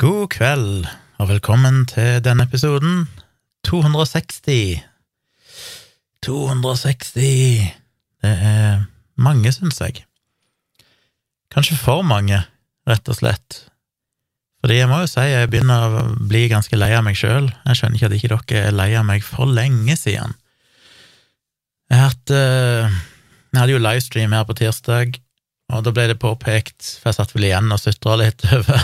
God 0.00 0.30
kveld, 0.32 0.86
og 1.20 1.26
velkommen 1.28 1.82
til 1.84 2.22
denne 2.24 2.46
episoden 2.46 3.02
260. 3.68 4.78
260 6.24 7.10
Det 8.24 8.30
er 8.30 8.86
mange, 9.20 9.52
syns 9.52 9.76
jeg. 9.84 10.06
Kanskje 11.52 11.76
for 11.76 12.00
mange, 12.00 12.38
rett 12.88 13.10
og 13.12 13.18
slett. 13.18 13.58
Fordi 14.62 14.78
jeg 14.78 14.88
må 14.88 15.02
jo 15.02 15.10
si 15.12 15.26
jeg 15.28 15.50
begynner 15.52 15.84
å 15.84 16.04
bli 16.30 16.46
ganske 16.48 16.78
lei 16.80 16.94
av 16.96 17.04
meg 17.04 17.18
sjøl. 17.20 17.50
Jeg 17.66 17.76
skjønner 17.76 18.00
ikke 18.00 18.08
at 18.08 18.16
ikke 18.16 18.30
dere 18.54 18.70
er 18.70 18.78
lei 18.78 18.94
av 18.96 19.04
meg 19.10 19.26
for 19.26 19.52
lenge 19.52 19.98
siden. 20.00 20.32
Jeg, 21.92 22.06
hadde, 22.06 22.38
eh, 22.40 22.96
jeg 23.52 23.60
hadde 23.60 23.76
jo 23.76 23.84
livestream 23.84 24.32
her 24.32 24.48
på 24.48 24.56
tirsdag, 24.62 25.20
og 25.74 25.84
da 25.84 25.92
ble 25.92 26.08
det 26.08 26.16
påpekt, 26.24 26.88
for 27.02 27.12
jeg 27.12 27.20
satt 27.20 27.36
vel 27.36 27.50
igjen 27.50 27.68
og 27.68 27.82
sutra 27.84 28.16
litt 28.22 28.48
over 28.62 28.80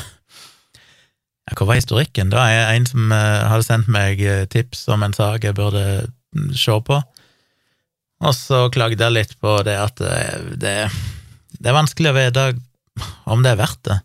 Hva 1.54 1.68
var 1.68 1.78
historikken? 1.78 2.32
Da 2.32 2.42
er 2.50 2.72
en 2.74 2.88
som 2.88 3.12
eh, 3.14 3.44
hadde 3.46 3.66
sendt 3.66 3.90
meg 3.92 4.22
eh, 4.22 4.46
tips 4.50 4.86
om 4.92 5.04
en 5.06 5.14
sak 5.14 5.46
jeg 5.46 5.54
burde 5.56 5.84
mm, 6.34 6.50
se 6.58 6.74
på, 6.88 6.98
og 8.26 8.32
så 8.34 8.64
klagde 8.72 9.04
jeg 9.04 9.14
litt 9.14 9.36
på 9.44 9.58
det 9.66 9.76
at 9.78 10.00
det, 10.00 10.56
det, 10.62 10.74
det 11.60 11.70
er 11.70 11.76
vanskelig 11.76 12.10
å 12.10 12.16
vite 12.16 12.46
om 13.28 13.44
det 13.44 13.52
er 13.52 13.60
verdt 13.60 13.82
det. 13.86 13.98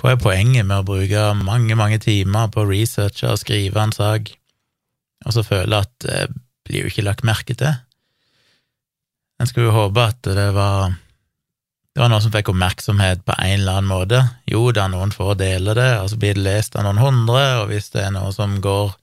Hva 0.00 0.14
er 0.14 0.22
poenget 0.22 0.64
med 0.64 0.80
å 0.80 0.86
bruke 0.86 1.24
mange, 1.42 1.76
mange 1.76 1.98
timer 2.00 2.48
på 2.54 2.62
å 2.62 2.70
researche 2.70 3.28
og 3.28 3.40
skrive 3.42 3.82
en 3.82 3.92
sak, 3.92 4.30
og 5.26 5.36
så 5.36 5.44
føle 5.44 5.82
at 5.82 5.92
det 6.06 6.30
blir 6.64 6.86
jo 6.86 6.92
ikke 6.92 7.04
lagt 7.04 7.26
merke 7.26 7.56
til? 7.58 7.74
En 9.40 9.48
skulle 9.48 9.68
jo 9.68 9.76
håpe 9.76 10.06
at 10.12 10.24
det 10.24 10.48
var 10.56 10.94
det 12.00 12.06
var 12.06 12.14
noen 12.14 12.22
som 12.24 12.32
fikk 12.32 12.48
oppmerksomhet 12.48 13.26
på 13.28 13.34
en 13.36 13.58
eller 13.58 13.76
annen 13.76 13.90
måte. 13.90 14.18
Jo 14.48 14.70
da, 14.72 14.86
noen 14.88 15.10
får 15.12 15.34
dele 15.36 15.74
det, 15.76 15.90
og 16.00 16.06
så 16.08 16.16
blir 16.16 16.38
det 16.38 16.46
lest 16.46 16.78
av 16.80 16.86
noen 16.86 16.96
hundre, 16.96 17.42
og 17.60 17.66
hvis 17.68 17.92
det 17.92 18.06
er 18.06 18.14
noe 18.14 18.30
som 18.32 18.54
går 18.64 18.94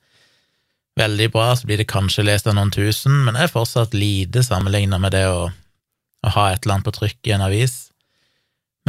veldig 0.97 1.27
bra, 1.35 1.51
så 1.53 1.69
blir 1.69 1.77
det 1.77 1.85
kanskje 1.91 2.25
lest 2.25 2.49
av 2.49 2.57
noen 2.57 2.73
tusen, 2.73 3.19
men 3.27 3.37
det 3.37 3.43
er 3.45 3.53
fortsatt 3.53 3.93
lite 3.93 4.41
sammenlignet 4.41 5.05
med 5.05 5.13
det 5.13 5.27
å, 5.29 5.45
å 5.53 6.33
ha 6.39 6.47
et 6.49 6.65
eller 6.65 6.79
annet 6.79 6.89
på 6.89 6.95
trykk 6.97 7.29
i 7.29 7.37
en 7.37 7.45
avis. 7.51 7.77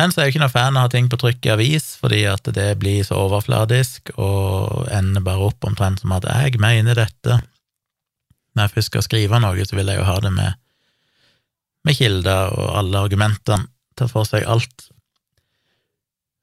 Men 0.01 0.09
så 0.09 0.23
er 0.23 0.31
jeg 0.31 0.33
jo 0.33 0.39
ikke 0.39 0.47
noe 0.47 0.57
fan 0.57 0.73
av 0.73 0.81
å 0.81 0.89
ha 0.89 0.97
ting 0.97 1.13
på 1.13 1.21
trykk 1.27 1.45
i 1.45 1.57
avis, 1.59 1.93
fordi 2.01 2.25
at 2.33 2.49
det 2.57 2.69
blir 2.81 3.05
så 3.05 3.21
overfladisk 3.29 4.17
og 4.17 4.89
ender 4.89 5.29
bare 5.29 5.53
opp 5.53 5.69
omtrent 5.69 6.01
som 6.01 6.17
at 6.17 6.25
jeg 6.33 6.57
mener 6.65 6.97
dette. 6.97 7.43
Når 8.57 8.71
jeg 8.71 8.79
først 8.79 8.97
skal 8.97 9.11
skrive 9.13 9.45
noe, 9.45 9.69
så 9.69 9.77
vil 9.77 9.93
jeg 9.93 10.01
jo 10.01 10.09
ha 10.09 10.21
det 10.25 10.33
med, 10.33 10.63
med 11.85 12.01
kilder 12.07 12.57
og 12.57 12.79
alle 12.87 13.11
argumentene, 13.11 13.69
ta 13.99 14.09
for 14.11 14.29
seg 14.29 14.47
alt. 14.49 14.89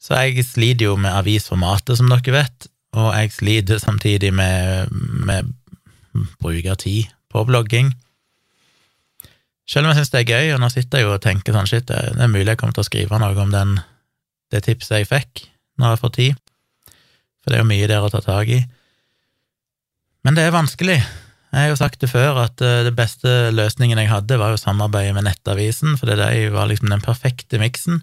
Så 0.01 0.17
jeg 0.21 0.45
sliter 0.45 0.91
jo 0.91 0.95
med 1.01 1.15
avisformatet, 1.15 1.97
som 1.97 2.11
dere 2.11 2.35
vet, 2.35 2.67
og 2.95 3.11
jeg 3.15 3.33
sliter 3.33 3.81
samtidig 3.81 4.31
med, 4.35 4.91
med 5.25 5.49
brukertid 6.39 7.09
på 7.31 7.43
blogging. 7.47 7.93
Selv 9.65 9.87
om 9.87 9.91
jeg 9.91 10.03
syns 10.03 10.13
det 10.13 10.21
er 10.21 10.31
gøy, 10.35 10.53
og 10.53 10.61
nå 10.61 10.69
sitter 10.69 11.01
jeg 11.01 11.07
jo 11.07 11.15
og 11.15 11.23
tenker 11.23 11.55
sånn 11.55 11.69
shit, 11.69 11.87
det 11.89 12.21
er 12.21 12.31
mulig 12.31 12.51
jeg 12.51 12.61
kommer 12.61 12.77
til 12.77 12.85
å 12.85 12.89
skrive 12.89 13.19
noe 13.21 13.41
om 13.41 13.53
den, 13.53 13.79
det 14.53 14.61
tipset 14.67 15.01
jeg 15.01 15.09
fikk, 15.09 15.47
når 15.81 15.95
jeg 15.95 16.01
får 16.03 16.15
tid, 16.19 16.41
for 17.41 17.51
det 17.51 17.57
er 17.57 17.63
jo 17.63 17.71
mye 17.73 17.89
der 17.89 18.05
å 18.05 18.11
ta 18.13 18.21
tak 18.23 18.51
i. 18.53 18.61
Men 20.25 20.37
det 20.37 20.45
er 20.45 20.53
vanskelig. 20.53 20.99
Jeg 21.55 21.61
har 21.61 21.71
jo 21.71 21.79
sagt 21.79 22.01
det 22.03 22.11
før, 22.11 22.41
at 22.43 22.59
eh, 22.59 22.83
det 22.83 22.91
beste 22.97 23.31
løsningen 23.55 24.01
jeg 24.01 24.11
hadde, 24.11 24.39
var 24.41 24.51
jo 24.51 24.59
samarbeidet 24.59 25.15
med 25.15 25.23
Nettavisen, 25.29 25.95
for 25.95 26.11
det 26.11 26.19
var 26.51 26.67
liksom 26.67 26.91
den 26.91 27.03
perfekte 27.03 27.61
miksen. 27.61 28.01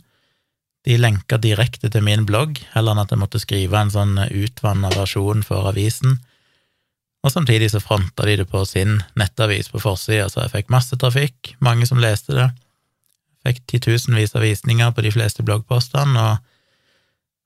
De 0.88 0.96
lenka 0.96 1.36
direkte 1.38 1.92
til 1.92 2.02
min 2.02 2.24
blogg, 2.26 2.62
heller 2.72 2.96
enn 2.96 3.04
at 3.04 3.12
jeg 3.12 3.20
måtte 3.20 3.42
skrive 3.42 3.76
en 3.78 3.92
sånn 3.92 4.16
utvanna 4.24 4.90
versjon 4.96 5.44
for 5.46 5.68
avisen 5.70 6.16
og 7.22 7.30
samtidig 7.30 7.70
så 7.70 7.80
fronta 7.80 8.26
de 8.26 8.36
det 8.40 8.48
på 8.50 8.64
sin 8.66 8.96
nettavis 9.18 9.70
på 9.70 9.80
forsida, 9.82 10.26
så 10.28 10.42
jeg 10.42 10.54
fikk 10.56 10.72
masse 10.74 10.96
trafikk, 10.98 11.54
mange 11.62 11.86
som 11.86 12.00
leste 12.02 12.34
det. 12.34 12.48
Fikk 13.46 13.62
titusenvis 13.70 14.34
av 14.34 14.42
visninger 14.42 14.90
på 14.94 15.04
de 15.06 15.12
fleste 15.14 15.46
bloggpostene, 15.46 16.18
og, 16.18 16.42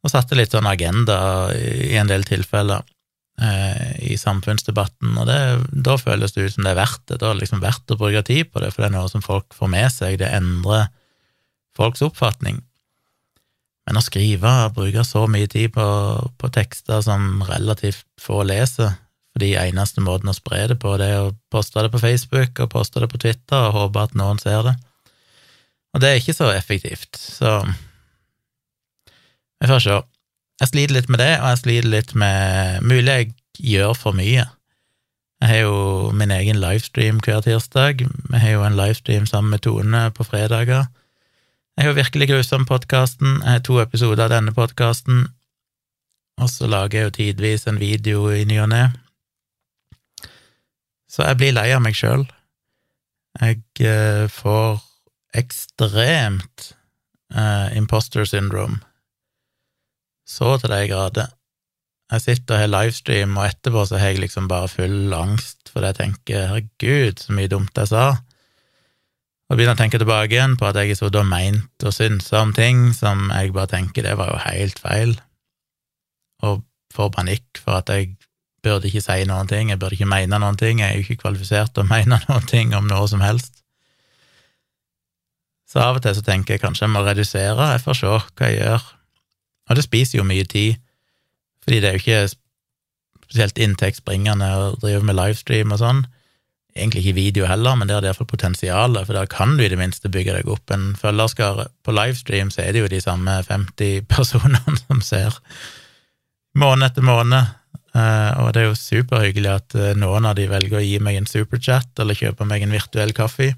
og 0.05 0.12
satte 0.12 0.39
litt 0.39 0.56
sånn 0.56 0.69
agenda 0.69 1.19
i 1.56 1.97
en 2.00 2.09
del 2.09 2.25
tilfeller 2.25 2.84
eh, 3.42 3.97
i 4.12 4.16
samfunnsdebatten, 4.20 5.16
og 5.20 5.28
det, 5.28 5.41
da 5.86 5.97
føles 6.00 6.34
det 6.34 6.47
ut 6.47 6.54
som 6.56 6.66
det 6.66 6.72
er 6.74 6.80
verdt 6.80 7.02
det. 7.08 7.20
Da 7.20 7.30
er 7.30 7.36
det 7.36 7.44
liksom 7.44 7.64
verdt 7.64 7.92
å 7.92 7.98
bruke 8.00 8.24
tid 8.26 8.52
på 8.52 8.62
det, 8.62 8.72
for 8.72 8.82
det 8.82 8.91
er 8.91 8.97
noe 8.98 9.12
som 9.12 9.24
folk 9.24 9.56
får 9.56 9.72
med 9.72 9.92
seg, 9.92 10.19
det 10.22 10.32
endrer 10.36 10.88
folks 11.76 12.04
oppfatning. 12.06 12.62
Men 13.86 14.00
å 14.00 14.02
skrive 14.02 14.52
bruke 14.74 15.04
så 15.06 15.26
mye 15.30 15.47
tid 15.50 15.74
på, 15.76 15.86
på 16.41 16.52
tekster 16.54 17.04
som 17.06 17.44
relativt 17.47 18.06
få 18.20 18.42
leser, 18.48 18.97
fordi 19.36 19.53
eneste 19.60 20.03
måten 20.03 20.32
å 20.32 20.34
spre 20.34 20.64
det 20.70 20.78
på, 20.82 20.97
det 20.98 21.10
er 21.12 21.26
å 21.26 21.34
poste 21.53 21.82
det 21.84 21.92
på 21.92 22.00
Facebook 22.03 22.62
og 22.64 22.72
poste 22.72 23.03
det 23.03 23.10
på 23.12 23.20
Twitter 23.20 23.68
og 23.68 23.76
håpe 23.76 24.06
at 24.08 24.16
noen 24.18 24.41
ser 24.42 24.64
det. 24.64 24.74
Og 25.94 26.03
det 26.03 26.08
er 26.08 26.18
ikke 26.20 26.34
så 26.36 26.48
effektivt, 26.53 27.16
så 27.20 27.60
vi 29.60 29.68
får 29.70 29.84
se. 29.84 30.00
Jeg 30.61 30.71
sliter 30.71 30.97
litt 30.97 31.11
med 31.12 31.21
det, 31.21 31.33
og 31.43 31.50
jeg 31.53 31.62
sliter 31.62 31.91
litt 31.93 32.12
med 32.17 32.84
Mulig 32.87 33.12
jeg 33.12 33.33
gjør 33.61 33.97
for 33.97 34.17
mye. 34.17 34.47
Jeg 35.41 35.49
har 35.50 35.59
jo 35.67 36.12
min 36.17 36.33
egen 36.33 36.56
livestream 36.62 37.19
hver 37.21 37.43
tirsdag. 37.44 38.06
Vi 38.06 38.41
har 38.41 38.55
jo 38.55 38.62
en 38.65 38.77
livestream 38.77 39.27
sammen 39.28 39.53
med 39.53 39.66
Tone 39.66 40.06
på 40.16 40.25
fredager. 40.25 40.87
Jeg 41.77 41.84
har 41.84 41.93
jo 41.93 41.99
Virkelig 41.99 42.28
grusom-podkasten. 42.31 43.43
Jeg 43.43 43.50
har 43.50 43.65
to 43.65 43.81
episoder 43.83 44.25
av 44.25 44.33
denne 44.33 44.55
podkasten. 44.56 45.27
Og 46.41 46.49
så 46.50 46.69
lager 46.69 46.99
jeg 46.99 47.05
jo 47.05 47.16
tidvis 47.19 47.66
en 47.69 47.81
video 47.81 48.31
i 48.33 48.45
ny 48.49 48.59
og 48.65 48.71
ne. 48.72 48.83
Så 51.09 51.28
jeg 51.28 51.37
blir 51.37 51.53
lei 51.53 51.69
av 51.77 51.84
meg 51.84 51.97
sjøl. 51.97 52.25
Jeg 53.41 53.61
eh, 53.84 54.25
får 54.33 54.81
ekstremt 55.37 56.71
eh, 57.37 57.77
imposter 57.77 58.25
syndrome. 58.25 58.81
Så 60.26 60.56
til 60.60 60.72
de 60.72 60.87
grader. 60.91 61.32
Jeg 62.12 62.22
sitter 62.22 62.54
og 62.54 62.60
har 62.60 62.70
livestream, 62.70 63.34
og 63.38 63.48
etterpå 63.48 63.82
så 63.87 63.98
har 63.98 64.12
jeg 64.12 64.22
liksom 64.22 64.47
bare 64.50 64.70
full 64.70 65.14
angst, 65.14 65.70
fordi 65.72 65.91
jeg 65.91 65.98
tenker 66.00 66.47
herregud, 66.53 67.22
så 67.22 67.34
mye 67.34 67.50
dumt 67.50 67.78
jeg 67.78 67.91
sa. 67.91 68.04
Og 69.47 69.59
begynner 69.59 69.75
å 69.75 69.78
tenke 69.78 69.98
tilbake 70.03 70.34
igjen 70.34 70.56
på 70.59 70.66
at 70.69 70.78
jeg 70.78 70.92
har 70.92 70.98
sittet 70.98 71.19
og 71.22 71.86
og 71.86 71.94
synsa 71.94 72.42
om 72.42 72.53
ting 72.54 72.92
som 72.94 73.31
jeg 73.31 73.53
bare 73.54 73.70
tenker 73.70 74.03
det 74.03 74.16
var 74.19 74.32
jo 74.32 74.38
helt 74.42 74.78
feil, 74.78 75.19
og 76.42 76.65
får 76.94 77.10
panikk 77.15 77.62
for 77.62 77.78
at 77.78 77.91
jeg 77.91 78.16
burde 78.62 78.88
ikke 78.88 79.03
si 79.03 79.25
noen 79.28 79.47
ting, 79.50 79.70
jeg 79.70 79.78
burde 79.78 79.94
ikke 79.94 80.10
mene 80.10 80.41
noen 80.42 80.59
ting, 80.59 80.81
jeg 80.81 80.91
er 80.91 80.98
jo 80.98 81.06
ikke 81.06 81.22
kvalifisert 81.26 81.75
til 81.75 81.86
å 81.86 81.91
mene 81.94 82.19
noen 82.26 82.50
ting 82.50 82.75
om 82.75 82.86
noe 82.91 83.06
som 83.10 83.22
helst. 83.22 83.62
Så 85.66 85.82
av 85.82 85.98
og 85.98 86.03
til 86.03 86.15
så 86.15 86.22
tenker 86.22 86.54
jeg 86.54 86.62
kanskje 86.62 86.86
jeg 86.86 86.94
må 86.94 87.03
redusere, 87.03 87.72
jeg 87.75 87.82
får 87.82 87.98
se 87.98 88.06
hva 88.10 88.50
jeg 88.50 88.62
gjør. 88.62 88.92
Og 89.66 89.78
det 89.78 89.87
spiser 89.87 90.21
jo 90.21 90.27
mye 90.27 90.47
tid, 90.49 90.77
fordi 91.65 91.81
det 91.82 91.88
er 91.88 91.97
jo 91.97 92.04
ikke 92.04 92.27
spesielt 93.27 93.59
inntektsbringende 93.59 94.50
å 94.54 94.69
drive 94.78 95.03
med 95.06 95.19
livestream 95.19 95.75
og 95.75 95.82
sånn. 95.82 96.04
Egentlig 96.77 97.06
ikke 97.06 97.19
video 97.19 97.49
heller, 97.49 97.75
men 97.75 97.88
det 97.88 97.97
er 97.97 98.06
iallfall 98.06 98.28
potensialet, 98.31 99.09
for 99.09 99.16
da 99.16 99.25
kan 99.31 99.56
du 99.56 99.65
i 99.65 99.71
det 99.72 99.81
minste 99.81 100.12
bygge 100.12 100.37
deg 100.37 100.50
opp 100.53 100.71
en 100.75 100.93
følgerskare. 101.00 101.71
På 101.82 101.94
livestream 101.97 102.53
så 102.54 102.62
er 102.62 102.77
det 102.77 102.84
jo 102.84 102.93
de 102.93 103.03
samme 103.03 103.41
50 103.49 104.06
personene 104.12 104.78
som 104.84 105.03
ser 105.04 105.41
måned 106.56 106.91
etter 106.91 107.04
måned, 107.04 107.54
Uh, 107.97 108.33
og 108.43 108.50
det 108.53 108.60
er 108.60 108.66
jo 108.66 108.77
superhyggelig 108.77 109.48
at 109.48 109.77
uh, 109.78 109.93
noen 109.97 110.27
av 110.28 110.34
de 110.37 110.44
velger 110.50 110.81
å 110.81 110.84
gi 110.84 110.98
meg 111.00 111.16
en 111.16 111.28
superchat 111.28 112.03
eller 112.03 112.19
kjøpe 112.19 112.44
meg 112.48 112.66
en 112.66 112.75
virtuell 112.75 113.15
kaffe. 113.16 113.54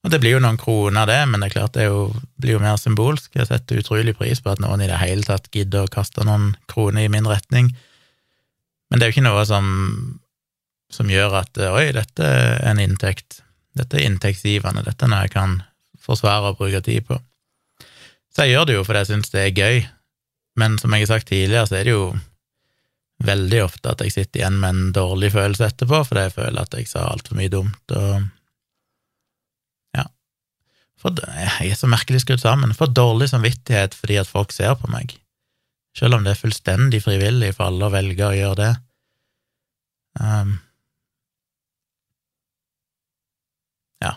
Og 0.00 0.12
det 0.12 0.20
blir 0.22 0.38
jo 0.38 0.40
noen 0.40 0.56
kroner, 0.60 1.04
det, 1.08 1.18
men 1.28 1.42
det 1.42 1.50
er 1.50 1.56
klart 1.58 1.74
det 1.76 1.84
er 1.84 1.90
jo, 1.90 2.04
blir 2.40 2.56
jo 2.56 2.62
mer 2.62 2.78
symbolsk. 2.80 3.34
Jeg 3.36 3.50
setter 3.50 3.82
utrolig 3.82 4.14
pris 4.16 4.40
på 4.40 4.52
at 4.52 4.62
noen 4.62 4.80
i 4.80 4.88
det 4.88 5.00
hele 5.02 5.26
tatt 5.26 5.50
gidder 5.52 5.84
å 5.84 5.92
kaste 5.92 6.24
noen 6.24 6.54
kroner 6.72 7.04
i 7.04 7.12
min 7.12 7.28
retning. 7.28 7.68
Men 8.88 8.98
det 8.98 9.06
er 9.06 9.10
jo 9.10 9.18
ikke 9.18 9.28
noe 9.28 9.44
som, 9.48 9.66
som 10.92 11.12
gjør 11.12 11.36
at 11.42 11.60
oi, 11.68 11.90
dette 11.96 12.24
er 12.24 12.64
en 12.72 12.80
inntekt. 12.80 13.42
Dette 13.76 14.00
er 14.00 14.08
inntektsgivende, 14.08 14.86
dette 14.88 15.04
er 15.04 15.12
noe 15.12 15.26
jeg 15.26 15.34
kan 15.36 15.60
forsvare 16.00 16.54
og 16.54 16.62
bruke 16.62 16.80
tid 16.86 17.04
på. 17.06 17.20
Så 18.32 18.46
jeg 18.46 18.56
gjør 18.56 18.66
det 18.70 18.78
jo 18.78 18.88
fordi 18.88 19.04
jeg 19.04 19.12
syns 19.12 19.32
det 19.34 19.44
er 19.44 19.54
gøy, 19.60 19.84
men 20.60 20.80
som 20.80 20.96
jeg 20.96 21.04
har 21.04 21.12
sagt 21.12 21.28
tidligere, 21.28 21.68
så 21.68 21.76
er 21.76 21.86
det 21.86 21.94
jo 21.94 22.10
veldig 23.20 23.64
ofte 23.66 23.92
at 23.92 24.00
jeg 24.00 24.16
sitter 24.16 24.40
igjen 24.40 24.60
med 24.62 24.72
en 24.72 24.92
dårlig 24.96 25.34
følelse 25.34 25.68
etterpå, 25.68 26.02
fordi 26.08 26.24
jeg 26.24 26.38
føler 26.38 26.64
at 26.64 26.76
jeg 26.78 26.88
sa 26.88 27.04
altfor 27.12 27.36
mye 27.36 27.52
dumt, 27.52 27.96
og. 28.00 28.30
For 31.00 31.16
jeg 31.16 31.70
er 31.72 31.78
så 31.78 31.88
merkelig 31.88 32.22
skrudd 32.24 32.42
sammen. 32.42 32.74
For 32.76 32.92
dårlig 32.92 33.30
samvittighet 33.32 33.96
fordi 33.96 34.18
at 34.20 34.28
folk 34.28 34.52
ser 34.52 34.76
på 34.78 34.90
meg, 34.92 35.14
selv 35.96 36.18
om 36.18 36.26
det 36.26 36.34
er 36.34 36.42
fullstendig 36.42 37.02
frivillig 37.04 37.54
for 37.56 37.70
alle 37.70 37.88
å 37.88 37.94
velge 37.94 38.26
å 38.26 38.36
gjøre 38.36 38.58
det. 38.60 38.72
Um, 40.20 40.58
ja. 44.04 44.12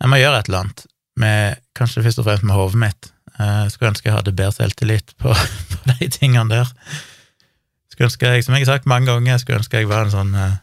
Jeg 0.00 0.12
må 0.12 0.20
gjøre 0.22 0.40
et 0.40 0.48
eller 0.50 0.64
annet, 0.64 0.84
med, 1.18 1.62
kanskje 1.76 2.04
først 2.06 2.22
og 2.22 2.28
fremst 2.28 2.46
med 2.46 2.56
hodet 2.56 2.82
mitt. 2.86 3.12
Jeg 3.38 3.74
skulle 3.74 3.92
ønske 3.92 4.08
jeg 4.08 4.16
hadde 4.16 4.34
bedre 4.34 4.54
selvtillit 4.56 5.12
på, 5.20 5.34
på 5.72 5.82
de 5.92 6.08
tingene 6.14 6.48
der. 6.50 6.72
Skulle 7.92 8.08
ønske 8.08 8.32
jeg, 8.32 8.46
som 8.46 8.56
jeg 8.56 8.64
har 8.64 8.78
sagt 8.78 8.88
mange 8.90 9.10
ganger, 9.10 9.38
skulle 9.42 9.60
ønske 9.60 9.82
jeg 9.82 9.90
var 9.90 10.06
en 10.06 10.14
sånn 10.14 10.32
uh, 10.38 10.56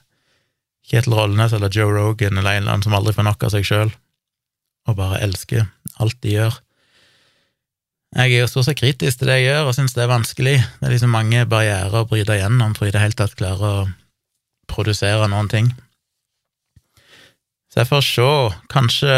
Kjetil 0.85 1.15
Rollnes 1.17 1.53
eller 1.55 1.71
Joe 1.73 1.93
Rogan 1.93 2.37
eller 2.37 2.57
en 2.57 2.63
eller 2.63 2.75
annen 2.75 2.85
som 2.85 2.95
aldri 2.97 3.13
får 3.15 3.25
nok 3.27 3.47
av 3.47 3.53
seg 3.55 3.65
sjøl, 3.67 3.93
og 4.85 4.97
bare 4.99 5.21
elsker 5.25 5.65
alt 6.01 6.17
de 6.23 6.35
gjør. 6.35 6.59
Jeg 8.15 8.31
er 8.31 8.45
jo 8.45 8.47
stort 8.47 8.69
sett 8.69 8.79
kritisk 8.79 9.19
til 9.19 9.27
det 9.27 9.41
jeg 9.41 9.49
gjør, 9.49 9.69
og 9.69 9.75
syns 9.75 9.95
det 9.95 10.05
er 10.05 10.11
vanskelig. 10.11 10.55
Det 10.79 10.87
er 10.87 10.93
liksom 10.93 11.11
mange 11.11 11.41
barrierer 11.51 11.97
å 11.99 12.05
bryte 12.07 12.37
igjennom 12.37 12.75
for 12.77 12.87
i 12.87 12.93
det 12.95 13.01
hele 13.01 13.17
tatt 13.17 13.35
klare 13.35 13.71
å 13.81 13.87
produsere 14.71 15.27
noen 15.31 15.49
ting. 15.51 15.67
Så 17.67 17.81
jeg 17.81 17.89
får 17.89 18.05
se. 18.07 18.29
Kanskje 18.71 19.15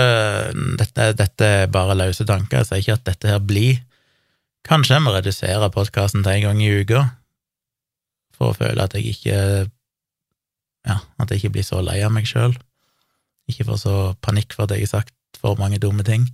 dette, 0.79 1.11
dette 1.19 1.49
er 1.59 1.69
bare 1.69 1.97
løse 1.99 2.25
tanker, 2.25 2.63
jeg 2.63 2.69
sier 2.71 2.81
ikke 2.81 2.95
at 2.97 3.05
dette 3.11 3.29
her 3.35 3.43
blir. 3.43 3.83
Kanskje 4.65 4.97
jeg 4.97 5.05
må 5.05 5.13
redusere 5.13 5.69
podkasten 5.71 6.25
til 6.25 6.33
en 6.33 6.47
gang 6.47 6.63
i 6.65 6.71
uka, 6.81 7.03
for 8.33 8.51
å 8.51 8.57
føle 8.57 8.81
at 8.83 8.97
jeg 8.97 9.13
ikke 9.13 9.41
Ja, 10.87 11.01
at 11.19 11.29
jeg 11.29 11.41
ikke 11.41 11.57
blir 11.57 11.65
så 11.67 11.81
lei 11.83 11.97
av 12.05 12.13
meg 12.15 12.25
sjøl. 12.29 12.53
Ikke 13.51 13.65
får 13.67 13.79
så 13.81 13.95
panikk 14.23 14.53
for 14.55 14.63
at 14.63 14.73
jeg 14.73 14.85
har 14.85 14.93
sagt 15.01 15.16
for 15.41 15.59
mange 15.59 15.79
dumme 15.83 16.05
ting. 16.07 16.27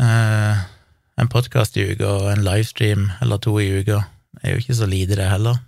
Eh, 0.00 0.64
en 1.16 1.30
podkast 1.30 1.76
i 1.78 1.86
uka 1.92 2.08
og 2.08 2.32
en 2.32 2.44
livestream 2.46 3.06
eller 3.22 3.38
to 3.42 3.54
i 3.62 3.70
uka 3.80 4.02
er 4.42 4.54
jo 4.54 4.62
ikke 4.62 4.76
så 4.80 4.88
lite, 4.90 5.16
det 5.18 5.30
heller. 5.30 5.60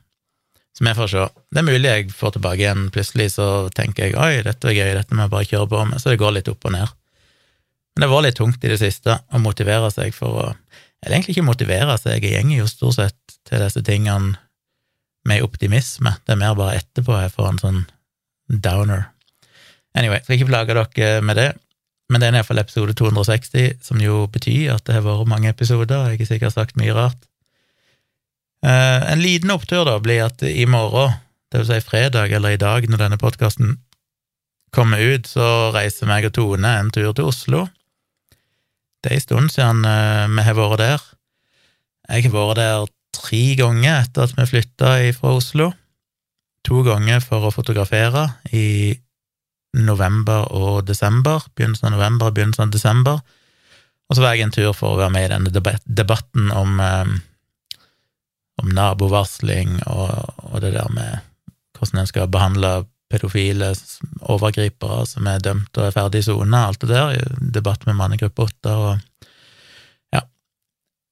Så 0.77 0.85
vi 0.85 0.95
får 0.95 1.09
se. 1.09 1.27
Det 1.55 1.63
er 1.63 1.69
mulig 1.71 1.89
jeg 1.89 2.13
får 2.13 2.35
tilbake 2.35 2.61
igjen. 2.61 2.89
Plutselig 2.93 3.31
så 3.39 3.49
tenker 3.73 4.11
jeg 4.11 4.19
oi, 4.21 4.43
dette 4.45 4.69
er 4.69 4.77
gøy, 4.77 4.93
dette 4.99 5.17
må 5.17 5.25
jeg 5.25 5.33
bare 5.33 5.49
kjøre 5.49 5.69
på 5.73 5.85
med, 5.89 6.03
så 6.03 6.13
det 6.13 6.21
går 6.21 6.35
litt 6.37 6.51
opp 6.53 6.67
og 6.69 6.75
ned. 6.75 6.97
Men 7.97 8.05
det 8.05 8.11
var 8.13 8.25
litt 8.27 8.37
tungt 8.37 8.65
i 8.65 8.73
det 8.73 8.81
siste 8.83 9.15
å 9.33 9.41
motivere 9.41 9.89
seg 9.95 10.15
for 10.15 10.43
å 10.43 10.47
Eller 11.05 11.19
egentlig 11.19 11.37
ikke 11.37 11.47
motivere 11.47 11.95
seg, 12.01 12.25
jeg 12.25 12.33
gjenger 12.33 12.57
jo 12.57 12.67
stort 12.71 12.97
sett 12.97 13.35
til 13.47 13.61
disse 13.61 13.83
tingene 13.85 14.39
med 15.29 15.45
optimisme. 15.45 16.15
Det 16.25 16.33
er 16.33 16.41
mer 16.41 16.55
bare 16.57 16.79
etterpå 16.81 17.19
jeg 17.21 17.35
får 17.35 17.49
en 17.51 17.61
sånn 17.61 17.83
downer. 18.49 19.05
Anyway, 19.95 20.23
skal 20.25 20.39
ikke 20.39 20.49
plage 20.49 20.75
dere 20.75 21.21
med 21.23 21.39
det. 21.39 21.51
Men 22.11 22.23
det 22.23 22.29
er 22.29 22.37
iallfall 22.39 22.63
episode 22.63 22.95
260, 22.95 23.81
som 23.83 24.03
jo 24.03 24.27
betyr 24.31 24.77
at 24.77 24.85
det 24.87 24.95
har 24.95 25.07
vært 25.07 25.31
mange 25.31 25.51
episoder. 25.51 26.13
Jeg 26.13 26.21
har 26.21 26.29
sikkert 26.29 26.55
sagt 26.55 26.79
mye 26.79 26.95
rart. 26.95 27.19
Eh, 28.67 29.01
en 29.13 29.23
liten 29.23 29.51
opptur 29.55 29.85
da 29.89 29.97
blir 30.03 30.25
at 30.29 30.43
i 30.47 30.67
morgen, 30.71 31.17
det 31.51 31.63
vil 31.63 31.69
si 31.69 31.81
fredag 31.83 32.33
eller 32.35 32.55
i 32.55 32.61
dag, 32.61 32.87
når 32.91 33.03
denne 33.03 33.19
podkasten 33.21 33.77
kommer 34.75 35.03
ut, 35.03 35.27
så 35.31 35.73
reiser 35.75 36.09
meg 36.11 36.29
og 36.29 36.35
Tone 36.37 36.73
en 36.81 36.93
tur 36.95 37.13
til 37.17 37.31
Oslo. 37.31 37.67
Det 39.03 39.13
er 39.13 39.19
en 39.19 39.25
stund 39.25 39.53
siden 39.55 39.87
uh, 39.87 40.27
vi 40.31 40.45
har 40.47 40.59
vært 40.59 40.83
der. 40.83 41.03
Jeg 42.11 42.27
har 42.27 42.35
vært 42.35 42.61
der 42.61 42.87
tre 43.17 43.43
ganger 43.59 44.03
etter 44.03 44.27
at 44.27 44.35
vi 44.37 44.47
flytta 44.51 44.95
fra 45.17 45.35
Oslo. 45.39 45.71
To 46.67 46.83
ganger 46.87 47.23
for 47.23 47.47
å 47.47 47.55
fotografere 47.55 48.27
i 48.51 48.97
november 49.85 50.49
og 50.55 50.87
desember. 50.89 51.45
Begynnelsen 51.55 51.91
av 51.91 51.97
november 51.99 52.31
og 52.31 52.37
begynnelsen 52.39 52.67
av 52.67 52.75
desember. 52.75 53.21
Og 54.07 54.17
så 54.17 54.23
var 54.23 54.37
jeg 54.37 54.47
en 54.47 54.55
tur 54.55 54.73
for 54.77 54.95
å 54.95 55.01
være 55.01 55.13
med 55.15 55.27
i 55.27 55.33
denne 55.33 55.81
debatten 55.85 56.51
om, 56.55 56.81
eh, 56.81 57.15
om 58.63 58.69
nabovarsling 58.75 59.81
og, 59.87 60.35
og, 60.47 60.61
det 60.63 60.73
der 60.77 60.93
med 60.95 61.19
hvordan 61.77 62.01
en 62.01 62.11
skal 62.11 62.31
behandle 62.33 62.71
pedofile 63.11 63.73
overgripere 64.23 65.05
som 65.07 65.27
er 65.31 65.43
dømt 65.43 65.77
og 65.79 65.89
er 65.89 65.95
ferdig 65.95 66.23
i 66.23 66.29
sone, 66.29 66.59
alt 66.59 66.81
det 66.83 66.95
der. 66.95 67.19
Debatt 67.39 67.87
med 67.87 67.99
mannegruppe 67.99 68.49
åtte 68.49 68.73
og 68.73 68.97
Ja, 70.15 70.23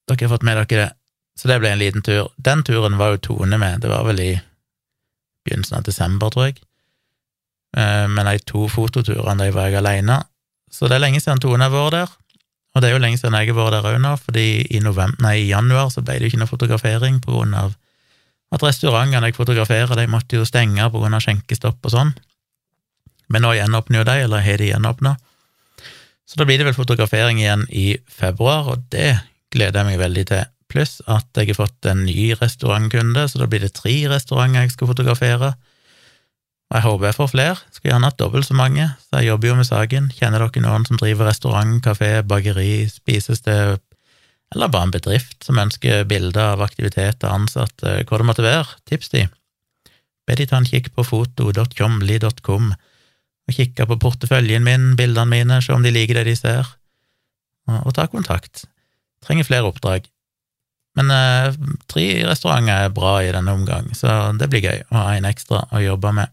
dere 0.09 0.25
har 0.25 0.37
fått 0.37 0.47
med 0.47 0.57
dere 0.63 0.85
det. 0.85 0.93
Så 1.35 1.51
det 1.51 1.59
ble 1.59 1.73
en 1.75 1.83
liten 1.83 2.03
tur. 2.03 2.31
Den 2.39 2.63
turen 2.63 2.97
var 2.97 3.15
jo 3.15 3.23
Tone 3.27 3.59
med, 3.59 3.81
det 3.83 3.91
var 3.91 4.05
vel 4.07 4.21
i 4.23 4.33
begynnelsen 5.45 5.81
av 5.81 5.83
desember, 5.83 6.31
tror 6.31 6.47
jeg. 6.47 6.61
Eh, 7.77 8.07
men 8.11 8.29
de 8.31 8.39
to 8.47 8.69
fototurene 8.71 9.45
de 9.45 9.55
var 9.55 9.75
alene. 9.81 10.21
Så 10.71 10.89
det 10.91 10.99
er 10.99 11.05
lenge 11.07 11.23
siden 11.23 11.43
Tone 11.43 11.67
har 11.67 11.75
vært 11.75 11.97
der. 11.97 12.13
Og 12.75 12.83
det 12.83 12.89
er 12.89 12.97
jo 12.97 13.03
lenge 13.03 13.21
siden 13.21 13.37
jeg 13.39 13.53
har 13.53 13.59
vært 13.59 13.77
der 13.77 13.89
òg 13.93 14.01
nå, 14.03 14.15
fordi 14.19 14.47
i, 14.67 14.81
november, 14.83 15.21
nei, 15.23 15.37
i 15.45 15.51
januar 15.51 15.93
så 15.95 16.03
ble 16.03 16.19
det 16.19 16.27
jo 16.27 16.33
ikke 16.33 16.43
noe 16.43 16.51
fotografering 16.51 17.21
på 17.23 17.35
grunn 17.35 17.55
av 17.59 17.75
at 18.55 18.63
restaurantene 18.63 19.31
jeg 19.31 19.37
fotograferer, 19.39 19.95
de 19.99 20.07
måtte 20.11 20.39
jo 20.39 20.47
stenge 20.47 20.87
på 20.91 21.01
grunn 21.03 21.15
av 21.17 21.23
skjenkestopp 21.23 21.87
og 21.87 21.95
sånn. 21.95 22.11
Men 23.33 23.47
nå 23.47 23.55
gjenåpner 23.57 24.03
jo 24.03 24.07
de, 24.07 24.17
eller 24.27 24.45
har 24.45 24.61
de 24.61 24.69
gjenåpna. 24.69 25.15
Så 26.29 26.39
da 26.39 26.47
blir 26.49 26.61
det 26.61 26.67
vel 26.69 26.77
fotografering 26.77 27.41
igjen 27.41 27.65
i 27.71 27.95
februar, 28.11 28.69
og 28.75 28.85
det 28.95 29.17
gleder 29.55 29.83
jeg 29.83 29.91
meg 29.91 30.03
veldig 30.03 30.27
til. 30.31 30.45
Pluss 30.71 30.99
at 31.11 31.29
jeg 31.39 31.53
har 31.53 31.61
fått 31.61 31.89
en 31.91 32.05
ny 32.07 32.33
restaurantkunde, 32.41 33.27
så 33.31 33.43
da 33.43 33.49
blir 33.51 33.63
det 33.65 33.75
tre 33.77 33.95
restauranter 34.11 34.65
jeg 34.65 34.75
skal 34.75 34.91
fotografere. 34.91 35.53
Og 36.73 36.79
jeg 36.79 36.87
håper 36.87 37.07
jeg 37.07 37.17
får 37.19 37.31
flere, 37.31 37.57
skulle 37.71 37.93
gjerne 37.93 38.09
hatt 38.09 38.21
dobbelt 38.21 38.49
så 38.49 38.57
mange, 38.57 38.87
så 39.05 39.21
jeg 39.21 39.29
jobber 39.29 39.51
jo 39.51 39.57
med 39.59 39.69
saken. 39.69 40.07
Kjenner 40.17 40.43
dere 40.43 40.65
noen 40.65 40.87
som 40.89 40.99
driver 41.01 41.29
restaurant, 41.29 41.77
kafé, 41.85 42.11
bakeri, 42.27 42.87
spisested, 42.91 43.83
eller 44.55 44.71
bare 44.73 44.89
en 44.89 44.95
bedrift 44.95 45.45
som 45.45 45.59
ønsker 45.61 46.07
bilder 46.09 46.55
av 46.55 46.65
aktiviteter, 46.65 47.31
ansatte, 47.31 47.97
hva 48.07 48.21
det 48.21 48.29
måtte 48.29 48.47
være, 48.47 48.79
tips 48.89 49.13
de. 49.15 49.27
Be 50.25 50.37
de 50.39 50.47
ta 50.49 50.61
en 50.61 50.69
kikk 50.69 50.93
på 50.97 51.05
foto.tjomli.com 51.05 52.73
og 53.45 53.53
kikke 53.53 53.87
på 53.91 53.99
porteføljen 54.01 54.65
min, 54.65 54.95
bildene 54.97 55.29
mine, 55.29 55.61
se 55.61 55.75
om 55.75 55.85
de 55.85 55.93
liker 55.93 56.21
det 56.21 56.31
de 56.31 56.37
ser, 56.39 56.69
og, 57.69 57.93
ta 57.97 58.07
kontakt. 58.13 58.65
Trenger 59.25 59.47
flere 59.49 59.69
oppdrag. 59.69 60.07
Men 60.95 61.11
eh, 61.11 61.57
tre 61.91 62.07
restauranter 62.29 62.87
er 62.87 62.95
bra 62.95 63.17
i 63.25 63.33
denne 63.35 63.53
omgang, 63.57 63.91
så 63.97 64.33
det 64.39 64.49
blir 64.53 64.65
gøy 64.65 64.85
å 64.89 64.97
ha 65.01 65.15
en 65.17 65.29
ekstra 65.29 65.65
å 65.75 65.83
jobbe 65.83 66.13
med. 66.21 66.33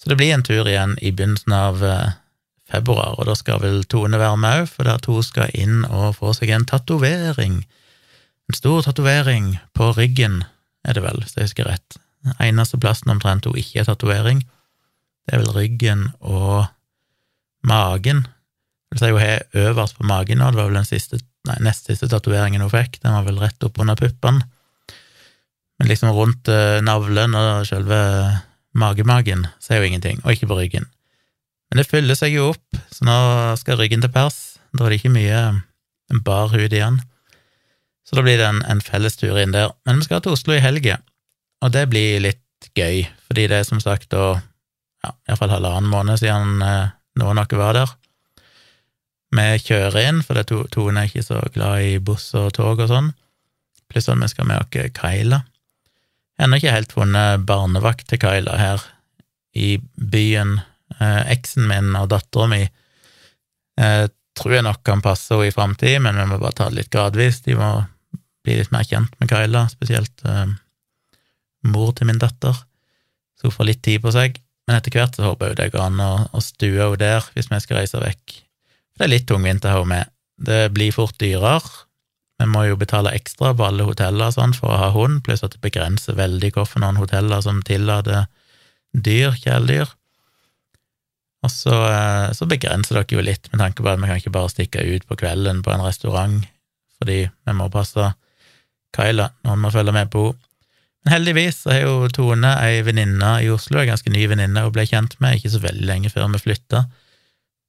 Så 0.00 0.08
det 0.08 0.16
blir 0.16 0.32
en 0.32 0.44
tur 0.46 0.68
igjen 0.68 0.96
i 1.04 1.12
begynnelsen 1.12 1.52
av 1.52 1.82
eh, 1.84 2.12
februar, 2.70 3.18
og 3.18 3.28
da 3.28 3.34
skal 3.36 3.60
vel 3.60 3.82
Tone 3.84 4.20
være 4.20 4.38
med 4.40 4.62
òg, 4.62 4.70
for 4.72 4.88
der 4.88 5.02
to 5.04 5.18
skal 5.26 5.52
inn 5.52 5.84
og 5.90 6.16
få 6.20 6.32
seg 6.36 6.54
en 6.54 6.64
tatovering. 6.68 7.60
En 8.48 8.56
stor 8.56 8.80
tatovering 8.86 9.52
på 9.76 9.90
ryggen, 9.98 10.40
er 10.88 10.96
det 10.96 11.04
vel, 11.04 11.20
hvis 11.20 11.36
jeg 11.36 11.50
husker 11.50 11.68
rett. 11.68 12.00
Den 12.24 12.36
eneste 12.48 12.80
plassen 12.80 13.12
omtrent 13.12 13.48
hun 13.48 13.58
ikke 13.60 13.82
er 13.82 13.90
tatovering, 13.90 14.44
det 15.28 15.36
er 15.36 15.42
vel 15.44 15.52
ryggen 15.54 16.08
og 16.20 16.70
magen. 17.66 18.24
Det 18.24 18.96
vil 18.96 19.02
si 19.02 19.12
hun 19.12 19.20
har 19.22 19.66
øverst 19.68 19.98
på 19.98 20.08
magen 20.08 20.40
nå, 20.40 20.48
det 20.50 20.62
var 20.62 20.70
vel 20.70 20.80
den 20.80 20.88
siste, 20.88 21.20
nei, 21.46 21.58
nest 21.66 21.90
siste 21.90 22.08
tatoveringen 22.08 22.64
hun 22.64 22.72
fikk, 22.72 23.02
den 23.04 23.14
var 23.14 23.28
vel 23.28 23.40
rett 23.42 23.68
opp 23.68 23.78
under 23.82 24.00
puppene. 24.00 24.48
Men 25.80 25.88
liksom 25.88 26.12
rundt 26.12 26.48
uh, 26.52 26.80
navlen 26.84 27.36
og 27.36 27.66
selve 27.68 28.00
magemagen, 28.76 29.46
så 29.58 29.74
er 29.74 29.80
jo 29.80 29.90
ingenting, 29.90 30.20
og 30.24 30.34
ikke 30.34 30.48
på 30.50 30.58
ryggen. 30.58 30.86
Men 31.70 31.80
det 31.80 31.90
fyller 31.90 32.18
seg 32.18 32.34
jo 32.34 32.50
opp, 32.52 32.80
så 32.90 33.06
nå 33.06 33.18
skal 33.60 33.78
ryggen 33.78 34.02
til 34.02 34.12
pers. 34.14 34.58
Da 34.74 34.86
er 34.86 34.92
det 34.92 35.00
ikke 35.00 35.14
mye 35.14 36.20
bar 36.26 36.50
hud 36.50 36.72
igjen. 36.74 37.00
Så 38.06 38.18
da 38.18 38.24
blir 38.26 38.40
det 38.40 38.46
en, 38.48 38.62
en 38.66 38.82
fellestur 38.82 39.38
inn 39.38 39.54
der. 39.54 39.70
Men 39.86 40.00
vi 40.00 40.08
skal 40.08 40.22
til 40.22 40.34
Oslo 40.34 40.56
i 40.56 40.62
helga, 40.62 40.98
og 41.62 41.74
det 41.74 41.86
blir 41.92 42.22
litt 42.24 42.70
gøy, 42.74 43.04
fordi 43.28 43.46
det 43.50 43.60
er 43.60 43.68
som 43.68 43.80
sagt 43.82 44.10
da 44.12 44.40
ja, 45.04 45.14
iallfall 45.28 45.54
halvannen 45.54 45.90
måned 45.90 46.20
siden 46.20 46.60
eh, 46.64 46.90
noen 47.20 47.40
av 47.40 47.48
dere 47.48 47.60
var 47.62 47.78
der. 47.78 47.94
Vi 49.30 49.46
kjører 49.62 50.08
inn, 50.08 50.24
for 50.26 50.42
Tone 50.74 51.04
er 51.04 51.10
ikke 51.10 51.22
så 51.22 51.38
glad 51.54 51.86
i 51.86 51.98
buss 52.02 52.32
og 52.34 52.50
tog 52.56 52.82
og 52.82 52.90
sånn, 52.90 53.12
pluss 53.90 54.10
at 54.10 54.18
vi 54.18 54.28
skal 54.32 54.48
med 54.48 54.64
oss 54.64 54.90
Kaila. 54.96 55.44
Ennå 56.40 56.56
ikke 56.56 56.72
helt 56.72 56.94
funnet 56.96 57.42
barnevakt 57.44 58.06
til 58.08 58.20
Kyla 58.22 58.56
her 58.56 58.84
i 59.56 59.74
byen. 59.96 60.60
Eh, 60.96 61.22
eksen 61.34 61.66
min 61.68 61.92
og 61.98 62.08
dattera 62.12 62.48
mi 62.50 62.62
eh, 62.64 64.06
tror 64.38 64.54
jeg 64.56 64.64
nok 64.64 64.80
kan 64.86 65.02
passe 65.04 65.34
henne 65.34 65.50
i 65.50 65.54
framtida, 65.54 66.00
men 66.02 66.16
vi 66.16 66.26
må 66.30 66.38
bare 66.40 66.56
ta 66.56 66.68
det 66.70 66.78
litt 66.78 66.92
gradvis. 66.92 67.42
De 67.44 67.56
må 67.58 67.70
bli 68.44 68.56
litt 68.56 68.72
mer 68.72 68.86
kjent 68.88 69.12
med 69.20 69.30
Kyla, 69.32 69.66
spesielt 69.72 70.24
eh, 70.24 70.46
mor 71.68 71.92
til 71.96 72.08
min 72.08 72.20
datter, 72.22 72.56
så 73.36 73.48
hun 73.48 73.56
får 73.58 73.68
litt 73.68 73.82
tid 73.84 74.00
på 74.04 74.14
seg. 74.14 74.40
Men 74.68 74.78
etter 74.78 74.96
hvert 74.96 75.16
så 75.16 75.26
håper 75.26 75.52
jeg 75.52 75.60
det 75.60 75.72
går 75.74 75.86
an 75.90 76.00
å, 76.04 76.12
å 76.32 76.40
stue 76.44 76.78
henne 76.78 77.00
der, 77.00 77.26
hvis 77.34 77.50
vi 77.52 77.60
skal 77.60 77.82
reise 77.82 78.00
vekk. 78.00 78.40
Det 78.96 79.04
er 79.04 79.12
litt 79.12 79.28
tungvint 79.28 79.64
å 79.66 79.74
ha 79.74 79.82
henne 79.82 79.92
med. 79.92 80.16
Det 80.40 80.62
blir 80.72 80.94
fort 80.96 81.18
dyrere, 81.20 81.60
vi 82.40 82.48
må 82.48 82.64
jo 82.64 82.78
betale 82.80 83.12
ekstra 83.12 83.52
på 83.56 83.66
alle 83.66 83.84
hoteller 83.84 84.32
sånn 84.32 84.54
for 84.56 84.72
å 84.72 84.80
ha 84.80 84.90
hund, 84.94 85.20
pluss 85.26 85.44
at 85.44 85.52
det 85.52 85.60
begrenser 85.64 86.16
veldig 86.16 86.52
hvilke 86.56 86.92
hoteller 86.96 87.42
som 87.44 87.60
tillater 87.66 88.30
dyr, 88.96 89.36
kjæledyr. 89.36 89.90
Og 91.44 91.52
så, 91.52 91.74
eh, 91.88 92.32
så, 92.36 92.48
begrenser 92.48 92.98
dere 92.98 93.16
jo 93.16 93.24
litt 93.24 93.48
med 93.52 93.60
tanke 93.60 93.84
på 93.84 93.88
at 93.88 94.00
vi 94.00 94.08
kan 94.08 94.20
ikke 94.20 94.32
bare 94.32 94.52
stikke 94.52 94.84
ut 94.84 95.06
på 95.08 95.16
kvelden 95.20 95.62
på 95.64 95.72
en 95.72 95.84
restaurant, 95.84 96.44
fordi 97.00 97.26
vi 97.28 97.56
må 97.56 97.70
passe 97.72 98.12
Kyla 98.96 99.30
vi 99.44 99.56
må 99.56 99.70
følge 99.72 99.92
med 99.96 100.10
på 100.12 100.30
henne. 100.30 100.46
Men 101.00 101.14
heldigvis 101.14 101.62
har 101.64 101.78
jo 101.80 102.08
Tone 102.12 102.50
ei 102.60 102.82
venninne 102.84 103.38
i 103.40 103.46
Oslo, 103.48 103.78
ei 103.80 103.88
ganske 103.88 104.10
ny 104.12 104.26
venninne 104.28 104.66
hun 104.66 104.74
ble 104.74 104.84
kjent 104.84 105.14
med, 105.16 105.38
ikke 105.38 105.52
så 105.54 105.62
veldig 105.62 105.86
lenge 105.88 106.10
før 106.12 106.28
vi 106.34 106.42
flytta 106.42 106.82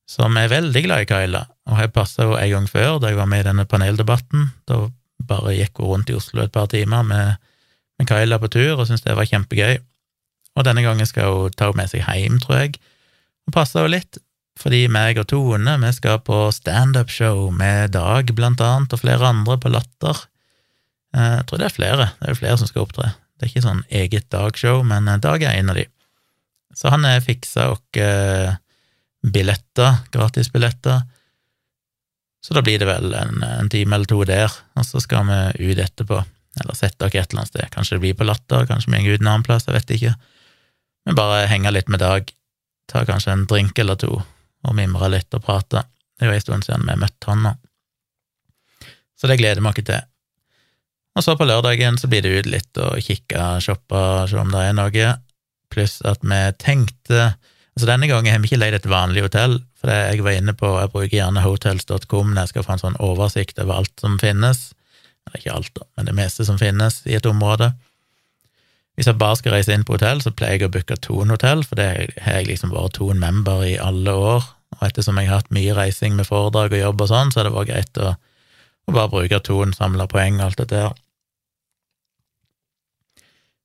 som 0.10 0.36
er 0.38 0.51
veldig 0.51 0.84
glad 0.86 1.05
i 1.05 1.10
Kyla, 1.10 1.46
og 1.70 1.79
jeg 1.79 1.93
passa 1.96 2.25
henne 2.25 2.41
en 2.41 2.55
gang 2.55 2.67
før, 2.70 2.98
da 3.00 3.12
jeg 3.12 3.20
var 3.20 3.29
med 3.31 3.43
i 3.43 3.48
denne 3.48 3.67
paneldebatten. 3.70 4.50
Da 4.67 4.84
bare 5.27 5.55
gikk 5.55 5.79
hun 5.79 5.93
rundt 5.93 6.12
i 6.12 6.17
Oslo 6.17 6.43
et 6.43 6.53
par 6.53 6.67
timer 6.72 7.05
med, 7.08 7.38
med 8.00 8.10
Kyla 8.10 8.39
på 8.41 8.51
tur, 8.51 8.74
og 8.75 8.88
syntes 8.88 9.05
det 9.05 9.15
var 9.17 9.29
kjempegøy. 9.29 9.79
Og 10.58 10.67
denne 10.67 10.84
gangen 10.84 11.08
skal 11.08 11.31
hun 11.31 11.55
ta 11.55 11.70
henne 11.70 11.84
med 11.84 11.93
seg 11.93 12.03
hjem, 12.03 12.41
tror 12.43 12.63
jeg, 12.63 12.81
og 13.48 13.55
passe 13.55 13.79
henne 13.79 13.93
litt, 13.96 14.20
fordi 14.60 14.84
meg 14.91 15.17
og 15.22 15.29
Tone 15.31 15.77
vi 15.81 15.93
skal 15.96 16.20
på 16.25 16.43
standup-show 16.53 17.48
med 17.55 17.96
Dag, 17.96 18.34
blant 18.36 18.62
annet, 18.62 18.93
og 18.93 19.01
flere 19.01 19.31
andre 19.31 19.58
på 19.62 19.72
Latter. 19.72 20.25
Eh, 21.15 21.38
jeg 21.39 21.48
tror 21.48 21.62
det 21.62 21.70
er 21.70 21.77
flere, 21.77 22.10
det 22.20 22.27
er 22.27 22.36
jo 22.36 22.41
flere 22.41 22.60
som 22.60 22.70
skal 22.70 22.86
opptre. 22.86 23.13
Det 23.38 23.48
er 23.48 23.53
ikke 23.53 23.65
sånn 23.65 23.86
eget 23.89 24.27
Dag-show, 24.34 24.84
men 24.88 25.08
eh, 25.10 25.22
Dag 25.24 25.43
er 25.48 25.58
en 25.58 25.72
av 25.74 25.79
de. 25.79 25.88
Så 26.77 26.91
han 26.91 27.08
er 27.08 27.24
fiksa 27.24 27.72
oss 27.74 28.00
eh, 28.00 28.53
billetter, 29.21 30.01
gratisbilletter. 30.11 31.01
Så 32.41 32.53
da 32.53 32.61
blir 32.65 32.79
det 32.81 32.89
vel 32.89 33.13
en, 33.13 33.43
en, 33.43 33.69
time 33.69 33.95
eller 33.95 34.09
to 34.09 34.23
der, 34.25 34.51
og 34.73 34.85
så 34.85 35.01
skal 35.03 35.27
vi 35.29 35.71
ut 35.71 35.81
etterpå. 35.81 36.21
Eller 36.61 36.75
sette 36.75 37.05
dere 37.05 37.21
et 37.21 37.31
eller 37.31 37.43
annet 37.43 37.53
sted. 37.53 37.69
Kanskje 37.71 37.95
det 37.95 38.03
blir 38.03 38.17
på 38.17 38.27
Latter, 38.27 38.65
kanskje 38.67 38.91
vi 38.91 39.03
går 39.05 39.19
ut 39.19 39.23
en 39.23 39.33
annen 39.33 39.45
plass, 39.45 39.67
jeg 39.69 39.77
vet 39.77 39.93
ikke. 39.97 40.13
Men 41.05 41.17
bare 41.17 41.45
henge 41.49 41.71
litt 41.71 41.89
med 41.89 42.01
Dag, 42.01 42.31
ta 42.91 43.05
kanskje 43.07 43.35
en 43.35 43.45
drink 43.49 43.77
eller 43.79 43.99
to, 44.01 44.17
og 44.65 44.77
mimre 44.77 45.09
litt 45.13 45.37
og 45.37 45.45
prate. 45.45 45.85
Det 46.17 46.25
er 46.25 46.33
jo 46.33 46.39
en 46.39 46.45
stund 46.45 46.67
siden 46.67 46.89
vi 46.89 46.97
møtte 47.01 47.29
han 47.29 47.45
nå. 47.45 47.53
Så 49.17 49.29
det 49.29 49.37
gleder 49.37 49.61
vi 49.61 49.69
oss 49.69 49.85
til. 49.85 50.07
Og 51.11 51.25
så 51.25 51.35
på 51.37 51.45
lørdagen 51.45 51.97
så 51.99 52.07
blir 52.09 52.23
det 52.23 52.31
ut 52.33 52.49
litt 52.49 52.79
og 52.81 52.99
kikke, 53.03 53.59
shoppe, 53.61 54.01
se 54.31 54.37
om 54.39 54.51
det 54.53 54.63
er 54.65 54.75
noe, 54.77 55.09
pluss 55.71 55.99
at 56.07 56.23
vi 56.23 56.39
tenkte 56.59 57.33
Altså 57.75 57.87
denne 57.87 58.09
gangen 58.11 58.33
har 58.33 58.41
vi 58.43 58.49
ikke 58.49 58.59
leid 58.59 58.75
et 58.75 58.89
vanlig 58.91 59.23
hotell, 59.23 59.61
for 59.79 59.89
det 59.89 59.97
jeg 59.97 60.25
var 60.25 60.35
inne 60.35 60.53
på, 60.57 60.69
jeg 60.75 60.91
bruker 60.91 61.15
gjerne 61.15 61.43
hotels.com 61.45 62.33
når 62.33 62.41
jeg 62.41 62.51
skal 62.51 62.65
få 62.67 62.75
en 62.75 62.81
sånn 62.83 62.99
oversikt 63.03 63.61
over 63.63 63.79
alt 63.79 64.03
som 64.03 64.17
finnes, 64.21 64.73
eller 65.27 65.39
ikke 65.39 65.55
alt, 65.55 65.71
da, 65.77 65.87
men 65.95 66.09
det 66.09 66.17
meste 66.17 66.45
som 66.47 66.59
finnes 66.59 66.99
i 67.07 67.15
et 67.15 67.29
område. 67.29 67.71
Hvis 68.99 69.07
jeg 69.07 69.19
bare 69.21 69.37
skal 69.39 69.55
reise 69.55 69.71
inn 69.73 69.85
på 69.87 69.95
hotell, 69.95 70.19
så 70.21 70.33
pleier 70.35 70.59
jeg 70.59 70.67
å 70.67 70.73
booke 70.73 70.97
Thon 70.99 71.31
hotell, 71.31 71.63
for 71.67 71.79
det 71.79 71.87
har 72.25 72.41
jeg 72.41 72.49
liksom 72.49 72.73
vært 72.75 72.97
Thon 72.99 73.21
member 73.21 73.63
i 73.63 73.77
alle 73.79 74.13
år, 74.19 74.49
og 74.75 74.83
ettersom 74.87 75.19
jeg 75.21 75.29
har 75.29 75.41
hatt 75.41 75.55
mye 75.55 75.75
reising 75.77 76.17
med 76.17 76.27
foredrag 76.27 76.75
og 76.75 76.83
jobb 76.83 77.05
og 77.05 77.11
sånn, 77.11 77.31
så 77.31 77.39
har 77.39 77.47
det 77.47 77.55
vært 77.55 77.71
greit 77.71 78.01
å, 78.03 78.11
å 78.91 78.97
bare 78.97 79.13
bruke 79.13 79.39
Thon, 79.47 79.71
samle 79.77 80.09
poeng 80.11 80.41
og 80.41 80.49
alt 80.49 80.61
dette 80.65 80.83
her. 80.83 80.99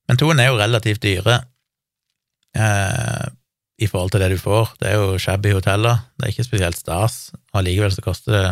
Men 0.07 0.19
Thon 0.21 0.39
er 0.39 0.47
jo 0.47 0.59
relativt 0.61 1.03
dyre. 1.03 1.41
Eh, 2.55 3.27
i 3.77 3.87
forhold 3.87 4.11
til 4.13 4.23
det 4.23 4.31
du 4.33 4.39
får. 4.41 4.73
Det 4.81 4.89
er 4.89 4.97
jo 4.97 5.19
shabby 5.21 5.53
hoteller, 5.53 6.01
det 6.17 6.25
er 6.25 6.33
ikke 6.33 6.47
spesielt 6.47 6.79
stas, 6.79 7.31
og 7.53 7.61
allikevel 7.61 7.93
så 7.93 8.03
koster 8.05 8.33
det 8.33 8.45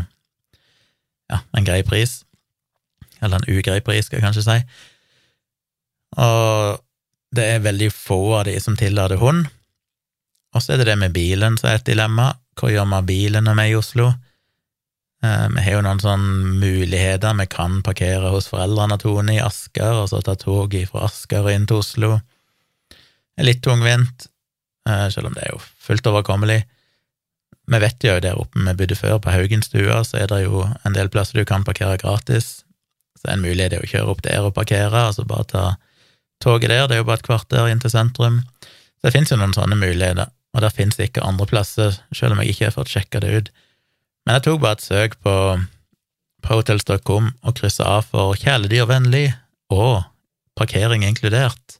ja, 1.31 1.41
en 1.57 1.65
grei 1.65 1.81
pris. 1.85 2.19
Eller 3.23 3.39
en 3.39 3.49
ugrei 3.49 3.79
pris, 3.81 4.05
skal 4.05 4.19
jeg 4.19 4.25
kanskje 4.27 4.45
si. 4.45 4.57
Og 6.21 6.81
det 7.35 7.45
er 7.55 7.65
veldig 7.65 7.89
få 7.91 8.19
av 8.39 8.45
de 8.47 8.55
som 8.61 8.77
tillater 8.77 9.19
hund. 9.19 9.47
Og 10.55 10.63
så 10.63 10.73
er 10.73 10.81
det 10.81 10.91
det 10.91 10.99
med 11.01 11.15
bilen 11.15 11.57
som 11.59 11.71
er 11.71 11.79
et 11.79 11.89
dilemma. 11.89 12.29
Hva 12.55 12.71
gjør 12.71 12.87
vi 12.87 12.99
av 12.99 13.09
bilen 13.09 13.47
når 13.47 13.57
vi 13.57 13.65
er 13.65 13.73
i 13.73 13.79
Oslo? 13.79 14.11
Eh, 15.25 15.47
vi 15.55 15.65
har 15.65 15.77
jo 15.77 15.81
noen 15.83 16.03
sånne 16.03 16.53
muligheter. 16.61 17.35
Vi 17.41 17.47
kan 17.51 17.81
parkere 17.83 18.31
hos 18.31 18.47
foreldrene 18.51 18.99
Tone 19.01 19.35
i 19.35 19.43
Asker, 19.43 20.03
og 20.03 20.09
så 20.11 20.21
ta 20.23 20.37
toget 20.39 20.91
fra 20.91 21.07
Asker 21.09 21.43
og 21.43 21.51
inn 21.51 21.67
til 21.67 21.81
Oslo. 21.81 22.13
Det 22.87 23.43
er 23.43 23.49
litt 23.49 23.63
tungvint. 23.65 24.29
Eh, 24.89 25.07
selv 25.09 25.29
om 25.29 25.35
det 25.35 25.45
er 25.45 25.55
jo 25.55 25.61
fullt 25.81 26.07
overkommelig. 26.09 26.61
Vi 27.65 27.79
vet 27.81 28.05
jo 28.05 28.19
der 28.21 28.37
oppe 28.37 28.61
vi 28.61 28.75
bodde 28.77 28.97
før, 28.97 29.17
på 29.17 29.33
Haugenstua, 29.33 30.03
så 30.05 30.21
er 30.21 30.29
det 30.29 30.43
jo 30.43 30.67
en 30.85 30.93
del 30.93 31.09
plasser 31.09 31.39
du 31.39 31.45
kan 31.49 31.65
parkere 31.65 31.97
gratis. 31.97 32.63
Så 33.17 33.31
en 33.31 33.41
mulighet 33.41 33.73
er 33.73 33.81
å 33.81 33.89
kjøre 33.89 34.13
opp 34.13 34.21
der 34.25 34.45
og 34.45 34.53
parkere, 34.53 35.07
altså 35.09 35.25
bare 35.25 35.49
ta 35.49 35.65
toget 36.43 36.69
der, 36.69 36.85
det 36.87 36.97
er 36.97 37.01
jo 37.01 37.07
bare 37.09 37.23
et 37.23 37.25
kvarter 37.25 37.69
inn 37.71 37.81
til 37.81 37.93
sentrum. 37.93 38.41
Så 38.61 39.07
det 39.07 39.15
finnes 39.15 39.31
jo 39.33 39.39
noen 39.39 39.55
sånne 39.55 39.77
muligheter, 39.79 40.29
og 40.53 40.61
der 40.61 40.73
finnes 40.73 40.99
ikke 41.01 41.23
andre 41.25 41.47
plasser, 41.49 41.97
selv 42.13 42.35
om 42.35 42.43
jeg 42.43 42.53
ikke 42.53 42.69
har 42.69 42.75
fått 42.75 42.91
sjekka 42.93 43.23
det 43.23 43.31
ut. 43.33 43.49
Men 44.25 44.37
jeg 44.37 44.45
tok 44.45 44.61
bare 44.61 44.77
et 44.77 44.85
søk 44.85 45.17
på, 45.25 45.35
på 46.45 46.59
hotels.com 46.59 47.31
og 47.33 47.57
kryssa 47.57 47.87
av 47.97 48.11
for 48.11 48.37
kjæledyrvennlig 48.41 49.31
og 49.73 50.05
parkering 50.59 51.05
inkludert. 51.07 51.74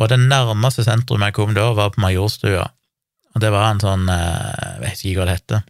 Og 0.00 0.08
det 0.08 0.20
nærmeste 0.20 0.84
sentrum 0.86 1.24
jeg 1.26 1.36
kom 1.36 1.52
da, 1.56 1.68
var 1.76 1.92
på 1.92 2.00
Majorstua, 2.04 2.68
og 3.32 3.40
det 3.40 3.50
var 3.52 3.70
en 3.70 3.80
sånn 3.80 4.08
eh, 4.12 4.62
Jeg 4.76 4.80
vet 4.82 5.02
ikke 5.04 5.18
hva 5.20 5.26
det 5.28 5.36
heter, 5.38 5.66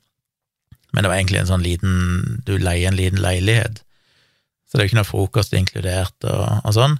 men 0.93 1.05
det 1.05 1.11
var 1.11 1.19
egentlig 1.19 1.41
en 1.41 1.50
sånn 1.50 1.64
liten 1.64 1.97
Du 2.47 2.57
leier 2.59 2.91
en 2.91 2.99
liten 2.99 3.23
leilighet, 3.23 3.83
så 4.67 4.79
det 4.79 4.83
er 4.83 4.87
jo 4.87 4.93
ikke 4.93 5.00
noe 5.00 5.11
frokost 5.11 5.59
inkludert 5.59 6.29
og, 6.31 6.62
og 6.62 6.75
sånn, 6.76 6.97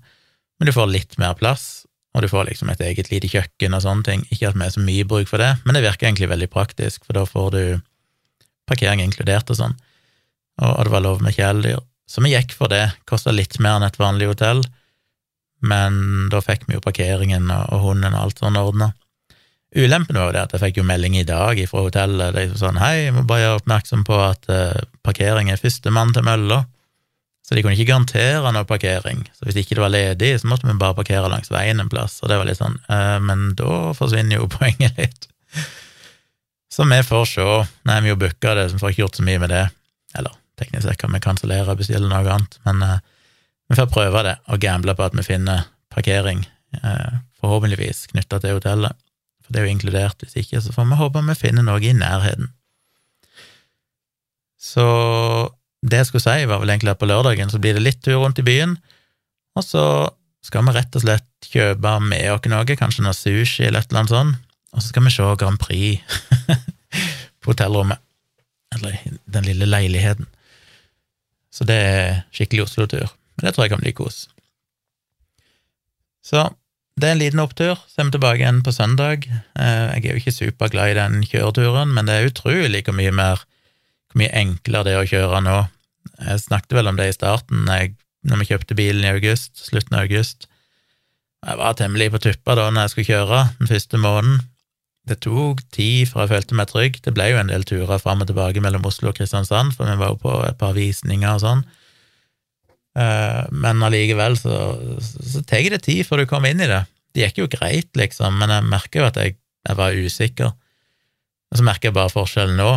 men 0.59 0.69
du 0.69 0.75
får 0.75 0.91
litt 0.91 1.17
mer 1.19 1.35
plass, 1.39 1.87
og 2.13 2.25
du 2.25 2.29
får 2.29 2.51
liksom 2.51 2.69
et 2.71 2.83
eget 2.85 3.09
lite 3.09 3.31
kjøkken 3.33 3.73
og 3.73 3.81
sånne 3.87 4.05
ting. 4.05 4.25
Ikke 4.29 4.51
at 4.51 4.59
vi 4.59 4.67
er 4.67 4.75
så 4.75 4.83
mye 4.85 5.07
bruk 5.09 5.31
for 5.31 5.41
det, 5.41 5.55
men 5.65 5.75
det 5.75 5.81
virker 5.87 6.11
egentlig 6.11 6.29
veldig 6.29 6.51
praktisk, 6.53 7.07
for 7.07 7.17
da 7.17 7.25
får 7.27 7.49
du 7.55 7.63
parkering 8.69 9.01
inkludert 9.01 9.49
og 9.51 9.59
sånn, 9.59 9.75
og, 10.61 10.69
og 10.69 10.85
det 10.85 10.93
var 10.93 11.05
lov 11.07 11.25
med 11.25 11.35
kjæledyr. 11.39 11.81
Så 12.13 12.21
vi 12.21 12.35
gikk 12.35 12.53
for 12.53 12.69
det, 12.69 12.85
kosta 13.09 13.33
litt 13.33 13.57
mer 13.65 13.79
enn 13.79 13.89
et 13.89 13.97
vanlig 14.01 14.29
hotell, 14.29 14.61
men 15.63 16.29
da 16.33 16.43
fikk 16.43 16.67
vi 16.69 16.77
jo 16.77 16.83
parkeringen 16.85 17.51
og, 17.55 17.79
hunden 17.85 18.13
og 18.13 18.27
alt 18.27 18.43
sånn 18.43 18.59
ordna. 18.59 18.93
Ulempen 19.73 20.19
var 20.19 20.29
jo 20.29 20.35
det 20.35 20.43
at 20.43 20.53
jeg 20.53 20.63
fikk 20.67 20.81
jo 20.83 20.85
melding 20.85 21.15
i 21.17 21.25
dag 21.25 21.57
fra 21.71 21.85
hotellet. 21.87 22.35
Det 22.35 22.43
er 22.45 22.59
sånn 22.61 22.81
Hei, 22.83 23.07
jeg 23.07 23.15
må 23.17 23.23
bare 23.29 23.47
gjøre 23.47 23.61
oppmerksom 23.63 24.03
på 24.05 24.19
at 24.21 24.51
uh, 24.53 24.83
parkering 25.07 25.49
er 25.49 25.61
førstemann 25.61 26.13
til 26.13 26.27
mølla. 26.27 26.61
Så 27.43 27.57
de 27.57 27.63
kunne 27.65 27.75
ikke 27.79 27.89
garantere 27.89 28.53
noe 28.53 28.69
parkering. 28.69 29.25
Så 29.33 29.49
hvis 29.49 29.63
ikke 29.63 29.79
det 29.79 29.85
var 29.85 29.95
ledig, 29.95 30.35
så 30.41 30.51
måtte 30.51 30.69
vi 30.69 30.77
bare 30.79 30.99
parkere 30.99 31.31
langs 31.33 31.51
veien 31.53 31.81
en 31.81 31.91
plass. 31.93 32.19
Og 32.21 32.29
det 32.31 32.39
var 32.39 32.49
litt 32.49 32.61
sånn 32.61 32.77
uh, 32.91 33.17
Men 33.25 33.55
da 33.59 33.95
forsvinner 33.97 34.43
jo 34.43 34.51
poenget 34.59 35.01
litt. 35.01 35.29
Så 36.73 36.85
vi 36.89 37.01
får 37.05 37.27
se. 37.33 37.49
Nei, 37.89 38.01
vi 38.05 38.13
jo 38.13 38.21
booka 38.21 38.55
det, 38.59 38.69
så 38.69 38.77
vi 38.77 38.85
får 38.85 38.93
ikke 38.93 39.05
gjort 39.07 39.23
så 39.23 39.27
mye 39.31 39.41
med 39.41 39.53
det. 39.57 39.65
Eller 40.21 40.37
teknisk 40.61 40.85
sett 40.85 41.01
kan 41.01 41.17
vi 41.17 41.25
kansellere 41.25 41.73
og 41.73 41.81
bestille 41.81 42.09
noe 42.09 42.23
annet, 42.29 42.61
men 42.69 42.85
uh, 42.85 42.99
vi 43.73 43.79
får 43.81 43.89
prøve 43.89 44.23
det, 44.27 44.35
og 44.53 44.61
gamble 44.61 44.95
på 44.97 45.05
at 45.07 45.15
vi 45.17 45.25
finner 45.25 45.65
parkering, 45.93 46.45
eh, 46.77 47.21
forhåpentligvis 47.41 48.07
knytta 48.13 48.41
til 48.43 48.59
hotellet. 48.59 48.99
For 49.43 49.53
det 49.55 49.61
er 49.61 49.67
jo 49.67 49.73
inkludert, 49.73 50.21
hvis 50.21 50.37
ikke 50.45 50.61
så 50.61 50.75
får 50.75 50.91
vi 50.91 50.99
håpe 51.01 51.23
vi 51.29 51.39
finner 51.39 51.65
noe 51.65 51.81
i 51.81 51.95
nærheten. 51.97 52.51
Så 54.61 54.85
det 55.83 56.03
jeg 56.03 56.11
skulle 56.11 56.25
si, 56.25 56.45
var 56.47 56.61
vel 56.63 56.71
egentlig 56.71 56.93
at 56.93 57.01
på 57.01 57.09
lørdagen 57.09 57.51
så 57.51 57.59
blir 57.59 57.75
det 57.75 57.83
litt 57.83 58.03
tur 58.05 58.21
rundt 58.21 58.39
i 58.39 58.47
byen, 58.47 58.77
og 59.57 59.65
så 59.65 59.85
skal 60.45 60.67
vi 60.67 60.75
rett 60.77 60.99
og 60.99 61.05
slett 61.05 61.49
kjøpe 61.49 61.95
med 62.05 62.29
oss 62.35 62.47
noe, 62.51 62.77
kanskje 62.79 63.07
noe 63.07 63.17
sushi 63.17 63.67
eller 63.67 63.83
et 63.83 63.91
eller 63.91 64.05
annet 64.05 64.15
sånt, 64.15 64.53
og 64.73 64.83
så 64.83 64.93
skal 64.93 65.07
vi 65.07 65.15
se 65.15 65.33
Grand 65.41 65.61
Prix 65.61 66.01
på 67.43 67.53
hotellrommet, 67.53 67.99
eller 68.77 69.01
den 69.25 69.49
lille 69.49 69.69
leiligheten. 69.69 70.29
Så 71.53 71.67
det 71.69 71.77
er 71.77 72.23
skikkelig 72.33 72.69
Oslo-tur. 72.69 73.11
Det 73.43 73.53
tror 73.53 73.67
jeg 73.67 73.75
kan 73.75 73.83
bli 73.83 73.95
kos. 73.97 74.25
Så 76.23 76.47
det 77.01 77.09
er 77.09 77.17
en 77.17 77.23
liten 77.23 77.43
opptur. 77.43 77.81
Så 77.89 78.03
er 78.03 78.09
vi 78.09 78.15
tilbake 78.15 78.43
igjen 78.43 78.63
på 78.65 78.75
søndag. 78.75 79.27
Eh, 79.27 79.87
jeg 79.97 80.05
er 80.05 80.13
jo 80.13 80.23
ikke 80.23 80.37
superglad 80.37 80.93
i 80.93 80.99
den 80.99 81.25
kjøreturen, 81.27 81.91
men 81.97 82.07
det 82.07 82.19
er 82.19 82.31
utrolig 82.31 82.85
hvor 82.87 82.97
mye 82.97 83.15
mer 83.17 83.43
hvor 84.13 84.21
mye 84.21 84.33
enklere 84.37 84.85
det 84.87 84.95
er 84.95 85.03
å 85.03 85.09
kjøre 85.09 85.41
nå. 85.47 85.59
Jeg 86.21 86.45
snakket 86.45 86.77
vel 86.77 86.91
om 86.91 86.99
det 86.99 87.09
i 87.09 87.17
starten, 87.17 87.65
jeg, 87.65 87.95
når 88.29 88.43
vi 88.43 88.49
kjøpte 88.51 88.77
bilen 88.77 89.07
i 89.07 89.13
august, 89.15 89.57
slutten 89.57 89.97
av 89.97 90.05
august. 90.05 90.47
Jeg 91.43 91.59
var 91.59 91.79
temmelig 91.79 92.11
på 92.13 92.21
tuppa 92.23 92.55
da 92.59 92.69
når 92.71 92.85
jeg 92.85 92.93
skulle 92.93 93.09
kjøre 93.09 93.39
den 93.59 93.71
første 93.71 93.99
måneden. 93.99 94.43
Det 95.09 95.19
tok 95.25 95.65
tid 95.75 96.13
fra 96.13 96.27
jeg 96.27 96.35
følte 96.37 96.59
meg 96.61 96.69
trygg. 96.71 97.01
Det 97.03 97.15
ble 97.17 97.33
jo 97.33 97.41
en 97.41 97.51
del 97.51 97.65
turer 97.67 97.99
fram 97.99 98.23
og 98.23 98.29
tilbake 98.29 98.63
mellom 98.63 98.85
Oslo 98.87 99.11
og 99.11 99.17
Kristiansand, 99.17 99.73
for 99.75 99.89
vi 99.89 99.97
var 99.99 100.13
jo 100.13 100.21
på 100.23 100.37
et 100.47 100.61
par 100.61 100.77
visninger 100.77 101.33
og 101.33 101.43
sånn. 101.43 101.65
Eh, 102.99 103.43
men 103.51 103.85
allikevel 103.87 104.37
så, 104.37 104.57
så 105.01 105.43
tar 105.49 105.71
det 105.73 105.85
tid 105.87 106.05
før 106.09 106.23
du 106.23 106.31
kommer 106.31 106.53
inn 106.53 106.63
i 106.63 106.71
det. 106.71 106.83
Det 107.13 107.27
gikk 107.27 107.43
jo 107.43 107.51
greit, 107.53 107.91
liksom, 107.99 108.39
men 108.41 108.53
jeg 108.53 108.69
merker 108.69 109.03
jo 109.03 109.09
at 109.09 109.21
jeg, 109.21 109.37
jeg 109.69 109.79
var 109.79 109.97
usikker. 109.97 110.55
Og 111.53 111.61
så 111.61 111.67
merker 111.67 111.91
jeg 111.91 111.97
bare 111.99 112.13
forskjellen 112.13 112.57
nå. 112.61 112.71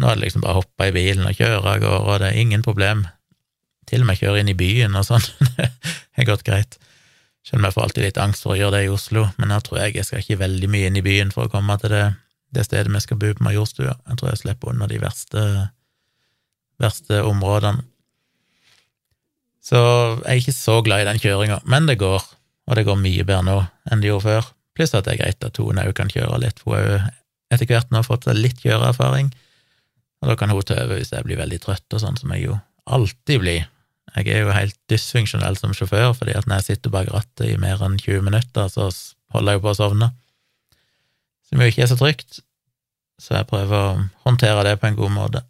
Nå 0.00 0.08
er 0.08 0.16
det 0.16 0.24
liksom 0.24 0.42
bare 0.42 0.56
å 0.56 0.62
hoppe 0.62 0.88
i 0.88 0.94
bilen 0.94 1.28
og 1.28 1.36
kjøre 1.36 1.60
av 1.60 1.82
gårde, 1.82 2.00
og 2.08 2.22
det 2.22 2.30
er 2.30 2.40
ingen 2.40 2.64
problem. 2.64 3.04
Til 3.88 4.02
og 4.02 4.08
med 4.08 4.18
kjøre 4.18 4.40
inn 4.40 4.50
i 4.50 4.56
byen 4.58 4.96
og 4.98 5.06
sånn. 5.06 5.24
det 5.58 5.68
er 6.16 6.28
gått 6.28 6.46
greit. 6.46 6.78
Selv 7.44 7.60
om 7.60 7.68
jeg 7.68 7.76
får 7.76 7.84
alltid 7.84 8.06
litt 8.06 8.20
angst 8.22 8.46
for 8.46 8.54
å 8.54 8.58
gjøre 8.58 8.78
det 8.78 8.86
i 8.86 8.92
Oslo, 8.92 9.26
men 9.36 9.52
her 9.52 9.64
tror 9.64 9.82
jeg 9.82 9.98
jeg 9.98 10.08
skal 10.08 10.22
ikke 10.22 10.40
veldig 10.40 10.70
mye 10.72 10.88
inn 10.88 10.96
i 10.96 11.04
byen 11.04 11.32
for 11.34 11.44
å 11.44 11.52
komme 11.52 11.76
til 11.82 11.92
det, 11.92 12.04
det 12.56 12.64
stedet 12.64 12.92
vi 12.94 13.02
skal 13.04 13.20
bo 13.20 13.32
på 13.36 13.44
Majorstua. 13.44 13.98
Jeg 14.08 14.20
tror 14.20 14.30
jeg 14.32 14.40
slipper 14.40 14.72
unna 14.72 14.88
de 14.88 15.00
verste, 15.02 15.42
verste 16.80 17.20
områdene. 17.28 17.84
Så 19.64 19.78
jeg 19.78 20.28
er 20.28 20.40
ikke 20.42 20.56
så 20.56 20.80
glad 20.84 21.04
i 21.04 21.08
den 21.08 21.20
kjøringa, 21.22 21.62
men 21.64 21.88
det 21.88 21.96
går, 22.02 22.24
og 22.68 22.76
det 22.76 22.84
går 22.84 23.00
mye 23.00 23.24
bedre 23.24 23.46
nå 23.46 23.58
enn 23.90 24.02
det 24.02 24.10
gjorde 24.10 24.26
før. 24.26 24.50
Pluss 24.76 24.92
at 24.96 25.06
det 25.06 25.14
er 25.14 25.22
greit 25.22 25.46
at 25.46 25.54
Tone 25.56 25.86
òg 25.86 25.94
kan 25.96 26.10
kjøre 26.12 26.40
litt, 26.42 26.60
for 26.60 26.76
hun 26.76 27.06
har 27.06 27.12
etter 27.54 27.68
hvert 27.70 27.92
nå 27.94 28.02
fått 28.04 28.26
litt 28.34 28.60
kjøreerfaring, 28.64 29.30
og 30.20 30.30
da 30.30 30.36
kan 30.40 30.52
hun 30.52 30.64
ta 30.66 30.76
over 30.82 30.98
hvis 30.98 31.12
jeg 31.12 31.26
blir 31.26 31.40
veldig 31.40 31.60
trøtt 31.62 31.96
og 31.96 32.02
sånn, 32.02 32.18
som 32.20 32.32
jeg 32.34 32.48
jo 32.48 32.58
alltid 32.84 33.40
blir 33.44 33.70
Jeg 34.14 34.28
er 34.30 34.44
jo 34.44 34.52
helt 34.54 34.76
dysfunksjonell 34.92 35.56
som 35.58 35.72
sjåfør, 35.74 36.12
fordi 36.14 36.36
at 36.38 36.44
når 36.46 36.60
jeg 36.60 36.66
sitter 36.76 36.92
bak 36.92 37.08
rattet 37.10 37.48
i 37.48 37.56
mer 37.58 37.80
enn 37.82 37.96
20 37.98 38.22
minutter, 38.22 38.68
så 38.70 38.84
holder 39.34 39.56
jeg 39.56 39.58
jo 39.58 39.62
på 39.64 39.70
å 39.72 39.78
sovne. 39.78 40.08
Som 41.48 41.64
jo 41.64 41.66
ikke 41.66 41.82
er 41.82 41.90
så 41.90 41.96
trygt, 41.98 42.38
så 43.18 43.34
jeg 43.34 43.48
prøver 43.50 43.74
å 43.74 44.04
håndtere 44.22 44.62
det 44.68 44.76
på 44.78 44.86
en 44.86 45.00
god 45.00 45.10
måte. 45.16 45.42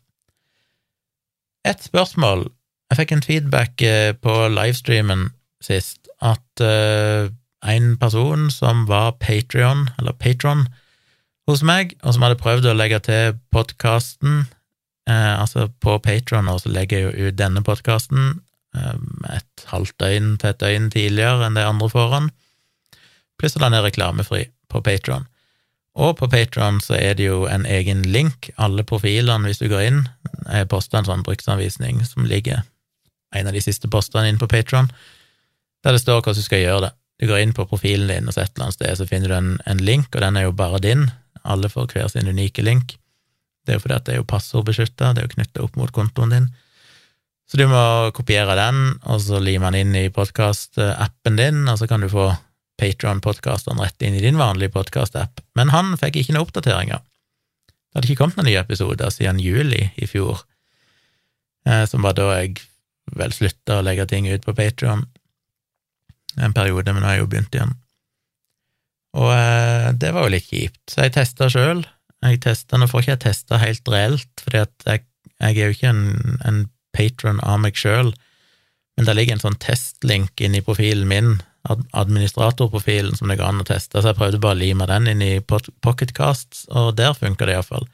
Et 1.68 1.84
spørsmål 1.84 2.46
Jeg 2.90 3.00
fikk 3.00 3.14
en 3.14 3.24
feedback 3.24 3.82
eh, 3.82 4.12
på 4.14 4.34
livestreamen 4.52 5.30
sist, 5.64 6.08
at 6.20 6.60
uh, 6.60 7.30
en 7.64 7.96
person 7.98 8.50
som 8.50 8.84
var 8.88 9.16
Patrion, 9.20 9.88
eller 9.98 10.12
Patron, 10.12 10.66
hos 11.48 11.62
meg, 11.62 11.94
og 12.02 12.14
som 12.14 12.24
hadde 12.24 12.40
prøvd 12.40 12.68
å 12.70 12.76
legge 12.76 13.00
til 13.04 13.36
podkasten 13.52 14.46
eh, 15.08 15.34
Altså, 15.36 15.68
på 15.80 15.98
Patron 16.00 16.48
så 16.60 16.72
legger 16.72 17.00
jeg 17.02 17.04
jo 17.04 17.28
ut 17.28 17.36
denne 17.36 17.60
podkasten 17.64 18.40
eh, 18.76 18.96
et 19.36 19.66
halvt 19.68 19.98
døgn 20.00 20.34
til 20.40 20.54
et 20.54 20.62
døgn 20.62 20.88
tidligere 20.94 21.44
enn 21.44 21.58
de 21.58 21.66
andre 21.68 21.90
foran, 21.92 22.30
pluss 23.40 23.58
at 23.58 23.66
den 23.66 23.76
er 23.76 23.84
reklamefri 23.84 24.46
på 24.72 24.80
Patron. 24.84 25.28
Og 25.94 26.16
på 26.18 26.30
Patron 26.32 26.80
så 26.82 26.96
er 26.96 27.14
det 27.18 27.28
jo 27.28 27.44
en 27.46 27.66
egen 27.70 28.02
link, 28.08 28.48
alle 28.56 28.82
profilene, 28.82 29.46
hvis 29.46 29.60
du 29.60 29.68
går 29.70 29.84
inn. 29.84 30.00
Jeg 30.48 30.70
posta 30.72 30.98
en 30.98 31.06
sånn 31.06 31.22
bruksanvisning 31.26 32.00
som 32.08 32.26
ligger 32.26 32.64
en 33.34 33.50
av 33.50 33.56
de 33.56 33.62
siste 33.64 33.90
postene 33.90 34.30
inn 34.30 34.40
på 34.40 34.48
Patron, 34.50 34.90
der 35.84 35.96
det 35.96 36.02
står 36.02 36.22
hvordan 36.22 36.38
du 36.38 36.46
skal 36.46 36.62
gjøre 36.62 36.86
det. 36.86 36.92
Du 37.20 37.28
går 37.30 37.44
inn 37.44 37.54
på 37.54 37.66
profilen 37.70 38.10
din, 38.10 38.28
og 38.28 38.34
så 38.34 38.42
et 38.42 38.54
eller 38.54 38.66
annet 38.68 38.78
sted 38.78 38.98
så 38.98 39.06
finner 39.08 39.30
du 39.30 39.36
en, 39.36 39.54
en 39.70 39.82
link, 39.86 40.10
og 40.14 40.24
den 40.24 40.38
er 40.38 40.48
jo 40.48 40.56
bare 40.56 40.82
din. 40.82 41.06
Alle 41.44 41.70
får 41.70 41.92
hver 41.92 42.10
sin 42.10 42.28
unike 42.28 42.64
link. 42.64 42.96
Det 43.64 43.72
er 43.72 43.78
jo 43.78 43.84
fordi 43.84 43.96
at 43.96 44.06
det 44.08 44.14
er 44.14 44.20
jo 44.20 44.28
passordbeskytta, 44.28 45.12
det 45.14 45.22
er 45.22 45.28
jo 45.28 45.34
knytta 45.36 45.64
opp 45.64 45.78
mot 45.80 45.92
kontoen 45.94 46.34
din. 46.34 46.48
Så 47.48 47.60
du 47.60 47.66
må 47.68 48.10
kopiere 48.16 48.56
den, 48.56 48.96
og 49.04 49.20
så 49.20 49.38
lime 49.40 49.70
den 49.72 49.84
inn 49.84 49.96
i 50.00 50.12
podkast-appen 50.12 51.38
din, 51.38 51.64
og 51.68 51.78
så 51.80 51.88
kan 51.88 52.04
du 52.04 52.10
få 52.12 52.32
Patron-podkastene 52.80 53.84
rett 53.84 54.02
inn 54.02 54.16
i 54.18 54.22
din 54.24 54.40
vanlige 54.40 54.74
podkast-app. 54.74 55.42
Men 55.54 55.70
han 55.70 55.94
fikk 56.00 56.18
ikke 56.18 56.34
noen 56.34 56.48
oppdateringer. 56.48 57.04
Det 57.68 58.00
hadde 58.00 58.10
ikke 58.10 58.24
kommet 58.24 58.40
noen 58.40 58.48
nye 58.50 58.62
episoder 58.64 59.12
siden 59.14 59.38
juli 59.38 59.84
i 59.94 60.08
fjor, 60.10 60.42
eh, 61.68 61.84
som 61.86 62.02
var 62.02 62.16
da 62.18 62.32
jeg 62.40 62.58
vel 63.18 63.34
slutta 63.34 63.78
å 63.78 63.84
legge 63.86 64.06
ting 64.10 64.28
ut 64.30 64.44
på 64.46 64.54
Patrion 64.56 65.06
en 66.40 66.54
periode, 66.54 66.92
men 66.92 67.02
nå 67.02 67.08
har 67.08 67.18
jeg 67.18 67.24
jo 67.24 67.30
begynt 67.30 67.56
igjen. 67.56 67.74
Og 69.14 69.30
eh, 69.30 69.88
det 70.02 70.10
var 70.14 70.26
jo 70.26 70.34
litt 70.34 70.48
kjipt, 70.50 70.82
så 70.90 71.06
jeg 71.06 71.14
testa 71.14 71.48
sjøl. 71.52 71.84
Jeg 72.24 72.40
testa, 72.42 72.78
Nå 72.80 72.88
får 72.88 73.04
ikke 73.04 73.12
jeg 73.12 73.24
testa 73.26 73.60
helt 73.60 73.90
reelt, 73.92 74.42
fordi 74.42 74.62
at 74.64 74.86
jeg, 74.88 75.04
jeg 75.36 75.58
er 75.58 75.68
jo 75.68 75.76
ikke 75.76 75.90
en, 75.92 76.38
en 76.48 76.62
patron 76.96 77.42
av 77.44 77.60
meg 77.62 77.78
sjøl, 77.78 78.14
men 78.96 79.08
det 79.08 79.16
ligger 79.18 79.36
en 79.36 79.42
sånn 79.42 79.60
testlink 79.62 80.40
inn 80.42 80.54
i 80.56 80.62
profilen 80.64 81.06
min, 81.10 81.36
administratorprofilen, 81.64 83.14
som 83.16 83.30
det 83.30 83.38
går 83.40 83.48
an 83.48 83.62
å 83.62 83.68
teste, 83.68 83.96
så 83.96 84.10
jeg 84.10 84.18
prøvde 84.18 84.40
bare 84.42 84.58
å 84.58 84.60
lime 84.60 84.88
den 84.90 85.08
inn 85.14 85.22
i 85.24 85.32
Pocketcast, 85.40 86.66
og 86.68 86.92
der 86.98 87.16
funka 87.16 87.48
det 87.48 87.56
iallfall. 87.56 87.86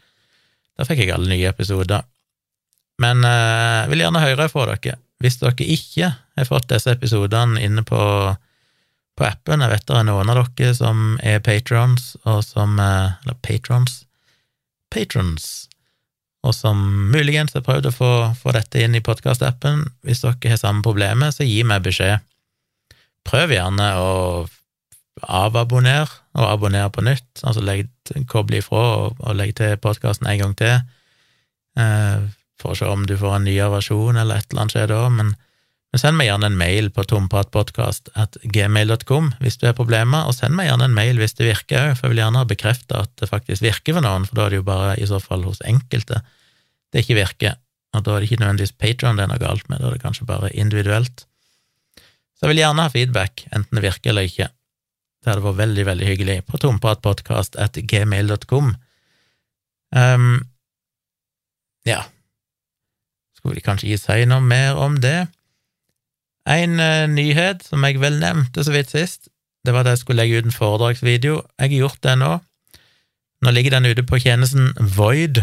Der 0.78 0.88
fikk 0.88 1.04
jeg 1.04 1.12
alle 1.14 1.30
nye 1.30 1.52
episoder. 1.52 2.02
Men 3.00 3.22
eh, 3.24 3.76
jeg 3.84 3.92
vil 3.92 4.02
gjerne 4.04 4.24
høre 4.24 4.48
fra 4.52 4.66
dere. 4.72 4.98
Hvis 5.20 5.36
dere 5.40 5.66
ikke 5.66 6.14
har 6.16 6.48
fått 6.48 6.70
disse 6.72 6.92
episodene 6.96 7.60
inne 7.60 7.84
på 7.84 8.00
på 9.20 9.26
appen. 9.28 9.64
Jeg 9.64 9.72
vet 9.74 9.88
det 9.88 9.98
er 9.98 10.06
noen 10.08 10.32
av 10.32 10.38
dere 10.56 10.76
som 10.76 11.18
er 11.26 11.42
patrons, 11.44 12.14
og 12.24 12.40
som 12.46 12.78
eh, 12.80 13.18
Eller 13.24 13.36
patrons 13.44 14.04
Patrons, 14.90 15.68
og 16.42 16.50
som 16.56 16.78
muligens 17.12 17.52
har 17.54 17.62
prøvd 17.62 17.84
å 17.86 17.94
få, 17.94 18.08
få 18.34 18.54
dette 18.56 18.80
inn 18.82 18.96
i 18.98 19.02
podkastappen. 19.06 19.84
Hvis 20.02 20.24
dere 20.24 20.50
har 20.50 20.58
samme 20.58 20.82
problemet, 20.82 21.36
så 21.36 21.46
gi 21.46 21.60
meg 21.62 21.84
beskjed. 21.84 22.24
Prøv 23.28 23.54
gjerne 23.54 23.86
å 24.02 24.10
avabonnere 25.20 26.08
og 26.34 26.42
abonnere 26.48 26.90
på 26.90 27.04
nytt, 27.06 27.44
altså 27.44 27.62
legg, 27.62 27.86
koble 28.32 28.58
ifra 28.58 28.82
og, 29.04 29.22
og 29.22 29.38
legg 29.38 29.54
til 29.60 29.76
podkasten 29.78 30.26
en 30.26 30.42
gang 30.42 30.56
til, 30.58 30.80
for 32.70 32.78
å 32.78 32.80
se 32.80 32.88
om 32.88 33.02
du 33.06 33.16
får 33.18 33.32
en 33.36 33.46
nyere 33.50 33.74
versjon 33.74 34.16
eller 34.16 34.34
et 34.38 34.48
eller 34.50 34.60
annet 34.64 34.74
skjer 34.76 34.88
da, 34.94 35.02
men 35.12 35.28
men 35.90 35.98
send 35.98 36.14
meg 36.20 36.28
gjerne 36.28 36.46
en 36.46 36.58
mail 36.58 36.86
på 36.94 37.02
tompratpodkast.gmail.com 37.10 39.24
hvis 39.42 39.58
du 39.58 39.64
har 39.66 39.74
problemer, 39.74 40.22
og 40.22 40.34
send 40.36 40.54
meg 40.54 40.68
gjerne 40.68 40.86
en 40.86 40.94
mail 40.94 41.18
hvis 41.18 41.34
det 41.34 41.48
virker 41.48 41.78
òg, 41.80 41.96
for 41.98 42.06
jeg 42.06 42.12
vil 42.12 42.22
gjerne 42.22 42.38
ha 42.38 42.46
bekrefta 42.46 42.94
at 43.02 43.10
det 43.18 43.26
faktisk 43.26 43.58
virker 43.64 43.92
for 43.96 44.02
noen, 44.06 44.22
for 44.28 44.34
da 44.38 44.42
er 44.44 44.50
det 44.54 44.60
jo 44.60 44.68
bare 44.68 44.94
i 45.02 45.06
så 45.10 45.18
fall 45.22 45.42
hos 45.48 45.62
enkelte 45.66 46.22
det 46.90 46.98
ikke 47.04 47.18
virker, 47.18 47.52
og 47.94 48.00
da 48.06 48.10
er 48.12 48.18
det 48.20 48.26
ikke 48.28 48.40
nødvendigvis 48.42 48.78
Patron 48.78 49.16
det 49.18 49.24
er 49.24 49.32
noe 49.32 49.42
galt 49.42 49.66
med, 49.70 49.78
da 49.78 49.84
er 49.88 49.94
det 49.96 50.04
kanskje 50.04 50.30
bare 50.30 50.54
individuelt. 50.54 51.16
Så 52.38 52.42
jeg 52.46 52.50
vil 52.52 52.62
gjerne 52.62 52.84
ha 52.86 52.94
feedback, 52.94 53.34
enten 53.50 53.74
det 53.76 53.84
virker 53.84 54.08
eller 54.10 54.24
ikke. 54.30 54.48
Det 55.20 55.28
hadde 55.28 55.44
vært 55.44 55.60
veldig, 55.60 55.84
veldig 55.90 56.06
hyggelig 56.08 56.38
på 56.48 56.54
tompratpodkast.gmail.com. 56.62 58.66
Um, 59.90 60.36
ja, 61.86 62.00
skulle 63.40 63.56
de 63.56 63.64
kanskje 63.64 63.88
ikke 63.88 64.04
si 64.04 64.28
noe 64.28 64.44
mer 64.44 64.78
om 64.78 64.98
det. 65.00 65.24
En 66.48 66.76
uh, 66.80 67.08
nyhet 67.10 67.64
som 67.66 67.84
jeg 67.84 68.00
vel 68.02 68.20
nevnte 68.20 68.64
så 68.64 68.74
vidt 68.74 68.92
sist, 68.92 69.28
det 69.64 69.74
var 69.74 69.84
at 69.84 69.94
jeg 69.94 70.04
skulle 70.04 70.22
legge 70.22 70.40
ut 70.40 70.48
en 70.48 70.56
foredragsvideo. 70.56 71.40
Jeg 71.60 71.72
har 71.72 71.82
gjort 71.82 72.02
det 72.06 72.16
nå. 72.20 72.30
Nå 73.40 73.52
ligger 73.56 73.76
den 73.76 73.88
ute 73.88 74.04
på 74.04 74.20
tjenesten 74.20 74.72
Void, 74.96 75.42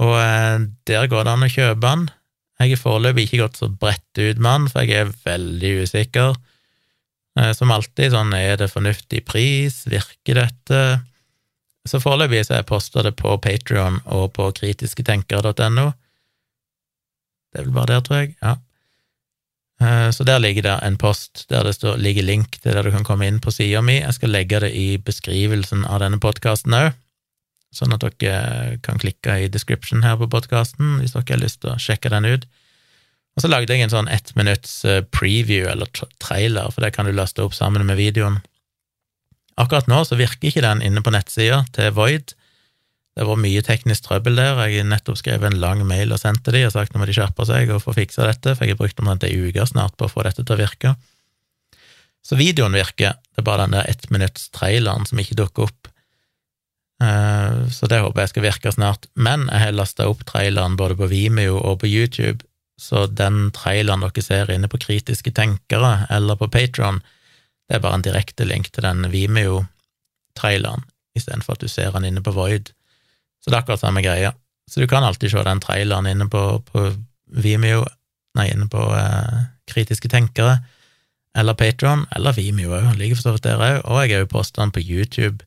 og 0.00 0.14
uh, 0.16 0.64
der 0.88 1.08
går 1.12 1.26
det 1.26 1.32
an 1.32 1.46
å 1.46 1.52
kjøpe 1.52 1.82
den. 1.84 2.06
Jeg 2.56 2.72
har 2.72 2.80
foreløpig 2.80 3.26
ikke 3.26 3.42
gått 3.42 3.58
så 3.60 3.68
bredt 3.68 4.20
ut 4.20 4.38
med 4.40 4.48
den, 4.48 4.70
for 4.72 4.84
jeg 4.84 5.04
er 5.04 5.16
veldig 5.26 5.72
usikker. 5.84 6.38
Uh, 7.36 7.52
som 7.56 7.72
alltid, 7.72 8.14
sånn 8.14 8.32
er 8.36 8.56
det 8.60 8.72
fornuftig 8.72 9.24
pris, 9.28 9.82
virker 9.92 10.40
dette? 10.40 10.80
Så 11.86 12.00
foreløpig 12.02 12.42
så 12.44 12.56
har 12.56 12.64
jeg 12.64 12.70
posta 12.70 13.04
det 13.06 13.14
på 13.20 13.36
Patrion 13.42 14.00
og 14.04 14.32
på 14.36 14.48
kritisketenkere.no. 14.56 15.90
Det 17.56 17.62
er 17.62 17.68
vel 17.70 17.76
bare 17.78 17.94
der, 17.94 18.02
tror 18.04 18.18
jeg. 18.20 18.34
Ja. 18.44 18.58
Eh, 19.80 20.10
så 20.12 20.24
der 20.28 20.42
ligger 20.44 20.66
det 20.66 20.74
en 20.84 20.98
post 21.00 21.46
der 21.48 21.64
det 21.64 21.72
står, 21.78 21.96
ligger 21.96 22.24
link 22.24 22.58
til 22.60 22.76
der 22.76 22.84
du 22.84 22.92
kan 22.92 23.04
komme 23.04 23.24
inn 23.24 23.40
på 23.40 23.52
sida 23.52 23.80
mi. 23.80 23.96
Jeg 24.02 24.12
skal 24.12 24.32
legge 24.32 24.60
det 24.60 24.74
i 24.76 24.98
beskrivelsen 25.00 25.86
av 25.88 26.02
denne 26.04 26.20
podkasten 26.20 26.76
òg, 26.76 26.92
sånn 27.72 27.96
at 27.96 28.04
dere 28.04 28.76
kan 28.84 29.00
klikke 29.00 29.38
i 29.40 29.48
description 29.48 30.04
her 30.04 30.20
på 30.20 30.28
podkasten 30.32 30.98
hvis 31.00 31.16
dere 31.16 31.32
har 31.32 31.44
lyst 31.46 31.62
til 31.64 31.72
å 31.72 31.80
sjekke 31.80 32.12
den 32.12 32.28
ut. 32.28 32.44
Og 33.36 33.44
så 33.44 33.52
lagde 33.52 33.72
jeg 33.72 33.84
en 33.84 33.92
sånn 33.92 34.12
ett 34.12 34.36
minutts 34.36 34.84
eh, 34.84 35.00
preview, 35.16 35.64
eller 35.72 35.88
trailer, 36.20 36.68
for 36.72 36.84
det 36.84 36.92
kan 36.92 37.08
du 37.08 37.16
laste 37.16 37.44
opp 37.44 37.56
sammen 37.56 37.88
med 37.88 37.96
videoen. 38.00 38.42
Akkurat 39.56 39.88
nå 39.88 40.02
så 40.04 40.20
virker 40.20 40.52
ikke 40.52 40.64
den 40.64 40.84
inne 40.84 41.00
på 41.00 41.12
nettsida 41.12 41.64
til 41.72 41.92
Void, 41.96 42.36
det 43.16 43.24
var 43.24 43.38
mye 43.40 43.62
teknisk 43.64 44.04
trøbbel 44.04 44.36
der. 44.36 44.58
Jeg 44.68 44.82
har 44.82 44.88
nettopp 44.90 45.16
skrevet 45.16 45.48
en 45.48 45.60
lang 45.60 45.80
mail 45.88 46.12
og 46.12 46.20
sendt 46.20 46.42
til 46.44 46.58
de 46.58 46.66
og 46.66 46.74
sagt 46.74 46.92
nå 46.92 47.00
må 47.00 47.08
de 47.08 47.14
skjerpe 47.16 47.46
seg 47.48 47.70
og 47.72 47.80
få 47.84 47.94
fiksa 47.96 48.26
dette, 48.28 48.52
for 48.52 48.66
jeg 48.66 48.76
har 48.76 48.80
brukt 48.82 49.00
omtrent 49.00 49.24
ei 49.24 49.38
uke 49.40 49.64
snart 49.70 49.96
på 49.96 50.04
å 50.04 50.12
få 50.12 50.26
dette 50.26 50.44
til 50.44 50.56
å 50.56 50.60
virke. 50.60 50.92
Så 52.26 52.36
videoen 52.36 52.76
virker, 52.76 53.16
det 53.32 53.40
er 53.40 53.46
bare 53.46 53.64
den 53.64 53.78
der 53.78 53.88
ettminutts-traileren 53.88 55.08
som 55.08 55.22
ikke 55.22 55.38
dukker 55.38 55.70
opp. 55.70 55.88
Eh, 57.02 57.58
så 57.72 57.88
det 57.88 58.02
håper 58.02 58.24
jeg 58.24 58.34
skal 58.34 58.46
virke 58.50 58.74
snart. 58.74 59.08
Men 59.14 59.48
jeg 59.48 59.64
har 59.64 59.76
lasta 59.78 60.10
opp 60.10 60.26
traileren 60.28 60.76
både 60.76 60.98
på 61.00 61.08
Vimeo 61.08 61.56
og 61.56 61.80
på 61.80 61.88
YouTube, 61.88 62.44
så 62.76 63.06
den 63.08 63.48
traileren 63.56 64.04
dere 64.04 64.24
ser 64.24 64.52
inne 64.52 64.68
på 64.68 64.82
Kritiske 64.82 65.32
tenkere 65.32 66.02
eller 66.12 66.36
på 66.36 66.50
Patron, 66.52 67.00
det 67.66 67.78
er 67.78 67.82
bare 67.82 67.98
en 67.98 68.04
direkte 68.04 68.44
link 68.44 68.68
til 68.74 68.84
den 68.84 69.08
Vimeo-traileren, 69.10 70.84
istedenfor 71.16 71.56
at 71.56 71.64
du 71.64 71.72
ser 71.72 71.96
den 71.96 72.10
inne 72.10 72.22
på 72.22 72.34
Void. 72.36 72.75
Så 73.46 73.52
det 73.52 73.54
er 73.54 73.62
akkurat 73.62 73.82
samme 73.84 74.02
greia. 74.02 74.32
Så 74.66 74.82
du 74.82 74.88
kan 74.90 75.04
alltid 75.06 75.30
se 75.30 75.42
den 75.46 75.60
traileren 75.62 76.08
inne 76.10 76.26
på, 76.26 76.40
på 76.66 76.88
Vimeo, 77.30 77.84
nei, 78.34 78.48
inne 78.50 78.66
på 78.66 78.82
eh, 78.98 79.44
Kritiske 79.70 80.10
tenkere, 80.10 80.58
eller 81.38 81.54
Patron, 81.54 82.02
eller 82.16 82.34
Vimeo 82.34 82.74
òg, 82.74 82.96
ligger 82.98 83.18
for 83.18 83.28
så 83.28 83.34
vidt 83.36 83.46
der 83.46 83.62
òg, 83.62 83.84
og 83.84 84.00
jeg 84.02 84.16
har 84.16 84.24
jo 84.24 84.32
posta 84.32 84.64
den 84.64 84.74
på 84.74 84.82
YouTube, 84.82 85.46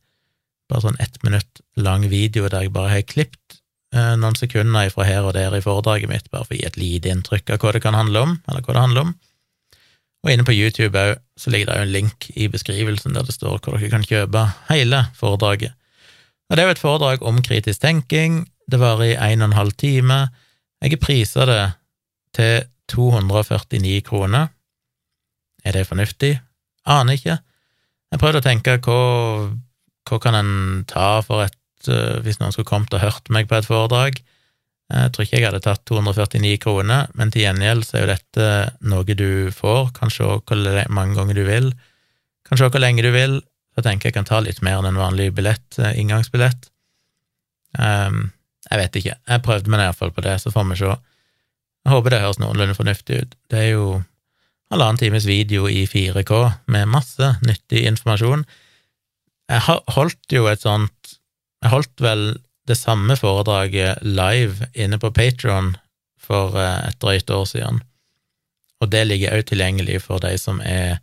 bare 0.71 0.85
sånn 0.85 0.99
ett 1.03 1.17
minutt 1.25 1.59
lang 1.75 2.05
video 2.07 2.47
der 2.47 2.63
jeg 2.63 2.71
bare 2.71 2.93
har 2.93 3.07
klippet 3.09 3.59
eh, 3.91 4.13
noen 4.21 4.37
sekunder 4.39 4.87
fra 4.93 5.07
her 5.09 5.27
og 5.27 5.35
der 5.35 5.57
i 5.57 5.63
foredraget 5.65 6.11
mitt, 6.11 6.29
bare 6.31 6.47
for 6.47 6.55
å 6.55 6.59
gi 6.61 6.67
et 6.69 6.79
lite 6.79 7.11
inntrykk 7.11 7.51
av 7.51 7.59
hva 7.59 7.73
det 7.75 7.83
kan 7.83 7.97
handle 7.97 8.23
om, 8.27 8.37
eller 8.47 8.63
hva 8.63 8.77
det 8.77 8.85
handler 8.85 9.09
om. 9.09 9.17
Og 10.23 10.31
inne 10.31 10.47
på 10.47 10.55
YouTube 10.55 10.99
òg 10.99 11.19
så 11.39 11.51
ligger 11.51 11.71
det 11.71 11.75
jo 11.75 11.87
en 11.87 11.93
link 11.95 12.29
i 12.35 12.47
beskrivelsen 12.51 13.15
der 13.15 13.27
det 13.27 13.35
står 13.35 13.59
hvor 13.59 13.75
dere 13.75 13.91
kan 13.91 14.07
kjøpe 14.07 14.45
hele 14.69 15.05
foredraget. 15.19 15.75
Det 16.49 16.63
er 16.63 16.65
jo 16.65 16.73
et 16.73 16.81
foredrag 16.81 17.23
om 17.29 17.41
kritisk 17.45 17.81
tenking, 17.83 18.41
det 18.69 18.79
varer 18.81 19.11
i 19.11 19.33
en 19.33 19.43
og 19.43 19.51
en 19.51 19.57
halv 19.57 19.75
time. 19.77 20.17
Jeg 20.81 20.95
har 20.95 21.01
prisa 21.03 21.45
det 21.45 21.61
til 22.33 22.63
249 22.89 24.01
kroner. 24.07 24.49
Er 25.63 25.75
det 25.77 25.87
fornuftig? 25.87 26.39
Aner 26.85 27.19
ikke. 27.19 27.37
Jeg 28.09 28.21
prøvde 28.21 28.41
å 28.41 28.45
tenke 28.45 28.77
hva, 28.81 28.99
hva 30.09 30.19
kan 30.23 30.37
en 30.39 30.53
ta 30.89 31.19
for 31.25 31.45
et 31.45 31.55
uh, 31.91 32.17
Hvis 32.25 32.39
noen 32.41 32.51
skulle 32.55 32.67
kommet 32.67 32.93
og 32.97 33.03
hørt 33.03 33.29
meg 33.29 33.49
på 33.49 33.59
et 33.59 33.67
foredrag? 33.67 34.17
Jeg 34.89 35.11
tror 35.13 35.25
ikke 35.25 35.37
jeg 35.37 35.45
hadde 35.45 35.61
tatt 35.61 35.83
249 35.85 36.57
kroner, 36.63 37.11
men 37.13 37.29
til 37.29 37.43
gjengjeld 37.43 37.85
så 37.85 37.99
er 37.99 38.01
jo 38.01 38.09
dette 38.09 38.47
noe 38.89 39.17
du 39.19 39.51
får, 39.53 39.91
kan 39.93 40.09
se 40.09 40.25
hvor 40.25 40.89
mange 40.89 41.13
ganger 41.13 41.37
du 41.37 41.43
vil, 41.45 41.69
kan 42.49 42.57
se 42.57 42.65
hvor 42.65 42.81
lenge 42.81 43.05
du 43.05 43.11
vil. 43.13 43.37
Jeg 43.79 43.87
tenker 43.87 44.09
jeg 44.09 44.17
kan 44.17 44.27
ta 44.27 44.41
litt 44.43 44.59
mer 44.65 44.81
enn 44.81 44.89
en 44.91 44.99
vanlig 44.99 45.29
billett, 45.37 45.79
eh, 45.79 45.95
inngangsbillett. 46.01 46.67
Um, 47.79 48.31
jeg 48.67 48.81
vet 48.81 48.97
ikke, 48.99 49.15
jeg 49.15 49.43
prøvde 49.45 49.71
meg 49.71 49.85
iallfall 49.85 50.11
på 50.13 50.23
det, 50.25 50.35
så 50.41 50.51
får 50.51 50.67
vi 50.71 50.79
se. 50.81 50.95
Jeg 51.85 51.93
håper 51.93 52.13
det 52.13 52.21
høres 52.23 52.41
noenlunde 52.41 52.75
fornuftig 52.75 53.21
ut. 53.23 53.37
Det 53.49 53.61
er 53.61 53.69
jo 53.71 53.85
halvannen 54.73 54.99
times 54.99 55.25
video 55.29 55.69
i 55.71 55.85
4K 55.89 56.41
med 56.73 56.91
masse 56.91 57.31
nyttig 57.45 57.85
informasjon. 57.89 58.43
Jeg 59.49 59.79
holdt 59.95 60.35
jo 60.35 60.45
et 60.51 60.61
sånt 60.61 61.15
Jeg 61.59 61.73
holdt 61.73 61.99
vel 61.99 62.21
det 62.69 62.77
samme 62.77 63.17
foredraget 63.19 64.03
live 64.05 64.69
inne 64.77 64.99
på 65.01 65.09
Patron 65.11 65.73
for 66.23 66.55
eh, 66.55 66.85
et 66.87 66.99
drøyt 67.01 67.31
år 67.35 67.47
siden, 67.49 67.81
og 68.79 68.91
det 68.93 69.01
ligger 69.09 69.35
også 69.35 69.49
tilgjengelig 69.49 69.97
for 70.05 70.23
de 70.23 70.37
som 70.39 70.61
er 70.63 71.01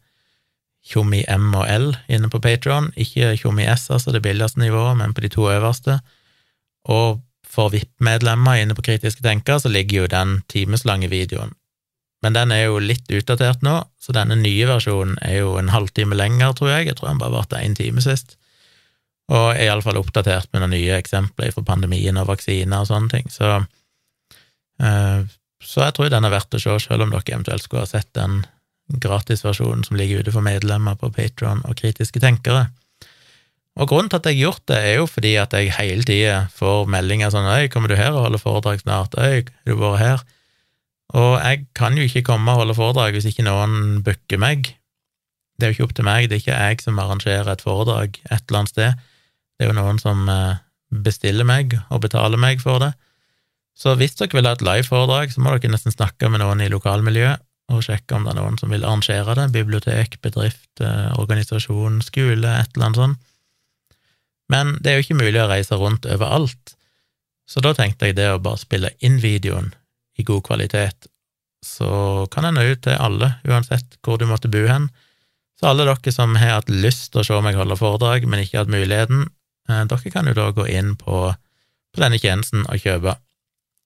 Tjommi 0.87 1.25
M 1.29 1.51
og 1.59 1.67
L 1.67 1.91
inne 2.13 2.31
på 2.31 2.41
Patron, 2.43 2.93
ikke 2.95 3.35
Tjommi 3.41 3.67
S, 3.67 3.89
altså 3.91 4.15
det 4.15 4.23
billigste 4.23 4.63
nivået, 4.63 4.97
men 5.01 5.15
på 5.15 5.25
de 5.25 5.31
to 5.33 5.49
øverste, 5.51 5.99
og 6.87 7.23
for 7.47 7.73
VIP-medlemmer 7.73 8.61
inne 8.61 8.75
på 8.77 8.85
Kritiske 8.87 9.25
tenker 9.25 9.59
så 9.63 9.71
ligger 9.73 10.05
jo 10.05 10.11
den 10.13 10.41
timeslange 10.53 11.09
videoen. 11.11 11.55
Men 12.23 12.35
den 12.35 12.53
er 12.53 12.67
jo 12.67 12.81
litt 12.83 13.11
utdatert 13.13 13.63
nå, 13.67 13.81
så 14.01 14.15
denne 14.15 14.39
nye 14.39 14.67
versjonen 14.69 15.19
er 15.23 15.41
jo 15.41 15.57
en 15.61 15.71
halvtime 15.71 16.17
lenger, 16.17 16.55
tror 16.57 16.73
jeg. 16.73 16.89
Jeg 16.89 16.99
tror 16.99 17.13
den 17.13 17.23
bare 17.23 17.35
varte 17.35 17.61
én 17.61 17.77
time 17.79 18.03
sist 18.05 18.37
og 19.33 19.57
er 19.57 19.67
iallfall 19.67 19.99
oppdatert 19.99 20.53
med 20.53 20.63
noen 20.63 20.77
nye 20.77 20.99
eksempler 21.01 21.51
fra 21.55 21.65
pandemien 21.67 22.19
og 22.21 22.29
vaksiner 22.31 22.85
og 22.85 22.91
sånne 22.91 23.11
ting. 23.11 23.33
Så, 23.33 23.57
eh, 24.83 25.25
så 25.63 25.83
jeg 25.83 25.97
tror 25.97 26.13
den 26.13 26.29
er 26.29 26.35
verdt 26.35 26.55
å 26.55 26.63
se, 26.63 26.77
selv 26.85 27.07
om 27.07 27.15
dere 27.15 27.35
eventuelt 27.35 27.65
skulle 27.65 27.83
ha 27.83 27.91
sett 27.91 28.13
den 28.15 28.45
gratisversjonen 28.89 29.85
som 29.87 29.99
ligger 29.99 30.23
ute 30.23 30.35
for 30.35 30.45
medlemmer 30.47 30.95
på 30.99 31.11
Patron 31.15 31.63
og 31.67 31.79
kritiske 31.81 32.23
tenkere. 32.23 32.69
Og 33.77 33.91
grunnen 33.91 34.09
til 34.09 34.23
at 34.23 34.29
jeg 34.31 34.39
har 34.39 34.45
gjort 34.47 34.69
det, 34.71 34.77
er 34.79 34.95
jo 34.97 35.07
fordi 35.11 35.35
at 35.37 35.53
jeg 35.53 35.75
hele 35.77 36.07
tida 36.07 36.37
får 36.55 36.87
meldinger 36.89 37.31
sånn 37.31 37.45
'Øy, 37.45 37.69
kommer 37.69 37.89
du 37.89 37.97
her 37.97 38.15
og 38.15 38.25
holder 38.25 38.41
foredrag 38.41 38.81
snart?' 38.81 39.19
'Øy, 39.19 39.45
har 39.45 39.67
du 39.67 39.77
vært 39.77 39.99
her?' 39.99 40.25
Og 41.15 41.39
jeg 41.41 41.67
kan 41.75 41.97
jo 41.97 42.03
ikke 42.03 42.23
komme 42.23 42.51
og 42.51 42.65
holde 42.65 42.75
foredrag 42.75 43.13
hvis 43.13 43.29
ikke 43.31 43.45
noen 43.47 44.03
booker 44.03 44.39
meg. 44.39 44.77
Det 45.57 45.63
er 45.63 45.71
jo 45.71 45.75
ikke 45.77 45.85
opp 45.85 45.95
til 45.95 46.05
meg, 46.05 46.29
det 46.29 46.37
er 46.37 46.43
ikke 46.43 46.63
jeg 46.67 46.81
som 46.83 46.99
arrangerer 46.99 47.49
et 47.53 47.63
foredrag 47.63 48.19
et 48.31 48.43
eller 48.49 48.59
annet 48.59 48.75
sted. 48.75 48.93
Det 49.57 49.67
er 49.67 49.71
jo 49.71 49.81
noen 49.81 49.99
som 49.99 50.29
eh, 50.29 50.59
bestiller 50.91 51.45
meg 51.45 51.79
og 51.91 52.01
betaler 52.01 52.37
meg 52.37 52.61
for 52.61 52.79
det. 52.79 52.93
Så 53.77 53.95
hvis 53.95 54.17
dere 54.17 54.33
vil 54.33 54.49
ha 54.49 54.53
et 54.57 54.65
live-foredrag, 54.65 55.33
så 55.33 55.41
må 55.41 55.53
dere 55.53 55.71
nesten 55.73 55.93
snakke 55.93 56.29
med 56.29 56.41
noen 56.41 56.61
i 56.65 56.69
lokalmiljøet 56.73 57.45
og 57.73 57.83
sjekke 57.83 58.17
om 58.17 58.27
det 58.27 58.35
er 58.35 58.39
noen 58.39 58.59
som 58.61 58.73
vil 58.73 58.85
arrangere 58.87 59.35
det. 59.39 59.49
Bibliotek, 59.55 60.21
bedrift, 60.23 60.69
eh, 60.81 61.11
organisasjon, 61.19 62.01
skole, 62.05 62.53
et 62.61 62.77
eller 62.77 62.87
annet 62.87 63.01
sånt. 63.03 63.23
Men 64.53 64.77
det 64.81 64.93
er 64.93 64.99
jo 64.99 65.07
ikke 65.07 65.23
mulig 65.25 65.43
å 65.43 65.49
reise 65.51 65.79
rundt 65.79 66.07
overalt, 66.07 66.77
så 67.51 67.63
da 67.63 67.73
tenkte 67.75 68.07
jeg 68.07 68.19
det 68.19 68.29
å 68.31 68.43
bare 68.43 68.61
spille 68.61 68.93
inn 69.03 69.19
videoen 69.23 69.73
i 70.19 70.25
god 70.27 70.45
kvalitet, 70.47 71.09
så 71.67 72.27
kan 72.31 72.47
jeg 72.47 72.55
nå 72.55 72.63
ut 72.71 72.83
til 72.87 72.95
alle, 72.95 73.33
uansett 73.47 73.99
hvor 74.07 74.19
du 74.19 74.27
måtte 74.31 74.51
bo 74.51 74.63
hen. 74.71 74.87
Så 75.59 75.67
alle 75.67 75.87
dere 75.89 76.13
som 76.15 76.37
har 76.39 76.61
hatt 76.61 76.71
lyst 76.71 77.11
til 77.11 77.23
å 77.23 77.27
se 77.27 77.41
meg 77.43 77.59
holde 77.59 77.79
foredrag, 77.81 78.27
men 78.31 78.45
ikke 78.45 78.63
hatt 78.63 78.71
muligheten, 78.71 79.27
Eh, 79.69 79.85
dere 79.91 80.13
kan 80.15 80.29
jo 80.29 80.35
da 80.37 80.51
gå 80.55 80.67
inn 80.71 80.95
på, 80.99 81.23
på 81.95 82.03
denne 82.03 82.21
tjenesten 82.23 82.67
og 82.67 82.83
kjøpe. 82.83 83.17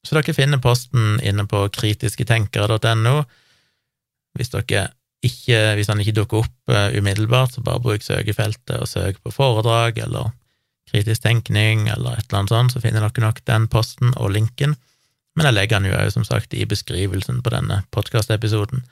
Så 0.06 0.16
dere 0.16 0.36
finner 0.36 0.62
posten 0.62 1.20
inne 1.24 1.46
på 1.48 1.66
kritisketenkere.no. 1.76 3.16
Hvis 4.38 4.52
ikke, 4.54 5.60
hvis 5.76 5.90
han 5.90 6.00
ikke 6.00 6.16
dukker 6.16 6.44
opp 6.44 6.72
uh, 6.72 6.88
umiddelbart, 6.96 7.54
så 7.54 7.64
bare 7.64 7.82
bruk 7.82 8.04
søkefeltet 8.04 8.78
og 8.78 8.88
søk 8.88 9.18
på 9.24 9.32
foredrag 9.34 9.98
eller 9.98 10.30
kritisk 10.90 11.22
tenkning 11.22 11.88
eller 11.88 12.18
et 12.18 12.26
eller 12.28 12.40
annet 12.40 12.54
sånt, 12.54 12.72
så 12.74 12.82
finner 12.82 13.04
dere 13.04 13.26
nok 13.26 13.42
den 13.46 13.68
posten 13.70 14.14
og 14.16 14.32
linken. 14.34 14.76
Men 15.36 15.46
jeg 15.46 15.56
legger 15.56 15.80
den 15.80 15.92
jo 15.92 16.14
som 16.14 16.24
sagt, 16.26 16.54
i 16.54 16.66
beskrivelsen 16.66 17.42
på 17.44 17.52
denne 17.54 17.82
podkastepisoden. 17.94 18.82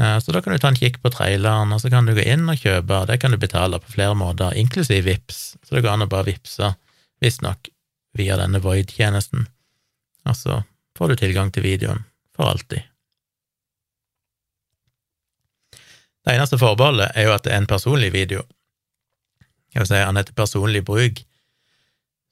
Eh, 0.00 0.18
så 0.18 0.34
da 0.34 0.42
kan 0.42 0.52
du 0.52 0.60
ta 0.60 0.72
en 0.72 0.78
kikk 0.78 0.98
på 1.02 1.12
traileren, 1.14 1.72
og 1.72 1.80
så 1.80 1.90
kan 1.92 2.08
du 2.08 2.14
gå 2.16 2.24
inn 2.26 2.48
og 2.50 2.60
kjøpe, 2.60 3.04
det 3.08 3.20
kan 3.22 3.32
du 3.32 3.40
betale 3.40 3.80
på 3.80 3.94
flere 3.94 4.16
måter, 4.18 4.56
inklusiv 4.58 5.06
VIPS. 5.06 5.56
så 5.62 5.76
det 5.76 5.84
går 5.86 5.94
an 5.94 6.08
å 6.08 6.10
bare 6.10 6.28
vippse, 6.32 6.74
visstnok, 7.22 7.70
via 8.16 8.36
denne 8.40 8.60
Void-tjenesten, 8.64 9.46
og 10.26 10.36
så 10.36 10.60
får 10.98 11.12
du 11.12 11.16
tilgang 11.22 11.52
til 11.52 11.64
videoen 11.68 12.04
for 12.36 12.50
alltid. 12.50 12.84
Det 16.26 16.34
eneste 16.34 16.58
forbeholdet 16.58 17.12
er 17.14 17.28
jo 17.28 17.34
at 17.36 17.44
det 17.46 17.52
er 17.54 17.60
en 17.62 17.70
personlig 17.70 18.10
video. 18.12 18.42
Jeg 19.74 19.84
vil 19.84 19.90
si, 19.92 19.98
han 20.02 20.18
heter 20.18 20.34
personlig 20.34 20.82
bruk, 20.84 21.20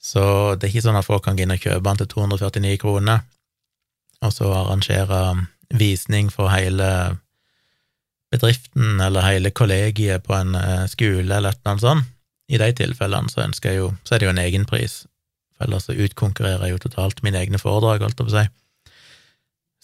så 0.03 0.55
det 0.59 0.67
er 0.67 0.73
ikke 0.73 0.87
sånn 0.89 0.99
at 0.99 1.07
folk 1.07 1.23
kan 1.25 1.37
gå 1.39 1.45
inn 1.45 1.55
og 1.55 1.63
kjøpe 1.63 1.93
han 1.93 2.01
til 2.01 2.11
249 2.11 2.81
kroner, 2.83 3.23
og 4.25 4.33
så 4.35 4.51
arrangere 4.51 5.21
visning 5.71 6.33
for 6.33 6.51
hele 6.51 6.89
bedriften 8.35 8.99
eller 9.01 9.29
hele 9.29 9.53
kollegiet 9.55 10.25
på 10.27 10.35
en 10.35 10.59
eh, 10.59 10.85
skole 10.91 11.29
eller 11.29 11.53
et 11.53 11.61
eller 11.61 11.75
annet 11.77 11.87
sånt. 11.87 12.11
I 12.51 12.59
de 12.61 12.73
tilfellene 12.77 13.31
så 13.33 13.45
ønsker 13.47 13.71
jeg 13.71 13.81
jo, 13.81 13.93
så 14.05 14.15
er 14.15 14.21
det 14.21 14.27
jo 14.27 14.35
en 14.35 14.43
egen 14.43 14.67
pris, 14.69 15.05
for 15.55 15.69
ellers 15.69 15.87
så 15.89 15.95
utkonkurrerer 15.97 16.67
jeg 16.67 16.75
jo 16.75 16.83
totalt 16.83 17.23
mine 17.25 17.41
egne 17.41 17.61
foredrag, 17.63 18.03
holdt 18.05 18.19
jeg 18.21 18.27
på 18.27 18.35
å 18.35 18.35
si. 18.35 18.45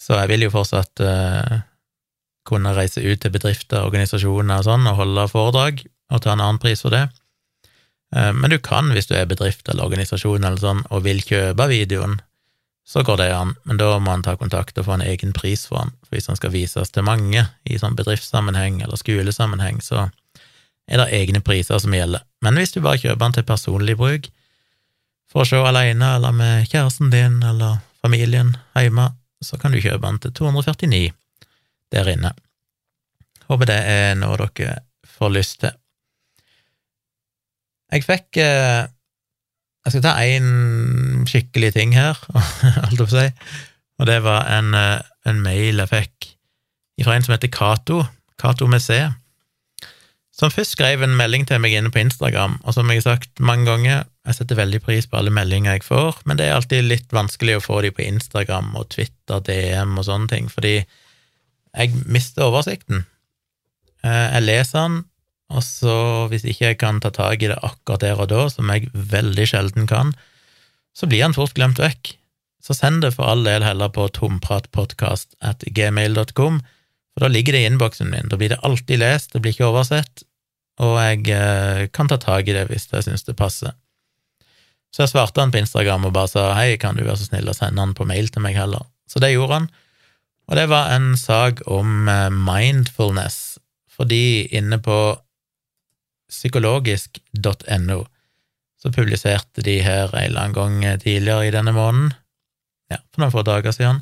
Så 0.01 0.19
jeg 0.19 0.29
vil 0.29 0.45
jo 0.45 0.51
fortsatt 0.53 1.01
uh, 1.05 1.61
kunne 2.47 2.73
reise 2.75 3.03
ut 3.03 3.21
til 3.21 3.33
bedrifter, 3.33 3.85
organisasjoner 3.85 4.61
og 4.61 4.67
sånn, 4.67 4.87
og 4.89 4.99
holde 4.99 5.27
foredrag, 5.31 5.83
og 6.11 6.23
ta 6.23 6.33
en 6.33 6.43
annen 6.43 6.61
pris 6.61 6.81
for 6.83 6.93
det. 6.93 7.05
Uh, 8.15 8.31
men 8.35 8.51
du 8.51 8.57
kan, 8.59 8.89
hvis 8.91 9.07
du 9.07 9.15
er 9.15 9.29
bedrift 9.29 9.69
eller 9.69 9.87
organisasjon 9.87 10.43
eller 10.43 10.59
sånn, 10.59 10.83
og 10.89 11.05
vil 11.05 11.21
kjøpe 11.23 11.69
videoen, 11.71 12.19
så 12.87 13.05
går 13.07 13.21
det 13.21 13.29
an, 13.35 13.53
men 13.63 13.77
da 13.79 13.93
må 14.01 14.11
han 14.11 14.23
ta 14.25 14.33
kontakt 14.35 14.79
og 14.81 14.87
få 14.87 14.97
en 14.97 15.05
egen 15.05 15.35
pris 15.37 15.67
for 15.69 15.83
han. 15.83 15.93
For 16.03 16.17
hvis 16.17 16.27
han 16.27 16.39
skal 16.39 16.51
vises 16.51 16.91
til 16.91 17.05
mange 17.07 17.45
i 17.63 17.77
sånn 17.79 17.95
bedriftssammenheng 17.95 18.81
eller 18.81 18.99
skolesammenheng, 18.99 19.79
så 19.85 20.09
er 20.89 20.99
det 20.99 21.11
egne 21.15 21.43
priser 21.45 21.79
som 21.79 21.93
gjelder. 21.95 22.25
Men 22.43 22.57
hvis 22.59 22.73
du 22.73 22.81
bare 22.81 22.99
kjøper 22.99 23.21
den 23.21 23.37
til 23.37 23.47
personlig 23.47 23.95
bruk, 24.01 24.27
for 25.31 25.45
å 25.45 25.47
se 25.47 25.61
alene 25.63 26.17
eller 26.17 26.35
med 26.35 26.67
kjæresten 26.67 27.13
din 27.13 27.39
eller 27.47 27.79
familien 28.03 28.57
hjemme, 28.75 29.11
så 29.45 29.61
kan 29.61 29.71
du 29.71 29.79
kjøpe 29.79 30.03
den 30.03 30.19
til 30.25 30.33
249 30.41 31.13
der 31.91 32.09
inne. 32.11 32.33
Håper 33.49 33.69
det 33.69 33.81
er 33.91 34.17
noe 34.19 34.37
dere 34.39 34.81
får 35.17 35.35
lyst 35.35 35.61
til. 35.63 35.75
Jeg 37.91 38.07
fikk 38.07 38.39
eh, 38.39 38.87
jeg 39.81 39.95
skal 39.95 40.03
ta 40.05 40.13
én 40.21 41.25
skikkelig 41.29 41.71
ting 41.73 41.95
her, 41.97 42.19
på 42.97 43.07
å 43.07 43.09
si, 43.09 43.25
og 44.01 44.07
det 44.09 44.19
var 44.25 44.45
en, 44.53 44.75
eh, 44.77 45.01
en, 45.27 45.41
mail 45.41 45.81
jeg 45.81 45.91
fikk 45.91 46.29
fra 47.01 47.15
en 47.17 47.25
som 47.25 47.33
heter 47.33 47.49
Cato, 47.49 48.03
Cato 48.37 48.67
med 48.69 48.83
C, 48.83 48.99
som 50.37 50.53
først 50.53 50.75
skrev 50.75 51.01
en 51.01 51.15
melding 51.17 51.47
til 51.49 51.57
meg 51.61 51.73
inne 51.73 51.89
på 51.93 52.01
Instagram, 52.03 52.59
og 52.61 52.75
som 52.77 52.89
jeg 52.93 53.01
har 53.01 53.17
sagt 53.17 53.41
mange 53.41 53.65
ganger, 53.65 54.05
jeg 54.29 54.37
setter 54.37 54.59
veldig 54.59 54.83
pris 54.85 55.09
på 55.09 55.17
alle 55.17 55.33
meldinger 55.33 55.79
jeg 55.79 55.87
får, 55.87 56.21
men 56.29 56.37
det 56.37 56.45
er 56.45 56.59
alltid 56.59 56.85
litt 56.85 57.09
vanskelig 57.13 57.57
å 57.57 57.65
få 57.65 57.81
de 57.81 57.89
på 57.95 58.05
Instagram 58.05 58.69
og 58.77 58.91
Twitter, 58.93 59.41
DM 59.41 59.97
og 59.97 60.05
sånne 60.05 60.29
ting, 60.29 60.51
fordi 60.53 60.77
jeg 61.77 62.03
mister 62.05 62.49
oversikten. 62.49 63.05
Eh, 64.03 64.27
jeg 64.35 64.45
leser 64.47 64.79
den, 64.87 64.97
og 65.51 65.63
så, 65.65 65.95
hvis 66.31 66.45
ikke 66.47 66.71
jeg 66.71 66.79
kan 66.79 67.01
ta 67.03 67.11
tak 67.13 67.43
i 67.43 67.51
det 67.51 67.59
akkurat 67.59 68.03
der 68.03 68.19
og 68.19 68.29
da, 68.31 68.45
som 68.51 68.71
jeg 68.71 68.91
veldig 68.93 69.47
sjelden 69.51 69.87
kan, 69.89 70.13
så 70.95 71.07
blir 71.07 71.25
han 71.25 71.35
fort 71.35 71.55
glemt 71.57 71.79
vekk. 71.81 72.15
Så 72.61 72.75
send 72.77 73.01
det 73.03 73.15
for 73.15 73.27
all 73.27 73.43
del 73.47 73.65
heller 73.65 73.89
på 73.91 74.05
tompratpodkast 74.15 75.35
at 75.41 75.65
gmail.com, 75.65 76.61
for 77.11 77.25
da 77.25 77.31
ligger 77.31 77.57
det 77.57 77.63
i 77.63 77.69
innboksen 77.71 78.11
min. 78.11 78.29
Da 78.31 78.39
blir 78.39 78.53
det 78.53 78.61
alltid 78.63 79.01
lest, 79.01 79.33
det 79.33 79.41
blir 79.43 79.55
ikke 79.55 79.71
oversett, 79.71 80.23
og 80.81 80.97
jeg 81.01 81.27
eh, 81.35 81.87
kan 81.93 82.09
ta 82.09 82.17
tak 82.21 82.47
i 82.47 82.55
det 82.55 82.67
hvis 82.69 82.87
jeg 82.91 83.07
syns 83.07 83.27
det 83.27 83.37
passer. 83.39 83.75
Så 84.91 85.05
jeg 85.05 85.13
svarte 85.13 85.39
han 85.39 85.51
på 85.53 85.61
Instagram 85.61 86.07
og 86.07 86.15
bare 86.15 86.31
sa 86.31 86.49
hei, 86.57 86.75
kan 86.79 86.97
du 86.97 87.03
være 87.05 87.19
så 87.19 87.29
snill 87.29 87.47
å 87.47 87.55
sende 87.55 87.79
han 87.79 87.95
på 87.95 88.07
mail 88.07 88.27
til 88.31 88.43
meg 88.43 88.57
heller? 88.59 88.83
Så 89.07 89.21
det 89.23 89.33
gjorde 89.33 89.61
han, 89.61 89.69
og 90.49 90.57
det 90.57 90.67
var 90.71 90.93
en 90.95 91.13
sak 91.19 91.61
om 91.69 92.07
eh, 92.11 92.29
mindfulness, 92.33 93.59
fordi 93.91 94.47
inne 94.57 94.79
på 94.81 94.97
psykologisk.no, 96.31 97.99
så 98.81 98.91
publiserte 98.93 99.61
de 99.65 99.81
her 99.83 100.09
en 100.15 100.23
eller 100.23 100.41
annen 100.41 100.55
gang 100.55 101.01
tidligere 101.03 101.49
i 101.49 101.53
denne 101.53 101.75
måneden, 101.75 102.13
ja, 102.91 102.99
for 103.11 103.23
noen 103.23 103.33
få 103.35 103.43
dager 103.47 103.75
siden, 103.75 104.01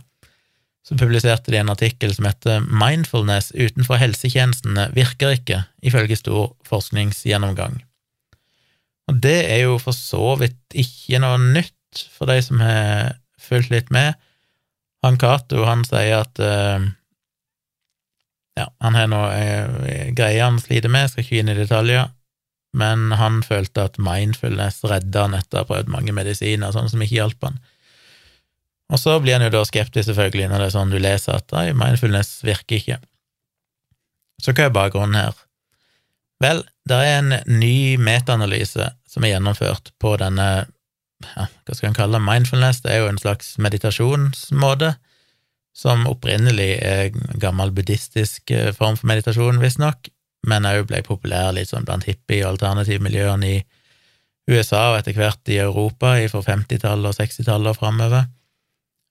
så 0.85 0.95
publiserte 0.97 1.51
de 1.51 1.59
en 1.59 1.69
artikkel 1.69 2.13
som 2.15 2.25
heter 2.25 2.63
Mindfulness 2.65 3.51
utenfor 3.53 3.99
helsetjenestene 4.01 4.87
virker 4.95 5.35
ikke, 5.35 5.63
ifølge 5.85 6.17
stor 6.17 6.53
forskningsgjennomgang. 6.69 7.81
Og 9.09 9.19
det 9.21 9.39
er 9.51 9.65
jo 9.65 9.77
for 9.81 9.93
så 9.97 10.35
vidt 10.39 10.77
ikke 10.77 11.21
noe 11.21 11.37
nytt 11.41 12.05
for 12.13 12.29
de 12.29 12.39
som 12.45 12.61
har 12.61 13.17
fulgt 13.41 13.71
litt 13.73 13.89
med. 13.93 14.17
Han 15.05 15.17
Cato, 15.19 15.63
han 15.63 15.85
sier 15.87 16.19
at 16.19 16.41
uh, 16.43 16.83
ja, 18.59 18.67
han 18.83 18.97
har 18.97 19.11
noe 19.11 19.27
uh, 19.31 20.07
greier 20.15 20.47
han 20.47 20.59
sliter 20.61 20.91
med, 20.91 21.11
skal 21.11 21.23
ikke 21.23 21.37
gi 21.37 21.43
inn 21.43 21.51
i 21.53 21.57
detaljer, 21.57 22.09
men 22.77 23.13
han 23.17 23.41
følte 23.45 23.87
at 23.87 23.99
mindfulness 24.01 24.83
redda 24.85 25.25
han 25.25 25.37
etter 25.37 25.61
å 25.61 25.63
ha 25.63 25.69
prøvd 25.69 25.91
mange 25.93 26.15
medisiner, 26.15 26.73
sånn 26.75 26.91
som 26.91 27.01
ikke 27.03 27.21
hjalp 27.21 27.47
han. 27.47 27.61
Og 28.89 28.99
så 28.99 29.15
blir 29.21 29.37
han 29.37 29.45
jo 29.45 29.53
da 29.53 29.61
skeptisk, 29.67 30.07
selvfølgelig, 30.09 30.49
når 30.49 30.63
det 30.63 30.67
er 30.67 30.75
sånn 30.75 30.93
du 30.93 30.97
leser 31.01 31.37
at 31.37 31.53
nei, 31.53 31.69
mindfulness 31.77 32.39
virker 32.45 32.79
ikke. 32.79 32.97
Så 34.41 34.55
hva 34.55 34.67
er 34.67 34.73
bakgrunnen 34.73 35.19
her? 35.19 35.37
Vel, 36.39 36.63
det 36.87 36.97
er 36.97 37.17
en 37.19 37.33
ny 37.59 37.99
metaanalyse 38.01 38.91
som 39.09 39.25
er 39.25 39.35
gjennomført 39.35 39.91
på 40.01 40.15
denne 40.21 40.69
ja, 41.25 41.47
hva 41.47 41.75
skal 41.75 41.91
en 41.91 41.97
kalle 41.97 42.17
det, 42.17 42.25
mindfulness, 42.25 42.81
det 42.85 42.93
er 42.93 43.03
jo 43.03 43.09
en 43.11 43.21
slags 43.21 43.55
meditasjonsmåte, 43.61 44.93
som 45.75 46.07
opprinnelig 46.09 46.71
er 46.83 47.11
gammel 47.39 47.71
buddhistisk 47.75 48.51
eh, 48.51 48.71
form 48.75 48.97
for 48.99 49.11
meditasjon, 49.11 49.61
visstnok, 49.63 50.09
men 50.49 50.67
òg 50.67 50.87
ble 50.89 51.03
populær 51.05 51.53
litt 51.55 51.71
sånn 51.71 51.85
blant 51.87 52.07
hippie- 52.07 52.41
og 52.45 52.55
alternativmiljøene 52.55 53.51
i 53.51 53.59
USA 54.49 54.89
og 54.91 54.99
etter 54.99 55.15
hvert 55.17 55.51
i 55.51 55.59
Europa 55.61 56.15
fra 56.31 56.41
50-tallet 56.45 57.11
og 57.11 57.17
60-tallet 57.19 57.73
og 57.73 57.79
framover. 57.79 58.27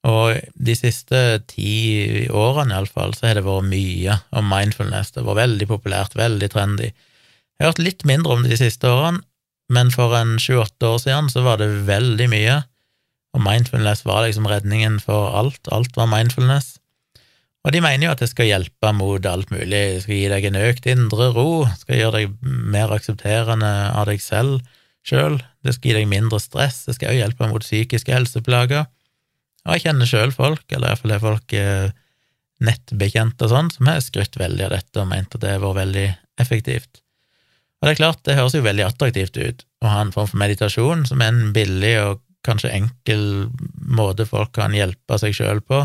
Og 0.09 0.39
de 0.55 0.75
siste 0.79 1.21
ti 1.51 2.27
årene, 2.31 2.75
iallfall, 2.75 3.15
så 3.15 3.29
har 3.29 3.39
det 3.39 3.47
vært 3.47 3.69
mye 3.71 4.19
om 4.39 4.47
mindfulness. 4.51 5.13
Det 5.13 5.23
har 5.23 5.29
vært 5.29 5.43
veldig 5.45 5.69
populært, 5.71 6.19
veldig 6.19 6.49
trendy. 6.53 6.91
Jeg 6.91 7.65
har 7.65 7.73
hørt 7.73 7.83
litt 7.83 8.05
mindre 8.09 8.35
om 8.35 8.45
det 8.45 8.55
de 8.55 8.61
siste 8.61 8.91
årene, 8.91 9.23
men 9.73 9.93
for 9.93 10.15
en 10.17 10.37
sju-åtte 10.41 10.89
år 10.89 11.01
siden 11.03 11.29
så 11.33 11.45
var 11.45 11.61
det 11.61 11.69
veldig 11.89 12.29
mye, 12.33 12.59
og 13.37 13.45
mindfulness 13.45 14.07
var 14.09 14.25
liksom 14.25 14.49
redningen 14.49 14.97
for 15.05 15.35
alt. 15.37 15.61
Alt 15.75 15.97
var 15.99 16.09
mindfulness. 16.11 16.79
Og 17.67 17.75
de 17.75 17.83
mener 17.85 18.07
jo 18.07 18.15
at 18.15 18.23
det 18.23 18.31
skal 18.31 18.49
hjelpe 18.49 18.93
mot 18.97 19.25
alt 19.29 19.51
mulig, 19.53 19.69
det 19.69 20.03
skal 20.05 20.17
gi 20.17 20.29
deg 20.33 20.47
en 20.49 20.61
økt 20.63 20.87
indre 20.89 21.31
ro, 21.37 21.51
det 21.67 21.83
skal 21.83 22.01
gjøre 22.01 22.21
deg 22.21 22.37
mer 22.75 22.95
aksepterende 22.97 23.73
av 23.93 24.09
deg 24.09 24.23
selv 24.25 24.63
sjøl, 25.09 25.39
det 25.65 25.75
skal 25.75 25.91
gi 25.91 25.97
deg 25.99 26.09
mindre 26.11 26.41
stress, 26.41 26.85
det 26.87 26.97
skal 26.97 27.13
også 27.13 27.21
hjelpe 27.23 27.51
mot 27.51 27.65
psykiske 27.65 28.15
helseplager. 28.15 28.87
Og 29.67 29.75
jeg 29.75 29.85
kjenner 29.85 30.09
sjøl 30.09 30.33
folk, 30.33 30.65
eller 30.73 30.95
iallfall 30.95 31.15
er 31.17 31.23
folk 31.23 31.57
eh, 31.57 31.91
nettbekjente 32.65 33.47
og 33.47 33.53
sånn, 33.53 33.71
som 33.75 33.91
har 33.91 34.01
skrytt 34.05 34.39
veldig 34.41 34.69
av 34.69 34.75
dette 34.79 35.03
og 35.03 35.11
ment 35.11 35.35
at 35.37 35.45
det 35.45 35.53
har 35.57 35.63
vært 35.65 35.81
veldig 35.83 36.07
effektivt. 36.41 37.03
Og 37.79 37.87
det 37.87 37.93
er 37.93 38.01
klart, 38.01 38.25
det 38.27 38.35
høres 38.39 38.57
jo 38.57 38.65
veldig 38.65 38.87
attraktivt 38.89 39.39
ut 39.39 39.63
å 39.85 39.93
ha 39.93 40.01
en 40.03 40.15
form 40.15 40.27
for 40.31 40.41
meditasjon 40.41 41.05
som 41.07 41.23
er 41.23 41.31
en 41.31 41.53
billig 41.55 41.95
og 42.03 42.25
kanskje 42.47 42.73
enkel 42.75 43.23
måte 43.99 44.27
folk 44.27 44.53
kan 44.57 44.75
hjelpe 44.75 45.19
seg 45.21 45.37
sjøl 45.37 45.61
på, 45.63 45.83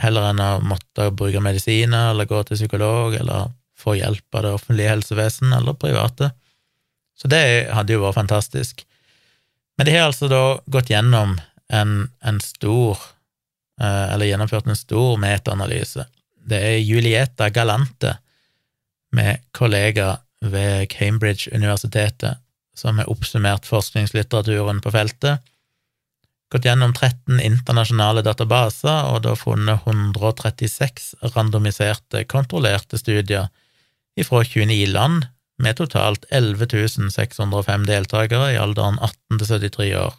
heller 0.00 0.30
enn 0.30 0.40
å 0.42 0.52
måtte 0.64 1.10
bruke 1.16 1.42
medisiner 1.44 2.12
eller 2.12 2.28
gå 2.28 2.40
til 2.48 2.58
psykolog 2.58 3.16
eller 3.18 3.52
få 3.78 3.96
hjelp 3.98 4.38
av 4.38 4.46
det 4.46 4.54
offentlige 4.56 4.92
helsevesen 4.92 5.52
eller 5.56 5.76
private. 5.78 6.30
Så 7.18 7.28
det 7.28 7.44
hadde 7.72 7.96
jo 7.96 8.04
vært 8.04 8.20
fantastisk. 8.20 8.84
Men 9.76 9.88
de 9.88 9.96
har 9.96 10.08
altså 10.08 10.28
da 10.30 10.42
gått 10.70 10.92
gjennom 10.92 11.36
en, 11.72 11.92
en 12.20 12.40
stor 12.44 12.98
eh, 13.80 14.12
Eller 14.12 14.28
gjennomført 14.28 14.68
en 14.68 14.76
stor 14.76 15.16
metaanalyse. 15.20 16.04
Det 16.36 16.58
er 16.58 16.82
Julieta 16.84 17.48
Galante 17.50 18.16
med 19.16 19.44
kollega 19.52 20.16
ved 20.42 20.88
Cambridge-universitetet, 20.90 22.40
som 22.74 22.98
har 22.98 23.10
oppsummert 23.10 23.68
forskningslitteraturen 23.68 24.80
på 24.82 24.92
feltet, 24.94 25.42
gått 26.52 26.66
gjennom 26.68 26.92
13 26.92 27.40
internasjonale 27.40 28.24
databaser 28.26 29.08
og 29.12 29.22
da 29.24 29.34
funnet 29.38 29.86
136 29.86 31.14
randomiserte, 31.36 32.24
kontrollerte 32.28 33.00
studier 33.00 33.48
fra 34.26 34.42
29 34.44 34.90
land, 34.92 35.28
med 35.62 35.76
totalt 35.78 36.24
11 36.34 36.66
605 37.12 37.84
deltakere 37.86 38.50
i 38.54 38.58
alderen 38.58 38.98
18 38.98 39.38
til 39.38 39.46
73 39.46 39.90
år. 40.00 40.14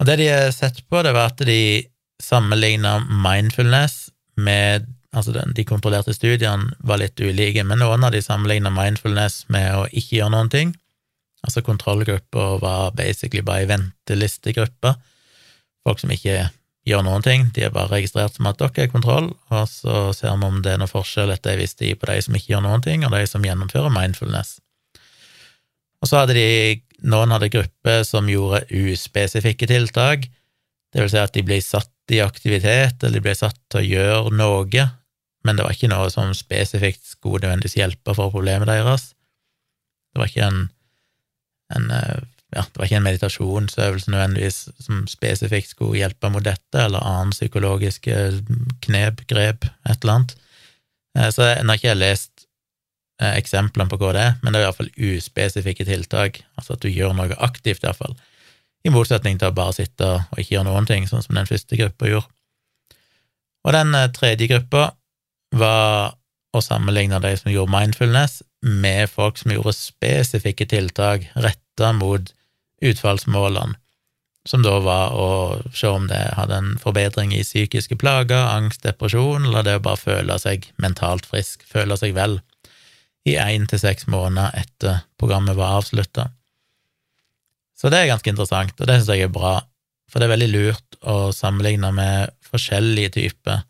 Og 0.00 0.08
det 0.08 0.16
de 0.18 0.28
har 0.32 0.50
sett 0.56 0.80
på, 0.88 1.02
det 1.04 1.12
var 1.14 1.30
at 1.30 1.42
de 1.46 1.84
sammenligna 2.20 2.98
mindfulness 3.06 4.08
med 4.40 4.88
Altså, 5.10 5.34
de 5.34 5.64
kontrollerte 5.66 6.14
studiene 6.14 6.70
var 6.86 7.00
litt 7.02 7.18
ulike, 7.18 7.64
men 7.66 7.82
noen 7.82 8.06
av 8.06 8.14
de 8.14 8.22
sammenligna 8.22 8.70
mindfulness 8.70 9.42
med 9.50 9.72
å 9.74 9.88
ikke 9.90 10.20
gjøre 10.20 10.34
noen 10.36 10.52
ting. 10.52 10.72
Altså, 11.42 11.64
kontrollgrupper 11.66 12.60
var 12.62 12.94
basically 12.94 13.42
bare 13.42 13.64
ei 13.64 13.70
ventelistegruppe. 13.72 14.94
Folk 15.86 16.02
som 16.02 16.12
ikke 16.14 16.50
gjør 16.86 17.04
noen 17.04 17.24
ting, 17.24 17.48
de 17.56 17.66
er 17.66 17.74
bare 17.74 17.90
registrert 17.96 18.36
som 18.36 18.48
at 18.48 18.60
dere 18.60 18.86
er 18.86 18.92
kontroll, 18.92 19.32
og 19.50 19.64
så 19.68 20.10
ser 20.16 20.36
vi 20.36 20.48
om 20.48 20.60
det 20.64 20.74
er 20.74 20.82
noe 20.82 20.90
forskjell 20.90 21.32
etter 21.34 21.54
ei 21.54 21.62
viss 21.64 21.76
tid 21.78 21.98
på 22.00 22.08
de 22.10 22.20
som 22.24 22.36
ikke 22.36 22.54
gjør 22.54 22.66
noen 22.68 22.84
ting, 22.84 23.04
og 23.04 23.14
de 23.14 23.24
som 23.28 23.44
gjennomfører 23.44 23.92
mindfulness. 23.94 24.58
Og 26.00 26.08
så 26.08 26.22
hadde 26.22 26.38
de 26.38 26.46
noen 27.10 27.32
hadde 27.34 27.50
grupper 27.52 28.04
som 28.08 28.28
gjorde 28.30 28.62
uspesifikke 28.70 29.68
tiltak, 29.68 30.28
det 30.90 31.04
vil 31.04 31.10
si 31.12 31.20
at 31.20 31.34
de 31.36 31.44
ble 31.46 31.60
satt 31.62 32.14
i 32.14 32.22
aktivitet, 32.24 33.02
eller 33.02 33.20
de 33.20 33.26
ble 33.26 33.36
satt 33.38 33.58
til 33.70 33.82
å 33.82 33.86
gjøre 33.86 34.32
noe 34.34 34.88
men 35.44 35.56
det 35.56 35.64
var 35.64 35.72
ikke 35.74 35.90
noe 35.92 36.10
som 36.12 36.34
spesifikt 36.36 37.06
skulle 37.08 37.44
nødvendigvis 37.44 37.78
hjelpe 37.78 38.14
for 38.16 38.32
problemet 38.34 38.68
deres. 38.68 39.12
Det 40.12 40.20
var 40.20 40.28
ikke 40.28 40.48
en, 40.50 40.60
en 41.76 41.88
eh, 41.96 42.20
ja, 42.50 42.64
det 42.66 42.80
var 42.80 42.88
ikke 42.88 42.98
en 42.98 43.06
meditasjonsøvelse 43.06 44.10
nødvendigvis 44.10 44.60
som 44.82 45.04
spesifikt 45.08 45.70
skulle 45.70 46.00
hjelpe 46.00 46.30
mot 46.34 46.44
dette, 46.44 46.82
eller 46.82 47.04
annen 47.06 47.32
psykologiske 47.34 48.16
knep, 48.86 49.24
grep, 49.30 49.68
et 49.86 50.02
eller 50.02 50.16
annet. 50.16 50.36
Eh, 51.16 51.30
så 51.30 51.46
jeg 51.46 51.64
har 51.64 51.78
ikke 51.78 51.96
lest 51.96 52.46
eh, 53.22 53.36
eksemplene 53.36 53.88
på 53.92 54.00
hva 54.02 54.12
det 54.16 54.26
er, 54.26 54.36
men 54.42 54.52
det 54.52 54.60
er 54.60 54.68
iallfall 54.68 54.92
uspesifikke 54.98 55.86
tiltak, 55.88 56.42
altså 56.58 56.76
at 56.76 56.84
du 56.84 56.90
gjør 56.90 57.14
noe 57.16 57.38
aktivt, 57.38 57.86
iallfall, 57.86 58.18
i 58.84 58.92
motsetning 58.92 59.38
til 59.38 59.50
å 59.50 59.56
bare 59.56 59.76
sitte 59.76 60.06
og 60.18 60.38
ikke 60.40 60.56
gjøre 60.56 60.68
noen 60.68 60.88
ting, 60.88 61.08
sånn 61.08 61.24
som 61.24 61.36
den 61.36 61.48
første 61.48 61.76
gruppa 61.76 62.08
gjorde. 62.08 62.28
Og 63.60 63.74
den 63.76 63.92
tredje 64.16 64.48
gruppa 64.48 64.86
var 65.50 66.16
å 66.50 66.62
sammenligne 66.62 67.20
de 67.22 67.34
som 67.38 67.52
gjorde 67.52 67.74
mindfulness, 67.74 68.40
med 68.60 69.08
folk 69.08 69.38
som 69.40 69.54
gjorde 69.54 69.72
spesifikke 69.76 70.66
tiltak 70.68 71.28
retta 71.38 71.92
mot 71.96 72.32
utfallsmålene, 72.84 73.76
som 74.48 74.64
da 74.64 74.78
var 74.80 75.14
å 75.16 75.30
se 75.76 75.88
om 75.88 76.06
det 76.08 76.20
hadde 76.36 76.56
en 76.56 76.70
forbedring 76.80 77.32
i 77.36 77.44
psykiske 77.44 77.98
plager, 78.00 78.40
angst, 78.40 78.82
depresjon, 78.86 79.46
eller 79.46 79.66
det 79.66 79.78
å 79.78 79.84
bare 79.84 80.00
føle 80.00 80.36
seg 80.40 80.70
mentalt 80.80 81.28
frisk, 81.28 81.64
føle 81.68 81.96
seg 82.00 82.16
vel, 82.16 82.38
i 83.28 83.36
én 83.36 83.66
til 83.68 83.82
seks 83.82 84.06
måneder 84.08 84.54
etter 84.62 85.02
programmet 85.20 85.58
var 85.58 85.76
avslutta. 85.80 86.30
Så 87.76 87.92
det 87.92 88.00
er 88.00 88.12
ganske 88.12 88.32
interessant, 88.32 88.72
og 88.80 88.88
det 88.88 88.96
synes 88.98 89.12
jeg 89.12 89.28
er 89.28 89.34
bra, 89.34 89.58
for 90.08 90.20
det 90.20 90.26
er 90.26 90.34
veldig 90.34 90.52
lurt 90.52 90.96
å 91.06 91.18
sammenligne 91.36 91.92
med 91.96 92.32
forskjellige 92.48 93.12
typer 93.20 93.60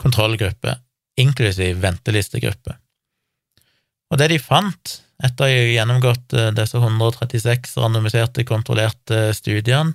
kontrollgrupper 0.00 0.78
inklusiv 1.18 1.80
ventelistegruppe. 1.82 2.76
Og 4.10 4.18
det 4.18 4.30
de 4.32 4.40
fant, 4.42 4.96
etter 5.22 5.44
å 5.44 5.48
ha 5.48 5.66
gjennomgått 5.74 6.34
eh, 6.34 6.50
disse 6.56 6.78
136 6.78 7.76
randomiserte, 7.78 8.46
kontrollerte 8.48 9.30
studiene, 9.36 9.94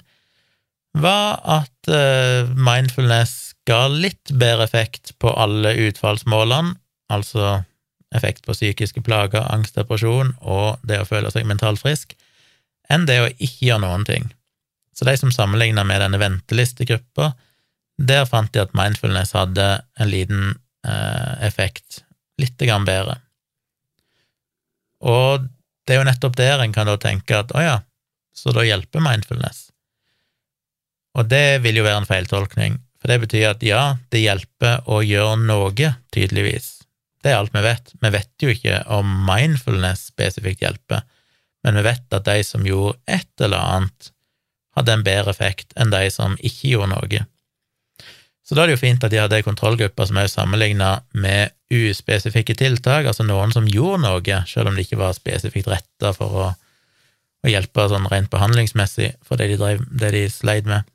var 0.96 1.42
at 1.44 1.92
eh, 1.92 2.48
mindfulness 2.56 3.56
ga 3.68 3.86
litt 3.92 4.32
bedre 4.32 4.64
effekt 4.64 5.16
på 5.20 5.34
alle 5.34 5.74
utfallsmålene, 5.90 6.78
altså 7.12 7.66
effekt 8.16 8.46
på 8.46 8.56
psykiske 8.56 9.02
plager, 9.04 9.44
angst, 9.52 9.76
depresjon 9.76 10.32
og 10.40 10.80
det 10.88 11.02
å 11.02 11.10
føle 11.10 11.32
seg 11.34 11.48
mentalt 11.50 11.82
frisk, 11.82 12.14
enn 12.88 13.08
det 13.10 13.18
å 13.20 13.32
ikke 13.34 13.72
gjøre 13.72 13.84
noen 13.84 14.06
ting. 14.08 14.30
Så 14.96 15.04
de 15.04 15.18
som 15.20 15.34
sammenligna 15.34 15.84
med 15.84 16.00
denne 16.00 16.22
ventelistegruppa, 16.22 17.34
der 18.00 18.24
fant 18.30 18.54
de 18.56 18.62
at 18.64 18.78
mindfulness 18.78 19.34
hadde 19.36 19.66
en 20.00 20.12
liten 20.12 20.54
Eh, 20.54 20.65
effekt 21.46 22.04
litt 22.42 22.60
grann 22.62 22.86
bedre. 22.88 23.20
Og 25.06 25.46
det 25.86 25.96
er 25.96 26.02
jo 26.02 26.08
nettopp 26.08 26.38
der 26.40 26.64
en 26.64 26.74
kan 26.76 26.90
da 26.90 26.98
tenke 27.02 27.38
at 27.38 27.54
å 27.56 27.62
ja, 27.62 27.76
så 28.36 28.54
da 28.56 28.66
hjelper 28.66 29.04
mindfulness. 29.04 29.70
Og 31.16 31.30
det 31.32 31.62
vil 31.64 31.80
jo 31.80 31.86
være 31.86 32.04
en 32.04 32.10
feiltolkning, 32.10 32.80
for 33.00 33.12
det 33.12 33.22
betyr 33.24 33.52
at 33.54 33.64
ja, 33.64 33.84
det 34.12 34.24
hjelper 34.26 34.82
å 34.92 35.02
gjøre 35.06 35.38
noe, 35.46 35.92
tydeligvis. 36.12 36.72
Det 37.24 37.32
er 37.32 37.40
alt 37.40 37.54
vi 37.56 37.62
vet. 37.66 37.94
Vi 38.02 38.12
vet 38.14 38.44
jo 38.44 38.52
ikke 38.52 38.82
om 38.94 39.14
mindfulness 39.26 40.10
spesifikt 40.12 40.66
hjelper, 40.66 41.06
men 41.66 41.80
vi 41.80 41.86
vet 41.88 42.14
at 42.14 42.28
de 42.28 42.44
som 42.46 42.66
gjorde 42.68 43.00
et 43.10 43.46
eller 43.46 43.62
annet, 43.62 44.12
hadde 44.76 44.92
en 44.92 45.06
bedre 45.06 45.32
effekt 45.32 45.72
enn 45.80 45.94
de 45.94 46.04
som 46.12 46.36
ikke 46.44 46.74
gjorde 46.74 46.92
noe. 46.92 47.22
Så 48.46 48.54
da 48.54 48.62
er 48.64 48.70
det 48.70 48.76
jo 48.76 48.84
fint 48.84 49.04
at 49.04 49.10
de 49.10 49.18
hadde 49.18 49.40
ei 49.40 49.46
kontrollgruppe 49.46 50.06
som 50.06 50.20
er 50.22 50.30
sammenligna 50.30 51.00
med 51.18 51.56
uspesifikke 51.74 52.54
tiltak, 52.58 53.08
altså 53.10 53.26
noen 53.26 53.54
som 53.56 53.66
gjorde 53.70 54.04
noe, 54.04 54.42
selv 54.46 54.70
om 54.70 54.78
det 54.78 54.86
ikke 54.86 55.02
var 55.02 55.18
spesifikt 55.18 55.72
retta 55.72 56.12
for 56.14 56.38
å, 56.44 56.50
å, 56.54 57.50
hjelpe 57.50 57.88
sånn 57.90 58.06
rent 58.12 58.30
behandlingsmessig 58.34 59.16
for 59.26 59.42
det 59.42 59.50
de, 59.54 59.58
drev, 59.62 59.82
det 59.90 60.14
de 60.14 60.24
sleit 60.30 60.70
med. 60.70 60.86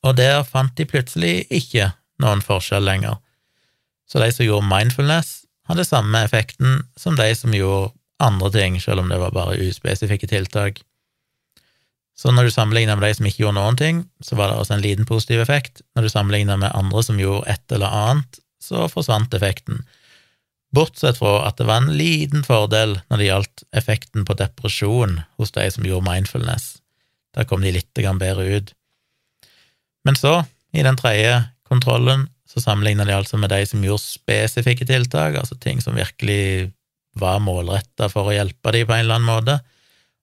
Og 0.00 0.16
der 0.16 0.40
fant 0.48 0.72
de 0.78 0.88
plutselig 0.88 1.44
ikke 1.52 1.90
noen 2.24 2.40
forskjell 2.44 2.88
lenger. 2.88 3.20
Så 4.08 4.22
de 4.22 4.30
som 4.32 4.46
gjorde 4.46 4.70
mindfulness, 4.70 5.42
hadde 5.68 5.84
samme 5.84 6.22
effekten 6.24 6.84
som 6.96 7.18
de 7.18 7.26
som 7.36 7.52
gjorde 7.52 7.92
andre 8.22 8.48
ting, 8.54 8.80
selv 8.80 9.02
om 9.02 9.10
det 9.12 9.18
var 9.20 9.34
bare 9.34 9.58
uspesifikke 9.66 10.28
tiltak. 10.30 10.80
Så 12.16 12.32
når 12.32 12.48
du 12.48 12.54
sammenligner 12.54 12.96
med 12.96 13.04
de 13.04 13.16
som 13.18 13.28
ikke 13.28 13.42
gjorde 13.42 13.58
noen 13.58 13.76
ting, 13.76 13.98
så 14.24 14.38
var 14.38 14.48
det 14.48 14.60
også 14.60 14.76
en 14.78 14.84
liten 14.84 15.08
positiv 15.08 15.42
effekt. 15.42 15.82
Når 15.96 16.06
du 16.06 16.12
sammenligner 16.12 16.56
med 16.60 16.72
andre 16.72 17.02
som 17.04 17.20
gjorde 17.20 17.44
et 17.52 17.76
eller 17.76 17.92
annet, 17.92 18.40
så 18.62 18.86
forsvant 18.88 19.34
effekten. 19.36 19.82
Bortsett 20.74 21.20
fra 21.20 21.42
at 21.46 21.60
det 21.60 21.68
var 21.68 21.84
en 21.84 21.92
liten 21.96 22.42
fordel 22.44 22.96
når 23.10 23.20
det 23.20 23.28
gjaldt 23.28 23.66
effekten 23.76 24.24
på 24.28 24.36
depresjon 24.40 25.20
hos 25.36 25.52
de 25.54 25.68
som 25.72 25.84
gjorde 25.86 26.08
mindfulness. 26.08 26.78
Der 27.36 27.44
kom 27.44 27.60
de 27.62 27.74
litt 27.76 27.92
bedre 27.94 28.48
ut. 28.48 28.72
Men 30.08 30.16
så, 30.16 30.40
i 30.72 30.82
den 30.86 30.96
tredje 30.96 31.44
kontrollen, 31.68 32.28
så 32.48 32.62
sammenligna 32.62 33.04
de 33.04 33.12
altså 33.12 33.36
med 33.36 33.52
de 33.52 33.60
som 33.68 33.84
gjorde 33.84 34.04
spesifikke 34.06 34.86
tiltak, 34.88 35.36
altså 35.36 35.58
ting 35.60 35.82
som 35.84 35.98
virkelig 35.98 36.72
var 37.20 37.42
målretta 37.44 38.08
for 38.12 38.30
å 38.30 38.36
hjelpe 38.36 38.72
dem 38.72 38.86
på 38.88 38.94
en 38.94 39.04
eller 39.04 39.18
annen 39.18 39.28
måte, 39.28 39.58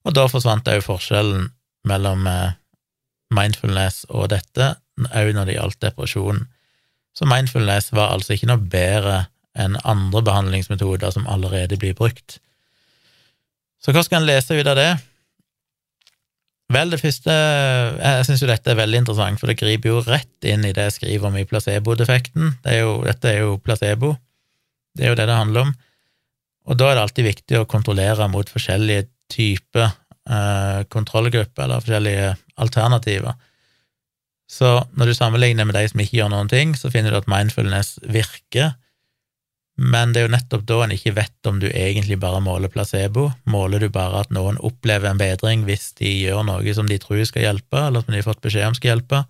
og 0.04 0.16
da 0.18 0.26
forsvant 0.32 0.68
òg 0.68 0.82
forskjellen 0.86 1.52
mellom 1.88 2.28
eh, 2.30 2.56
mindfulness 3.34 4.04
og 4.10 4.30
dette, 4.34 4.74
òg 5.10 5.32
når 5.36 5.50
det 5.50 5.58
gjaldt 5.58 5.82
depresjon. 5.84 6.44
Så 7.18 7.28
mindfulness 7.30 7.92
var 7.94 8.14
altså 8.14 8.36
ikke 8.36 8.50
noe 8.50 8.62
bedre 8.62 9.26
enn 9.54 9.78
andre 9.86 10.24
behandlingsmetoder 10.26 11.14
som 11.14 11.28
allerede 11.30 11.78
blir 11.82 11.96
brukt. 11.98 12.40
Så 13.84 13.94
hva 13.94 14.04
skal 14.06 14.22
en 14.22 14.30
lese 14.30 14.56
ut 14.56 14.70
av 14.70 14.80
det? 14.80 14.92
Vel, 16.74 16.90
det 16.94 17.02
første 17.02 17.34
Jeg 17.34 18.26
syns 18.26 18.42
jo 18.42 18.50
dette 18.50 18.72
er 18.72 18.80
veldig 18.80 19.04
interessant, 19.04 19.40
for 19.40 19.52
det 19.52 19.60
griper 19.60 19.92
jo 19.92 20.04
rett 20.06 20.48
inn 20.48 20.64
i 20.66 20.74
det 20.74 20.88
jeg 20.88 20.98
skriver 20.98 21.30
om 21.30 21.38
i 21.38 21.46
placebo-defekten. 21.46 22.56
Det 22.64 22.78
dette 23.10 23.30
er 23.30 23.42
jo 23.44 23.58
placebo. 23.62 24.16
Det 24.96 25.06
er 25.06 25.14
jo 25.14 25.20
det 25.20 25.28
det 25.30 25.38
handler 25.38 25.68
om. 25.68 25.74
Og 26.70 26.80
da 26.80 26.90
er 26.90 26.98
det 26.98 27.04
alltid 27.04 27.28
viktig 27.28 27.60
å 27.60 27.68
kontrollere 27.70 28.30
mot 28.32 28.50
forskjellige 28.50 29.10
typer 29.34 29.92
eh, 30.30 30.84
kontrollgrupper, 30.94 31.64
eller 31.66 31.84
forskjellige 31.84 32.36
alternativer. 32.56 33.36
Så 34.50 34.76
når 34.94 35.10
du 35.10 35.18
sammenligner 35.18 35.66
med 35.66 35.76
de 35.76 35.88
som 35.90 36.02
ikke 36.04 36.20
gjør 36.20 36.32
noen 36.34 36.52
ting, 36.52 36.76
så 36.78 36.92
finner 36.94 37.14
du 37.14 37.22
at 37.22 37.30
mindfulness 37.32 37.98
virker, 38.04 38.76
men 39.74 40.12
det 40.14 40.22
er 40.22 40.28
jo 40.28 40.34
nettopp 40.36 40.66
da 40.70 40.76
en 40.84 40.92
ikke 40.94 41.16
vet 41.18 41.48
om 41.50 41.58
du 41.58 41.66
egentlig 41.72 42.20
bare 42.22 42.44
måler 42.46 42.70
placebo. 42.70 43.32
Måler 43.50 43.82
du 43.82 43.88
bare 43.90 44.22
at 44.22 44.34
noen 44.36 44.60
opplever 44.62 45.10
en 45.10 45.18
bedring 45.18 45.64
hvis 45.66 45.96
de 45.98 46.12
gjør 46.12 46.44
noe 46.46 46.76
som 46.78 46.86
de 46.90 47.00
tror 47.02 47.24
skal 47.26 47.48
hjelpe, 47.48 47.88
eller 47.88 48.04
som 48.04 48.14
de 48.14 48.22
har 48.22 48.28
fått 48.28 48.44
beskjed 48.46 48.70
om 48.70 48.78
skal 48.78 48.94
hjelpe? 48.94 49.24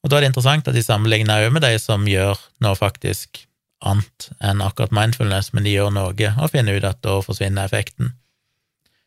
Og 0.00 0.08
da 0.08 0.16
er 0.16 0.24
det 0.24 0.30
interessant 0.32 0.70
at 0.70 0.76
de 0.76 0.84
sammenligner 0.86 1.44
òg 1.44 1.52
med 1.52 1.66
de 1.66 1.74
som 1.82 2.08
gjør 2.08 2.40
noe 2.64 2.78
faktisk 2.78 3.42
annet 3.84 4.30
enn 4.40 4.62
akkurat 4.64 4.94
mindfulness, 4.94 5.52
men 5.52 5.66
de 5.66 5.74
gjør 5.74 5.92
noe, 5.92 6.30
og 6.40 6.52
finner 6.52 6.78
ut 6.78 6.88
at 6.88 7.02
da 7.04 7.18
forsvinner 7.24 7.68
effekten. 7.68 8.14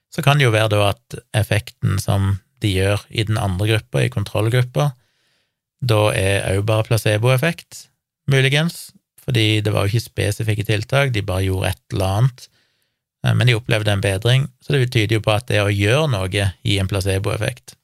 Så 0.10 0.24
kan 0.26 0.40
det 0.40 0.48
jo 0.48 0.54
være 0.56 0.72
da 0.74 0.86
at 0.92 1.20
effekten 1.38 2.00
som 2.02 2.38
de 2.64 2.72
gjør 2.74 3.04
i 3.10 3.24
den 3.28 3.38
andre 3.40 3.70
gruppa, 3.74 4.04
i 4.04 4.14
kontrollgruppa, 4.14 4.92
da 5.80 6.00
er 6.12 6.48
òg 6.58 6.66
bare 6.68 6.88
placeboeffekt, 6.90 7.86
muligens, 8.30 8.90
fordi 9.24 9.62
det 9.64 9.72
var 9.74 9.86
jo 9.86 9.94
ikke 9.94 10.10
spesifikke 10.10 10.66
tiltak, 10.68 11.14
de 11.14 11.24
bare 11.26 11.46
gjorde 11.46 11.72
et 11.72 11.94
eller 11.94 12.16
annet, 12.18 12.48
eh, 13.24 13.36
men 13.36 13.48
de 13.48 13.56
opplevde 13.56 13.94
en 13.94 14.04
bedring, 14.04 14.48
så 14.60 14.76
det 14.76 14.92
tyder 14.92 15.20
jo 15.20 15.24
på 15.24 15.36
at 15.36 15.48
det 15.48 15.62
å 15.64 15.72
gjøre 15.72 16.10
noe 16.12 16.30
gir 16.34 16.82
en 16.82 16.90
placeboeffekt. 16.90 17.78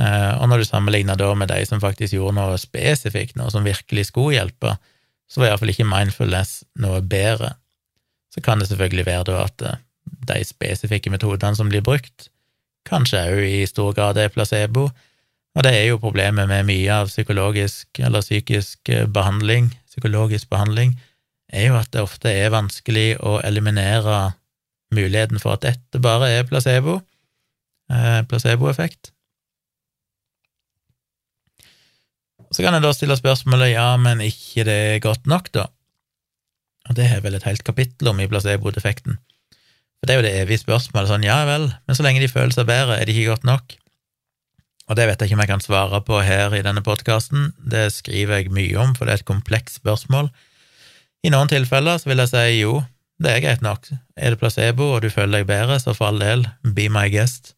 Eh, 0.00 0.32
og 0.36 0.50
når 0.50 0.60
du 0.60 0.68
sammenligner 0.68 1.16
da 1.16 1.30
med 1.38 1.48
de 1.52 1.62
som 1.68 1.80
faktisk 1.80 2.16
gjorde 2.16 2.36
noe 2.36 2.58
spesifikt, 2.60 3.36
noe 3.38 3.52
som 3.52 3.64
virkelig 3.64 4.10
skulle 4.10 4.36
hjelpe, 4.36 4.74
så 5.26 5.40
var 5.40 5.52
iallfall 5.52 5.72
ikke 5.72 5.88
mindfulness 5.88 6.60
noe 6.82 7.00
bedre. 7.02 7.54
Så 8.32 8.42
kan 8.44 8.60
det 8.60 8.68
selvfølgelig 8.68 9.06
være 9.08 9.28
da 9.30 9.38
at 9.46 9.64
eh, 9.64 9.80
de 10.26 10.40
spesifikke 10.44 11.10
metodene 11.12 11.56
som 11.58 11.70
blir 11.70 11.84
brukt, 11.84 12.30
kanskje 12.86 13.24
òg 13.32 13.42
i 13.46 13.66
stor 13.68 13.94
grad 13.96 14.18
er 14.20 14.32
placebo, 14.34 14.88
og 15.56 15.64
det 15.64 15.72
er 15.72 15.86
jo 15.88 16.00
problemet 16.02 16.48
med 16.50 16.66
mye 16.68 16.92
av 16.92 17.10
psykologisk 17.10 18.00
eller 18.04 18.24
psykisk 18.24 18.90
behandling, 19.12 19.70
psykologisk 19.88 20.50
behandling, 20.52 20.94
er 21.48 21.70
jo 21.70 21.78
at 21.78 21.92
det 21.94 22.02
ofte 22.04 22.30
er 22.30 22.52
vanskelig 22.52 23.16
å 23.24 23.38
eliminere 23.46 24.36
muligheten 24.94 25.40
for 25.42 25.56
at 25.56 25.64
dette 25.64 26.00
bare 26.02 26.28
er 26.38 26.48
placebo, 26.48 27.00
eh, 27.90 28.22
placeboeffekt. 28.28 29.12
Så 32.52 32.62
kan 32.62 32.76
jeg 32.76 32.84
da 32.84 32.92
stille 32.94 33.16
spørsmålet 33.18 33.74
ja, 33.74 33.88
men 33.98 34.22
ikke 34.22 34.66
det 34.68 34.76
er 34.92 35.02
godt 35.02 35.26
nok, 35.26 35.50
da? 35.52 35.66
Og 36.86 36.94
det 36.94 37.08
har 37.10 37.24
vel 37.24 37.34
et 37.34 37.46
helt 37.48 37.64
kapittel 37.66 38.12
om 38.12 38.20
i 38.22 38.28
placebo-defekten. 38.30 39.18
Det 40.06 40.14
er 40.14 40.20
jo 40.20 40.26
det 40.26 40.36
evige 40.38 40.62
spørsmålet, 40.62 41.10
sånn 41.10 41.26
ja 41.26 41.40
vel, 41.48 41.66
men 41.86 41.98
så 41.98 42.04
lenge 42.06 42.22
de 42.22 42.30
føler 42.30 42.54
seg 42.54 42.68
bedre, 42.68 42.94
er 42.94 43.08
det 43.08 43.16
ikke 43.16 43.32
godt 43.32 43.46
nok? 43.48 43.72
Og 44.86 44.98
det 44.98 45.08
vet 45.08 45.18
jeg 45.18 45.32
ikke 45.32 45.36
om 45.36 45.42
jeg 45.42 45.50
kan 45.50 45.64
svare 45.64 45.98
på 46.06 46.20
her 46.22 46.54
i 46.54 46.62
denne 46.62 46.82
podkasten, 46.86 47.48
det 47.58 47.88
skriver 47.96 48.38
jeg 48.38 48.52
mye 48.54 48.76
om, 48.78 48.92
for 48.94 49.06
det 49.06 49.16
er 49.16 49.24
et 49.24 49.26
komplekst 49.32 49.80
spørsmål. 49.80 50.30
I 51.26 51.32
noen 51.34 51.50
tilfeller 51.50 51.98
så 51.98 52.12
vil 52.12 52.22
jeg 52.22 52.30
si 52.30 52.60
jo, 52.60 52.76
det 53.18 53.32
er 53.32 53.42
greit 53.42 53.64
nok, 53.66 53.88
er 54.14 54.34
det 54.34 54.38
placebo 54.38 54.92
og 54.94 55.02
du 55.02 55.10
føler 55.10 55.40
deg 55.40 55.48
bedre, 55.50 55.80
så 55.82 55.96
for 55.96 56.12
all 56.12 56.22
del, 56.22 56.46
be 56.62 56.86
my 56.92 57.08
guest. 57.10 57.56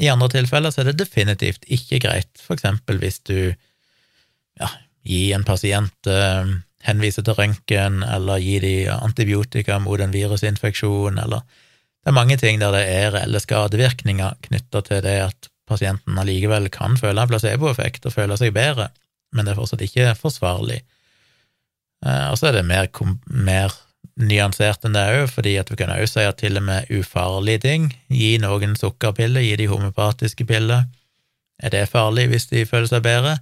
I 0.00 0.10
andre 0.12 0.28
tilfeller 0.32 0.74
så 0.74 0.82
er 0.82 0.90
det 0.90 1.00
definitivt 1.00 1.64
ikke 1.64 2.02
greit, 2.04 2.32
for 2.40 2.58
eksempel 2.58 3.00
hvis 3.00 3.22
du 3.24 3.38
ja, 4.60 4.68
gir 5.08 5.32
en 5.36 5.48
pasient 5.48 6.12
eh, 6.12 6.52
henvise 6.84 7.24
til 7.24 7.40
røntgen, 7.40 8.02
eller 8.04 8.44
gi 8.44 8.60
dem 8.60 9.00
antibiotika 9.00 9.80
mot 9.80 10.00
en 10.00 10.12
virusinfeksjon, 10.12 11.20
eller 11.24 11.44
Det 12.00 12.12
er 12.12 12.16
mange 12.16 12.36
ting 12.40 12.60
der 12.62 12.72
det 12.72 12.84
er 12.88 13.12
reelle 13.14 13.40
skadevirkninger 13.42 14.38
knytta 14.46 14.80
til 14.86 15.02
det 15.04 15.18
at 15.26 15.50
pasienten 15.68 16.18
allikevel 16.18 16.70
kan 16.72 16.96
føle 16.98 17.22
en 17.22 17.30
placeboeffekt 17.30 18.08
og 18.08 18.16
føle 18.16 18.38
seg 18.40 18.54
bedre, 18.56 18.88
men 19.36 19.46
det 19.46 19.52
er 19.52 19.60
fortsatt 19.60 19.84
ikke 19.84 20.14
forsvarlig. 20.18 20.80
Eh, 22.06 22.26
og 22.30 22.38
så 22.40 22.50
er 22.50 22.58
det 22.58 22.66
mer, 22.66 22.88
mer 23.28 23.76
nyansert 24.20 24.84
enn 24.86 24.96
det 24.96 25.04
òg, 25.12 25.28
fordi 25.30 25.54
at 25.60 25.70
vi 25.70 25.78
kan 25.80 25.92
òg 25.94 26.08
si 26.08 26.24
at 26.24 26.40
til 26.40 26.58
og 26.58 26.66
med 26.66 26.90
ufarlige 26.96 27.64
ting, 27.66 27.90
gi 28.08 28.32
noen 28.42 28.74
sukkerpiller, 28.80 29.44
gi 29.44 29.54
de 29.60 29.70
homopatiske 29.70 30.46
piller, 30.48 30.88
er 31.60 31.72
det 31.74 31.88
farlig 31.92 32.30
hvis 32.30 32.48
de 32.50 32.64
føler 32.68 32.88
seg 32.88 33.04
bedre? 33.04 33.36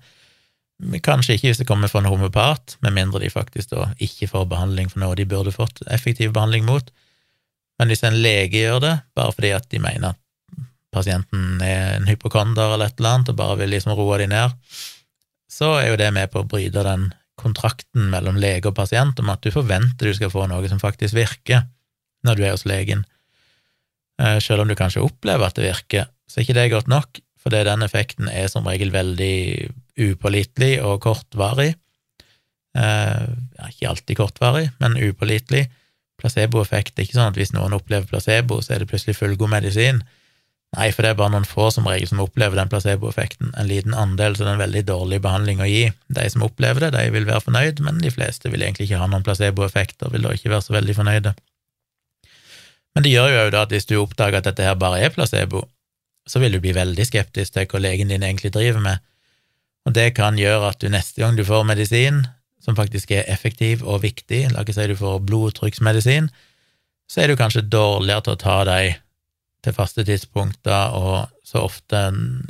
Kanskje 1.03 1.37
ikke 1.37 1.51
hvis 1.51 1.61
det 1.63 1.69
kommer 1.71 1.91
fra 1.91 2.03
en 2.03 2.11
homopat, 2.11 2.77
med 2.83 2.95
mindre 2.95 3.23
de 3.23 3.31
faktisk 3.31 3.71
da 3.73 3.89
ikke 4.03 4.29
får 4.31 4.47
behandling 4.51 4.91
for 4.91 5.03
noe 5.03 5.17
de 5.19 5.27
burde 5.27 5.55
fått 5.55 5.83
effektiv 5.91 6.35
behandling 6.35 6.67
mot. 6.67 6.91
Men 7.79 7.93
hvis 7.93 8.03
en 8.07 8.19
lege 8.19 8.65
gjør 8.65 8.81
det, 8.83 8.95
bare 9.15 9.35
fordi 9.35 9.53
at 9.55 9.69
de 9.71 9.81
mener 9.83 10.15
at 10.15 10.65
pasienten 10.95 11.61
er 11.63 11.99
en 11.99 12.09
hypokonder 12.09 12.75
eller 12.75 12.91
et 12.91 12.99
eller 12.99 13.19
annet 13.19 13.33
og 13.33 13.39
bare 13.39 13.59
vil 13.61 13.73
liksom 13.75 13.95
roe 13.99 14.19
de 14.23 14.29
ned, 14.31 14.57
så 15.53 15.75
er 15.79 15.93
jo 15.93 16.01
det 16.01 16.09
med 16.15 16.31
på 16.33 16.43
å 16.43 16.49
bryte 16.49 16.85
den 16.87 17.11
kontrakten 17.39 18.09
mellom 18.13 18.39
lege 18.41 18.71
og 18.71 18.77
pasient 18.79 19.21
om 19.23 19.31
at 19.31 19.45
du 19.45 19.53
forventer 19.55 20.11
du 20.11 20.17
skal 20.17 20.33
få 20.33 20.49
noe 20.51 20.67
som 20.71 20.83
faktisk 20.83 21.17
virker 21.17 21.69
når 22.27 22.39
du 22.39 22.45
er 22.45 22.55
hos 22.57 22.67
legen. 22.67 23.05
Eh, 24.19 24.39
selv 24.43 24.65
om 24.65 24.71
du 24.71 24.75
kanskje 24.79 25.05
opplever 25.05 25.47
at 25.47 25.59
det 25.59 25.69
virker, 25.69 26.09
så 26.27 26.41
er 26.41 26.47
ikke 26.47 26.59
det 26.59 26.71
godt 26.73 26.91
nok, 26.91 27.21
for 27.39 27.55
den 27.55 27.85
effekten 27.87 28.31
er 28.31 28.49
som 28.51 28.67
regel 28.67 28.91
veldig 28.93 29.71
upålitelig 30.09 30.73
og 30.83 30.99
kortvarig. 31.07 31.71
Eh, 32.79 33.27
ikke 33.71 33.93
alltid 33.93 34.19
kortvarig, 34.19 34.67
men 34.83 34.99
upålitelig. 34.99 35.69
Placeboeffekt 36.19 36.99
er 36.99 37.07
ikke 37.07 37.19
sånn 37.19 37.33
at 37.33 37.39
hvis 37.39 37.55
noen 37.55 37.77
opplever 37.77 38.09
placebo, 38.11 38.59
så 38.63 38.75
er 38.75 38.83
det 38.83 38.89
plutselig 38.91 39.17
fullgod 39.19 39.51
medisin. 39.53 40.01
Nei, 40.77 40.91
for 40.93 41.05
det 41.05 41.13
er 41.13 41.19
bare 41.21 41.33
noen 41.33 41.47
få 41.49 41.71
som 41.73 41.87
regel 41.89 42.11
som 42.11 42.21
opplever 42.21 42.59
den 42.59 42.69
placeboeffekten. 42.69 43.55
En 43.57 43.69
liten 43.71 43.95
andel, 43.97 44.35
så 44.37 44.45
det 44.45 44.51
er 44.51 44.59
en 44.59 44.65
veldig 44.67 44.83
dårlig 44.91 45.21
behandling 45.25 45.63
å 45.65 45.69
gi. 45.69 45.85
De 46.13 46.27
som 46.29 46.45
opplever 46.45 46.85
det, 46.85 46.91
de 46.97 47.15
vil 47.15 47.29
være 47.29 47.47
fornøyd, 47.47 47.81
men 47.87 48.03
de 48.03 48.13
fleste 48.13 48.53
vil 48.53 48.67
egentlig 48.67 48.89
ikke 48.89 49.01
ha 49.01 49.09
noen 49.09 49.25
placeboeffekt 49.25 50.05
og 50.05 50.13
vil 50.17 50.27
da 50.27 50.35
ikke 50.37 50.53
være 50.53 50.67
så 50.67 50.77
veldig 50.77 50.97
fornøyde. 50.99 51.35
Men 52.97 53.07
det 53.07 53.15
gjør 53.15 53.33
jo 53.33 53.51
da 53.55 53.65
at 53.65 53.73
hvis 53.73 53.89
du 53.89 53.97
oppdager 54.03 54.41
at 54.41 54.49
dette 54.51 54.67
her 54.67 54.77
bare 54.77 55.01
er 55.07 55.15
placebo, 55.15 55.63
så 56.29 56.43
vil 56.43 56.53
du 56.53 56.61
bli 56.61 56.75
veldig 56.77 57.07
skeptisk 57.09 57.55
til 57.55 57.69
hva 57.71 57.81
legen 57.81 58.11
din 58.13 58.27
egentlig 58.27 58.53
driver 58.53 58.83
med, 58.85 59.05
og 59.89 59.95
det 59.97 60.11
kan 60.19 60.37
gjøre 60.37 60.75
at 60.75 60.83
du 60.83 60.91
neste 60.93 61.23
gang 61.23 61.39
du 61.39 61.47
får 61.49 61.65
medisin 61.65 62.27
som 62.65 62.77
faktisk 62.77 63.13
er 63.15 63.29
effektiv 63.31 63.85
og 63.87 64.03
viktig, 64.03 64.45
la 64.53 64.65
oss 64.65 64.79
si 64.79 64.87
du 64.91 64.97
får 64.99 65.21
blodtrykksmedisin, 65.27 66.31
så 67.09 67.23
er 67.23 67.31
du 67.31 67.39
kanskje 67.41 67.65
dårligere 67.65 68.27
til 68.27 68.35
å 68.35 68.43
ta 68.43 68.57
deg 68.69 68.99
til 69.65 69.75
faste 69.75 70.05
tidspunkter 70.07 70.95
og 70.95 71.31
så 71.47 71.65
ofte 71.67 72.03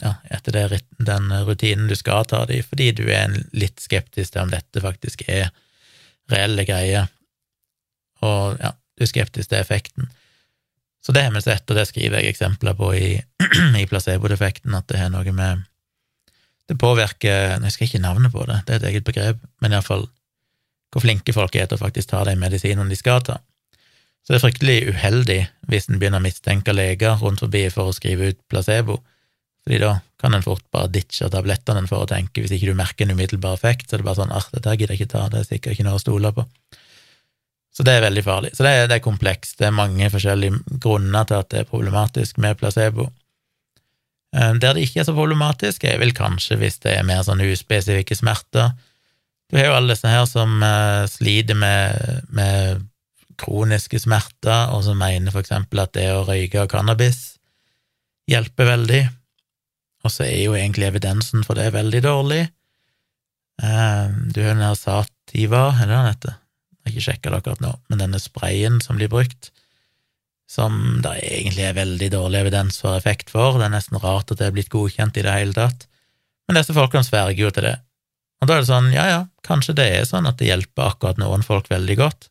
ja, 0.03 0.13
etter 0.35 0.57
det, 0.57 0.81
den 0.99 1.31
rutinen 1.47 1.89
du 1.89 1.97
skal 1.97 2.27
ta 2.29 2.43
de, 2.49 2.61
fordi 2.67 2.91
du 2.99 3.07
er 3.13 3.33
litt 3.57 3.81
skeptisk 3.81 4.35
til 4.35 4.45
om 4.45 4.53
dette 4.53 4.83
faktisk 4.85 5.25
er 5.29 5.53
reelle 6.29 6.67
greier, 6.69 7.09
og 8.21 8.59
ja, 8.61 8.75
du 8.99 9.07
er 9.07 9.11
skeptisk 9.11 9.53
til 9.53 9.63
effekten. 9.63 10.11
Så 11.01 11.15
det 11.15 11.23
har 11.25 11.33
vi 11.33 11.41
sett, 11.41 11.65
og 11.71 11.79
det 11.79 11.87
skriver 11.89 12.21
jeg 12.21 12.35
eksempler 12.35 12.75
på 12.77 12.91
i, 12.99 13.11
i 13.81 13.87
placebo-defekten, 13.89 14.75
at 14.77 14.89
det 14.91 15.01
har 15.01 15.13
noe 15.15 15.33
med 15.33 15.65
Det 16.69 16.77
påvirker 16.79 17.57
Jeg 17.57 17.73
skal 17.73 17.87
ikke 17.87 18.05
navnet 18.05 18.33
på 18.33 18.45
det, 18.49 18.63
det 18.67 18.75
er 18.75 18.81
et 18.83 18.89
eget 18.93 19.07
begrep, 19.09 19.43
men 19.63 19.73
iallfall 19.73 20.09
hvor 20.93 21.05
flinke 21.05 21.35
folk 21.37 21.57
er 21.57 21.69
til 21.69 21.77
å 21.77 21.83
faktisk 21.83 22.09
ta 22.13 22.23
de 22.25 22.33
medisinene 22.41 22.89
de 22.89 22.97
skal 22.97 23.21
ta. 23.25 23.39
Så 24.25 24.33
det 24.33 24.39
er 24.39 24.45
fryktelig 24.47 24.79
uheldig 24.93 25.39
hvis 25.69 25.89
en 25.89 26.01
begynner 26.01 26.21
å 26.21 26.25
mistenke 26.25 26.73
leger 26.73 27.21
rundt 27.21 27.43
forbi 27.45 27.67
for 27.73 27.91
å 27.91 27.97
skrive 27.97 28.31
ut 28.33 28.41
placebo, 28.49 28.99
fordi 29.65 29.83
da 29.83 29.99
kan 30.21 30.33
en 30.35 30.45
fort 30.45 30.65
bare 30.73 30.89
ditche 30.93 31.29
tablettene 31.33 31.85
for 31.91 32.05
å 32.05 32.09
tenke, 32.09 32.41
hvis 32.41 32.55
ikke 32.57 32.71
du 32.71 32.79
merker 32.79 33.05
en 33.05 33.13
umiddelbar 33.13 33.59
effekt, 33.59 33.89
så 33.89 33.97
er 33.97 34.03
det 34.03 34.09
bare 34.09 34.21
sånn 34.23 34.33
at 34.35 34.49
dette 34.55 34.77
gidder 34.81 34.97
jeg 34.97 35.03
ikke 35.03 35.13
ta, 35.13 35.27
det 35.29 35.43
er 35.43 35.49
sikkert 35.51 35.77
ikke 35.77 35.87
noe 35.87 36.01
å 36.01 36.03
stole 36.03 36.33
på. 36.33 36.45
Så 37.77 37.85
det 37.87 37.95
er 37.95 38.07
veldig 38.07 38.25
farlig. 38.27 38.55
Så 38.57 38.65
det 38.65 38.71
er, 38.75 38.87
det 38.91 38.97
er 38.97 39.05
komplekst, 39.05 39.59
det 39.61 39.69
er 39.69 39.77
mange 39.77 40.09
forskjellige 40.11 40.79
grunner 40.83 41.29
til 41.29 41.39
at 41.39 41.51
det 41.53 41.61
er 41.61 41.69
problematisk 41.69 42.41
med 42.43 42.57
placebo. 42.59 43.11
Eh, 44.37 44.55
der 44.61 44.77
det 44.77 44.85
ikke 44.85 45.03
er 45.03 45.09
så 45.09 45.17
problematisk, 45.17 45.85
er 45.85 46.01
vel 46.03 46.13
kanskje 46.17 46.59
hvis 46.61 46.81
det 46.85 46.99
er 46.99 47.07
mer 47.09 47.25
sånn 47.25 47.43
uspesifikke 47.47 48.17
smerter. 48.19 48.75
Du 49.49 49.57
har 49.57 49.71
jo 49.71 49.77
alle 49.79 49.95
disse 49.95 50.11
her 50.13 50.27
som 50.29 50.59
uh, 50.61 51.09
sliter 51.09 51.57
med, 51.57 52.27
med, 52.37 52.85
kroniske 53.39 54.01
smerter, 54.03 54.75
og 54.75 54.83
som 54.85 54.99
mener 54.99 55.33
for 55.33 55.41
eksempel 55.41 55.81
at 55.81 55.95
det 55.95 56.09
å 56.11 56.25
røyke 56.27 56.67
cannabis 56.69 57.39
hjelper 58.29 58.67
veldig, 58.67 59.01
og 60.05 60.13
så 60.13 60.27
er 60.27 60.43
jo 60.43 60.57
egentlig 60.59 60.89
evidensen 60.91 61.47
for 61.47 61.57
det 61.57 61.71
veldig 61.73 62.03
dårlig. 62.05 62.43
Uh, 63.63 64.11
du 64.35 64.43
har 64.43 64.53
den 64.53 64.67
her 64.67 64.77
Sativa, 64.77 65.69
er 65.71 65.87
det 65.87 65.95
den 65.95 66.11
heter? 66.11 66.37
Jeg 66.37 66.83
har 66.83 66.93
ikke 66.93 67.07
sjekka 67.07 67.31
det 67.31 67.41
akkurat 67.41 67.65
nå, 67.65 67.73
men 67.89 68.03
denne 68.03 68.21
sprayen 68.21 68.83
som 68.85 69.01
blir 69.01 69.09
brukt, 69.13 69.53
som 70.49 71.01
det 71.05 71.19
egentlig 71.21 71.67
er 71.69 71.77
veldig 71.77 72.09
dårlig 72.15 72.41
evidens 72.41 72.81
for 72.81 72.97
effekt 72.97 73.29
for. 73.35 73.59
Det 73.59 73.67
er 73.67 73.75
nesten 73.75 74.01
rart 74.01 74.33
at 74.33 74.41
det 74.41 74.49
er 74.49 74.55
blitt 74.57 74.73
godkjent 74.73 75.21
i 75.21 75.25
det 75.27 75.35
hele 75.35 75.57
tatt. 75.57 75.85
Men 76.49 76.57
disse 76.57 76.73
folkene 76.77 77.05
sverger 77.05 77.43
jo 77.43 77.53
til 77.53 77.69
det. 77.69 77.77
Og 78.41 78.49
da 78.49 78.57
er 78.57 78.65
det 78.65 78.71
sånn, 78.71 78.89
ja 78.95 79.05
ja, 79.11 79.21
kanskje 79.45 79.77
det 79.77 79.89
er 79.93 80.09
sånn 80.09 80.29
at 80.31 80.39
det 80.41 80.49
hjelper 80.49 80.93
akkurat 80.93 81.21
noen 81.21 81.45
folk 81.45 81.69
veldig 81.69 81.97
godt, 81.99 82.31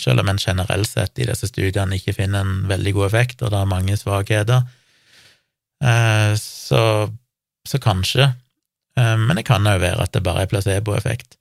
selv 0.00 0.22
om 0.22 0.30
en 0.30 0.40
generelt 0.40 0.88
sett 0.88 1.18
i 1.18 1.26
disse 1.28 1.48
studiene 1.50 1.98
ikke 1.98 2.14
finner 2.16 2.44
en 2.44 2.66
veldig 2.70 2.92
god 2.96 3.08
effekt, 3.10 3.42
og 3.42 3.52
det 3.52 3.60
er 3.60 3.70
mange 3.70 3.96
svakheter. 4.00 4.64
Eh, 5.84 6.32
så, 6.40 6.82
så 7.68 7.80
kanskje. 7.82 8.30
Eh, 8.96 9.16
men 9.24 9.36
det 9.36 9.44
kan 9.48 9.66
jo 9.66 9.76
være 9.82 10.06
at 10.06 10.14
det 10.14 10.24
bare 10.24 10.46
er 10.46 10.52
placeboeffekt. 10.52 11.36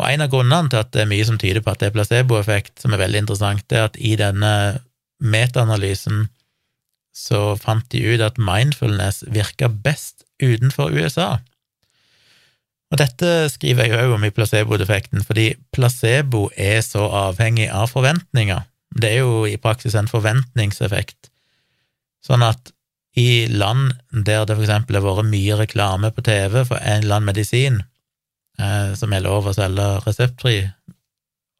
Og 0.00 0.08
en 0.08 0.24
av 0.24 0.32
grunnene 0.32 0.72
til 0.72 0.80
at 0.80 0.90
det 0.94 1.04
er 1.04 1.10
mye 1.10 1.26
som 1.28 1.38
tyder 1.38 1.62
på 1.62 1.70
at 1.70 1.82
det 1.82 1.90
er 1.90 1.94
placeboeffekt, 1.98 2.80
som 2.82 2.94
er 2.94 3.04
veldig 3.04 3.24
interessant, 3.26 3.66
det 3.70 3.78
er 3.78 3.90
at 3.90 4.00
i 4.00 4.16
denne 4.18 4.54
metaanalysen 5.24 6.28
så 7.14 7.54
fant 7.60 7.86
de 7.94 8.02
ut 8.02 8.22
at 8.24 8.40
mindfulness 8.42 9.22
virka 9.30 9.68
best 9.70 10.24
utenfor 10.42 10.94
USA. 10.94 11.38
Og 12.92 13.00
dette 13.00 13.30
skriver 13.50 13.88
jeg 13.88 14.02
òg 14.04 14.16
om 14.16 14.26
i 14.26 14.32
placebo-defekten, 14.34 15.24
fordi 15.26 15.52
placebo 15.74 16.48
er 16.54 16.82
så 16.84 17.06
avhengig 17.26 17.68
av 17.72 17.88
forventninger. 17.90 18.66
Det 18.94 19.10
er 19.10 19.22
jo 19.22 19.44
i 19.50 19.58
praksis 19.58 19.96
en 19.98 20.10
forventningseffekt. 20.10 21.30
Sånn 22.24 22.44
at 22.46 22.70
i 23.18 23.46
land 23.50 23.94
der 24.10 24.46
det 24.46 24.56
for 24.56 24.66
eksempel 24.66 24.98
har 24.98 25.06
vært 25.06 25.30
mye 25.30 25.58
reklame 25.58 26.10
på 26.14 26.22
TV 26.26 26.62
for 26.64 26.78
en 26.78 27.04
eller 27.04 27.20
annen 27.20 27.30
medisin 27.30 27.80
eh, 28.58 28.94
som 28.98 29.14
er 29.14 29.22
lov 29.26 29.46
å 29.46 29.54
selge 29.54 29.86
reseptfri, 30.06 30.56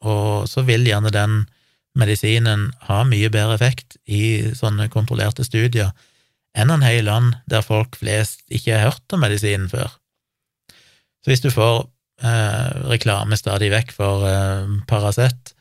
og 0.04 0.48
så 0.50 0.64
vil 0.66 0.86
gjerne 0.86 1.12
den 1.14 1.44
medisinen 1.98 2.68
har 2.88 3.06
mye 3.08 3.30
bedre 3.32 3.56
effekt 3.58 3.96
i 4.04 4.54
sånne 4.56 4.88
kontrollerte 4.92 5.46
studier 5.46 5.92
enn 6.54 6.70
en 6.70 6.86
hel 6.86 7.06
land 7.08 7.34
der 7.50 7.64
folk 7.66 7.98
flest 7.98 8.44
ikke 8.52 8.76
har 8.76 8.90
hørt 8.90 9.14
om 9.14 9.24
medisinen 9.24 9.68
før. 9.70 9.90
Så 11.24 11.32
hvis 11.32 11.42
du 11.42 11.50
får 11.54 11.86
eh, 12.22 12.70
reklame 12.90 13.38
stadig 13.38 13.70
vekk 13.72 13.94
for 13.96 14.26
eh, 14.28 14.70
Paracet, 14.90 15.54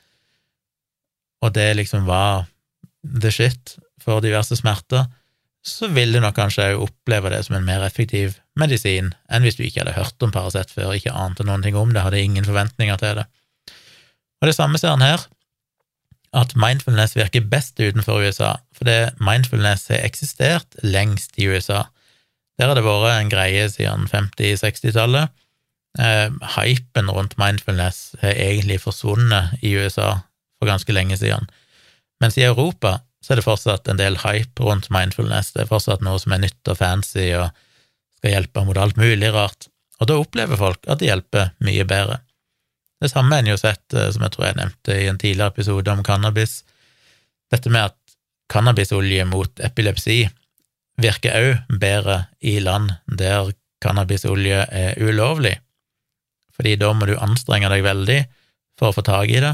og 1.43 1.53
det 1.55 1.73
liksom 1.79 2.05
var 2.07 2.45
the 3.03 3.31
shit 3.33 3.77
for 4.01 4.23
diverse 4.23 4.55
smerter, 4.59 5.07
så 5.63 5.87
vil 5.95 6.11
du 6.11 6.19
nok 6.19 6.35
kanskje 6.35 6.73
oppleve 6.75 7.31
det 7.31 7.45
som 7.47 7.55
en 7.55 7.65
mer 7.65 7.85
effektiv 7.87 8.35
medisin 8.59 9.13
enn 9.31 9.45
hvis 9.45 9.55
du 9.55 9.63
ikke 9.63 9.81
hadde 9.81 9.95
hørt 9.95 10.25
om 10.25 10.33
Paracet 10.35 10.73
før, 10.73 10.91
ikke 10.93 11.15
ante 11.15 11.45
noen 11.47 11.63
ting 11.63 11.77
om 11.79 11.93
det, 11.93 12.03
hadde 12.03 12.21
ingen 12.21 12.45
forventninger 12.45 12.99
til 12.99 13.21
det. 13.21 13.29
Og 14.43 14.49
det 14.49 14.57
samme 14.57 14.81
ser 14.81 14.93
han 14.93 15.05
her 15.05 15.23
at 16.33 16.55
mindfulness 16.57 17.15
virker 17.15 17.45
best 17.45 17.79
utenfor 17.79 18.23
USA, 18.25 18.55
fordi 18.77 18.97
mindfulness 19.21 19.87
har 19.91 20.01
eksistert 20.05 20.77
lengst 20.81 21.37
i 21.37 21.47
USA. 21.47 21.83
Der 22.57 22.69
har 22.69 22.77
det 22.77 22.85
vært 22.85 23.19
en 23.19 23.31
greie 23.33 23.65
siden 23.69 24.07
50-60-tallet. 24.09 25.33
Eh, 26.01 26.29
hypen 26.55 27.09
rundt 27.13 27.37
mindfulness 27.37 28.15
har 28.21 28.33
egentlig 28.33 28.79
forsvunnet 28.81 29.59
i 29.61 29.75
USA 29.77 30.23
for 30.57 30.69
ganske 30.69 30.93
lenge 30.93 31.17
siden. 31.21 31.49
Mens 32.21 32.37
i 32.37 32.45
Europa 32.47 32.99
så 33.23 33.33
er 33.33 33.39
det 33.39 33.45
fortsatt 33.45 33.87
en 33.87 34.01
del 34.01 34.17
hype 34.23 34.63
rundt 34.65 34.89
mindfulness. 34.93 35.53
Det 35.53 35.63
er 35.63 35.69
fortsatt 35.69 36.03
noe 36.05 36.19
som 36.21 36.33
er 36.35 36.43
nytt 36.43 36.71
og 36.71 36.79
fancy 36.79 37.29
og 37.37 37.53
skal 38.17 38.35
hjelpe 38.35 38.65
mot 38.65 38.79
alt 38.79 38.97
mulig 38.99 39.29
rart. 39.35 39.69
Og 40.01 40.09
da 40.09 40.17
opplever 40.19 40.59
folk 40.59 40.87
at 40.89 40.99
det 40.99 41.11
hjelper 41.11 41.53
mye 41.63 41.85
bedre. 41.87 42.19
Det 43.03 43.09
samme 43.11 43.35
en 43.35 43.49
jo 43.51 43.57
sett, 43.59 43.83
eh, 43.93 44.09
som 44.15 44.23
jeg 44.23 44.31
tror 44.31 44.45
jeg 44.47 44.59
nevnte 44.61 44.95
i 44.95 45.09
en 45.11 45.19
tidligere 45.19 45.51
episode 45.51 45.91
om 45.91 46.03
cannabis, 46.07 46.61
dette 47.51 47.71
med 47.73 47.91
at 47.91 48.15
cannabisolje 48.51 49.25
mot 49.27 49.59
epilepsi 49.59 50.21
virker 51.03 51.35
òg 51.35 51.79
bedre 51.81 52.17
i 52.39 52.59
land 52.63 52.93
der 53.19 53.51
cannabisolje 53.83 54.61
er 54.71 54.95
ulovlig, 55.03 55.57
fordi 56.55 56.77
da 56.79 56.93
må 56.95 57.09
du 57.09 57.17
anstrenge 57.17 57.71
deg 57.73 57.83
veldig 57.83 58.19
for 58.79 58.91
å 58.91 58.95
få 58.95 59.03
tak 59.03 59.33
i 59.33 59.41
det, 59.43 59.51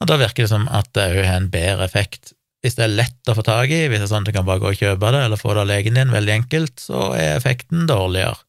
og 0.00 0.08
da 0.08 0.16
virker 0.22 0.46
det 0.46 0.52
som 0.54 0.64
at 0.72 0.88
det 0.96 1.10
òg 1.18 1.20
har 1.26 1.36
en 1.42 1.50
bedre 1.52 1.84
effekt. 1.84 2.32
Hvis 2.64 2.78
det 2.78 2.86
er 2.86 2.96
lett 2.96 3.28
å 3.28 3.36
få 3.36 3.44
tak 3.44 3.68
i, 3.72 3.82
hvis 3.88 4.00
det 4.00 4.06
er 4.06 4.12
sånn 4.14 4.24
at 4.24 4.32
du 4.32 4.36
kan 4.38 4.48
bare 4.48 4.62
gå 4.62 4.72
og 4.72 4.80
kjøpe 4.80 5.12
det, 5.12 5.20
eller 5.26 5.40
få 5.40 5.52
det 5.52 5.66
av 5.66 5.68
legen 5.68 6.00
din 6.00 6.16
veldig 6.16 6.36
enkelt, 6.38 6.80
så 6.80 7.10
er 7.18 7.36
effekten 7.36 7.84
dårligere, 7.90 8.40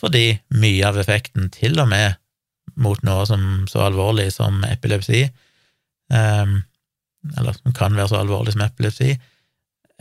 fordi 0.00 0.26
mye 0.58 0.90
av 0.90 0.98
effekten 0.98 1.52
til 1.54 1.78
og 1.78 1.92
med 1.94 2.18
mot 2.80 3.00
noe 3.06 3.26
som 3.28 3.64
så 3.70 3.84
alvorlig 3.86 4.30
som 4.34 4.62
epilepsi, 4.68 5.26
um, 6.12 6.58
eller 7.36 7.56
som 7.56 7.76
kan 7.76 7.94
være 7.96 8.10
så 8.12 8.22
alvorlig 8.22 8.56
som 8.56 8.64
epilepsi, 8.66 9.14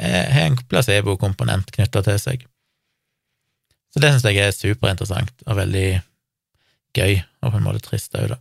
har 0.04 0.48
en 0.48 0.56
placebo-komponent 0.68 1.70
knytta 1.76 2.02
til 2.02 2.18
seg. 2.18 2.48
Så 3.94 4.02
det 4.02 4.10
syns 4.10 4.26
jeg 4.26 4.42
er 4.42 4.56
superinteressant 4.56 5.44
og 5.46 5.60
veldig 5.60 5.90
gøy, 6.98 7.20
og 7.46 7.54
på 7.54 7.60
en 7.60 7.68
måte 7.68 7.84
trist 7.86 8.18
òg, 8.18 8.34
da. 8.34 8.40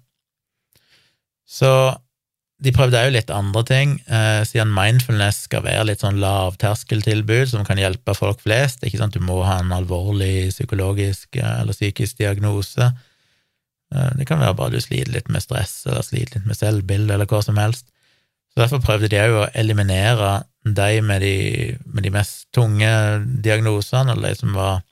Så 1.45 1.69
de 2.63 2.71
prøvde 2.75 3.01
òg 3.01 3.13
litt 3.17 3.31
andre 3.35 3.63
ting, 3.67 3.95
eh, 4.07 4.43
siden 4.47 4.73
mindfulness 4.73 5.43
skal 5.49 5.65
være 5.65 5.89
litt 5.91 6.05
sånn 6.05 6.21
lavterskeltilbud 6.23 7.51
som 7.51 7.67
kan 7.67 7.81
hjelpe 7.81 8.15
folk 8.15 8.41
flest. 8.45 8.81
Det 8.81 8.87
er 8.87 8.93
ikke 8.93 9.01
sånn 9.03 9.13
at 9.13 9.19
du 9.19 9.25
må 9.27 9.41
ha 9.43 9.59
en 9.61 9.75
alvorlig 9.75 10.53
psykologisk 10.55 11.41
eh, 11.41 11.57
eller 11.63 11.75
psykisk 11.75 12.21
diagnose. 12.23 12.93
Eh, 13.93 14.13
det 14.19 14.27
kan 14.29 14.41
være 14.41 14.57
bare 14.57 14.75
du 14.75 14.81
sliter 14.81 15.13
litt 15.13 15.29
med 15.33 15.45
stress, 15.45 15.83
eller 15.87 16.05
sliter 16.07 16.39
litt 16.39 16.49
med 16.49 16.59
selvbilde, 16.59 17.15
eller 17.15 17.29
hva 17.29 17.43
som 17.45 17.61
helst. 17.61 17.89
Så 18.53 18.63
Derfor 18.65 18.83
prøvde 18.85 19.11
de 19.13 19.21
òg 19.21 19.37
å 19.41 19.51
eliminere 19.59 20.43
de 20.63 21.03
med 21.03 21.23
de, 21.25 21.37
med 21.91 22.05
de 22.07 22.13
mest 22.15 22.47
tunge 22.55 22.89
diagnosene, 23.45 24.15
eller 24.15 24.35
de 24.35 24.43
som 24.43 24.57
var 24.57 24.83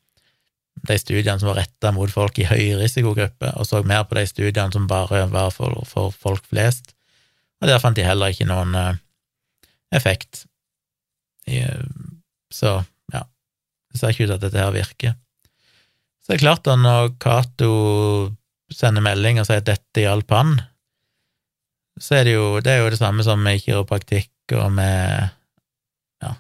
de 0.89 0.97
studiene 0.97 1.37
som 1.41 1.51
var 1.51 1.61
retta 1.61 1.93
mot 1.93 2.11
folk 2.11 2.39
i 2.41 2.49
høyrisikogrupper, 2.49 3.53
og 3.61 3.69
så 3.69 3.83
mer 3.85 4.07
på 4.09 4.17
de 4.17 4.25
studiene 4.29 4.73
som 4.73 4.89
bare 4.89 5.27
var 5.33 5.53
for, 5.53 5.83
for 5.89 6.15
folk 6.15 6.47
flest. 6.49 6.95
Og 7.61 7.69
der 7.69 7.83
fant 7.83 7.99
de 7.99 8.07
heller 8.07 8.33
ikke 8.33 8.49
noen 8.49 8.73
uh, 8.73 8.95
effekt. 9.93 10.47
Så 12.51 12.73
ja, 13.13 13.23
det 13.93 14.01
ser 14.01 14.15
ikke 14.15 14.25
ut 14.25 14.31
til 14.31 14.37
at 14.39 14.47
dette 14.47 14.63
her 14.63 14.73
virker. 14.73 15.19
Så 16.23 16.33
det 16.33 16.39
er 16.39 16.45
klart, 16.47 16.65
da, 16.65 16.79
når 16.81 17.13
Cato 17.21 17.75
sender 18.75 19.05
melding 19.05 19.41
og 19.41 19.49
sier 19.49 19.63
at 19.63 19.69
dette 19.69 20.05
hjalp 20.05 20.31
han, 20.35 20.57
så 22.01 22.21
er 22.21 22.29
det 22.29 22.37
jo 22.37 22.47
det, 22.65 22.73
er 22.73 22.85
jo 22.85 22.93
det 22.93 23.01
samme 23.01 23.25
som 23.27 23.43
med 23.45 23.61
kiropraktikk 23.61 24.55
og 24.57 24.71
med 24.73 25.27
ja, 26.23 26.35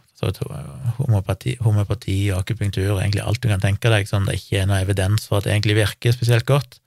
homopati, 1.00 1.56
homopati 1.64 2.18
og 2.32 2.44
akupunktur 2.44 2.94
og 2.94 3.02
egentlig 3.02 3.24
alt 3.24 3.42
du 3.42 3.50
kan 3.50 3.62
tenke 3.62 3.92
deg, 3.92 4.08
sånn 4.08 4.28
det 4.28 4.38
ikke 4.40 4.62
er 4.62 4.70
noe 4.70 4.80
evidens 4.84 5.26
for 5.28 5.40
at 5.40 5.48
det 5.48 5.54
egentlig 5.56 5.80
virker 5.82 6.16
spesielt 6.16 6.48
godt, 6.48 6.80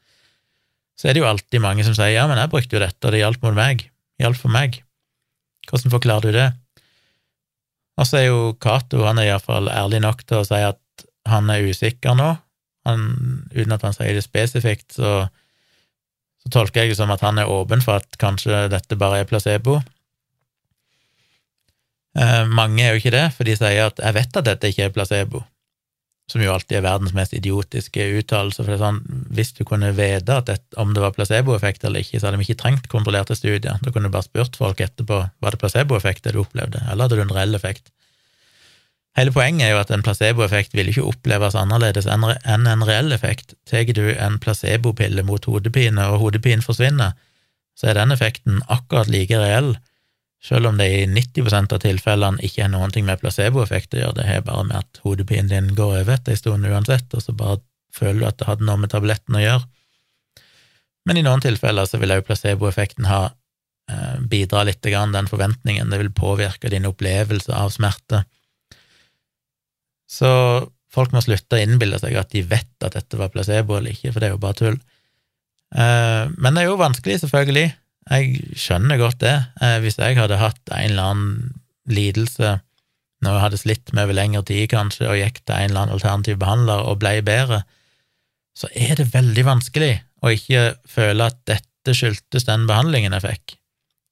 så 0.97 1.09
er 1.09 1.15
det 1.15 1.23
jo 1.23 1.29
alltid 1.29 1.61
mange 1.63 1.85
som 1.85 1.95
sier 1.97 2.15
ja, 2.15 2.25
men 2.29 2.39
jeg 2.41 2.51
brukte 2.53 2.77
jo 2.77 2.83
dette, 2.83 3.01
og 3.05 3.13
det 3.13 3.21
hjalp 3.23 3.45
mot 3.45 3.57
meg, 3.57 3.87
hjalp 4.21 4.39
for 4.39 4.53
meg. 4.53 4.81
Hvordan 5.69 5.93
forklarer 5.93 6.29
du 6.29 6.37
det? 6.37 6.49
Og 7.99 8.09
så 8.09 8.19
er 8.19 8.27
jo 8.27 8.53
Cato, 8.61 9.03
han 9.05 9.19
er 9.21 9.31
iallfall 9.31 9.69
ærlig 9.69 10.01
nok 10.03 10.23
til 10.25 10.41
å 10.41 10.47
si 10.47 10.59
at 10.65 11.05
han 11.29 11.49
er 11.53 11.65
usikker 11.69 12.17
nå, 12.17 12.33
han, 12.87 13.07
uten 13.53 13.75
at 13.75 13.85
han 13.85 13.95
sier 13.95 14.15
det 14.15 14.25
spesifikt, 14.25 14.91
så, 14.97 15.13
så, 16.43 16.51
tolker 16.53 16.83
jeg 16.83 16.93
det 16.93 16.99
som 16.99 17.13
at 17.13 17.23
han 17.23 17.39
er 17.39 17.51
åpen 17.51 17.83
for 17.83 18.01
at 18.01 18.19
kanskje 18.21 18.67
dette 18.73 18.99
bare 18.99 19.23
er 19.23 19.29
placebo. 19.29 19.79
Eh, 22.19 22.43
mange 22.49 22.83
er 22.83 22.93
jo 22.93 23.01
ikke 23.01 23.15
det, 23.15 23.25
for 23.37 23.47
de 23.47 23.57
sier 23.57 23.87
at 23.87 23.99
'jeg 23.99 24.13
vet 24.19 24.37
at 24.37 24.45
dette 24.45 24.69
ikke 24.69 24.85
er 24.85 24.93
placebo', 24.93 25.43
som 26.29 26.41
jo 26.41 26.53
alltid 26.53 26.77
er 26.77 26.85
verdens 26.85 27.13
mest 27.13 27.33
idiotiske 27.33 28.05
uttalelse. 28.19 28.61
For 28.61 28.71
det 28.71 28.79
er 28.79 28.85
sånn, 28.85 29.01
hvis 29.33 29.53
du 29.57 29.63
kunne 29.65 29.95
vite 29.95 30.57
om 30.77 30.93
det 30.93 31.01
var 31.01 31.15
placeboeffekt 31.15 31.83
eller 31.83 31.99
ikke, 31.99 32.19
så 32.19 32.27
hadde 32.27 32.37
vi 32.37 32.47
ikke 32.47 32.61
trengt 32.61 32.87
kontrollerte 32.87 33.35
studier. 33.35 33.79
Da 33.81 33.91
kunne 33.91 34.07
du 34.07 34.13
bare 34.13 34.23
spurt 34.27 34.55
folk 34.55 34.79
etterpå 34.79 35.29
var 35.41 35.51
det 35.51 35.59
placeboeffekt 35.59 36.31
du 36.31 36.39
opplevde, 36.39 36.83
eller 36.89 37.03
hadde 37.03 37.15
du 37.15 37.21
en 37.21 37.35
reell 37.35 37.55
effekt. 37.55 37.91
Hele 39.17 39.33
poenget 39.33 39.67
er 39.67 39.75
jo 39.75 39.81
at 39.83 39.91
en 39.93 40.01
placeboeffekt 40.05 40.73
vil 40.73 40.89
ikke 40.89 41.05
oppleves 41.05 41.55
annerledes 41.59 42.07
enn 42.09 42.25
en 42.69 42.85
reell 42.87 43.13
effekt. 43.13 43.53
Tar 43.69 43.85
du 43.93 44.07
en 44.13 44.39
placebopille 44.41 45.21
mot 45.27 45.45
hodepine, 45.45 46.07
og 46.09 46.23
hodepinen 46.23 46.65
forsvinner, 46.65 47.13
så 47.77 47.91
er 47.91 47.99
den 47.99 48.13
effekten 48.13 48.61
akkurat 48.73 49.09
like 49.09 49.37
reell 49.37 49.75
selv 50.43 50.67
om 50.67 50.77
det 50.77 50.89
i 50.91 51.03
90% 51.07 51.71
av 51.73 51.79
tilfellene 51.79 52.43
ikke 52.43 52.65
har 52.65 52.71
noen 52.73 52.91
ting 52.91 53.05
med 53.07 53.21
placeboeffekt 53.21 53.95
å 53.95 54.01
gjøre, 54.01 54.17
det 54.17 54.25
har 54.27 54.41
bare 54.43 54.65
med 54.67 54.81
at 54.81 54.99
hodepinen 55.05 55.51
din 55.51 55.69
går 55.77 56.01
over 56.01 56.17
etter 56.17 56.35
en 56.35 56.41
stund 56.41 56.67
uansett, 56.67 57.07
og 57.15 57.23
så 57.23 57.35
bare 57.37 57.61
føler 57.95 58.19
du 58.19 58.27
at 58.27 58.41
det 58.41 58.49
hadde 58.49 58.67
noe 58.67 58.81
med 58.81 58.91
tabletten 58.91 59.37
å 59.39 59.43
gjøre. 59.43 59.63
Men 61.07 61.19
i 61.19 61.23
noen 61.23 61.43
tilfeller 61.43 61.87
så 61.87 61.99
vil 62.01 62.11
også 62.15 62.27
placeboeffekten 62.27 63.07
ha 63.07 63.21
eh, 63.29 64.19
bidra 64.19 64.65
litt 64.67 64.81
til 64.83 64.97
den 65.15 65.31
forventningen, 65.31 65.91
det 65.91 66.01
vil 66.01 66.11
påvirke 66.11 66.71
din 66.73 66.89
opplevelse 66.91 67.55
av 67.55 67.71
smerte. 67.71 68.25
Så 70.13 70.29
folk 70.93 71.13
må 71.15 71.23
slutte 71.25 71.57
å 71.57 71.63
innbille 71.63 71.97
seg 72.01 72.17
at 72.19 72.33
de 72.33 72.43
vet 72.45 72.85
at 72.85 72.97
dette 72.97 73.17
var 73.19 73.31
placebo 73.33 73.79
eller 73.79 73.95
ikke, 73.95 74.11
for 74.11 74.21
det 74.21 74.29
er 74.29 74.35
jo 74.35 74.43
bare 74.43 74.59
tull. 74.59 74.77
Eh, 75.73 76.25
men 76.37 76.53
det 76.53 76.63
er 76.63 76.69
jo 76.69 76.81
vanskelig, 76.81 77.23
selvfølgelig. 77.23 77.71
Jeg 78.11 78.59
skjønner 78.59 78.99
godt 79.01 79.21
det. 79.23 79.35
Eh, 79.63 79.79
hvis 79.83 79.97
jeg 79.97 80.19
hadde 80.19 80.41
hatt 80.41 80.61
en 80.69 80.91
eller 80.91 81.09
annen 81.13 81.51
lidelse 81.89 82.59
når 83.23 83.37
jeg 83.37 83.43
hadde 83.45 83.59
slitt 83.61 83.93
med 83.95 84.03
over 84.03 84.17
lengre 84.17 84.43
tid, 84.47 84.65
kanskje, 84.73 85.07
og 85.07 85.15
gikk 85.15 85.39
til 85.45 85.55
en 85.55 85.69
eller 85.69 85.85
annen 85.85 85.95
alternativ 85.95 86.39
behandler 86.41 86.89
og 86.89 86.99
blei 86.99 87.21
bedre, 87.23 87.61
så 88.53 88.67
er 88.75 88.97
det 88.99 89.13
veldig 89.13 89.45
vanskelig 89.47 89.93
å 90.23 90.33
ikke 90.35 90.65
føle 90.91 91.29
at 91.31 91.39
dette 91.49 91.95
skyldtes 91.95 92.45
den 92.49 92.67
behandlingen 92.69 93.15
jeg 93.15 93.23
fikk. 93.23 93.55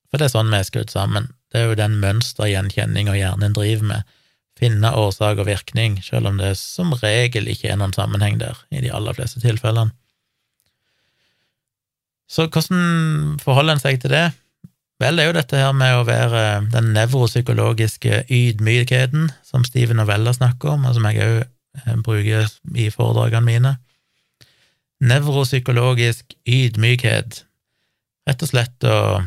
For 0.09 0.19
det 0.19 0.27
er 0.29 0.33
sånn 0.33 0.51
vi 0.51 0.59
er 0.59 0.67
skrudd 0.67 0.93
sammen. 0.93 1.29
Det 1.51 1.59
er 1.59 1.69
jo 1.69 1.77
den 1.79 1.99
mønstergjenkjenninga 1.99 3.17
hjernen 3.19 3.55
driver 3.55 3.89
med. 3.91 4.15
Finne 4.59 4.91
årsak 4.97 5.39
og 5.41 5.47
virkning, 5.47 5.97
selv 6.03 6.29
om 6.29 6.37
det 6.41 6.53
som 6.59 6.91
regel 6.99 7.47
ikke 7.49 7.71
er 7.71 7.79
noen 7.79 7.95
sammenheng 7.95 8.37
der, 8.41 8.59
i 8.69 8.83
de 8.83 8.91
aller 8.93 9.15
fleste 9.17 9.41
tilfellene. 9.43 9.93
Så 12.31 12.45
hvordan 12.47 13.39
forholder 13.43 13.75
en 13.75 13.83
seg 13.83 13.99
til 13.99 14.13
det? 14.13 14.27
Vel, 15.01 15.17
det 15.17 15.23
er 15.23 15.31
jo 15.31 15.37
dette 15.39 15.59
her 15.59 15.71
med 15.75 15.97
å 15.97 16.05
være 16.05 16.41
den 16.71 16.91
nevropsykologiske 16.95 18.25
ydmykheten 18.31 19.31
som 19.43 19.65
Steven 19.65 19.97
Novella 19.99 20.33
snakker 20.35 20.75
om, 20.75 20.85
og 20.85 20.95
som 20.95 21.07
jeg 21.09 21.25
òg 21.25 21.39
eh, 21.41 21.95
bruker 22.05 22.51
i 22.77 22.87
foredragene 22.93 23.47
mine. 23.47 23.71
Nevropsykologisk 25.01 26.35
ydmykhet. 26.45 27.41
Rett 28.29 28.45
og 28.45 28.51
slett 28.51 28.85
å, 28.85 29.23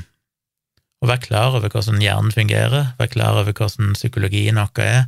å 1.05 1.11
være 1.11 1.26
klar 1.26 1.57
over 1.57 1.70
hvordan 1.70 2.02
hjernen 2.02 2.32
fungerer, 2.34 2.94
være 2.98 3.12
klar 3.12 3.40
over 3.40 3.52
hvordan 3.52 3.94
psykologien 3.96 4.61
vår 4.61 4.84
er, 4.84 5.07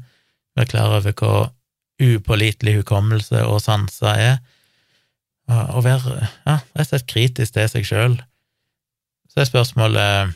være 0.57 0.73
klar 0.73 0.97
over 0.99 1.17
hvor 1.17 1.51
upålitelig 2.03 2.79
hukommelse 2.83 3.43
og 3.49 3.63
sanser 3.65 4.21
er, 4.21 4.39
og 5.49 5.85
være 5.87 6.17
ja, 6.21 6.59
rett 6.59 6.83
og 6.83 6.91
slett 6.91 7.07
kritisk 7.09 7.55
til 7.55 7.71
seg 7.73 7.87
sjøl. 7.89 8.17
Så 9.31 9.41
er 9.43 9.49
spørsmålet 9.49 10.35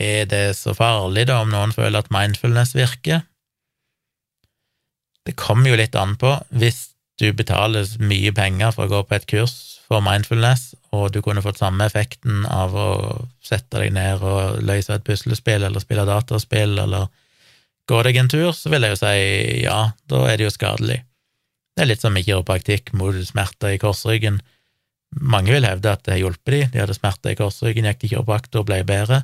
er 0.00 0.28
det 0.30 0.44
så 0.56 0.72
farlig, 0.76 1.26
da, 1.28 1.40
om 1.42 1.50
noen 1.50 1.74
føler 1.74 2.00
at 2.00 2.12
mindfulness 2.14 2.76
virker? 2.76 3.24
Det 5.26 5.34
kommer 5.36 5.72
jo 5.72 5.80
litt 5.80 5.96
an 5.98 6.14
på. 6.20 6.36
Hvis 6.54 6.92
du 7.20 7.28
betaler 7.36 7.88
mye 8.00 8.32
penger 8.32 8.72
for 8.72 8.86
å 8.86 8.92
gå 8.92 9.00
på 9.08 9.18
et 9.18 9.26
kurs 9.28 9.56
for 9.88 10.04
mindfulness, 10.04 10.70
og 10.96 11.12
du 11.14 11.20
kunne 11.22 11.42
fått 11.42 11.60
samme 11.60 11.86
effekten 11.86 12.44
av 12.50 12.74
å 12.74 12.88
sette 13.44 13.78
deg 13.78 13.92
ned 13.94 14.24
og 14.26 14.62
løse 14.66 14.96
et 14.96 15.06
puslespill 15.06 15.62
eller 15.62 15.82
spille 15.82 16.06
dataspill 16.08 16.78
eller 16.82 17.06
gå 17.90 18.00
deg 18.06 18.18
en 18.18 18.30
tur, 18.30 18.50
så 18.54 18.70
vil 18.72 18.86
jeg 18.86 18.94
jo 18.94 19.00
si 19.00 19.14
ja, 19.64 19.80
da 20.10 20.24
er 20.26 20.38
det 20.38 20.48
jo 20.48 20.54
skadelig. 20.54 21.00
Det 21.74 21.84
er 21.84 21.90
litt 21.92 22.02
som 22.02 22.16
i 22.18 22.24
kiropraktikk 22.26 22.92
mot 22.98 23.16
smerter 23.26 23.74
i 23.74 23.80
korsryggen. 23.82 24.40
Mange 25.16 25.54
vil 25.54 25.66
hevde 25.66 25.94
at 25.94 26.04
det 26.06 26.16
har 26.16 26.24
hjulpet 26.24 26.54
de, 26.54 26.62
de 26.74 26.82
hadde 26.82 26.98
smerter 26.98 27.34
i 27.34 27.38
korsryggen, 27.38 27.86
gikk 27.86 28.02
til 28.02 28.14
kiropraktor 28.14 28.66
ble 28.66 28.82
bedre. 28.86 29.22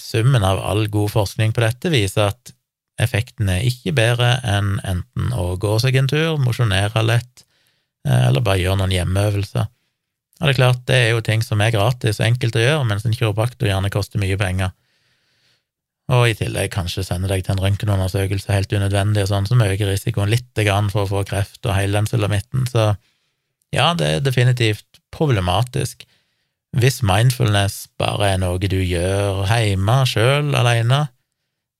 Summen 0.00 0.44
av 0.46 0.60
all 0.64 0.86
god 0.92 1.12
forskning 1.12 1.52
på 1.52 1.64
dette 1.64 1.92
viser 1.92 2.30
at 2.32 2.52
effekten 2.98 3.50
er 3.52 3.66
ikke 3.66 3.94
bedre 3.96 4.38
enn 4.46 4.78
enten 4.86 5.32
å 5.36 5.52
gå 5.60 5.76
seg 5.82 5.96
en 6.00 6.10
tur, 6.10 6.38
mosjonere 6.42 7.04
lett, 7.04 7.44
eh, 8.08 8.28
eller 8.28 8.44
bare 8.44 8.62
gjøre 8.62 8.80
noen 8.82 8.96
hjemmeøvelser. 8.96 9.68
Og 10.38 10.46
det 10.46 10.54
er 10.54 10.60
klart, 10.60 10.84
det 10.86 10.96
er 10.96 11.08
jo 11.12 11.22
ting 11.24 11.42
som 11.42 11.60
er 11.60 11.74
gratis 11.74 12.20
og 12.20 12.28
enkelt 12.28 12.56
å 12.56 12.62
gjøre, 12.62 12.84
mens 12.86 13.06
en 13.06 13.16
kiropraktor 13.16 13.70
gjerne 13.70 13.90
koster 13.90 14.22
mye 14.22 14.38
penger 14.38 14.70
og 16.08 16.24
i 16.30 16.36
tillegg 16.36 16.70
kanskje 16.72 17.04
sende 17.04 17.28
deg 17.28 17.44
til 17.44 17.54
en 17.54 17.62
røntgenundersøkelse 17.62 18.52
helt 18.52 18.72
unødvendig, 18.72 19.26
og 19.26 19.30
sånn, 19.30 19.48
som 19.48 19.64
øker 19.64 19.90
risikoen 19.90 20.32
litt 20.32 20.48
for 20.92 21.04
å 21.04 21.10
få 21.10 21.24
kreft 21.28 21.66
og 21.66 21.76
hele 21.76 21.98
den 21.98 22.08
sulamitten. 22.08 22.64
Så 22.66 22.94
ja, 23.74 23.92
det 23.92 24.08
er 24.08 24.24
definitivt 24.24 25.02
problematisk. 25.12 26.06
Hvis 26.72 27.02
mindfulness 27.04 27.88
bare 28.00 28.32
er 28.32 28.40
noe 28.40 28.60
du 28.60 28.80
gjør 28.80 29.44
hjemme 29.52 30.00
sjøl, 30.08 30.54
aleine, 30.56 31.08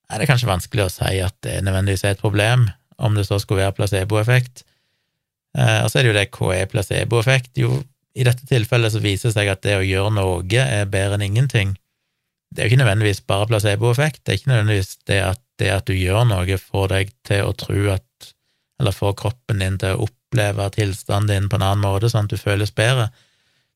er 0.09 0.20
det 0.20 0.28
kanskje 0.28 0.48
vanskelig 0.48 0.86
å 0.86 0.92
si 0.92 1.18
at 1.24 1.36
det 1.44 1.59
nødvendigvis 1.64 2.04
er 2.04 2.16
et 2.16 2.24
problem, 2.24 2.68
om 2.98 3.16
det 3.16 3.24
så 3.28 3.38
skulle 3.40 3.64
være 3.64 3.76
placeboeffekt. 3.80 4.64
Eh, 5.56 5.84
og 5.84 5.88
så 5.88 6.00
er 6.00 6.04
det 6.04 6.12
jo 6.12 6.18
det 6.18 6.28
hva 6.36 6.54
er 6.56 6.72
placeboeffekt? 6.72 7.52
Jo, 7.61 7.80
i 8.19 8.27
dette 8.27 8.47
tilfellet 8.51 8.93
så 8.93 9.03
viser 9.03 9.31
det 9.31 9.37
seg 9.37 9.51
at 9.53 9.62
det 9.62 9.77
å 9.79 9.87
gjøre 9.87 10.11
noe 10.16 10.64
er 10.64 10.91
bedre 10.91 11.19
enn 11.19 11.29
ingenting 11.29 11.77
det 12.51 12.62
er 12.62 12.69
jo 12.69 12.73
ikke 12.73 12.83
nødvendigvis 12.83 13.21
bare 13.29 13.47
placeboeffekt, 13.47 14.23
det 14.25 14.33
er 14.33 14.39
ikke 14.41 14.51
nødvendigvis 14.53 14.97
det 15.09 15.21
at, 15.21 15.41
det 15.61 15.71
at 15.73 15.89
du 15.89 15.95
gjør 15.97 16.25
noe, 16.31 16.59
får 16.59 16.87
deg 16.95 17.14
til 17.29 17.49
å 17.49 17.57
tro 17.57 17.89
at 17.95 18.05
Eller 18.79 18.95
får 18.95 19.16
kroppen 19.19 19.59
din 19.59 19.75
til 19.75 19.97
å 19.97 20.05
oppleve 20.05 20.69
tilstanden 20.71 21.33
din 21.33 21.49
på 21.51 21.59
en 21.59 21.64
annen 21.66 21.83
måte, 21.83 22.07
sånn 22.12 22.29
at 22.29 22.31
du 22.31 22.39
føles 22.39 22.71
bedre. 22.71 23.09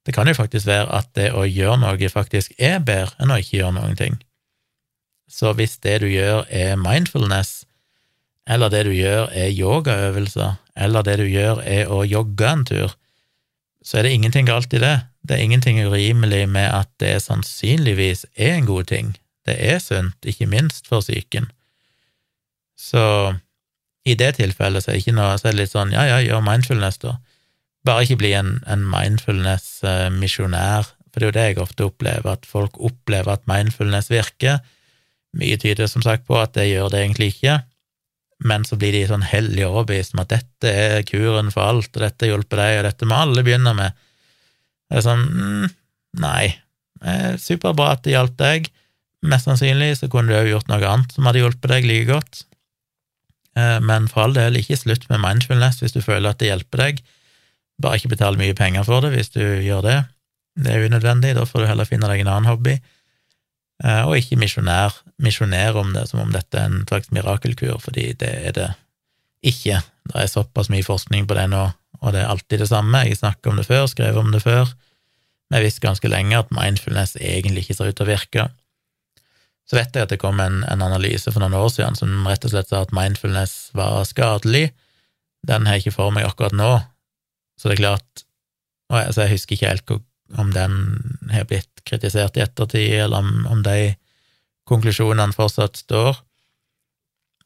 Det 0.06 0.14
kan 0.14 0.28
jo 0.30 0.34
faktisk 0.38 0.68
være 0.68 0.94
at 0.94 1.08
det 1.18 1.32
å 1.34 1.42
gjøre 1.42 1.80
noe 1.82 2.08
faktisk 2.08 2.52
er 2.54 2.78
bedre 2.78 3.10
enn 3.18 3.32
å 3.34 3.38
ikke 3.42 3.56
gjøre 3.56 3.74
noen 3.80 3.98
ting. 3.98 4.20
Så 5.26 5.50
hvis 5.58 5.74
det 5.82 5.96
du 6.04 6.06
gjør 6.06 6.46
er 6.54 6.78
mindfulness, 6.78 7.64
eller 8.46 8.70
det 8.70 8.84
du 8.86 8.92
gjør 8.94 9.34
er 9.34 9.50
yogaøvelser, 9.50 10.54
eller 10.76 11.02
det 11.02 11.18
du 11.18 11.26
gjør 11.26 11.64
er 11.66 11.90
å 11.90 12.04
jogge 12.06 12.46
en 12.46 12.62
tur, 12.70 12.94
så 13.82 13.98
er 13.98 14.02
det 14.06 14.14
ingenting 14.14 14.46
galt 14.46 14.72
i 14.74 14.80
det. 14.82 15.00
Det 15.26 15.36
er 15.36 15.42
ingenting 15.42 15.86
urimelig 15.86 16.48
med 16.48 16.68
at 16.70 16.88
det 17.02 17.22
sannsynligvis 17.22 18.26
er 18.36 18.54
en 18.56 18.66
god 18.66 18.84
ting. 18.90 19.16
Det 19.46 19.56
er 19.58 19.78
sunt, 19.82 20.16
ikke 20.22 20.46
minst 20.46 20.86
for 20.88 21.00
psyken. 21.02 21.50
Så 22.78 23.34
i 24.06 24.14
det 24.18 24.34
tilfellet 24.38 24.84
så 24.84 24.90
er 24.94 25.12
noe, 25.14 25.38
så 25.38 25.48
er 25.48 25.52
det 25.54 25.60
litt 25.62 25.74
sånn 25.74 25.92
ja, 25.94 26.02
ja, 26.08 26.18
gjør 26.22 26.42
mindfulness, 26.46 26.98
da. 27.02 27.16
Bare 27.86 28.02
ikke 28.06 28.20
bli 28.22 28.32
en, 28.38 28.60
en 28.70 28.82
mindfulness-misjonær, 28.86 30.82
for 31.10 31.18
det 31.18 31.24
er 31.24 31.28
jo 31.28 31.36
det 31.36 31.46
jeg 31.46 31.62
ofte 31.62 31.84
opplever, 31.86 32.30
at 32.32 32.46
folk 32.46 32.72
opplever 32.78 33.30
at 33.34 33.48
mindfulness 33.50 34.10
virker. 34.10 34.56
Mye 35.38 35.56
tyder 35.58 35.86
som 35.90 36.02
sagt 36.04 36.26
på 36.28 36.34
at 36.38 36.54
det 36.54 36.70
gjør 36.70 36.88
det 36.92 37.00
egentlig 37.02 37.28
ikke, 37.34 37.54
men 38.42 38.66
så 38.66 38.76
blir 38.80 38.94
de 38.96 39.04
sånn 39.08 39.24
hellig 39.26 39.64
overbevist 39.68 40.16
om 40.16 40.22
at 40.24 40.32
dette 40.34 40.70
er 40.70 41.04
kuren 41.06 41.50
for 41.54 41.64
alt, 41.64 41.92
og 41.94 42.02
dette 42.02 42.28
hjelper 42.28 42.62
deg, 42.62 42.78
og 42.80 42.86
dette 42.88 43.08
må 43.08 43.20
alle 43.22 43.44
begynne 43.46 43.74
med. 43.78 43.98
Det 44.90 45.00
er 45.00 45.06
sånn 45.06 45.26
mm, 45.30 45.70
Nei. 46.22 46.52
Superbra 47.40 47.94
at 47.94 48.02
det 48.04 48.12
hjalp 48.12 48.34
deg. 48.36 48.66
Mest 49.24 49.46
sannsynlig 49.48 49.94
så 49.96 50.10
kunne 50.12 50.28
du 50.28 50.36
òg 50.36 50.50
gjort 50.50 50.68
noe 50.70 50.82
annet 50.84 51.14
som 51.14 51.24
hadde 51.24 51.40
hjulpet 51.40 51.70
deg 51.72 51.86
like 51.88 52.08
godt. 52.10 52.42
Eh, 53.58 53.78
men 53.84 54.08
for 54.10 54.26
all 54.26 54.36
del, 54.36 54.58
ikke 54.58 54.78
slutt 54.80 55.08
med 55.10 55.22
mindfulness 55.22 55.82
hvis 55.82 55.94
du 55.94 56.00
føler 56.04 56.32
at 56.32 56.40
det 56.42 56.50
hjelper 56.50 56.82
deg. 56.86 57.02
Bare 57.82 58.00
ikke 58.00 58.14
betal 58.14 58.38
mye 58.40 58.56
penger 58.58 58.86
for 58.88 59.04
det 59.04 59.12
hvis 59.14 59.32
du 59.34 59.42
gjør 59.42 59.84
det. 59.86 59.98
Det 60.62 60.72
er 60.72 60.88
unødvendig, 60.88 61.36
da 61.36 61.46
får 61.48 61.64
du 61.64 61.70
heller 61.70 61.88
finne 61.88 62.10
deg 62.10 62.24
en 62.24 62.32
annen 62.34 62.50
hobby. 62.50 62.76
Eh, 63.82 64.04
og 64.06 64.14
ikke 64.18 64.38
misjonere 64.38 65.80
om 65.80 65.92
det 65.96 66.06
som 66.10 66.22
om 66.22 66.32
dette 66.34 66.58
er 66.58 66.70
en 66.70 66.86
slags 66.86 67.10
mirakelkur, 67.14 67.80
fordi 67.82 68.12
det 68.18 68.32
er 68.48 68.56
det 68.56 68.70
ikke. 69.42 69.80
Det 70.08 70.18
er 70.18 70.30
såpass 70.30 70.70
mye 70.70 70.86
forskning 70.86 71.26
på 71.26 71.36
det 71.38 71.48
nå, 71.50 71.66
og 72.00 72.14
det 72.14 72.22
er 72.22 72.30
alltid 72.30 72.62
det 72.62 72.70
samme. 72.70 73.04
Jeg 73.08 73.18
snakker 73.18 73.50
om 73.50 73.58
det 73.58 73.66
før, 73.66 73.86
skrev 73.90 74.18
om 74.18 74.30
det 74.34 74.42
før. 74.44 74.70
Vi 75.50 75.58
har 75.58 75.66
visst 75.66 75.82
ganske 75.82 76.08
lenge 76.08 76.38
at 76.38 76.54
mindfulness 76.54 77.16
egentlig 77.20 77.66
ikke 77.66 77.78
ser 77.78 77.90
ut 77.90 77.98
til 77.98 78.06
å 78.06 78.12
virke. 78.12 78.46
Så 79.68 79.78
vet 79.78 79.94
jeg 79.94 80.06
at 80.06 80.12
det 80.12 80.20
kom 80.22 80.40
en, 80.42 80.62
en, 80.66 80.82
analyse 80.82 81.30
for 81.30 81.42
noen 81.42 81.54
år 81.58 81.68
siden 81.70 81.98
som 81.98 82.26
rett 82.26 82.44
og 82.46 82.54
slett 82.54 82.70
sa 82.70 82.82
at 82.82 82.94
mindfulness 82.96 83.70
var 83.78 84.02
skadelig. 84.08 84.70
Den 85.46 85.66
har 85.66 85.78
jeg 85.78 85.86
ikke 85.86 85.98
for 85.98 86.14
meg 86.14 86.26
akkurat 86.26 86.54
nå, 86.54 86.70
så 87.58 87.70
det 87.70 87.76
er 87.76 87.82
klart 87.82 88.24
og 88.92 88.98
jeg, 88.98 89.08
altså 89.08 89.22
jeg 89.24 89.32
husker 89.32 89.56
ikke 89.56 89.70
helt 89.70 89.86
om 90.38 90.52
den 90.54 90.76
har 91.32 91.48
blitt 91.50 91.82
kritisert 91.88 92.36
i 92.36 92.44
ettertid, 92.44 92.92
eller 93.04 93.24
om, 93.24 93.46
om 93.50 93.62
de 93.66 93.94
konklusjonene 94.68 95.34
fortsatt 95.36 95.80
står. 95.82 96.20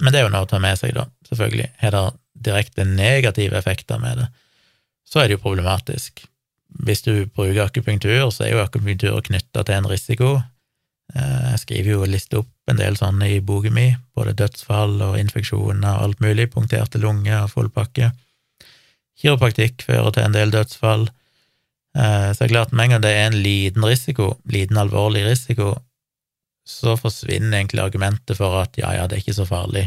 Men 0.02 0.12
det 0.12 0.20
er 0.20 0.26
jo 0.26 0.32
noe 0.34 0.46
å 0.46 0.50
ta 0.50 0.60
med 0.62 0.78
seg, 0.78 0.94
da. 0.96 1.06
Selvfølgelig. 1.28 1.70
Har 1.80 1.94
det 1.94 2.04
direkte 2.46 2.84
negative 2.84 3.58
effekter 3.58 4.00
med 4.02 4.20
det, 4.20 4.26
så 5.06 5.22
er 5.22 5.28
det 5.28 5.38
jo 5.38 5.44
problematisk. 5.46 6.26
Hvis 6.86 7.04
du 7.06 7.26
bruker 7.30 7.64
akupunktur, 7.64 8.28
så 8.34 8.44
er 8.44 8.52
jo 8.52 8.62
akupunktur 8.64 9.22
knytta 9.24 9.64
til 9.64 9.78
en 9.78 9.88
risiko. 9.88 10.30
Eh, 11.14 11.42
jeg 11.52 11.62
skriver 11.62 11.92
jo 11.94 12.02
og 12.04 12.12
lister 12.12 12.42
opp 12.42 12.70
en 12.70 12.80
del 12.80 12.98
sånne 12.98 13.30
i 13.36 13.40
boken 13.40 13.74
min, 13.74 13.98
både 14.18 14.34
dødsfall 14.36 14.98
og 15.06 15.18
infeksjoner 15.20 15.86
og 15.86 16.08
alt 16.08 16.24
mulig, 16.24 16.50
punkterte 16.52 17.00
lunger 17.02 17.44
og 17.44 17.52
full 17.54 17.70
pakke. 17.72 18.10
Kiropraktikk 19.16 19.86
fører 19.86 20.12
til 20.12 20.26
en 20.26 20.36
del 20.36 20.52
dødsfall. 20.52 21.06
Eh, 21.96 22.30
så 22.32 22.42
det 22.42 22.48
er 22.48 22.54
klart, 22.54 22.72
med 22.72 22.84
en 22.84 22.96
gang 22.96 23.04
det 23.04 23.12
er 23.16 23.26
en 23.30 23.42
liten 23.42 23.84
risiko, 23.84 24.34
liten 24.44 24.76
alvorlig 24.80 25.24
risiko, 25.26 25.74
så 26.66 26.96
forsvinner 26.98 27.58
egentlig 27.58 27.84
argumentet 27.84 28.36
for 28.36 28.58
at 28.60 28.76
ja, 28.76 28.92
ja, 28.98 29.06
det 29.06 29.18
er 29.18 29.24
ikke 29.24 29.38
så 29.38 29.46
farlig. 29.48 29.86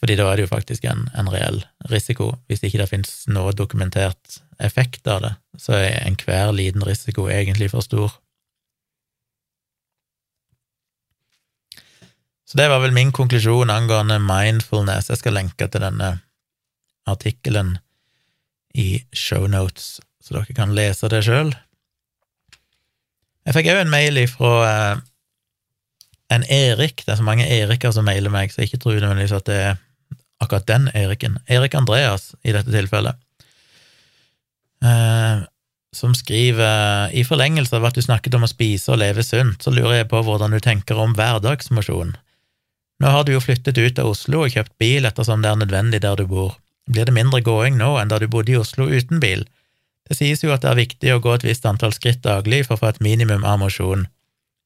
Fordi 0.00 0.16
da 0.18 0.26
er 0.28 0.36
det 0.36 0.44
jo 0.44 0.52
faktisk 0.52 0.84
en, 0.84 1.06
en 1.16 1.30
reell 1.32 1.62
risiko. 1.90 2.34
Hvis 2.50 2.62
ikke 2.66 2.82
det 2.82 2.90
finnes 2.90 3.14
noe 3.32 3.54
dokumentert 3.56 4.40
effekt 4.60 5.08
av 5.08 5.22
det, 5.24 5.32
så 5.60 5.78
er 5.78 6.02
enhver 6.02 6.52
liten 6.52 6.84
risiko 6.84 7.30
egentlig 7.32 7.70
for 7.72 7.86
stor. 7.86 8.12
Så 12.46 12.60
det 12.60 12.68
var 12.70 12.82
vel 12.84 12.94
min 12.94 13.10
konklusjon 13.14 13.72
angående 13.72 14.20
mindfulness. 14.22 15.08
Jeg 15.10 15.22
skal 15.22 15.34
lenke 15.34 15.66
til 15.66 15.82
denne 15.82 16.12
artikkelen 17.08 17.78
i 18.76 19.00
shownotes, 19.16 19.96
så 20.26 20.34
dere 20.34 20.56
kan 20.56 20.74
lese 20.74 21.10
det 21.12 21.22
sjøl. 21.26 21.52
Jeg 23.46 23.54
fikk 23.54 23.70
òg 23.70 23.84
en 23.84 23.92
mail 23.92 24.18
ifra 24.18 24.52
eh, 24.66 25.02
en 26.34 26.46
Erik. 26.50 27.04
Det 27.04 27.14
er 27.14 27.20
så 27.20 27.26
mange 27.26 27.46
Eriker 27.46 27.94
som 27.94 28.08
mailer 28.08 28.32
meg, 28.34 28.50
så 28.50 28.62
jeg 28.62 28.72
ikke 28.72 28.82
tror 28.82 28.98
nødvendigvis 28.98 29.36
at 29.38 29.46
det 29.46 29.58
er 29.68 29.76
akkurat 30.42 30.66
den 30.66 30.88
Eriken. 30.98 31.38
Erik 31.46 31.76
Andreas, 31.78 32.32
i 32.42 32.54
dette 32.56 32.74
tilfellet. 32.74 33.14
Eh, 34.82 35.46
som 35.96 36.12
skriver 36.14 37.14
i 37.16 37.22
forlengelse 37.24 37.78
av 37.78 37.86
at 37.88 37.96
du 37.96 38.02
snakket 38.04 38.34
om 38.36 38.44
å 38.44 38.50
spise 38.50 38.92
og 38.92 39.00
leve 39.00 39.22
sunt, 39.24 39.62
så 39.62 39.72
lurer 39.72 40.02
jeg 40.02 40.10
på 40.10 40.20
hvordan 40.26 40.52
du 40.52 40.60
tenker 40.60 40.98
om 41.00 41.14
hverdagsmosjon. 41.16 42.16
Nå 43.00 43.12
har 43.12 43.24
du 43.24 43.34
jo 43.34 43.42
flyttet 43.44 43.78
ut 43.78 43.98
av 44.00 44.10
Oslo 44.10 44.42
og 44.44 44.52
kjøpt 44.52 44.74
bil 44.80 45.08
ettersom 45.08 45.44
det 45.44 45.52
er 45.52 45.60
nødvendig 45.60 46.02
der 46.04 46.18
du 46.18 46.26
bor. 46.28 46.56
Blir 46.90 47.08
det 47.08 47.16
mindre 47.16 47.42
gåing 47.44 47.78
nå 47.78 47.94
enn 48.00 48.12
da 48.12 48.18
du 48.20 48.28
bodde 48.30 48.52
i 48.52 48.58
Oslo 48.60 48.88
uten 48.88 49.20
bil? 49.22 49.44
Det 50.06 50.16
sies 50.18 50.42
jo 50.44 50.52
at 50.54 50.62
det 50.62 50.70
er 50.70 50.78
viktig 50.78 51.14
å 51.14 51.22
gå 51.22 51.32
et 51.34 51.46
visst 51.46 51.66
antall 51.66 51.94
skritt 51.94 52.22
daglig 52.24 52.64
for 52.66 52.76
å 52.76 52.82
få 52.82 52.92
et 52.92 53.02
minimum 53.04 53.44
av 53.44 53.58
mosjon. 53.62 54.06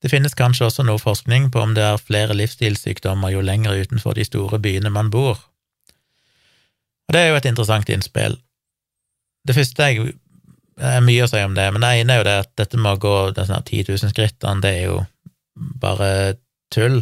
Det 0.01 0.09
finnes 0.13 0.37
kanskje 0.37 0.67
også 0.69 0.85
noe 0.89 1.01
forskning 1.01 1.51
på 1.53 1.61
om 1.61 1.75
det 1.77 1.85
er 1.85 2.01
flere 2.01 2.37
livsstilssykdommer 2.37 3.35
jo 3.35 3.45
lenger 3.45 3.83
utenfor 3.85 4.17
de 4.17 4.25
store 4.25 4.61
byene 4.63 4.93
man 4.93 5.13
bor. 5.13 5.41
Og 7.09 7.17
det 7.17 7.21
er 7.25 7.33
jo 7.33 7.39
et 7.41 7.49
interessant 7.51 7.89
innspill. 7.93 8.37
Det 9.49 9.57
første 9.57 9.89
jeg 9.89 10.13
er 10.81 11.05
mye 11.05 11.25
å 11.25 11.29
si 11.29 11.41
om 11.45 11.57
det, 11.57 11.67
men 11.73 11.85
det 11.85 11.93
ene 12.01 12.15
er 12.15 12.21
jo 12.21 12.29
det 12.29 12.37
at 12.45 12.53
dette 12.61 12.81
med 12.81 12.97
å 12.97 13.01
gå 13.03 13.15
de 13.37 13.45
10 13.49 13.89
000 13.91 14.13
skrittene, 14.13 14.63
det 14.65 14.73
er 14.79 14.85
jo 14.89 15.01
bare 15.83 16.11
tull. 16.73 17.01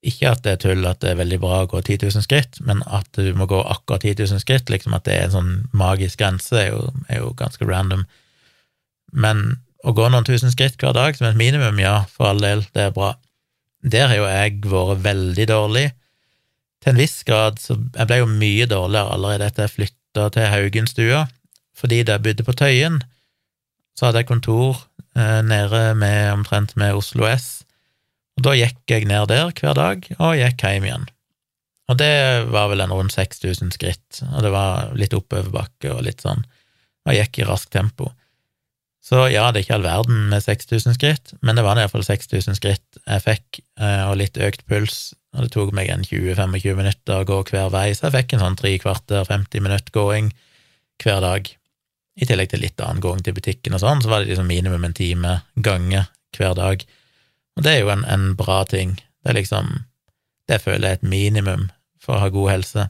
Ikke 0.00 0.30
at 0.30 0.44
det 0.46 0.52
er 0.54 0.60
tull 0.62 0.86
at 0.88 1.02
det 1.02 1.10
er 1.12 1.18
veldig 1.18 1.38
bra 1.42 1.62
å 1.62 1.68
gå 1.68 1.82
10 1.82 2.06
000 2.06 2.24
skritt, 2.24 2.60
men 2.64 2.80
at 2.88 3.08
du 3.18 3.34
må 3.36 3.44
gå 3.50 3.58
akkurat 3.60 4.06
10 4.06 4.22
000 4.32 4.40
skritt, 4.40 4.72
liksom 4.72 4.94
at 4.96 5.04
det 5.04 5.16
er 5.16 5.26
en 5.26 5.34
sånn 5.34 5.50
magisk 5.76 6.22
grense, 6.22 6.54
er 6.56 6.70
jo, 6.70 6.86
er 7.12 7.20
jo 7.20 7.34
ganske 7.36 7.68
random. 7.68 8.06
Men 9.12 9.60
å 9.84 9.92
gå 9.96 10.08
noen 10.08 10.24
tusen 10.24 10.52
skritt 10.52 10.80
hver 10.80 10.96
dag 10.96 11.16
som 11.16 11.28
et 11.28 11.38
minimum, 11.38 11.78
ja, 11.80 12.04
for 12.12 12.30
all 12.30 12.40
del, 12.40 12.64
det 12.72 12.88
er 12.88 12.96
bra. 12.96 13.14
Der 13.80 14.08
har 14.08 14.16
jo 14.16 14.28
jeg 14.28 14.58
vært 14.64 15.04
veldig 15.04 15.46
dårlig. 15.48 15.86
Til 16.80 16.94
en 16.94 17.00
viss 17.00 17.20
grad, 17.28 17.60
så 17.60 17.76
jeg 17.76 18.08
ble 18.08 18.22
jo 18.22 18.28
mye 18.28 18.68
dårligere 18.68 19.16
allerede 19.16 19.48
etter 19.50 19.66
jeg 19.66 19.76
flytta 19.76 20.28
til 20.32 20.48
Haugenstua, 20.48 21.24
fordi 21.76 22.02
da 22.04 22.16
jeg 22.16 22.24
bodde 22.24 22.46
på 22.46 22.56
Tøyen, 22.56 23.00
så 23.96 24.08
hadde 24.08 24.22
jeg 24.22 24.30
kontor 24.30 24.80
eh, 25.16 25.40
nede 25.44 25.82
med 26.00 26.32
omtrent 26.32 26.72
med 26.80 26.96
Oslo 26.96 27.28
S, 27.28 27.59
Da 28.40 28.54
gikk 28.56 28.88
jeg 28.88 29.08
ned 29.08 29.28
der 29.28 29.50
hver 29.52 29.76
dag, 29.76 30.06
og 30.18 30.38
gikk 30.38 30.64
hjem 30.64 30.86
igjen. 30.88 31.08
Og 31.90 31.98
det 31.98 32.14
var 32.54 32.70
vel 32.70 32.80
en 32.84 32.94
rundt 32.94 33.12
6000 33.12 33.74
skritt, 33.74 34.22
og 34.30 34.44
det 34.46 34.52
var 34.54 34.94
litt 34.96 35.14
oppoverbakke 35.16 35.90
og 35.92 36.04
litt 36.06 36.22
sånn, 36.24 36.44
og 37.04 37.12
jeg 37.12 37.26
gikk 37.26 37.42
i 37.42 37.48
raskt 37.50 37.72
tempo. 37.74 38.12
Så 39.04 39.24
ja, 39.32 39.46
det 39.50 39.62
er 39.62 39.64
ikke 39.64 39.76
all 39.78 39.86
verden 39.88 40.28
med 40.30 40.44
6000 40.44 40.94
skritt, 40.94 41.32
men 41.40 41.56
det 41.58 41.64
var 41.66 41.80
iallfall 41.80 42.04
6000 42.06 42.58
skritt 42.58 43.00
jeg 43.00 43.24
fikk, 43.24 43.62
eh, 43.80 44.04
og 44.06 44.20
litt 44.20 44.38
økt 44.38 44.62
puls, 44.70 45.14
og 45.34 45.46
det 45.46 45.52
tok 45.54 45.72
meg 45.76 45.90
en 45.90 46.04
20-25 46.06 46.78
minutter 46.78 47.22
å 47.22 47.26
gå 47.26 47.40
hver 47.50 47.72
vei, 47.74 47.88
så 47.96 48.06
jeg 48.06 48.16
fikk 48.18 48.36
en 48.36 48.44
sånn 48.44 48.60
tre 48.60 48.74
kvarter, 48.82 49.24
50 49.26 49.64
minutt 49.66 49.90
gåing 49.96 50.30
hver 51.02 51.20
dag. 51.24 51.50
I 52.20 52.28
tillegg 52.28 52.52
til 52.52 52.62
litt 52.62 52.80
annen 52.84 53.02
gåing 53.02 53.24
til 53.24 53.34
butikken 53.34 53.74
og 53.76 53.82
sånn, 53.82 54.04
så 54.04 54.12
var 54.12 54.22
det 54.22 54.34
liksom 54.34 54.50
minimum 54.50 54.84
en 54.86 54.96
time 54.96 55.38
gange 55.56 56.04
hver 56.36 56.54
dag. 56.58 56.84
Og 57.58 57.66
det 57.66 57.74
er 57.74 57.84
jo 57.84 57.92
en, 57.92 58.06
en 58.08 58.32
bra 58.38 58.62
ting. 58.68 58.96
Det 59.22 59.32
er 59.32 59.40
liksom 59.40 59.78
Det 60.50 60.58
føler 60.58 60.88
jeg 60.88 60.96
er 60.96 60.98
et 60.98 61.10
minimum 61.10 61.68
for 62.02 62.16
å 62.16 62.24
ha 62.24 62.28
god 62.34 62.50
helse. 62.50 62.88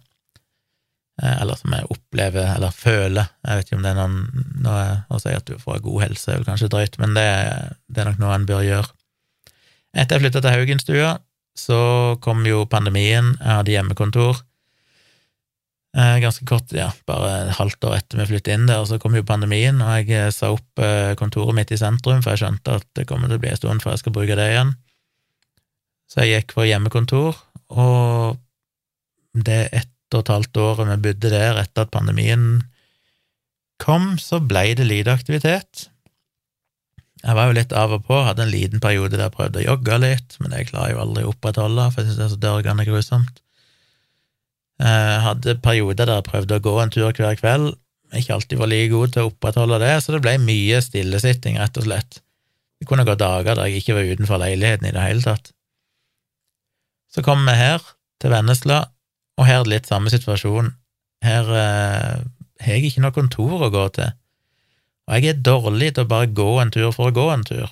Eh, 1.23 1.43
eller 1.43 1.59
som 1.61 1.75
jeg 1.77 1.89
opplever, 1.93 2.47
eller 2.55 2.73
føler. 2.73 3.29
Jeg 3.45 3.59
vet 3.59 3.69
ikke 3.69 3.77
om 3.77 3.83
det 3.85 3.91
er 3.91 3.99
noen 3.99 4.47
noe, 4.65 4.85
Å 5.11 5.21
si 5.21 5.35
at 5.37 5.49
du 5.49 5.59
får 5.61 5.83
god 5.85 6.07
helse, 6.07 6.31
er 6.31 6.41
vel 6.41 6.49
kanskje 6.49 6.71
drøyt, 6.73 6.97
men 7.03 7.17
det, 7.19 7.27
det 7.93 8.01
er 8.03 8.09
nok 8.09 8.23
noe 8.23 8.37
en 8.37 8.47
bør 8.49 8.65
gjøre. 8.65 8.89
Etter 9.93 10.17
jeg 10.17 10.25
flytta 10.25 10.43
til 10.45 10.55
Haugenstua, 10.55 11.11
så 11.59 11.81
kom 12.25 12.45
jo 12.47 12.63
pandemien. 12.71 13.35
Jeg 13.41 13.59
hadde 13.59 13.75
hjemmekontor. 13.75 14.41
Eh, 15.91 16.17
ganske 16.23 16.47
kort, 16.47 16.71
ja, 16.71 16.87
bare 17.07 17.31
et 17.49 17.57
halvt 17.59 17.85
år 17.89 17.97
etter 17.97 18.21
vi 18.21 18.29
flyttet 18.31 18.55
inn 18.55 18.69
der, 18.69 18.85
så 18.87 19.01
kom 19.03 19.17
jo 19.19 19.27
pandemien, 19.27 19.81
og 19.83 19.97
jeg 19.99 20.15
eh, 20.15 20.29
sa 20.35 20.53
opp 20.55 20.79
eh, 20.79 21.17
kontoret 21.19 21.57
mitt 21.57 21.73
i 21.75 21.79
sentrum, 21.81 22.21
for 22.23 22.31
jeg 22.31 22.45
skjønte 22.45 22.77
at 22.79 22.87
det 22.95 23.09
kommer 23.11 23.27
til 23.27 23.41
å 23.41 23.43
bli 23.43 23.51
en 23.51 23.59
stund 23.59 23.83
før 23.83 23.97
jeg 23.97 24.05
skal 24.05 24.15
bruke 24.15 24.37
det 24.39 24.47
igjen. 24.53 24.71
Så 26.11 26.23
jeg 26.23 26.45
gikk 26.45 26.55
for 26.55 26.69
hjemmekontor, 26.69 27.43
og 27.75 28.39
det 29.35 29.65
ett 29.75 30.15
og 30.15 30.23
et 30.23 30.33
halvt 30.35 30.63
året 30.63 30.89
vi 30.93 31.03
bodde 31.09 31.35
der 31.35 31.59
etter 31.59 31.87
at 31.87 31.95
pandemien 31.95 32.47
kom, 33.83 34.15
så 34.19 34.39
ble 34.43 34.69
det 34.79 34.87
lite 34.87 35.15
aktivitet. 35.15 35.89
Jeg 37.21 37.37
var 37.37 37.51
jo 37.51 37.59
litt 37.59 37.75
av 37.77 37.99
og 37.99 38.07
på, 38.07 38.17
hadde 38.25 38.47
en 38.47 38.55
liten 38.55 38.83
periode 38.83 39.17
der 39.17 39.27
jeg 39.27 39.35
prøvde 39.35 39.63
å 39.63 39.69
jogge 39.73 40.03
litt, 40.07 40.39
men 40.39 40.55
det 40.55 40.69
klarer 40.71 40.93
jeg 40.93 40.97
jo 40.97 41.05
aldri 41.05 41.27
å 41.27 41.35
opprettholde, 41.35 41.91
for 41.91 42.03
jeg 42.03 42.13
synes 42.13 42.21
det 42.21 42.27
er 42.27 42.35
så 42.35 42.45
dørgende 42.47 42.87
grusomt. 42.87 43.43
Jeg 44.81 44.89
eh, 44.89 45.21
hadde 45.27 45.59
perioder 45.61 46.09
der 46.09 46.19
jeg 46.21 46.29
prøvde 46.31 46.57
å 46.57 46.65
gå 46.65 46.75
en 46.81 46.93
tur 46.93 47.11
hver 47.13 47.37
kveld, 47.37 47.75
ikke 48.17 48.35
alltid 48.35 48.59
var 48.59 48.71
like 48.71 48.91
god 48.91 49.13
til 49.15 49.23
å 49.27 49.31
opprettholde 49.31 49.79
det, 49.83 49.93
så 50.03 50.15
det 50.15 50.23
ble 50.25 50.35
mye 50.43 50.81
stillesitting, 50.83 51.59
rett 51.61 51.77
og 51.79 51.85
slett. 51.87 52.23
Det 52.81 52.89
kunne 52.89 53.05
gå 53.05 53.15
dager 53.21 53.59
der 53.59 53.69
jeg 53.69 53.83
ikke 53.83 53.99
var 53.99 54.09
utenfor 54.09 54.41
leiligheten 54.41 54.89
i 54.89 54.95
det 54.97 55.05
hele 55.05 55.25
tatt. 55.27 55.53
Så 57.13 57.23
kom 57.27 57.45
vi 57.45 57.59
her, 57.59 57.85
til 58.21 58.33
Vennesla, 58.33 58.81
og 59.41 59.47
her 59.49 59.61
er 59.61 59.69
det 59.69 59.75
litt 59.75 59.91
samme 59.91 60.13
situasjon. 60.13 60.73
Her 61.25 61.53
eh, 61.61 62.25
har 62.65 62.81
jeg 62.81 62.89
ikke 62.89 63.05
noe 63.05 63.17
kontor 63.17 63.67
å 63.67 63.73
gå 63.73 63.85
til, 63.99 64.17
og 65.11 65.19
jeg 65.19 65.35
er 65.35 65.45
dårlig 65.45 65.93
til 65.97 66.07
å 66.07 66.11
bare 66.11 66.33
gå 66.33 66.51
en 66.63 66.73
tur 66.73 66.91
for 66.95 67.11
å 67.11 67.15
gå 67.15 67.29
en 67.35 67.45
tur. 67.45 67.69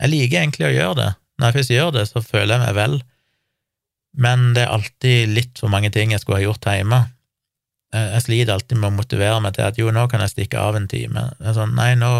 Jeg 0.00 0.10
liker 0.10 0.40
egentlig 0.42 0.68
å 0.68 0.74
gjøre 0.74 0.96
det. 0.98 1.10
Når 1.38 1.46
jeg 1.46 1.56
først 1.56 1.72
gjør 1.72 1.92
det, 1.94 2.04
så 2.10 2.22
føler 2.22 2.52
jeg 2.56 2.62
meg 2.64 2.76
vel, 2.78 2.96
men 4.14 4.52
det 4.54 4.64
er 4.64 4.72
alltid 4.74 5.34
litt 5.34 5.58
for 5.58 5.72
mange 5.72 5.90
ting 5.94 6.14
jeg 6.14 6.22
skulle 6.22 6.38
ha 6.38 6.46
gjort 6.46 6.68
hjemme. 6.70 7.00
Jeg 7.94 8.22
sliter 8.24 8.54
alltid 8.54 8.78
med 8.78 8.90
å 8.90 8.96
motivere 8.96 9.42
meg 9.42 9.54
til 9.56 9.66
at 9.66 9.76
jo, 9.78 9.90
nå 9.94 10.06
kan 10.10 10.22
jeg 10.22 10.32
stikke 10.32 10.58
av 10.58 10.78
en 10.78 10.88
time. 10.90 11.28
Sånn, 11.54 11.74
nei, 11.78 11.92
nå, 11.98 12.10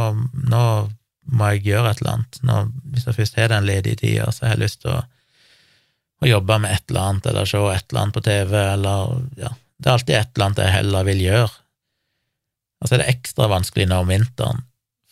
nå 0.51 0.65
må 1.33 1.51
jeg 1.55 1.65
gjøre 1.71 1.91
et 1.91 2.03
eller 2.03 2.17
annet. 2.19 2.39
Nå, 2.47 2.61
hvis 2.93 3.09
jeg 3.09 3.19
først 3.19 3.41
har 3.41 3.51
den 3.53 3.67
ledige 3.69 4.01
tida, 4.03 4.29
så 4.31 4.47
har 4.47 4.55
jeg 4.55 4.65
lyst 4.65 4.83
til 4.85 4.93
å, 4.95 5.01
å, 6.23 6.29
jobbe 6.29 6.61
med 6.63 6.77
et 6.77 6.87
eller 6.91 7.09
annet, 7.09 7.27
eller 7.31 7.49
se 7.49 7.63
et 7.73 7.89
eller 7.89 8.03
annet 8.03 8.19
på 8.19 8.25
TV, 8.27 8.55
eller 8.61 9.17
ja, 9.41 9.51
det 9.79 9.91
er 9.91 9.97
alltid 9.97 10.19
et 10.19 10.31
eller 10.35 10.49
annet 10.49 10.63
jeg 10.65 10.77
heller 10.77 11.09
vil 11.11 11.25
gjøre. 11.25 11.51
Og 12.83 12.89
så 12.89 12.97
er 12.97 13.03
det 13.03 13.11
ekstra 13.15 13.51
vanskelig 13.51 13.89
nå 13.91 14.05
om 14.05 14.13
vinteren, 14.13 14.65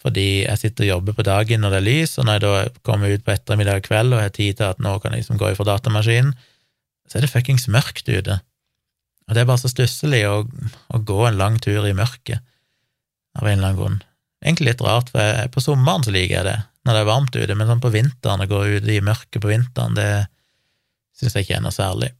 fordi 0.03 0.29
jeg 0.43 0.59
sitter 0.61 0.85
og 0.85 0.93
jobber 0.97 1.19
på 1.19 1.27
dagen 1.27 1.63
når 1.63 1.77
det 1.77 1.81
er 1.81 1.89
lys, 1.89 2.17
og 2.19 2.27
når 2.27 2.39
jeg 2.39 2.45
da 2.45 2.87
kommer 2.87 3.13
ut 3.13 3.25
på 3.25 3.35
ettermiddag 3.35 3.83
og 3.83 3.87
kveld 3.87 4.17
og 4.17 4.25
har 4.25 4.35
tid 4.35 4.59
til 4.59 4.69
at 4.69 4.83
nå 4.83 4.97
kan 5.01 5.15
jeg 5.15 5.23
liksom 5.23 5.39
gå 5.41 5.53
ifra 5.53 5.69
datamaskinen, 5.71 6.35
så 7.13 7.19
er 7.19 7.27
det 7.27 7.29
fuckings 7.29 7.69
mørkt 7.69 8.09
ute. 8.09 8.39
Og 9.29 9.37
det 9.37 9.43
er 9.43 9.49
bare 9.51 9.61
så 9.61 9.69
stusslig 9.69 10.23
å, 10.25 10.47
å, 10.89 11.01
gå 11.05 11.19
en 11.29 11.37
lang 11.37 11.59
tur 11.61 11.85
i 11.85 11.93
mørket, 11.97 12.41
av 13.37 13.45
en 13.45 13.59
eller 13.59 13.67
annen 13.69 13.79
grunn. 13.79 13.99
Egentlig 14.41 14.71
litt 14.71 14.85
rart, 14.85 15.13
for 15.13 15.21
jeg, 15.21 15.51
på 15.53 15.61
sommeren 15.61 16.07
så 16.07 16.15
liker 16.15 16.39
jeg 16.39 16.49
det, 16.49 16.57
når 16.89 16.97
det 16.97 17.03
er 17.03 17.11
varmt 17.11 17.37
ute, 17.37 17.57
men 17.59 17.69
sånn 17.69 17.85
på 17.85 17.93
vinteren, 17.93 18.43
å 18.43 18.49
gå 18.49 18.63
ute 18.79 18.97
i 18.97 19.05
mørket 19.05 19.45
på 19.45 19.53
vinteren, 19.53 19.99
det 20.01 20.09
syns 21.21 21.37
jeg 21.37 21.47
ikke 21.47 21.59
er 21.61 21.65
noe 21.67 21.77
særlig. 21.77 22.11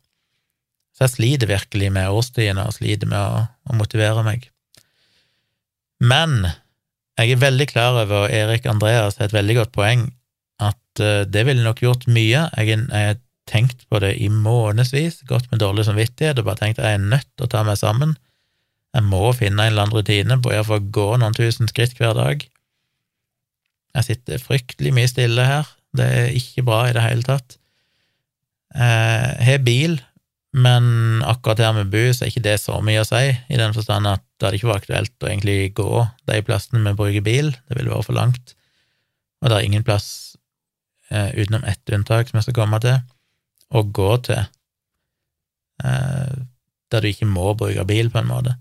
Så 0.93 1.07
jeg 1.07 1.15
sliter 1.15 1.51
virkelig 1.51 1.89
med 1.97 2.13
årstidene, 2.13 2.69
og 2.69 2.77
sliter 2.77 3.09
med 3.09 3.19
å, 3.19 3.43
å 3.49 3.81
motivere 3.81 4.29
meg. 4.29 4.45
Men 6.05 6.43
jeg 7.17 7.33
er 7.33 7.45
veldig 7.49 7.69
klar 7.73 7.97
over, 7.97 8.27
og 8.27 8.37
Erik 8.37 8.69
Andreas 8.69 9.17
har 9.17 9.31
et 9.31 9.37
veldig 9.41 9.63
godt 9.63 9.73
poeng, 9.73 10.11
at 10.61 11.01
uh, 11.01 11.25
det 11.25 11.49
ville 11.49 11.65
nok 11.65 11.81
gjort 11.81 12.05
mye. 12.13 12.45
Jeg 12.61 12.85
er 12.93 13.17
tenkt 13.51 13.87
på 13.91 13.99
det 14.03 14.15
i 14.23 14.29
månedsvis, 14.31 15.23
gått 15.29 15.49
med 15.51 15.63
dårlig 15.63 15.87
samvittighet 15.89 16.39
og 16.39 16.47
bare 16.49 16.61
tenkt 16.61 16.81
at 16.81 16.91
jeg 16.91 17.01
er 17.01 17.11
nødt 17.15 17.29
til 17.37 17.47
å 17.47 17.53
ta 17.53 17.65
meg 17.67 17.81
sammen. 17.81 18.15
Jeg 18.93 19.09
må 19.09 19.25
finne 19.37 19.65
en 19.65 19.73
eller 19.73 19.87
annen 19.87 19.97
rutine 19.97 20.39
på 20.43 20.53
å 20.53 20.81
gå 20.95 21.09
noen 21.19 21.37
tusen 21.37 21.71
skritt 21.71 21.97
hver 21.99 22.15
dag. 22.19 22.45
Jeg 23.97 24.09
sitter 24.09 24.41
fryktelig 24.41 24.93
mye 24.97 25.11
stille 25.11 25.45
her, 25.49 25.69
det 25.97 26.07
er 26.07 26.37
ikke 26.37 26.65
bra 26.65 26.87
i 26.89 26.95
det 26.97 27.05
hele 27.05 27.27
tatt. 27.27 27.59
Jeg 28.73 29.45
har 29.45 29.65
bil, 29.65 29.99
men 30.53 30.85
akkurat 31.29 31.61
her 31.61 31.75
med 31.77 31.91
bu 31.93 32.13
så 32.13 32.25
er 32.25 32.33
ikke 32.33 32.45
det 32.45 32.59
så 32.61 32.79
mye 32.85 33.03
å 33.03 33.09
si, 33.09 33.25
i 33.33 33.61
den 33.61 33.75
forstand 33.77 34.09
at 34.09 34.25
det 34.37 34.49
hadde 34.49 34.61
ikke 34.61 34.71
vært 34.71 34.85
aktuelt 34.85 35.25
å 35.25 35.29
egentlig 35.29 35.59
gå 35.77 36.05
de 36.29 36.41
plassene 36.45 36.85
vi 36.87 36.99
bruker 36.99 37.25
bil, 37.25 37.53
det 37.69 37.79
ville 37.79 37.93
vært 37.93 38.09
for 38.09 38.17
langt, 38.17 38.55
og 39.43 39.51
det 39.51 39.59
er 39.59 39.69
ingen 39.69 39.85
plass, 39.85 40.09
eh, 41.11 41.33
utenom 41.37 41.65
ett 41.69 41.93
unntak 41.93 42.29
som 42.29 42.41
jeg 42.41 42.49
skal 42.49 42.59
komme 42.63 42.81
til, 42.85 43.01
å 43.73 43.83
gå 43.89 44.11
til 44.29 44.43
eh, 45.85 46.35
der 46.93 47.05
du 47.05 47.09
ikke 47.09 47.29
må 47.29 47.55
bruke 47.59 47.87
bil, 47.89 48.11
på 48.13 48.21
en 48.21 48.31
måte. 48.31 48.57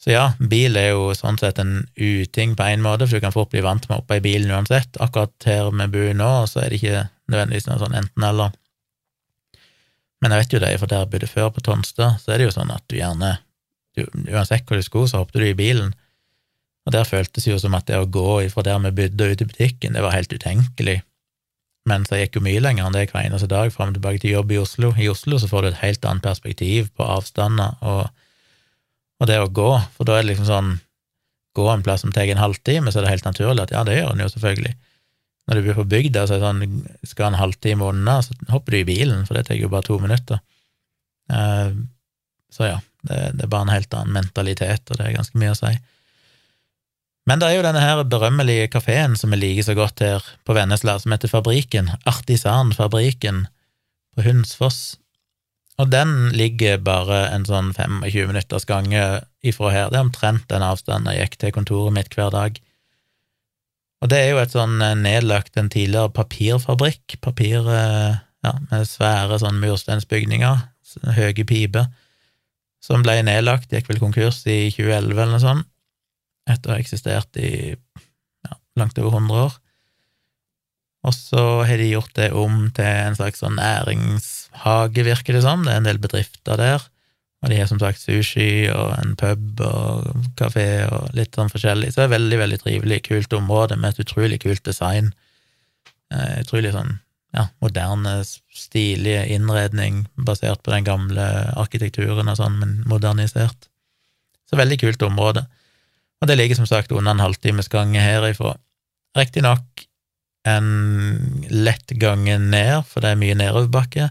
Så 0.00 0.14
ja, 0.14 0.30
bil 0.38 0.78
er 0.80 0.94
jo 0.94 1.10
sånn 1.16 1.36
sett 1.38 1.58
en 1.60 1.84
uting 2.00 2.54
på 2.56 2.66
en 2.66 2.82
måte, 2.84 3.06
for 3.06 3.18
du 3.18 3.24
kan 3.24 3.34
fort 3.34 3.50
bli 3.52 3.60
vant 3.64 3.84
med 3.86 3.98
å 3.98 4.00
hoppe 4.00 4.16
i 4.16 4.24
bilen 4.24 4.52
uansett. 4.54 4.96
Akkurat 5.02 5.34
her 5.44 5.68
vi 5.68 5.88
bor 5.92 6.14
nå, 6.16 6.30
så 6.48 6.62
er 6.62 6.72
det 6.72 6.80
ikke 6.80 7.02
nødvendigvis 7.30 7.68
noe 7.68 7.80
sånn 7.82 7.98
enten-eller. 8.00 8.54
Men 10.20 10.34
jeg 10.34 10.42
vet 10.42 10.54
jo 10.56 10.62
det, 10.64 10.72
for 10.80 10.90
der 10.90 11.04
jeg 11.04 11.12
bodde 11.12 11.28
før, 11.28 11.50
på 11.52 11.64
Tonstad, 11.64 12.16
så 12.20 12.32
er 12.32 12.40
det 12.40 12.48
jo 12.48 12.54
sånn 12.56 12.72
at 12.72 12.84
du 12.88 12.96
gjerne 12.96 13.36
du, 13.96 14.04
Uansett 14.30 14.64
hvor 14.68 14.80
du 14.80 14.86
skulle, 14.86 15.10
så 15.10 15.20
hoppet 15.20 15.42
du 15.42 15.46
i 15.50 15.56
bilen. 15.58 15.92
Og 16.88 16.94
der 16.96 17.08
føltes 17.08 17.46
jo 17.48 17.58
som 17.60 17.76
at 17.76 17.88
det 17.88 18.00
å 18.00 18.08
gå 18.08 18.40
fra 18.52 18.64
der 18.64 18.80
vi 18.86 18.96
bodde 19.02 19.26
og 19.26 19.34
ut 19.34 19.44
i 19.44 19.48
butikken, 19.52 19.96
det 19.96 20.04
var 20.04 20.16
helt 20.16 20.32
utenkelig. 20.32 21.00
Mens 21.88 22.10
så 22.10 22.18
gikk 22.20 22.36
jo 22.36 22.44
mye 22.44 22.60
lenger 22.60 22.86
enn 22.86 22.96
det 22.96 23.06
hver 23.10 23.24
eneste 23.24 23.48
dag, 23.48 23.70
fram 23.72 23.92
og 23.92 23.96
tilbake 23.96 24.20
til 24.20 24.34
jobb 24.34 24.52
i 24.52 24.58
Oslo. 24.60 24.92
I 25.00 25.08
Oslo 25.08 25.38
så 25.40 25.48
får 25.48 25.62
du 25.62 25.68
et 25.70 25.80
helt 25.80 26.04
annet 26.04 26.26
perspektiv 26.26 26.90
på 26.96 27.06
avstander 27.06 27.78
og 27.80 28.08
og 29.20 29.28
det 29.28 29.36
å 29.36 29.50
gå, 29.52 29.72
for 29.96 30.08
da 30.08 30.16
er 30.16 30.24
det 30.24 30.32
liksom 30.32 30.48
sånn 30.48 30.78
Gå 31.58 31.64
en 31.66 31.80
plass 31.82 32.04
som 32.04 32.12
tar 32.14 32.28
en 32.30 32.38
halvtime, 32.38 32.92
så 32.92 33.00
er 33.00 33.04
det 33.04 33.10
helt 33.10 33.24
naturlig 33.26 33.64
at 33.64 33.72
ja, 33.74 33.80
det 33.82 33.96
gjør 33.96 34.12
en 34.12 34.20
jo 34.22 34.28
selvfølgelig. 34.30 34.70
Når 35.50 35.58
du 35.58 35.64
bor 35.66 35.80
på 35.80 35.84
bygda, 35.90 36.20
så 36.22 36.36
er 36.36 36.38
det 36.38 36.46
sånn 36.46 37.08
skal 37.10 37.26
en 37.26 37.38
halvtime 37.40 37.88
unna, 37.90 38.20
så 38.22 38.36
hopper 38.52 38.76
du 38.76 38.78
i 38.78 38.86
bilen, 38.86 39.24
for 39.26 39.34
det 39.34 39.48
tar 39.48 39.58
jo 39.58 39.70
bare 39.72 39.82
to 39.88 39.96
minutter. 39.98 40.38
Uh, 41.26 41.74
så 42.54 42.68
ja, 42.68 42.76
det, 43.02 43.18
det, 43.34 43.48
er 43.48 43.50
bare 43.50 43.66
en 43.66 43.74
helt 43.74 43.98
annen 43.98 44.14
mentalitet, 44.14 44.86
og 44.86 45.00
det 45.00 45.08
er 45.08 45.16
ganske 45.18 45.42
mye 45.42 45.56
å 45.56 45.58
si. 45.58 45.72
Men 47.28 47.40
det 47.40 47.50
er 47.50 47.58
jo 47.58 47.64
denne 47.66 47.82
her 47.82 48.00
berømmelige 48.08 48.70
kafeen 48.72 49.16
som 49.18 49.34
vi 49.34 49.40
liker 49.40 49.68
så 49.68 49.76
godt 49.76 50.00
her 50.04 50.24
på 50.48 50.56
Vennesla, 50.56 50.96
som 50.98 51.12
heter 51.12 51.30
Fabriken, 51.30 51.92
Artisan 52.08 52.72
Fabriken, 52.76 53.44
på 54.16 54.24
Hunsfoss. 54.26 54.96
Og 55.80 55.88
den 55.92 56.32
ligger 56.36 56.80
bare 56.84 57.26
en 57.32 57.46
sånn 57.48 57.70
25 57.76 58.32
minutters 58.32 58.66
gange 58.68 59.04
ifra 59.46 59.70
her. 59.72 59.92
Det 59.92 60.00
er 60.00 60.08
omtrent 60.08 60.48
den 60.50 60.64
avstanden 60.64 61.12
jeg 61.14 61.28
gikk 61.28 61.38
til 61.40 61.54
kontoret 61.56 61.96
mitt 61.96 62.16
hver 62.16 62.32
dag. 62.34 62.58
Og 64.00 64.08
det 64.12 64.18
er 64.18 64.30
jo 64.32 64.40
et 64.40 64.52
sånn 64.52 64.80
eh, 64.84 64.96
nedlagt, 64.96 65.56
en 65.60 65.70
tidligere 65.72 66.12
papirfabrikk, 66.16 67.18
papir 67.24 67.68
eh, 67.68 68.20
ja, 68.44 68.52
med 68.70 68.88
svære 68.88 69.40
sånn 69.42 69.60
mursteinsbygninger, 69.60 70.62
høye 71.16 71.44
piper, 71.44 71.90
som 72.80 73.04
ble 73.04 73.18
nedlagt, 73.28 73.72
gikk 73.72 73.90
vel 73.90 74.00
konkurs 74.00 74.40
i 74.48 74.70
2011 74.72 75.12
eller 75.12 75.34
noe 75.34 75.42
sånt, 75.42 75.68
etter 76.52 76.70
å 76.70 76.76
ha 76.76 76.82
eksistert 76.82 77.36
i 77.40 77.50
ja, 77.72 78.56
langt 78.80 78.98
over 79.00 79.18
100 79.18 79.42
år. 79.46 79.58
Og 81.08 81.16
så 81.16 81.42
har 81.64 81.80
de 81.80 81.88
gjort 81.88 82.12
det 82.18 82.30
om 82.36 82.66
til 82.76 82.84
en 82.84 83.16
slags 83.16 83.40
sånn 83.40 83.56
næringshage, 83.56 85.04
virker 85.06 85.36
det 85.36 85.44
som. 85.46 85.64
Det 85.64 85.72
er 85.72 85.80
en 85.80 85.88
del 85.88 86.00
bedrifter 86.02 86.60
der. 86.60 86.84
Og 87.40 87.48
de 87.48 87.56
har 87.56 87.70
som 87.70 87.80
sagt 87.80 88.02
sushi 88.02 88.68
og 88.68 88.90
en 88.98 89.14
pub 89.16 89.62
og 89.64 90.26
kafé 90.36 90.84
og 90.92 91.14
litt 91.16 91.36
sånn 91.36 91.48
forskjellig. 91.52 91.92
Så 91.92 92.02
det 92.02 92.08
er 92.10 92.16
veldig, 92.18 92.40
veldig 92.42 92.58
trivelig, 92.60 93.00
kult 93.06 93.36
område 93.38 93.78
med 93.80 93.94
et 93.94 94.02
utrolig 94.04 94.42
kult 94.42 94.60
design. 94.66 95.14
Eh, 96.12 96.42
utrolig 96.42 96.74
sånn 96.74 96.98
ja, 97.32 97.46
moderne, 97.62 98.18
stilig 98.52 99.16
innredning 99.32 100.02
basert 100.18 100.64
på 100.66 100.74
den 100.74 100.84
gamle 100.84 101.24
arkitekturen 101.60 102.28
og 102.28 102.36
sånn, 102.36 102.58
men 102.60 102.76
modernisert. 102.90 103.70
Så 104.50 104.58
veldig 104.58 104.80
kult 104.82 105.04
område. 105.06 105.46
Og 106.20 106.28
det 106.28 106.36
ligger 106.36 106.60
som 106.60 106.68
sagt 106.68 106.92
under 106.92 107.14
en 107.14 107.22
halvtimes 107.22 107.70
gange 107.72 108.00
herifra. 108.00 108.54
Riktignok 109.16 109.86
en 110.48 110.68
lett 111.48 111.96
gange 112.00 112.38
ned, 112.38 112.84
for 112.88 113.04
det 113.04 113.12
er 113.12 113.20
mye 113.20 113.36
nedoverbakke. 113.36 114.10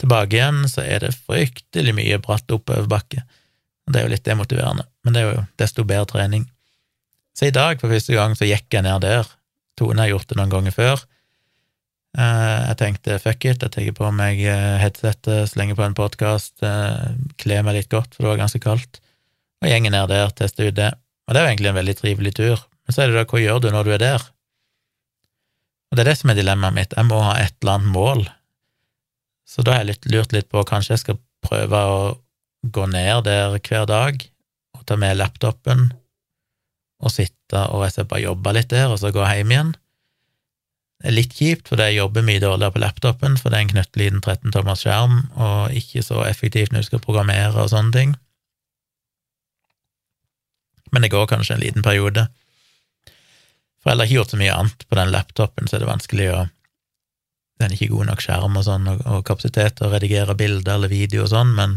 Tilbake 0.00 0.38
igjen 0.38 0.64
så 0.70 0.84
er 0.86 1.04
det 1.04 1.16
fryktelig 1.26 1.94
mye 1.94 2.18
bratt 2.22 2.50
oppoverbakke. 2.54 3.22
Det 3.90 4.00
er 4.00 4.06
jo 4.06 4.12
litt 4.14 4.26
demotiverende, 4.26 4.86
men 5.04 5.14
det 5.14 5.22
er 5.22 5.30
jo 5.30 5.44
desto 5.60 5.84
bedre 5.86 6.08
trening. 6.12 6.46
Så 7.36 7.48
i 7.48 7.54
dag, 7.54 7.80
for 7.80 7.92
første 7.92 8.14
gang, 8.14 8.34
så 8.38 8.48
gikk 8.48 8.70
jeg 8.74 8.86
ned 8.86 9.02
der. 9.04 9.28
Tone 9.78 10.02
har 10.02 10.12
gjort 10.12 10.30
det 10.30 10.38
noen 10.38 10.52
ganger 10.52 10.74
før. 10.74 11.02
Eh, 12.18 12.60
jeg 12.70 12.78
tenkte 12.80 13.18
fuck 13.22 13.44
it, 13.46 13.62
jeg 13.62 13.70
tar 13.70 13.92
på 13.94 14.08
meg 14.14 14.40
eh, 14.42 14.78
headsetet, 14.82 15.50
slenger 15.52 15.78
på 15.78 15.84
en 15.86 15.94
podkast, 15.94 16.56
eh, 16.66 17.12
kler 17.38 17.62
meg 17.66 17.78
litt 17.78 17.92
godt, 17.92 18.16
for 18.16 18.24
det 18.24 18.32
var 18.32 18.42
ganske 18.42 18.62
kaldt, 18.62 18.98
og 19.62 19.70
gjenger 19.70 19.94
ned 19.94 20.10
der, 20.10 20.32
tester 20.34 20.70
ut 20.70 20.78
det. 20.78 20.90
Og 21.30 21.36
det 21.36 21.40
er 21.40 21.46
jo 21.46 21.50
egentlig 21.52 21.70
en 21.70 21.78
veldig 21.78 21.94
trivelig 21.94 22.34
tur. 22.34 22.62
Men 22.82 22.94
så 22.94 23.04
er 23.04 23.12
det 23.12 23.20
da, 23.20 23.26
hva 23.30 23.38
gjør 23.38 23.60
du 23.62 23.68
når 23.70 23.86
du 23.86 23.92
er 23.94 24.02
der? 24.02 24.22
Og 25.90 25.94
det 25.94 26.02
er 26.02 26.08
det 26.10 26.16
som 26.18 26.32
er 26.32 26.38
dilemmaet 26.38 26.74
mitt, 26.74 26.96
jeg 26.98 27.06
må 27.06 27.20
ha 27.22 27.36
et 27.38 27.54
eller 27.62 27.76
annet 27.78 27.94
mål. 27.94 28.24
Så 29.46 29.62
da 29.62 29.76
har 29.76 29.84
jeg 29.84 29.92
litt, 29.92 30.08
lurt 30.10 30.34
litt 30.34 30.48
på 30.50 30.64
kanskje 30.66 30.96
jeg 30.96 31.02
skal 31.04 31.20
prøve 31.46 31.78
å 31.86 32.00
gå 32.66 32.86
ned 32.90 33.24
der 33.26 33.54
hver 33.56 33.86
dag 33.86 34.24
og 34.76 34.82
ta 34.86 34.98
med 34.98 35.18
laptopen 35.18 35.92
og 37.00 37.14
sitte 37.14 37.62
og 37.72 37.86
jeg 37.86 38.06
bare 38.10 38.26
jobbe 38.26 38.52
litt 38.54 38.70
der, 38.70 38.90
og 38.90 38.98
så 39.00 39.10
gå 39.14 39.22
hjem 39.24 39.54
igjen. 39.54 39.70
Det 41.00 41.08
er 41.08 41.16
litt 41.16 41.32
kjipt, 41.34 41.70
for 41.70 41.80
jeg 41.80 41.96
jobber 41.96 42.26
mye 42.26 42.42
dårligere 42.42 42.74
på 42.74 42.82
laptopen, 42.82 43.38
for 43.40 43.50
det 43.50 43.56
er 43.58 43.64
en 43.64 43.72
knøttliten 43.72 44.20
13-tommers 44.20 44.82
skjerm 44.84 45.22
og 45.32 45.78
ikke 45.78 46.02
så 46.04 46.26
effektivt 46.26 46.74
når 46.74 46.84
du 46.84 46.90
skal 46.90 47.02
programmere 47.06 47.54
og 47.54 47.70
sånne 47.72 47.94
ting. 47.94 48.12
Men 50.90 51.02
det 51.04 51.12
går 51.12 51.28
kanskje 51.30 51.56
en 51.56 51.62
liten 51.62 51.84
periode. 51.86 52.26
For 53.80 53.90
jeg 53.90 53.98
har 53.98 54.08
ikke 54.08 54.18
gjort 54.18 54.34
så 54.34 54.40
mye 54.40 54.56
annet 54.56 54.86
på 54.88 54.98
den 54.98 55.12
laptopen, 55.14 55.68
så 55.68 55.76
er 55.76 55.84
det 55.84 55.92
vanskelig 55.92 56.32
å 56.34 56.40
Den 57.60 57.68
er 57.68 57.76
ikke 57.76 57.92
god 57.92 58.08
nok 58.08 58.22
skjerm 58.24 58.54
og 58.56 58.62
sånn, 58.64 58.86
og, 58.88 59.00
og 59.04 59.24
kapasitet 59.28 59.74
til 59.76 59.84
å 59.84 59.90
redigere 59.92 60.32
bilder 60.32 60.78
eller 60.78 60.88
video 60.88 61.26
og 61.26 61.28
sånn, 61.28 61.50
men, 61.58 61.74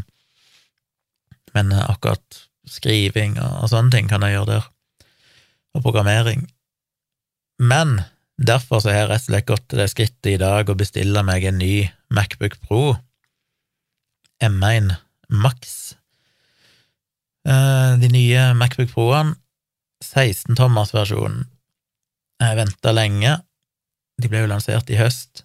men 1.51 1.74
akkurat 1.76 2.38
skriving 2.72 3.36
og, 3.36 3.57
og, 3.57 3.68
sånne 3.68 3.91
ting 3.91 4.07
kan 4.07 4.24
jeg 4.24 4.38
gjøre 4.38 4.47
der, 4.53 4.70
og 5.76 5.84
programmering. 5.84 6.45
Men 7.59 7.97
derfor 8.39 8.80
så 8.80 8.93
har 8.93 9.01
jeg 9.01 9.09
rett 9.11 9.26
og 9.26 9.28
slett 9.28 9.49
gått 9.49 9.66
til 9.68 9.82
det 9.84 9.89
skrittet 9.91 10.32
i 10.32 10.39
dag 10.39 10.72
å 10.72 10.78
bestille 10.80 11.26
meg 11.28 11.49
en 11.49 11.59
ny 11.59 11.74
Macbook 12.16 12.55
Pro 12.64 12.95
M1 14.39 14.95
Max. 15.28 15.95
Eh, 17.44 17.96
de 18.00 18.10
nye 18.14 18.44
Macbook 18.56 18.91
Pro-ene, 18.94 19.36
16-tommers-versjonen, 20.04 21.48
jeg 22.44 22.60
venta 22.60 22.91
lenge. 22.91 23.34
De 24.20 24.30
ble 24.30 24.44
jo 24.44 24.52
lansert 24.52 24.89
i 24.91 25.00
høst. 25.00 25.44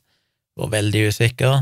Var 0.59 0.70
veldig 0.72 1.09
usikker. 1.12 1.61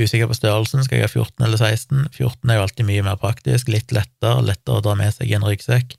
Usikker 0.00 0.28
på 0.28 0.36
størrelsen. 0.36 0.84
Skal 0.84 1.00
jeg 1.00 1.06
ha 1.06 1.12
14 1.12 1.46
eller 1.46 1.60
16? 1.60 2.08
14 2.12 2.50
er 2.50 2.58
jo 2.58 2.64
alltid 2.66 2.88
mye 2.88 3.04
mer 3.06 3.20
praktisk, 3.20 3.70
litt 3.72 3.94
lettere, 3.94 4.42
lettere 4.44 4.80
å 4.80 4.84
dra 4.84 4.96
med 4.98 5.14
seg 5.14 5.30
i 5.30 5.36
en 5.38 5.46
ryggsekk. 5.46 5.96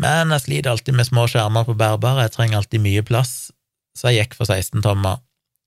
Men 0.00 0.30
jeg 0.34 0.44
sliter 0.44 0.72
alltid 0.72 0.96
med 0.96 1.08
små 1.08 1.26
skjermer 1.30 1.66
på 1.66 1.74
bærbare, 1.78 2.28
jeg 2.28 2.36
trenger 2.36 2.60
alltid 2.60 2.84
mye 2.84 3.02
plass, 3.06 3.50
så 3.98 4.12
jeg 4.12 4.24
gikk 4.24 4.38
for 4.38 4.50
16-tommer. 4.50 5.18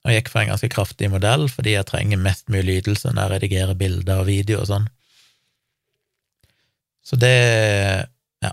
Og 0.03 0.11
jeg 0.11 0.21
gikk 0.21 0.31
for 0.31 0.43
en 0.43 0.53
ganske 0.53 0.71
kraftig 0.71 1.09
modell, 1.11 1.47
fordi 1.51 1.75
jeg 1.75 1.87
trenger 1.89 2.21
mest 2.21 2.49
mulig 2.51 2.81
ytelse 2.81 3.11
når 3.11 3.21
jeg 3.23 3.33
redigerer 3.35 3.79
bilder 3.79 4.23
og 4.23 4.29
video 4.29 4.63
og 4.63 4.69
sånn. 4.71 4.87
Så 7.03 7.19
det 7.19 8.07
Ja. 8.43 8.51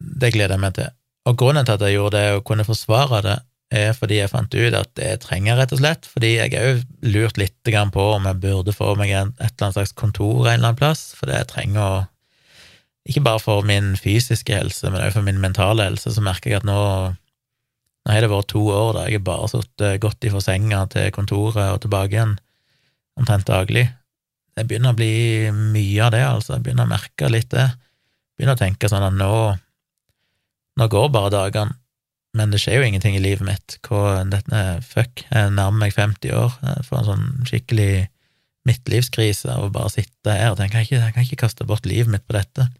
det 0.00 0.32
gleder 0.32 0.54
jeg 0.54 0.60
meg 0.60 0.74
til. 0.74 0.90
Og 1.26 1.38
grunnen 1.38 1.66
til 1.66 1.74
at 1.74 1.80
jeg 1.80 1.96
gjorde 1.96 2.18
det 2.18 2.36
og 2.36 2.44
kunne 2.44 2.66
forsvare 2.66 3.22
det, 3.22 3.38
er 3.72 3.92
fordi 3.96 4.18
jeg 4.18 4.30
fant 4.30 4.54
ut 4.54 4.74
at 4.76 4.90
det 4.98 5.20
trenger 5.22 5.56
rett 5.56 5.72
og 5.72 5.80
slett, 5.80 6.06
fordi 6.08 6.34
jeg 6.34 6.52
har 6.52 6.74
òg 6.74 6.82
lurt 7.08 7.38
litt 7.40 7.56
på 7.64 8.04
om 8.16 8.26
jeg 8.28 8.40
burde 8.42 8.74
få 8.76 8.94
meg 8.98 9.10
et 9.10 9.32
eller 9.40 9.64
annet 9.64 9.78
slags 9.78 9.94
kontor 9.96 10.46
en 10.46 10.58
eller 10.58 10.68
annen 10.68 10.80
plass, 10.80 11.14
fordi 11.18 11.38
jeg 11.38 11.48
trenger 11.48 11.82
å 11.82 12.06
Ikke 13.02 13.24
bare 13.24 13.40
for 13.42 13.64
min 13.66 13.96
fysiske 13.98 14.54
helse, 14.54 14.86
men 14.86 15.02
òg 15.02 15.12
for 15.16 15.22
min 15.26 15.40
mentale 15.40 15.82
helse, 15.88 16.12
så 16.14 16.22
merker 16.22 16.50
jeg 16.50 16.60
at 16.60 16.64
nå 16.68 17.16
nå 18.06 18.12
har 18.12 18.20
det 18.22 18.30
vært 18.30 18.48
to 18.50 18.62
år 18.70 18.92
der 18.94 19.08
jeg 19.10 19.18
har 19.20 19.26
bare 19.26 19.48
sittet 19.50 20.00
godt 20.02 20.22
ifra 20.26 20.40
senga 20.42 20.86
til 20.90 21.10
kontoret 21.10 21.72
og 21.74 21.80
tilbake 21.82 22.14
igjen, 22.14 22.36
omtrent 23.18 23.46
daglig. 23.46 23.88
Det 24.52 24.66
begynner 24.68 24.92
å 24.92 24.98
bli 24.98 25.12
mye 25.54 26.00
av 26.04 26.12
det, 26.12 26.22
altså. 26.26 26.56
Jeg 26.56 26.66
begynner 26.66 26.88
å 26.88 26.92
merke 26.92 27.30
litt 27.32 27.50
det. 27.54 27.68
Jeg 27.72 28.40
begynner 28.40 28.58
å 28.58 28.62
tenke 28.62 28.90
sånn 28.90 29.06
at 29.06 29.16
nå 29.16 29.32
nå 30.80 30.88
går 30.88 31.08
bare 31.12 31.32
dagene. 31.32 31.78
men 32.32 32.48
det 32.48 32.62
skjer 32.62 32.78
jo 32.80 32.84
ingenting 32.88 33.12
i 33.12 33.20
livet 33.20 33.44
mitt. 33.44 33.74
Hva, 33.84 34.22
dette, 34.24 34.60
fuck, 34.88 35.20
jeg 35.26 35.50
nærmer 35.52 35.82
meg 35.82 35.92
50 35.92 36.32
år, 36.32 36.54
jeg 36.64 36.86
får 36.86 36.98
en 36.98 37.08
sånn 37.10 37.26
skikkelig 37.44 38.06
midtlivskrise 38.64 39.52
og 39.60 39.74
bare 39.74 39.92
sitte 39.92 40.32
her 40.32 40.54
og 40.54 40.56
tenke 40.56 40.80
jeg 40.80 40.86
kan, 40.86 40.86
ikke, 40.86 41.02
jeg 41.02 41.14
kan 41.16 41.26
ikke 41.26 41.40
kaste 41.42 41.66
bort 41.68 41.84
livet 41.84 42.08
mitt 42.08 42.24
på 42.24 42.38
dette. 42.38 42.70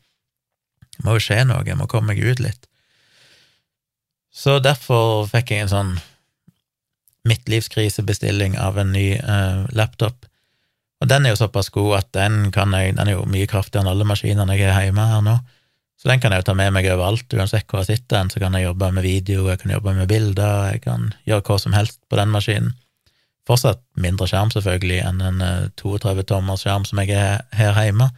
Det 0.97 1.05
må 1.05 1.19
jo 1.19 1.25
skje 1.27 1.43
noe, 1.45 1.67
jeg 1.69 1.77
må 1.77 1.85
komme 1.91 2.15
meg 2.15 2.25
ut 2.25 2.41
litt. 2.41 2.65
Så 4.33 4.57
derfor 4.65 5.27
fikk 5.29 5.53
jeg 5.53 5.67
en 5.67 5.75
sånn 5.75 5.93
midtlivskrisebestilling 7.29 8.57
av 8.57 8.81
en 8.81 8.97
ny 8.97 9.07
eh, 9.19 9.61
laptop. 9.77 10.25
Og 11.03 11.09
den 11.11 11.27
er 11.27 11.35
jo 11.35 11.41
såpass 11.41 11.73
god 11.75 11.97
at 11.99 12.13
den 12.15 12.45
jeg, 12.55 12.95
den 12.95 13.09
er 13.09 13.17
jo 13.17 13.27
mye 13.27 13.49
kraftigere 13.51 13.83
enn 13.83 13.91
alle 13.91 14.07
maskinene 14.07 14.55
jeg 14.55 14.71
har 14.71 14.87
hjemme 14.87 15.09
her 15.11 15.25
nå. 15.27 15.35
Så 15.99 16.11
den 16.11 16.23
kan 16.23 16.35
jeg 16.35 16.43
jo 16.43 16.49
ta 16.51 16.55
med 16.59 16.73
meg 16.75 16.87
overalt, 16.91 17.35
uansett 17.35 17.67
hvor 17.71 17.83
jeg 17.83 17.99
sitter, 17.99 18.27
så 18.31 18.41
kan 18.43 18.55
jeg 18.59 18.67
jobbe 18.69 18.89
med 18.95 19.05
video, 19.07 19.49
jeg 19.51 19.61
kan 19.63 19.71
jobbe 19.75 19.95
med 19.95 20.09
bilder, 20.11 20.73
jeg 20.73 20.83
kan 20.87 21.11
gjøre 21.27 21.45
hva 21.47 21.59
som 21.63 21.77
helst 21.77 22.01
på 22.11 22.19
den 22.19 22.33
maskinen. 22.35 22.73
Fortsatt 23.47 23.83
mindre 23.99 24.27
skjerm, 24.31 24.51
selvfølgelig, 24.55 24.99
enn 25.03 25.23
en 25.27 25.45
32 25.79 26.25
tommers 26.31 26.63
skjerm 26.63 26.87
som 26.87 27.03
jeg 27.03 27.15
har 27.15 27.45
her 27.59 27.79
hjemme, 27.87 28.09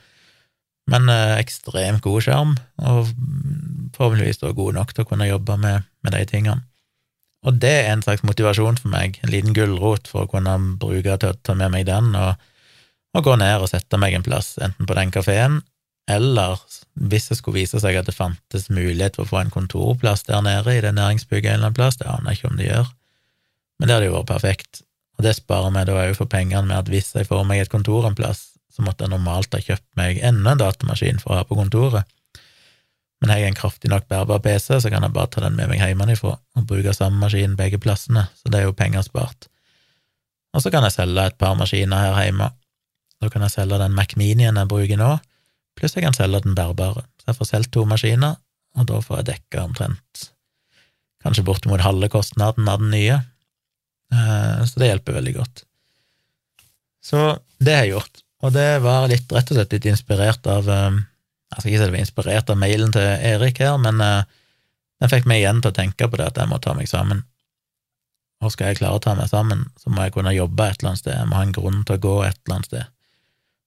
men 0.93 1.12
eh, 1.12 1.35
ekstremt 1.41 2.05
god 2.05 2.24
skjerm, 2.24 2.57
og 2.85 3.12
forhåpentligvis 3.97 4.41
da 4.43 4.53
god 4.57 4.80
nok 4.80 4.93
til 4.93 5.05
å 5.05 5.09
kunne 5.09 5.28
jobbe 5.28 5.57
med, 5.61 5.85
med 6.05 6.16
de 6.16 6.24
tingene. 6.28 6.64
Og 7.45 7.61
det 7.61 7.72
er 7.82 7.93
en 7.93 8.05
slags 8.05 8.24
motivasjon 8.24 8.80
for 8.80 8.93
meg, 8.93 9.20
en 9.20 9.32
liten 9.32 9.57
gulrot 9.57 10.09
for 10.09 10.24
å 10.24 10.32
kunne 10.32 10.57
bruke 10.80 11.16
til 11.20 11.32
å 11.32 11.41
ta 11.45 11.57
med 11.57 11.72
meg 11.72 11.89
den, 11.89 12.12
og, 12.16 12.41
og 13.15 13.25
gå 13.27 13.37
ned 13.39 13.62
og 13.62 13.71
sette 13.71 13.99
meg 14.01 14.17
en 14.17 14.27
plass, 14.27 14.57
enten 14.62 14.89
på 14.89 14.97
den 14.99 15.12
kafeen, 15.15 15.61
eller 16.11 16.61
hvis 17.09 17.31
det 17.31 17.39
skulle 17.39 17.62
vise 17.62 17.81
seg 17.81 17.97
at 17.97 18.09
det 18.09 18.17
fantes 18.17 18.67
mulighet 18.69 19.17
for 19.17 19.25
å 19.25 19.31
få 19.31 19.41
en 19.41 19.55
kontorplass 19.55 20.27
der 20.29 20.43
nede 20.45 20.75
i 20.75 20.83
det 20.85 20.93
næringsbygget 20.97 21.53
en 21.53 21.61
eller 21.61 21.71
annen 21.71 21.79
plass, 21.79 22.01
det 22.01 22.11
aner 22.11 22.33
jeg 22.33 22.41
ikke 22.41 22.51
om 22.51 22.59
det 22.59 22.67
gjør, 22.69 22.91
men 23.79 23.89
det 23.89 23.97
hadde 23.97 24.11
jo 24.11 24.17
vært 24.19 24.33
perfekt. 24.33 24.83
Og 25.15 25.27
det 25.27 25.37
sparer 25.39 25.71
meg 25.75 25.87
da 25.89 25.97
òg 26.03 26.17
for 26.19 26.31
pengene 26.31 26.67
med 26.67 26.77
at 26.81 26.91
hvis 26.91 27.12
jeg 27.15 27.29
får 27.29 27.47
meg 27.47 27.62
et 27.62 27.73
kontor 27.73 28.07
en 28.09 28.19
plass, 28.19 28.55
så 28.75 28.83
måtte 28.83 29.07
jeg 29.07 29.12
normalt 29.12 29.55
ha 29.55 29.62
kjøpt 29.62 29.87
meg 29.99 30.19
enda 30.27 30.55
en 30.55 30.61
datamaskin 30.61 31.21
for 31.23 31.35
å 31.35 31.39
ha 31.39 31.47
på 31.47 31.59
kontoret. 31.59 32.09
Men 33.23 33.31
har 33.31 33.41
jeg 33.41 33.53
en 33.53 33.59
kraftig 33.59 33.89
nok 33.89 34.09
bærbar 34.11 34.43
PC, 34.43 34.81
så 34.83 34.91
kan 34.91 35.07
jeg 35.07 35.15
bare 35.15 35.31
ta 35.31 35.45
den 35.45 35.55
med 35.57 35.71
meg 35.71 35.81
hjemmefra 35.81 36.35
og 36.35 36.67
bruke 36.69 36.93
samme 36.93 37.23
maskin 37.23 37.55
begge 37.57 37.79
plassene, 37.81 38.27
så 38.35 38.51
det 38.51 38.61
er 38.61 38.67
jo 38.67 38.75
penger 38.77 39.07
spart. 39.07 39.47
Og 40.55 40.62
så 40.62 40.71
kan 40.75 40.85
jeg 40.87 40.95
selge 40.95 41.23
et 41.31 41.39
par 41.39 41.55
maskiner 41.59 42.03
her 42.03 42.19
hjemme. 42.27 42.51
Da 43.23 43.31
kan 43.33 43.45
jeg 43.47 43.55
selge 43.55 43.79
den 43.81 43.95
Mac 43.97 44.17
Minien 44.21 44.59
jeg 44.59 44.71
bruker 44.71 45.01
nå, 45.01 45.17
pluss 45.79 45.97
jeg 45.97 46.05
kan 46.07 46.17
selge 46.17 46.43
den 46.45 46.57
bærbare. 46.59 47.07
Så 47.21 47.31
jeg 47.31 47.39
får 47.41 47.51
solgt 47.51 47.75
to 47.75 47.85
maskiner, 47.89 48.39
og 48.79 48.89
da 48.91 49.01
får 49.03 49.21
jeg 49.23 49.31
dekka 49.33 49.67
omtrent 49.69 50.31
kanskje 51.25 51.45
bortimot 51.47 51.81
halve 51.81 52.11
kostnaden 52.12 52.69
av 52.69 52.83
den 52.83 52.93
nye. 52.93 53.17
Eh, 54.12 54.65
så 54.69 54.81
det 54.81 54.91
hjelper 54.91 55.19
veldig 55.19 55.35
godt. 55.39 55.65
Så 57.05 57.23
det 57.59 57.77
har 57.77 57.87
jeg 57.87 57.95
gjort, 57.97 58.23
og 58.45 58.55
det 58.57 58.69
var 58.85 59.09
litt, 59.09 59.33
rett 59.33 59.53
og 59.53 59.59
slett 59.59 59.77
litt 59.77 59.89
inspirert 59.89 60.47
av 60.51 60.69
eh, 60.69 61.03
Jeg 61.55 61.61
skal 61.61 61.71
ikke 61.71 61.79
si 61.79 61.85
det 61.85 61.95
var 61.95 62.03
inspirert 62.03 62.51
av 62.51 62.59
mailen 62.59 62.93
til 62.93 63.05
Erik 63.31 63.61
her, 63.62 63.77
men 63.79 64.01
eh, 64.03 64.25
den 65.01 65.12
fikk 65.12 65.29
meg 65.31 65.43
igjen 65.43 65.61
til 65.62 65.71
å 65.71 65.77
tenke 65.77 66.09
på 66.11 66.19
det 66.19 66.27
at 66.33 66.41
jeg 66.41 66.51
må 66.51 66.59
ta 66.59 66.75
meg 66.75 66.89
sammen. 66.91 67.23
Og 68.43 68.53
skal 68.53 68.73
jeg 68.73 68.81
klare 68.81 68.99
å 68.99 69.05
ta 69.05 69.15
meg 69.17 69.31
sammen, 69.31 69.69
så 69.81 69.93
må 69.93 70.05
jeg 70.05 70.17
kunne 70.17 70.35
jobbe 70.35 70.67
et 70.67 70.81
eller 70.81 70.93
annet 70.93 71.03
sted, 71.05 71.15
jeg 71.15 71.31
må 71.31 71.39
ha 71.39 71.45
en 71.47 71.55
grunn 71.55 71.85
til 71.87 71.97
å 71.97 72.03
gå 72.03 72.17
et 72.27 72.41
eller 72.43 72.57
annet 72.59 72.71
sted. 72.73 72.93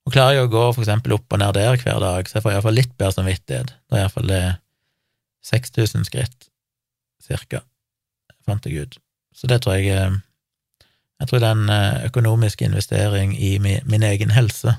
Og 0.07 0.13
klarer 0.15 0.37
jeg 0.37 0.47
å 0.47 0.51
gå 0.51 0.63
for 0.71 0.85
eksempel 0.85 1.17
opp 1.17 1.35
og 1.35 1.41
ned 1.41 1.57
der 1.57 1.75
hver 1.81 1.99
dag, 1.99 2.29
så 2.29 2.37
jeg 2.37 2.45
får 2.45 2.53
iallfall 2.53 2.77
litt 2.79 2.93
bedre 2.95 3.17
samvittighet. 3.17 3.73
Da 3.91 3.97
er 3.97 4.05
iallfall 4.05 4.29
det 4.31 4.43
6000 5.47 6.07
skritt, 6.07 6.47
cirka, 7.23 7.59
fant 8.47 8.63
jeg 8.63 8.87
ut. 8.87 8.97
Så 9.35 9.51
det 9.51 9.61
tror 9.63 9.77
jeg 9.77 10.23
Jeg 11.17 11.27
tror 11.29 11.39
det 11.41 11.47
er 11.49 11.57
en 11.57 12.05
økonomisk 12.05 12.61
investering 12.61 13.31
i 13.33 13.57
min, 13.57 13.81
min 13.89 14.03
egen 14.03 14.29
helse, 14.31 14.75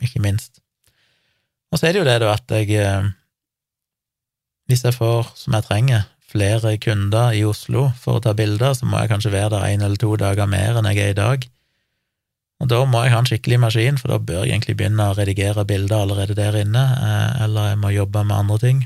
ikke 0.00 0.22
minst. 0.22 0.60
Og 1.74 1.80
så 1.80 1.88
er 1.88 1.92
det 1.92 1.98
jo 2.04 2.06
det, 2.06 2.20
da, 2.22 2.34
at 2.38 2.50
jeg 2.54 2.70
eh, 2.78 3.10
Hvis 4.70 4.84
jeg 4.84 4.94
får, 4.94 5.32
som 5.34 5.56
jeg 5.58 5.66
trenger, 5.66 6.04
flere 6.34 6.78
kunder 6.78 7.34
i 7.34 7.42
Oslo 7.44 7.88
for 7.98 8.18
å 8.18 8.22
ta 8.22 8.32
bilder, 8.32 8.72
så 8.74 8.86
må 8.86 9.02
jeg 9.02 9.10
kanskje 9.10 9.34
være 9.34 9.50
der 9.56 9.66
én 9.74 9.82
eller 9.84 9.98
to 10.00 10.14
dager 10.16 10.46
mer 10.46 10.78
enn 10.78 10.88
jeg 10.88 11.02
er 11.02 11.12
i 11.12 11.18
dag. 11.18 11.44
Og 12.64 12.70
da 12.72 12.78
må 12.88 13.02
jeg 13.04 13.12
ha 13.12 13.18
en 13.20 13.26
skikkelig 13.28 13.58
maskin, 13.60 13.98
for 14.00 14.08
da 14.08 14.16
bør 14.16 14.46
jeg 14.46 14.54
egentlig 14.54 14.78
begynne 14.78 15.10
å 15.10 15.16
redigere 15.18 15.66
bilder 15.68 16.06
allerede 16.06 16.36
der 16.38 16.56
inne, 16.62 16.84
eh, 16.96 17.42
eller 17.44 17.74
jeg 17.74 17.80
må 17.82 17.90
jobbe 17.92 18.22
med 18.24 18.36
andre 18.38 18.56
ting. 18.62 18.78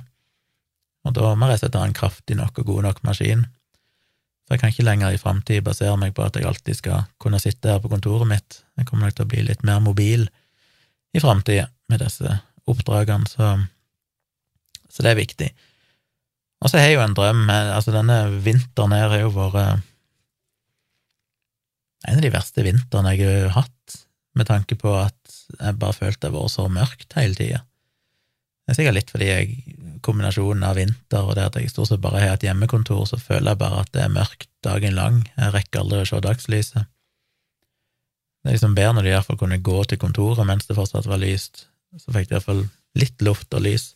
Og 1.07 1.15
da 1.15 1.31
må 1.39 1.47
jeg 1.53 1.61
sette 1.63 1.79
en 1.79 1.95
kraftig 1.95 2.35
nok 2.41 2.59
og 2.59 2.67
god 2.73 2.89
nok 2.89 2.99
maskin. 3.07 3.47
For 4.49 4.57
jeg 4.57 4.65
kan 4.65 4.73
ikke 4.75 4.87
lenger 4.89 5.15
i 5.15 5.21
framtid 5.23 5.63
basere 5.63 5.95
meg 6.01 6.17
på 6.17 6.25
at 6.27 6.35
jeg 6.35 6.49
alltid 6.49 6.81
skal 6.81 7.07
kunne 7.23 7.39
sitte 7.39 7.71
her 7.71 7.79
på 7.85 7.91
kontoret 7.93 8.27
mitt. 8.27 8.63
Jeg 8.81 8.89
kommer 8.89 9.07
nok 9.07 9.15
til 9.21 9.29
å 9.29 9.31
bli 9.31 9.45
litt 9.47 9.63
mer 9.63 9.79
mobil 9.85 10.27
i 11.15 11.23
framtida 11.23 11.69
med 11.89 12.03
disse 12.03 12.41
oppdragene, 12.69 13.31
så, 13.31 13.55
så 14.91 15.05
det 15.07 15.13
er 15.13 15.21
viktig. 15.23 15.49
Og 16.59 16.73
så 16.73 16.81
har 16.81 16.91
jeg 16.91 16.99
jo 16.99 17.05
en 17.05 17.15
drøm 17.15 17.47
altså 17.53 17.95
Denne 17.95 18.19
vinteren 18.43 18.97
her 18.97 19.13
har 19.15 19.23
jo 19.23 19.31
vært 19.37 19.87
en 22.09 22.19
av 22.19 22.25
de 22.25 22.33
verste 22.33 22.65
vintrene 22.65 23.15
jeg 23.17 23.29
har 23.29 23.57
hatt, 23.57 23.97
med 24.39 24.49
tanke 24.49 24.77
på 24.79 24.93
at 24.97 25.39
jeg 25.59 25.79
bare 25.81 25.97
følte 25.97 26.29
det 26.29 26.35
var 26.37 26.49
så 26.53 26.69
mørkt 26.73 27.17
hele 27.19 27.37
tida. 27.37 27.63
Det 28.69 28.75
er 28.75 28.77
sikkert 28.79 28.97
litt 28.99 29.11
fordi 29.13 29.29
jeg, 29.29 29.55
kombinasjonen 30.05 30.65
av 30.69 30.77
vinter 30.79 31.25
og 31.25 31.35
det 31.39 31.47
at 31.49 31.57
jeg 31.59 31.73
stort 31.73 31.91
sett 31.91 32.03
bare 32.05 32.21
har 32.23 32.37
et 32.37 32.45
hjemmekontor, 32.45 33.07
så 33.09 33.19
føler 33.21 33.55
jeg 33.55 33.61
bare 33.63 33.83
at 33.83 33.91
det 33.97 34.03
er 34.05 34.13
mørkt 34.13 34.51
dagen 34.65 34.95
lang. 34.97 35.23
Jeg 35.39 35.55
rekker 35.55 35.83
aldri 35.83 36.03
å 36.05 36.09
se 36.11 36.21
dagslyset. 36.25 36.91
Det 38.39 38.53
er 38.53 38.59
liksom 38.59 38.77
bedre 38.77 38.99
når 38.99 39.09
de 39.09 39.15
iallfall 39.15 39.41
kunne 39.41 39.61
gå 39.65 39.79
til 39.89 40.01
kontoret 40.01 40.47
mens 40.47 40.69
det 40.69 40.77
fortsatt 40.79 41.09
var 41.09 41.23
lyst. 41.23 41.65
Så 41.97 42.13
fikk 42.15 42.29
de 42.29 42.37
iallfall 42.37 42.67
litt 43.01 43.25
luft 43.25 43.57
og 43.57 43.65
lys. 43.65 43.91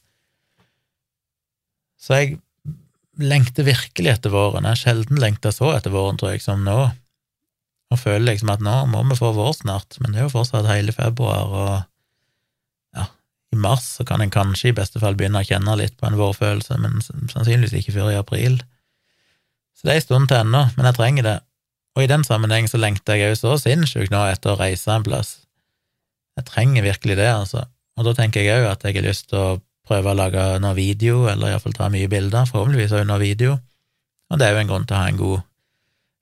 Så 2.00 2.18
jeg 2.18 2.40
lengter 3.20 3.68
virkelig 3.68 4.16
etter 4.16 4.32
våren. 4.32 4.64
Jeg 4.66 4.74
har 4.74 4.80
sjelden 4.80 5.20
lengta 5.22 5.52
så 5.54 5.70
etter 5.76 5.92
våren, 5.94 6.18
tror 6.18 6.32
jeg, 6.34 6.42
som 6.42 6.64
nå 6.66 6.80
og 7.92 8.00
føler 8.00 8.30
liksom 8.30 8.52
at 8.54 8.62
nå 8.64 8.74
må 8.90 9.02
vi 9.10 9.18
få 9.18 9.32
vår 9.36 9.52
snart, 9.60 9.98
men 10.00 10.14
det 10.14 10.20
er 10.20 10.28
jo 10.28 10.34
fortsatt 10.34 10.68
hele 10.70 10.94
februar, 10.96 11.52
og 11.52 12.96
ja, 12.96 13.06
i 13.52 13.58
mars 13.60 13.84
så 13.98 14.06
kan 14.08 14.24
en 14.24 14.32
kanskje 14.32 14.70
i 14.70 14.76
beste 14.76 15.02
fall 15.02 15.18
begynne 15.18 15.42
å 15.42 15.48
kjenne 15.48 15.76
litt 15.80 15.98
på 16.00 16.08
en 16.08 16.16
vårfølelse, 16.20 16.78
men 16.80 17.02
sannsynligvis 17.04 17.76
ikke 17.82 17.96
før 17.98 18.12
i 18.14 18.20
april. 18.20 18.60
Så 19.76 19.84
det 19.84 19.94
er 19.94 20.00
en 20.00 20.06
stund 20.06 20.30
til 20.30 20.40
ennå, 20.40 20.64
men 20.76 20.88
jeg 20.88 20.98
trenger 20.98 21.28
det, 21.28 21.38
og 21.92 22.04
i 22.04 22.08
den 22.08 22.24
sammenheng 22.24 22.70
så 22.70 22.80
lengter 22.80 23.20
jeg 23.20 23.34
jo 23.34 23.40
så 23.42 23.58
sinnssykt 23.60 24.14
nå 24.14 24.22
etter 24.30 24.54
å 24.54 24.60
reise 24.60 24.94
en 24.94 25.04
plass. 25.04 25.34
Jeg 26.38 26.48
trenger 26.48 26.86
virkelig 26.86 27.18
det, 27.20 27.28
altså, 27.28 27.66
og 27.98 28.08
da 28.08 28.16
tenker 28.16 28.40
jeg 28.40 28.62
òg 28.62 28.70
at 28.70 28.88
jeg 28.88 28.96
har 28.96 29.04
lyst 29.04 29.28
til 29.28 29.42
å 29.42 29.60
prøve 29.84 30.14
å 30.14 30.16
lage 30.16 30.46
noe 30.62 30.72
video, 30.78 31.26
eller 31.28 31.52
iallfall 31.52 31.76
ta 31.76 31.90
mye 31.92 32.08
bilder, 32.08 32.48
forhåpentligvis 32.48 32.96
òg 32.96 33.04
noe 33.10 33.20
video, 33.20 33.58
og 34.32 34.40
det 34.40 34.48
er 34.48 34.56
jo 34.56 34.62
en 34.62 34.70
grunn 34.70 34.88
til 34.88 34.96
å 34.96 35.02
ha 35.02 35.12
en 35.12 35.20
god, 35.20 35.42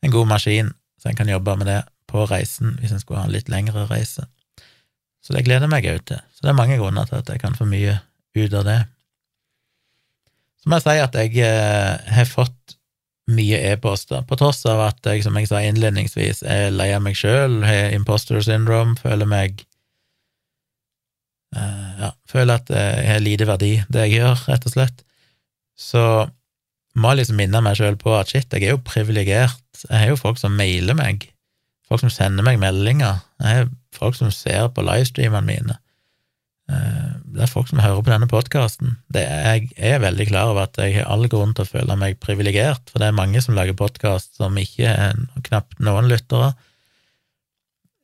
en 0.03 0.15
god 0.17 0.31
maskin 0.33 0.73
så 1.01 1.09
en 1.09 1.17
kan 1.19 1.31
jobbe 1.31 1.57
med 1.57 1.71
det 1.71 1.81
på 2.11 2.27
reisen 2.29 2.77
hvis 2.81 2.93
en 2.93 3.01
skulle 3.01 3.23
ha 3.23 3.29
en 3.29 3.35
litt 3.35 3.49
lengre 3.53 3.87
reise. 3.89 4.27
Så 5.25 5.35
det 5.37 5.45
gleder 5.47 5.67
jeg 5.67 5.73
meg 5.73 5.89
òg 5.91 6.03
til. 6.09 6.21
Så 6.35 6.45
det 6.45 6.53
er 6.53 6.59
mange 6.59 6.79
grunner 6.81 7.09
til 7.09 7.21
at 7.21 7.29
jeg 7.29 7.43
kan 7.43 7.57
få 7.57 7.67
mye 7.69 7.99
ut 8.37 8.57
av 8.57 8.67
det. 8.67 8.81
Så 10.61 10.69
må 10.69 10.77
jeg 10.77 10.87
si 10.87 10.97
at 11.01 11.17
jeg 11.17 11.41
eh, 11.45 12.13
har 12.15 12.29
fått 12.29 12.77
mye 13.31 13.61
e-poster, 13.71 14.25
på 14.27 14.37
tross 14.41 14.65
av 14.69 14.81
at 14.89 15.07
jeg, 15.07 15.23
som 15.25 15.37
jeg 15.39 15.49
sa 15.49 15.61
innledningsvis, 15.63 16.43
er 16.43 16.73
lei 16.75 16.91
av 16.97 17.05
meg 17.05 17.17
sjøl, 17.19 17.61
har 17.63 17.95
imposter 17.95 18.41
syndrome, 18.43 18.97
føler 18.99 19.29
meg 19.31 19.63
eh, 21.55 21.87
Ja, 22.01 22.11
føler 22.29 22.59
at 22.59 22.73
jeg 22.73 23.07
har 23.13 23.23
lite 23.23 23.49
verdi, 23.49 23.73
det 23.93 24.09
jeg 24.09 24.21
gjør, 24.21 24.45
rett 24.51 24.67
og 24.67 24.75
slett. 24.75 25.05
Så 25.81 26.05
må 26.99 27.13
jeg 27.13 27.23
liksom 27.23 27.39
minne 27.41 27.63
meg 27.65 27.79
sjøl 27.79 27.97
på 28.01 28.15
at 28.19 28.33
shit, 28.33 28.51
jeg 28.51 28.67
er 28.67 28.75
jo 28.75 28.85
privilegert. 28.85 29.65
Jeg 29.89 29.99
har 29.99 30.11
jo 30.13 30.21
folk 30.21 30.41
som 30.41 30.57
mailer 30.59 30.97
meg, 30.99 31.29
folk 31.89 32.03
som 32.03 32.13
sender 32.13 32.47
meg 32.47 32.61
meldinger, 32.63 33.23
jeg 33.41 33.63
har 33.63 33.71
folk 33.97 34.19
som 34.19 34.33
ser 34.35 34.69
på 34.75 34.85
livestreamene 34.87 35.47
mine. 35.47 35.77
Eh, 36.71 37.11
det 37.35 37.45
er 37.45 37.51
folk 37.51 37.71
som 37.71 37.83
hører 37.83 38.03
på 38.05 38.13
denne 38.13 38.29
podkasten. 38.31 38.97
Jeg 39.15 39.71
er 39.77 40.03
veldig 40.03 40.27
klar 40.31 40.53
over 40.53 40.69
at 40.69 40.79
jeg 40.79 40.99
har 40.99 41.11
all 41.11 41.27
grunn 41.31 41.55
til 41.57 41.67
å 41.67 41.71
føle 41.71 41.97
meg 41.99 42.21
privilegert, 42.23 42.91
for 42.91 43.03
det 43.03 43.11
er 43.11 43.17
mange 43.17 43.43
som 43.43 43.57
lager 43.59 43.79
podkast 43.79 44.39
som 44.39 44.59
ikke 44.61 44.91
er 44.91 45.19
knapt 45.49 45.81
noen 45.83 46.11
lyttere. 46.11 46.53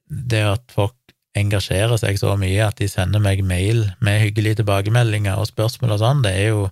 Det 0.07 0.43
at 0.47 0.66
folk 0.74 0.95
engasjerer 1.37 1.99
seg 2.01 2.18
så 2.18 2.33
mye 2.41 2.64
at 2.64 2.79
de 2.81 2.89
sender 2.89 3.20
meg 3.22 3.43
mail 3.45 3.85
med 4.01 4.22
hyggelige 4.22 4.62
tilbakemeldinger 4.62 5.37
og 5.37 5.51
spørsmål 5.51 5.97
og 5.97 6.03
sånn, 6.03 6.24
det 6.24 6.33
er 6.33 6.49
jo 6.55 6.66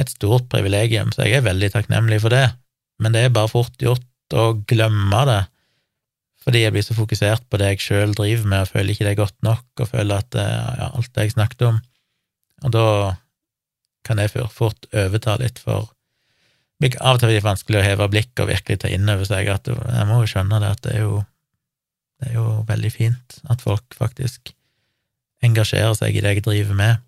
et 0.00 0.10
stort 0.12 0.48
privilegium, 0.52 1.12
så 1.14 1.24
jeg 1.24 1.38
er 1.38 1.46
veldig 1.46 1.70
takknemlig 1.72 2.18
for 2.24 2.34
det, 2.34 2.48
men 3.00 3.14
det 3.14 3.22
er 3.24 3.36
bare 3.36 3.52
fort 3.52 3.78
gjort 3.80 4.04
å 4.34 4.46
glemme 4.66 5.20
det, 5.28 5.42
fordi 6.46 6.62
jeg 6.62 6.74
blir 6.74 6.86
så 6.86 6.96
fokusert 6.96 7.46
på 7.50 7.58
det 7.60 7.72
jeg 7.72 7.84
sjøl 7.84 8.14
driver 8.18 8.50
med, 8.50 8.64
og 8.64 8.72
føler 8.72 8.94
ikke 8.94 9.06
det 9.06 9.12
er 9.12 9.20
godt 9.22 9.38
nok, 9.46 9.66
og 9.78 9.90
føler 9.90 10.22
at 10.22 10.30
det 10.34 10.46
ja, 10.46 10.90
alt 10.90 11.12
det 11.14 11.26
jeg 11.26 11.36
snakket 11.36 11.68
om, 11.68 11.78
og 12.64 12.74
da 12.74 12.88
kan 14.06 14.22
jeg 14.22 14.46
fort 14.54 14.86
overta 14.94 15.36
litt 15.42 15.58
for 15.58 15.90
blir 16.80 16.96
av 17.00 17.16
og 17.16 17.22
til 17.22 17.32
litt 17.32 17.46
vanskelig 17.46 17.80
å 17.80 17.86
heve 17.86 18.08
blikket 18.12 18.42
og 18.44 18.50
virkelig 18.50 18.82
ta 18.82 18.90
inn 18.92 19.08
over 19.08 19.24
seg 19.28 19.48
at 19.48 19.70
jeg 19.70 20.08
må 20.08 20.20
jo 20.20 20.28
skjønne 20.28 20.60
det 20.60 20.72
at 20.74 20.82
det 20.84 20.92
er 20.92 21.06
jo, 21.06 21.22
det 22.20 22.28
er 22.30 22.36
jo 22.36 22.46
veldig 22.68 22.92
fint 22.92 23.38
at 23.52 23.64
folk 23.64 23.96
faktisk 23.96 24.52
engasjerer 25.46 25.96
seg 25.96 26.16
i 26.16 26.22
det 26.24 26.34
jeg 26.36 26.44
driver 26.44 26.76
med, 26.76 27.00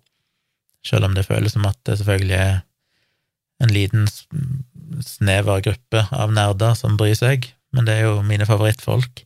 selv 0.85 1.05
om 1.05 1.15
det 1.17 1.27
føles 1.27 1.53
som 1.53 1.67
at 1.69 1.77
det 1.85 1.99
selvfølgelig 1.99 2.37
er 2.39 2.57
en 3.59 3.73
liten, 3.75 4.07
snever 5.05 5.63
gruppe 5.65 6.05
av 6.15 6.33
nerder 6.33 6.75
som 6.77 6.97
bryr 6.99 7.17
seg, 7.17 7.49
men 7.75 7.85
det 7.87 7.97
er 7.97 8.07
jo 8.07 8.21
mine 8.25 8.47
favorittfolk, 8.49 9.23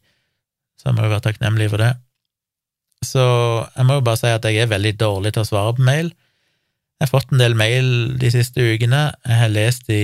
så 0.80 0.90
jeg 0.90 0.98
må 0.98 1.06
jo 1.06 1.14
være 1.14 1.28
takknemlig 1.30 1.70
for 1.72 1.84
det. 1.84 1.94
Så 3.04 3.24
jeg 3.76 3.88
må 3.88 3.98
jo 4.00 4.06
bare 4.06 4.20
si 4.20 4.32
at 4.32 4.46
jeg 4.48 4.64
er 4.64 4.72
veldig 4.72 4.94
dårlig 5.00 5.34
til 5.36 5.44
å 5.44 5.48
svare 5.48 5.76
på 5.78 5.86
mail. 5.86 6.12
Jeg 7.00 7.08
har 7.08 7.12
fått 7.12 7.34
en 7.34 7.42
del 7.42 7.56
mail 7.60 7.88
de 8.20 8.30
siste 8.32 8.64
ukene. 8.64 9.02
Jeg 9.28 9.40
har 9.42 9.52
lest 9.52 9.90
de 9.90 10.00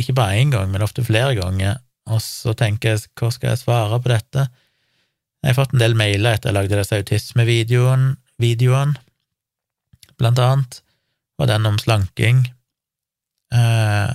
ikke 0.00 0.16
bare 0.16 0.38
én 0.40 0.52
gang, 0.54 0.70
men 0.72 0.84
ofte 0.84 1.04
flere 1.04 1.36
ganger, 1.36 1.80
og 2.08 2.22
så 2.24 2.54
tenker 2.56 2.94
jeg 2.94 3.10
hva 3.20 3.28
skal 3.34 3.52
jeg 3.52 3.62
svare 3.62 4.00
på 4.00 4.12
dette? 4.12 4.46
Jeg 5.40 5.52
har 5.52 5.58
fått 5.58 5.74
en 5.76 5.82
del 5.82 5.96
mailer 5.96 6.36
etter 6.36 6.50
jeg 6.50 6.56
lagde 6.56 6.80
disse 6.80 6.96
autismevideoene, 7.00 8.96
blant 10.20 10.40
annet, 10.44 10.80
og 11.40 11.48
den 11.48 11.68
om 11.68 11.78
slanking. 11.80 12.42
Uh, 13.52 14.12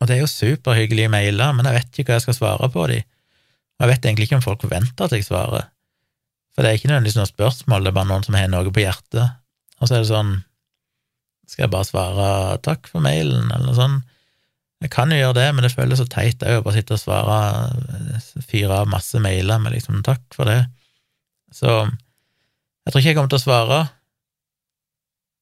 og 0.00 0.08
det 0.08 0.16
er 0.16 0.22
jo 0.22 0.30
superhyggelige 0.30 1.12
mailer, 1.12 1.54
men 1.56 1.68
jeg 1.68 1.78
vet 1.78 2.00
ikke 2.00 2.10
hva 2.12 2.18
jeg 2.18 2.26
skal 2.26 2.36
svare 2.38 2.68
på 2.72 2.84
de. 2.90 2.98
Og 3.76 3.84
jeg 3.84 3.92
vet 3.92 4.08
egentlig 4.08 4.28
ikke 4.28 4.38
om 4.38 4.44
folk 4.44 4.64
forventer 4.64 5.06
at 5.06 5.14
jeg 5.16 5.24
svarer, 5.26 5.70
for 6.56 6.64
det 6.64 6.70
er 6.70 6.78
ikke 6.78 6.88
nødvendigvis 6.88 7.18
noe 7.18 7.28
spørsmål, 7.28 7.84
det 7.84 7.90
er 7.90 7.96
bare 7.98 8.08
noen 8.08 8.24
som 8.24 8.36
har 8.38 8.46
noe 8.48 8.72
på 8.72 8.80
hjertet. 8.80 9.34
Og 9.76 9.88
så 9.88 9.98
er 9.98 10.04
det 10.04 10.08
sånn, 10.08 10.30
skal 11.44 11.66
jeg 11.66 11.72
bare 11.74 11.88
svare 11.88 12.28
takk 12.64 12.88
for 12.88 13.04
mailen, 13.04 13.50
eller 13.50 13.66
noe 13.68 13.76
sånt? 13.76 14.14
Jeg 14.84 14.92
kan 14.92 15.12
jo 15.12 15.18
gjøre 15.18 15.36
det, 15.38 15.46
men 15.56 15.64
det 15.64 15.72
føles 15.72 16.00
så 16.00 16.06
teit 16.08 16.42
òg 16.44 16.58
å 16.60 16.64
bare 16.64 16.76
sitte 16.76 16.96
og 16.96 17.00
svare, 17.00 17.36
fyre 18.44 18.82
av 18.82 18.90
masse 18.92 19.20
mailer 19.24 19.60
med 19.60 19.72
liksom 19.72 20.02
takk 20.04 20.24
for 20.36 20.48
det. 20.48 20.62
Så 21.52 21.68
jeg 21.72 22.92
tror 22.92 23.00
ikke 23.00 23.08
jeg 23.08 23.16
kommer 23.18 23.32
til 23.32 23.40
å 23.40 23.44
svare, 23.46 23.78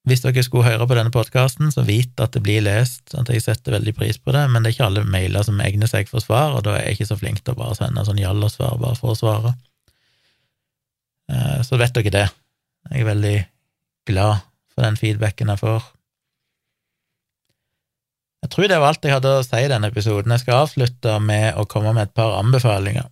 hvis 0.04 0.20
dere 0.20 0.42
skulle 0.44 0.66
høre 0.68 0.84
på 0.88 0.96
denne 0.98 1.12
podkasten, 1.12 1.70
så 1.72 1.84
vit 1.86 2.20
at 2.20 2.34
det 2.36 2.42
blir 2.44 2.64
lest, 2.66 3.14
at 3.16 3.30
jeg 3.32 3.40
setter 3.40 3.72
veldig 3.78 3.94
pris 3.96 4.18
på 4.20 4.34
det, 4.36 4.42
men 4.52 4.60
det 4.60 4.70
er 4.70 4.76
ikke 4.76 4.88
alle 4.90 5.04
mailer 5.08 5.46
som 5.46 5.62
egner 5.64 5.88
seg 5.88 6.10
for 6.10 6.20
svar, 6.20 6.52
og 6.52 6.66
da 6.66 6.76
er 6.76 6.90
jeg 6.90 6.98
ikke 6.98 7.08
så 7.08 7.18
flink 7.20 7.40
til 7.40 7.54
å 7.54 7.60
bare 7.62 7.78
sende 7.78 8.04
sånn 8.04 8.20
jallasvar 8.20 8.76
bare 8.82 8.98
for 9.00 9.14
å 9.14 9.18
svare. 9.18 9.54
Eh, 11.32 11.60
så 11.64 11.80
vet 11.80 11.96
dere 11.96 12.12
det. 12.12 12.26
Jeg 12.90 13.00
er 13.00 13.08
veldig 13.08 13.36
glad 14.10 14.44
for 14.74 14.84
den 14.84 15.00
feedbacken 15.00 15.54
jeg 15.54 15.62
får. 15.62 15.90
Jeg 18.44 18.52
tror 18.52 18.68
det 18.68 18.76
var 18.82 18.92
alt 18.92 19.06
jeg 19.08 19.14
hadde 19.14 19.36
å 19.38 19.44
si 19.46 19.56
i 19.64 19.72
denne 19.72 19.88
episoden. 19.88 20.34
Jeg 20.36 20.44
skal 20.44 20.66
avslutte 20.66 21.16
med 21.24 21.56
å 21.56 21.64
komme 21.64 21.94
med 21.96 22.10
et 22.10 22.16
par 22.16 22.36
anbefalinger. 22.42 23.08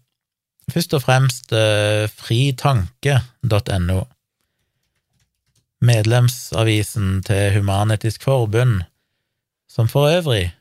Først 0.69 0.93
og 0.99 1.07
fremst 1.07 1.57
eh, 1.57 2.05
fritanke.no 2.21 4.03
medlemsavisen 5.83 7.21
til 7.27 7.57
Human-Etisk 7.57 8.23
Forbund, 8.23 8.83
som 9.71 9.89
for 9.91 10.11
øvrig 10.13 10.53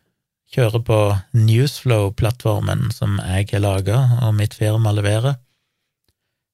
kjører 0.51 0.83
på 0.83 0.99
Newsflow-plattformen 1.37 2.89
som 2.95 3.19
jeg 3.21 3.47
har 3.53 3.63
laga 3.63 3.99
og 4.25 4.35
mitt 4.39 4.55
firma 4.57 4.91
leverer. 4.95 5.37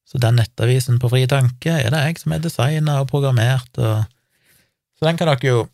Så 0.08 0.20
den 0.22 0.38
nettavisen 0.40 1.00
på 1.00 1.10
fri 1.12 1.24
tanke 1.28 1.72
er 1.80 1.90
det 1.92 2.04
jeg 2.04 2.20
som 2.20 2.34
har 2.34 2.44
designa 2.44 3.00
og 3.02 3.10
programmert, 3.10 3.70
og 3.76 4.04
så 4.98 5.08
den 5.08 5.18
kan 5.18 5.30
dere 5.30 5.50
jo 5.50 5.64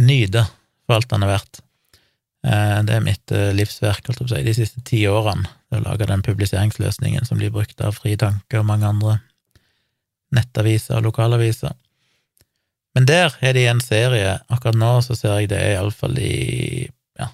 nyte 0.00 0.44
for 0.86 0.98
alt 0.98 1.10
den 1.10 1.24
er 1.26 1.32
verdt. 1.32 1.62
Eh, 2.46 2.78
det 2.86 2.94
er 2.94 3.04
mitt 3.04 3.32
eh, 3.34 3.54
livsverk 3.56 4.12
de 4.30 4.54
siste 4.54 4.82
ti 4.86 5.02
årene, 5.10 5.48
å 5.74 5.82
lage 5.82 6.06
den 6.06 6.22
publiseringsløsningen 6.22 7.26
som 7.26 7.40
blir 7.40 7.50
brukt 7.54 7.80
av 7.82 7.96
Fri 7.98 8.14
Tanke 8.20 8.60
og 8.60 8.68
mange 8.68 8.86
andre 8.86 9.18
nettaviser 10.36 10.98
og 10.98 11.08
lokalaviser. 11.08 11.74
Men 12.96 13.08
der 13.08 13.34
har 13.40 13.56
de 13.56 13.66
en 13.68 13.82
serie. 13.84 14.38
Akkurat 14.48 14.78
nå 14.80 14.92
så 15.04 15.16
ser 15.18 15.40
jeg 15.40 15.50
det 15.52 15.58
er 15.60 15.74
iallfall 15.76 16.16
i 16.16 16.86
ja, 17.18 17.28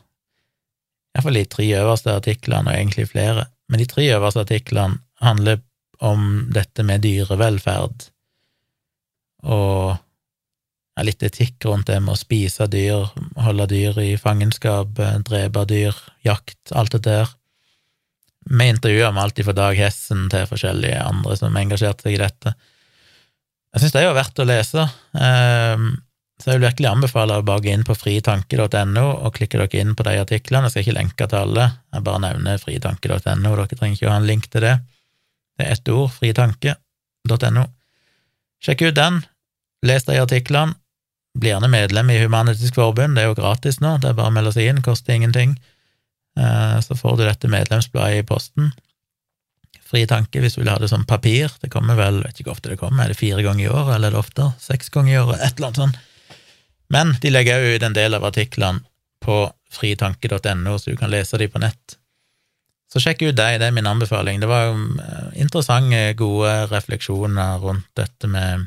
iallfall 1.15 1.39
de 1.39 1.45
tre 1.53 1.69
øverste 1.79 2.17
artiklene, 2.17 2.71
og 2.71 2.79
egentlig 2.79 3.11
flere. 3.13 3.47
Men 3.71 3.83
de 3.83 3.87
tre 3.91 4.09
øverste 4.17 4.43
artiklene 4.43 4.99
handler 5.23 5.61
om 6.03 6.49
dette 6.51 6.83
med 6.83 7.05
dyrevelferd 7.05 8.09
og 9.43 9.95
ja, 10.97 11.05
litt 11.07 11.23
etikk 11.25 11.65
rundt 11.67 11.89
det 11.91 11.99
med 12.03 12.15
å 12.15 12.21
spise 12.21 12.67
dyr, 12.71 13.09
holde 13.43 13.69
dyr 13.71 13.99
i 14.03 14.11
fangenskap, 14.21 14.99
drepe 15.27 15.65
dyr, 15.69 15.97
jakt, 16.27 16.61
alt 16.75 16.95
det 16.99 17.05
der. 17.07 17.33
Vi 18.51 18.69
intervjuer 18.69 19.15
med 19.15 19.23
alt 19.23 19.41
fra 19.47 19.55
Dag 19.57 19.79
Hessen 19.79 20.27
til 20.31 20.49
forskjellige 20.51 21.01
andre 21.07 21.39
som 21.39 21.57
engasjerte 21.59 22.09
seg 22.09 22.19
i 22.19 22.23
dette. 22.23 22.55
Jeg 23.73 23.81
syns 23.81 23.95
det 23.95 24.01
er 24.03 24.11
jo 24.11 24.17
verdt 24.17 24.41
å 24.43 24.45
lese, 24.45 24.83
ehm, 25.17 25.93
så 26.37 26.51
jeg 26.51 26.59
vil 26.59 26.67
virkelig 26.67 26.89
anbefale 26.91 27.39
å 27.39 27.45
bare 27.47 27.63
gå 27.65 27.71
inn 27.73 27.85
på 27.89 27.97
fritanke.no 27.97 29.05
og 29.13 29.31
klikke 29.37 29.61
dere 29.61 29.81
inn 29.81 29.95
på 29.97 30.05
de 30.05 30.17
artiklene. 30.21 30.69
Jeg 30.69 30.75
skal 30.75 30.85
ikke 30.85 30.97
lenke 30.99 31.29
til 31.31 31.39
alle, 31.39 31.69
jeg 31.95 32.05
bare 32.05 32.23
nevner 32.27 32.61
fritanke.no, 32.61 33.55
dere 33.57 33.79
trenger 33.79 33.97
ikke 33.97 34.11
å 34.11 34.13
ha 34.13 34.19
en 34.21 34.29
link 34.29 34.51
til 34.53 34.67
det. 34.67 34.75
Det 35.57 35.65
er 35.65 35.77
ett 35.77 35.93
ord, 35.93 36.13
fritanke.no. 36.19 37.65
Sjekk 38.63 38.85
ut 38.91 38.99
den, 38.99 39.23
les 39.89 40.05
de 40.09 40.21
artiklene, 40.21 40.77
bli 41.39 41.49
gjerne 41.49 41.71
medlem 41.73 42.11
i 42.13 42.19
Human-Etisk 42.21 42.77
Forbund, 42.77 43.17
det 43.17 43.25
er 43.25 43.31
jo 43.31 43.39
gratis 43.39 43.81
nå, 43.81 43.97
det 44.03 44.11
er 44.11 44.19
bare 44.19 44.29
å 44.29 44.37
melde 44.37 44.53
seg 44.53 44.69
inn, 44.69 44.83
koster 44.85 45.17
ingenting. 45.17 45.55
Eh, 46.37 46.77
så 46.85 46.97
får 46.99 47.17
du 47.17 47.25
dette 47.25 47.49
medlemsbladet 47.49 48.21
i 48.21 48.27
posten 48.29 48.75
fri 49.93 50.07
tanke 50.09 50.41
hvis 50.41 50.57
du 50.57 50.63
vil 50.63 50.73
ha 50.73 50.79
det 50.81 50.89
som 50.91 51.05
papir. 51.09 51.53
Det 51.61 51.71
kommer 51.73 51.99
vel, 51.99 52.23
vet 52.25 52.39
ikke 52.39 52.51
hvor 52.51 52.57
ofte 52.57 52.73
det 52.73 52.81
kommer, 52.81 53.05
er 53.05 53.13
det 53.13 53.21
fire 53.21 53.45
ganger 53.45 53.67
i 53.67 53.73
året, 53.73 53.97
eller 53.97 54.09
er 54.09 54.17
det 54.17 54.23
ofte? 54.23 54.49
Seks 54.63 54.89
ganger 54.95 55.13
i 55.13 55.21
året, 55.21 55.43
et 55.43 55.59
eller 55.59 55.71
annet 55.71 55.83
sånt. 55.83 56.01
Men 56.93 57.15
de 57.21 57.33
legger 57.33 57.61
òg 57.61 57.77
ut 57.77 57.89
en 57.89 57.97
del 57.97 58.17
av 58.17 58.25
artiklene 58.29 58.85
på 59.23 59.37
fritanke.no, 59.73 60.79
så 60.79 60.93
du 60.93 60.97
kan 61.01 61.13
lese 61.13 61.39
de 61.41 61.49
på 61.49 61.61
nett. 61.63 61.97
Så 62.93 63.01
sjekk 63.01 63.23
ut 63.25 63.37
deg, 63.39 63.57
det 63.61 63.71
er 63.71 63.73
min 63.73 63.89
anbefaling. 63.89 64.41
Det 64.43 64.49
var 64.51 64.67
jo 64.67 64.75
interessante, 65.41 66.03
gode 66.19 66.53
refleksjoner 66.69 67.63
rundt 67.63 67.89
dette 67.97 68.29
med, 68.29 68.67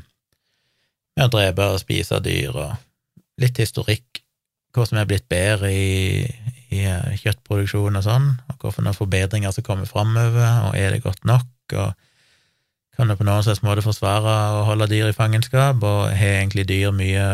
med 1.17 1.28
å 1.28 1.34
drepe 1.34 1.67
og 1.73 1.82
spise 1.84 2.21
dyr, 2.26 2.55
og 2.57 3.41
litt 3.41 3.59
historikk, 3.61 4.23
hva 4.76 4.86
vi 4.91 4.99
har 4.99 5.09
blitt 5.09 5.28
bedre 5.32 5.71
i, 5.71 6.26
i 6.76 6.84
eh, 6.86 7.15
kjøttproduksjon 7.21 7.99
og 7.99 8.05
sånn, 8.05 8.30
og 8.51 8.67
hvilke 8.67 8.93
forbedringer 8.97 9.55
som 9.55 9.65
kommer 9.65 9.89
framover, 9.89 10.69
og 10.69 10.78
er 10.80 10.95
det 10.95 11.03
godt 11.05 11.23
nok, 11.28 11.49
og 11.73 11.93
kan 12.95 13.11
det 13.11 13.17
på 13.19 13.28
noen 13.28 13.43
slags 13.43 13.63
måte 13.65 13.84
forsvare 13.84 14.36
å 14.55 14.63
holde 14.69 14.88
dyr 14.91 15.11
i 15.11 15.17
fangenskap, 15.17 15.84
og 15.84 16.15
har 16.15 16.39
egentlig 16.39 16.67
dyr 16.69 16.95
mye 16.95 17.26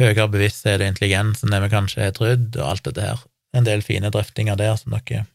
høyere 0.00 0.30
bevissthet 0.32 0.80
og 0.80 0.88
intelligens 0.88 1.44
enn 1.44 1.54
det 1.54 1.62
vi 1.66 1.70
kanskje 1.72 2.06
har 2.06 2.16
trodd, 2.16 2.50
og 2.56 2.66
alt 2.66 2.84
dette 2.88 3.04
her. 3.04 3.22
En 3.54 3.66
del 3.66 3.84
fine 3.86 4.10
drøftinger 4.10 4.58
der 4.58 4.74
som 4.80 4.96
dere 4.96 5.26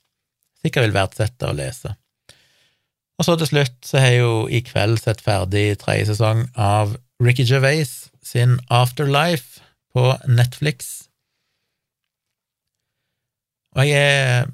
sikkert 0.60 0.90
vil 0.90 0.96
verdsette 0.98 1.48
å 1.48 1.56
lese. 1.56 1.94
Og 3.20 3.28
så 3.28 3.36
til 3.40 3.50
slutt 3.50 3.78
så 3.86 4.00
har 4.00 4.14
jeg 4.14 4.24
jo 4.24 4.34
i 4.52 4.62
kveld 4.64 5.00
sett 5.02 5.24
ferdig 5.24 5.74
tredje 5.82 6.10
sesong 6.12 6.46
av 6.60 6.96
Ricky 7.24 7.46
Gervais 7.48 8.10
sin 8.24 8.58
Afterlife 8.72 9.59
på 9.96 10.06
Netflix. 10.30 11.10
Og 13.78 13.86
jeg 13.88 14.00
er 14.00 14.48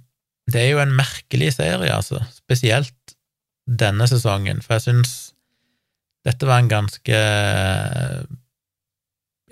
Det 0.46 0.62
er 0.62 0.70
jo 0.70 0.78
en 0.78 0.94
merkelig 0.94 1.56
serie, 1.56 1.90
altså, 1.90 2.20
spesielt 2.30 3.16
denne 3.66 4.06
sesongen, 4.06 4.60
for 4.62 4.76
jeg 4.76 4.84
syns 4.84 5.14
dette 6.26 6.46
var 6.46 6.62
en 6.62 6.70
ganske 6.70 7.22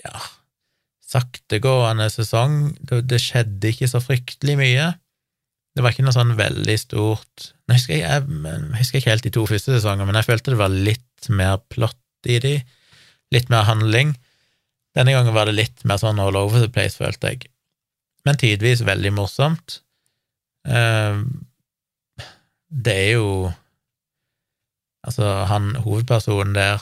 ja, 0.03 0.21
saktegående 1.13 2.09
sesong. 2.13 2.59
Det, 2.81 3.03
det, 3.09 3.19
skjedde 3.21 3.71
ikke 3.71 3.89
så 3.89 4.01
fryktelig 4.03 4.57
mye. 4.59 4.91
Det 5.73 5.81
var 5.81 5.93
ikke 5.93 6.05
noe 6.05 6.13
sånn 6.13 6.35
veldig 6.37 6.75
stort 6.77 7.47
Nå 7.65 7.73
husker 7.79 7.95
jeg, 7.97 8.25
jeg, 8.29 8.57
husker 8.77 8.99
ikke 8.99 9.09
helt 9.09 9.25
de 9.25 9.33
to 9.33 9.47
første 9.49 9.73
sesongene, 9.73 10.05
men 10.09 10.19
jeg 10.19 10.27
følte 10.27 10.53
det 10.53 10.59
var 10.59 10.73
litt 10.73 11.29
mer 11.33 11.57
plott 11.73 12.29
i 12.29 12.37
de, 12.43 12.57
litt 13.33 13.49
mer 13.49 13.65
handling. 13.65 14.13
Denne 14.93 15.15
gangen 15.15 15.33
var 15.33 15.49
det 15.49 15.57
litt 15.57 15.83
mer 15.89 15.97
sånn 16.01 16.21
all 16.21 16.37
over 16.37 16.61
the 16.61 16.69
place, 16.69 16.99
følte 16.99 17.33
jeg 17.33 17.47
men 18.25 18.39
tidvis 18.39 18.83
veldig 18.87 19.11
morsomt. 19.17 19.79
Ehm, 20.67 21.27
det 22.67 22.95
er 23.09 23.11
jo 23.19 23.51
Altså, 25.03 25.25
han 25.49 25.73
hovedpersonen 25.83 26.53
der 26.55 26.79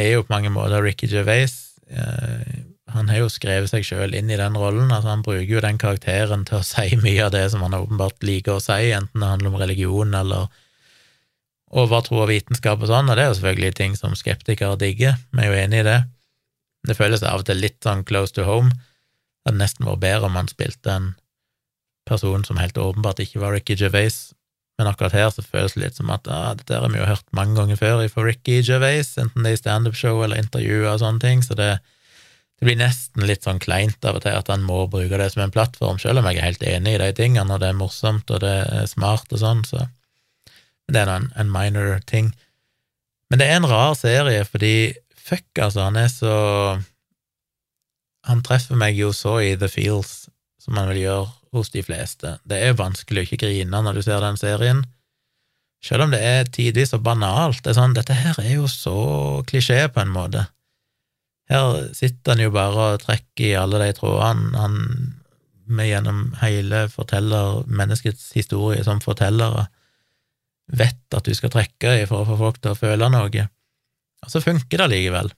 er 0.00 0.14
jo 0.14 0.22
på 0.24 0.32
mange 0.32 0.48
måter 0.48 0.80
Ricky 0.80 1.04
Gervais. 1.12 1.76
Eh, 1.92 2.62
han 2.88 3.10
har 3.12 3.18
jo 3.18 3.26
skrevet 3.28 3.68
seg 3.68 3.84
sjøl 3.84 4.14
inn 4.16 4.30
i 4.32 4.38
den 4.40 4.56
rollen. 4.56 4.88
altså 4.88 5.10
Han 5.10 5.20
bruker 5.26 5.52
jo 5.52 5.60
den 5.60 5.76
karakteren 5.76 6.46
til 6.48 6.62
å 6.62 6.64
si 6.72 6.96
mye 6.96 7.26
av 7.26 7.34
det 7.34 7.50
som 7.52 7.60
han 7.60 7.76
åpenbart 7.76 8.24
liker 8.24 8.56
å 8.56 8.64
si, 8.64 8.88
enten 8.96 9.20
det 9.20 9.28
handler 9.28 9.52
om 9.52 9.60
religion 9.60 10.16
eller 10.16 10.48
overtro 11.68 12.22
og 12.22 12.30
vitenskap 12.32 12.80
og 12.80 12.88
sånn, 12.88 13.12
og 13.12 13.20
det 13.20 13.26
er 13.26 13.28
jo 13.28 13.36
selvfølgelig 13.36 13.74
ting 13.76 14.00
som 14.00 14.16
skeptikere 14.16 14.80
digger, 14.80 15.20
vi 15.36 15.44
er 15.44 15.52
jo 15.52 15.60
enig 15.66 15.82
i 15.82 15.88
det. 15.90 16.00
Det 16.84 16.96
føles 16.98 17.24
av 17.24 17.42
og 17.42 17.48
til 17.48 17.62
litt 17.62 17.80
sånn 17.84 18.04
close 18.08 18.34
to 18.36 18.44
home. 18.48 18.72
Det 18.74 19.52
hadde 19.52 19.60
nesten 19.60 19.88
vært 19.88 20.02
bedre 20.04 20.28
om 20.28 20.38
han 20.38 20.50
spilte 20.50 20.92
en 20.92 21.12
person 22.08 22.44
som 22.44 22.60
helt 22.60 22.78
åpenbart 22.78 23.22
ikke 23.24 23.40
var 23.40 23.54
Ricky 23.56 23.76
Gervais, 23.80 24.34
men 24.78 24.90
akkurat 24.90 25.14
her 25.14 25.30
så 25.32 25.44
føles 25.44 25.76
det 25.76 25.82
litt 25.84 25.98
som 25.98 26.10
at 26.12 26.28
ah, 26.28 26.52
dette 26.58 26.76
har 26.76 26.90
vi 26.90 26.98
jo 26.98 27.08
hørt 27.08 27.26
mange 27.36 27.56
ganger 27.58 27.78
før 27.80 28.02
fra 28.12 28.26
Ricky 28.26 28.60
Gervais, 28.66 29.14
enten 29.20 29.44
det 29.46 29.52
er 29.52 29.58
i 29.58 29.62
standup-show 29.62 30.22
eller 30.24 30.40
intervjuer 30.42 30.90
og 30.90 31.02
sånne 31.02 31.22
ting, 31.22 31.44
så 31.46 31.56
det, 31.58 31.70
det, 32.58 32.66
blir 32.66 32.80
nesten 32.80 33.24
litt 33.28 33.46
sånn 33.46 33.62
kleint 33.62 34.04
av 34.04 34.18
og 34.18 34.24
til 34.26 34.36
at 34.36 34.50
han 34.50 34.66
må 34.66 34.82
bruke 34.90 35.20
det 35.20 35.30
som 35.32 35.44
en 35.44 35.54
plattform, 35.54 36.00
selv 36.02 36.20
om 36.20 36.28
jeg 36.28 36.40
er 36.40 36.48
helt 36.50 36.66
enig 36.74 36.96
i 36.96 37.02
de 37.04 37.12
tingene, 37.16 37.48
og 37.54 37.62
det 37.62 37.70
er 37.70 37.78
morsomt 37.78 38.34
og 38.34 38.42
det 38.44 38.56
er 38.64 38.90
smart 38.90 39.30
og 39.32 39.40
sånn, 39.40 39.62
så 39.68 39.86
det 40.90 41.00
er 41.00 41.12
en, 41.14 41.30
en 41.40 41.52
minor 41.52 41.96
ting. 42.04 42.34
Men 43.30 43.40
det 43.40 43.46
er 43.48 43.56
en 43.56 43.70
rar 43.70 43.94
serie, 43.96 44.42
fordi 44.44 44.92
fuck, 45.24 45.46
altså, 45.58 45.88
han 45.88 45.96
er 46.00 46.10
så 46.12 46.34
Han 48.24 48.40
treffer 48.40 48.78
meg 48.80 48.96
jo 48.96 49.10
så 49.12 49.36
i 49.44 49.52
the 49.60 49.68
feels 49.68 50.30
som 50.62 50.78
han 50.80 50.88
vil 50.88 51.02
gjøre 51.02 51.26
hos 51.52 51.68
de 51.74 51.82
fleste. 51.84 52.38
Det 52.48 52.56
er 52.56 52.78
vanskelig 52.78 53.20
å 53.20 53.26
ikke 53.26 53.42
grine 53.42 53.82
når 53.84 53.98
du 53.98 54.02
ser 54.06 54.22
den 54.24 54.38
serien, 54.40 54.80
selv 55.84 56.06
om 56.06 56.14
det 56.14 56.22
er 56.24 56.48
tidvis 56.48 56.94
så 56.94 56.98
banalt. 57.04 57.60
Det 57.60 57.74
er 57.74 57.76
sånn, 57.76 57.96
dette 57.96 58.16
her 58.16 58.38
er 58.40 58.54
jo 58.54 58.68
så 58.70 58.96
klisjé, 59.44 59.82
på 59.92 60.00
en 60.00 60.14
måte. 60.14 60.46
Her 61.52 61.90
sitter 61.92 62.32
han 62.32 62.40
jo 62.46 62.54
bare 62.54 62.86
og 62.94 63.02
trekker 63.04 63.50
i 63.50 63.58
alle 63.60 63.82
de 63.82 63.92
trådene 63.98 64.56
han 64.56 64.78
med 65.64 65.88
gjennom 65.90 66.22
hele 66.40 66.86
forteller, 66.92 67.62
menneskets 67.68 68.32
historie 68.36 68.84
som 68.84 69.04
fortellere 69.04 69.66
vet 70.72 71.16
at 71.16 71.28
du 71.28 71.36
skal 71.36 71.52
trekke 71.52 71.92
i 72.00 72.06
for 72.08 72.24
å 72.24 72.28
få 72.30 72.38
folk 72.40 72.60
til 72.62 72.72
å 72.72 72.78
føle 72.78 73.10
noe. 73.12 73.46
Og 74.24 74.32
så 74.32 74.42
funker 74.44 74.80
det 74.80 74.86
allikevel. 74.88 75.32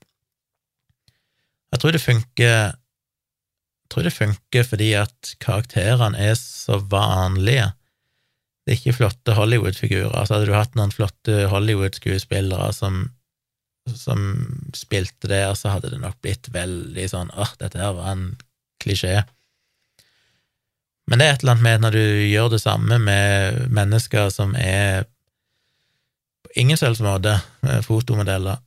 Jeg 1.74 1.82
tror 1.82 1.96
det 1.96 2.02
funker 2.02 2.56
jeg 3.86 3.92
tror 3.94 4.02
det 4.02 4.16
funker 4.16 4.64
fordi 4.66 4.86
at 4.98 5.34
karakterene 5.38 6.18
er 6.18 6.32
så 6.34 6.80
vanlige. 6.90 7.68
Det 8.66 8.72
er 8.72 8.80
ikke 8.80 8.96
flotte 8.96 9.36
Hollywood-figurer. 9.36 10.10
Altså, 10.10 10.34
hadde 10.34 10.48
du 10.48 10.56
hatt 10.56 10.74
noen 10.74 10.90
flotte 10.90 11.44
Hollywood-skuespillere 11.52 12.72
som, 12.74 13.04
som 13.94 14.24
spilte 14.74 15.30
der, 15.30 15.54
så 15.54 15.76
hadde 15.76 15.92
det 15.92 16.00
nok 16.02 16.18
blitt 16.18 16.50
veldig 16.50 17.06
sånn 17.12 17.30
åh, 17.38 17.54
dette 17.62 17.78
her 17.78 17.94
var 17.94 18.10
en 18.16 18.26
klisjé. 18.82 19.20
Men 21.06 21.22
det 21.22 21.28
er 21.28 21.36
et 21.36 21.46
eller 21.46 21.54
annet 21.54 21.68
med 21.68 21.86
når 21.86 21.94
du 21.94 22.04
gjør 22.26 22.50
det 22.56 22.62
samme 22.64 22.98
med 22.98 23.60
mennesker 23.70 24.34
som 24.34 24.58
er 24.58 25.06
på 26.42 26.58
ingen 26.58 26.80
selvs 26.80 27.04
måte 27.06 27.38
fotomodeller, 27.86 28.58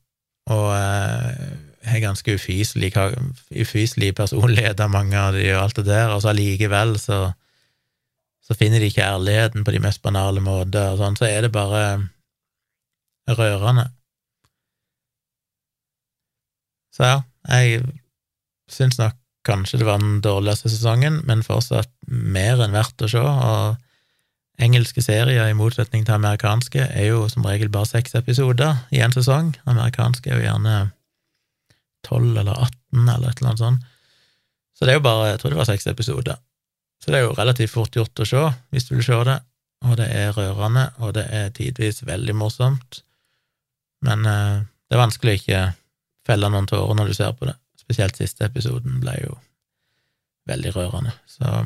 og 0.50 0.70
eh, 0.76 1.50
har 1.90 2.04
ganske 2.04 2.36
ufyselig, 2.36 2.92
ufyselig 3.54 4.14
personlighet 4.18 4.80
av 4.84 4.92
mange 4.94 5.18
av 5.18 5.38
de 5.38 5.46
og 5.54 5.64
alt 5.64 5.80
det 5.80 5.88
der, 5.90 6.14
og 6.14 6.24
så 6.24 6.34
allikevel 6.34 6.98
så, 7.02 7.20
så 8.44 8.58
finner 8.58 8.82
de 8.82 8.90
ikke 8.92 9.06
ærligheten 9.06 9.66
på 9.66 9.76
de 9.76 9.82
mest 9.84 10.02
banale 10.06 10.44
måter, 10.44 10.94
og 10.94 11.02
sånn, 11.02 11.18
så 11.20 11.30
er 11.30 11.48
det 11.48 11.54
bare 11.56 11.84
rørende. 13.30 13.90
Så 16.96 17.08
ja, 17.08 17.20
jeg 17.48 17.84
syns 18.70 19.00
nok 19.00 19.16
kanskje 19.48 19.80
det 19.80 19.88
var 19.88 20.02
den 20.02 20.20
dårligste 20.22 20.70
sesongen, 20.70 21.22
men 21.26 21.46
fortsatt 21.46 21.92
mer 22.10 22.60
enn 22.62 22.76
verdt 22.76 23.06
å 23.06 23.10
se, 23.10 23.22
og 23.22 23.78
engelske 24.60 25.02
serier, 25.04 25.48
i 25.48 25.58
motsetning 25.58 26.06
til 26.06 26.18
amerikanske, 26.18 26.90
er 26.92 27.10
jo 27.10 27.26
som 27.32 27.46
regel 27.48 27.72
bare 27.72 27.88
seks 27.90 28.16
episoder 28.20 28.84
i 28.92 29.02
en 29.04 29.16
sesong. 29.16 29.54
Amerikanske 29.70 30.32
er 30.32 30.40
jo 30.40 30.46
gjerne 30.48 30.76
12 32.08 32.38
eller 32.38 32.56
18 32.56 33.10
eller 33.16 33.30
et 33.30 33.42
eller 33.42 33.52
annet 33.52 33.64
sånt. 33.64 33.88
Så 34.76 34.86
det 34.86 34.94
er 34.94 35.00
jo 35.00 35.08
bare, 35.08 35.32
jeg 35.34 35.42
tror 35.42 35.54
det 35.54 35.60
var 35.60 35.68
seks 35.68 35.88
episoder. 35.92 36.40
Så 37.04 37.12
det 37.12 37.20
er 37.20 37.28
jo 37.28 37.36
relativt 37.36 37.74
fort 37.74 37.96
gjort 37.96 38.20
å 38.20 38.28
se, 38.28 38.44
hvis 38.72 38.88
du 38.88 38.96
vil 38.96 39.06
se 39.08 39.20
det, 39.28 39.38
og 39.88 39.96
det 40.00 40.08
er 40.12 40.34
rørende, 40.36 40.90
og 41.00 41.14
det 41.16 41.26
er 41.36 41.52
tidvis 41.56 42.04
veldig 42.08 42.36
morsomt, 42.36 43.02
men 44.04 44.26
eh, 44.28 44.64
det 44.88 44.96
er 44.96 45.04
vanskelig 45.04 45.34
å 45.34 45.40
ikke 45.40 45.62
felle 46.28 46.50
noen 46.52 46.68
tårer 46.68 46.98
når 47.00 47.12
du 47.12 47.16
ser 47.16 47.36
på 47.36 47.48
det. 47.48 47.56
Spesielt 47.80 48.20
siste 48.20 48.48
episoden 48.48 49.00
ble 49.04 49.16
jo 49.24 49.38
veldig 50.50 50.74
rørende, 50.76 51.14
så 51.30 51.64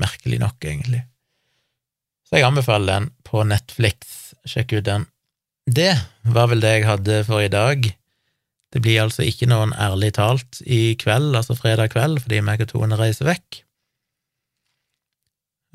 merkelig 0.00 0.40
nok, 0.40 0.56
egentlig. 0.64 1.02
Så 2.26 2.40
jeg 2.40 2.46
anbefaler 2.46 2.90
den 2.90 3.12
på 3.26 3.44
Netflix, 3.46 4.32
sjekk 4.48 4.74
ut 4.78 4.88
den. 4.88 5.06
Det 5.66 5.92
var 6.26 6.50
vel 6.50 6.62
det 6.62 6.72
jeg 6.78 6.88
hadde 6.88 7.20
for 7.26 7.42
i 7.42 7.52
dag. 7.52 7.86
Det 8.74 8.82
blir 8.82 9.04
altså 9.04 9.22
ikke 9.26 9.48
noen 9.50 9.72
ærlig 9.78 10.12
talt 10.18 10.58
i 10.66 10.96
kveld, 10.98 11.34
altså 11.38 11.54
fredag 11.58 11.94
kveld, 11.94 12.18
fordi 12.24 12.42
meg 12.44 12.64
og 12.64 12.72
Tone 12.72 12.98
reiser 12.98 13.30
vekk. 13.30 13.60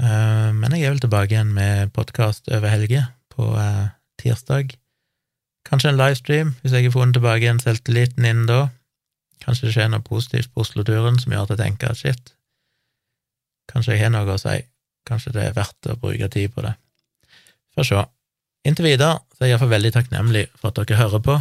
Eh, 0.02 0.52
men 0.58 0.76
jeg 0.76 0.86
er 0.86 0.94
vel 0.96 1.04
tilbake 1.04 1.36
igjen 1.36 1.54
med 1.56 1.94
podkast 1.96 2.52
over 2.52 2.72
helge, 2.72 3.06
på 3.32 3.48
eh, 3.60 3.92
tirsdag. 4.22 4.76
Kanskje 5.68 5.92
en 5.94 6.00
livestream, 6.00 6.54
hvis 6.62 6.76
jeg 6.76 6.90
har 6.90 6.96
funnet 6.96 7.16
tilbake 7.16 7.46
igjen 7.46 7.64
selvtilliten 7.64 8.28
innen 8.28 8.50
da. 8.50 8.62
Kanskje 9.42 9.70
det 9.70 9.76
skjer 9.76 9.92
noe 9.94 10.06
positivt 10.06 10.52
på 10.54 10.66
Oslo-turen 10.66 11.20
som 11.22 11.34
gjør 11.34 11.48
at 11.48 11.56
jeg 11.56 11.64
tenker 11.64 11.94
at 11.94 12.02
shit, 12.02 12.36
kanskje 13.72 13.96
jeg 13.96 14.06
har 14.06 14.14
noe 14.14 14.36
å 14.36 14.42
si, 14.42 14.60
kanskje 15.08 15.34
det 15.36 15.46
er 15.48 15.58
verdt 15.58 15.90
å 15.92 15.98
bruke 16.00 16.30
tid 16.32 16.54
på 16.54 16.64
det. 16.66 16.74
Får 17.76 17.88
sjå. 17.88 18.04
Inntil 18.68 18.92
videre 18.92 19.22
så 19.34 19.44
er 19.44 19.50
jeg 19.50 19.56
iallfall 19.56 19.74
veldig 19.74 19.94
takknemlig 19.96 20.46
for 20.54 20.70
at 20.70 20.82
dere 20.82 21.00
hører 21.00 21.24
på. 21.26 21.38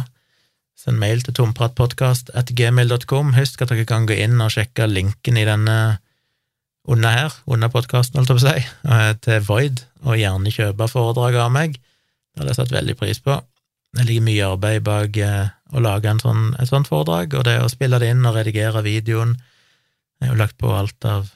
Send 0.81 0.97
mail 1.01 1.21
til 1.21 1.35
tompratpodkast.gmail.com. 1.37 3.35
Husk 3.37 3.61
at 3.61 3.73
dere 3.73 3.85
kan 3.89 4.07
gå 4.09 4.17
inn 4.23 4.41
og 4.41 4.53
sjekke 4.55 4.87
linken 4.89 5.37
i 5.37 5.45
denne 5.45 5.77
under 6.89 7.13
her, 7.13 7.33
under 7.45 7.69
podkasten, 7.69 8.17
holdt 8.17 8.31
jeg 8.31 8.39
på 8.39 8.41
å 8.41 8.47
si, 8.47 8.61
eh, 8.95 9.11
til 9.21 9.43
Void, 9.45 9.83
og 10.01 10.17
gjerne 10.17 10.53
kjøpe 10.53 10.87
foredraget 10.89 11.43
av 11.43 11.51
meg. 11.53 11.75
Det 11.77 12.41
hadde 12.41 12.53
jeg 12.55 12.57
satt 12.57 12.73
veldig 12.73 12.95
pris 12.97 13.21
på. 13.21 13.37
Det 13.91 14.07
ligger 14.07 14.25
mye 14.25 14.47
arbeid 14.55 14.85
bak 14.87 15.19
eh, 15.21 15.51
å 15.75 15.83
lage 15.83 16.15
sånn, 16.23 16.55
et 16.57 16.71
sånt 16.71 16.89
foredrag, 16.89 17.35
og 17.37 17.45
det 17.45 17.59
å 17.61 17.69
spille 17.69 17.99
det 18.01 18.09
inn 18.15 18.25
og 18.25 18.39
redigere 18.39 18.83
videoen 18.85 19.37
Jeg 20.21 20.29
har 20.29 20.35
jo 20.35 20.41
lagt 20.41 20.57
på 20.61 20.73
alt 20.73 21.05
av 21.05 21.29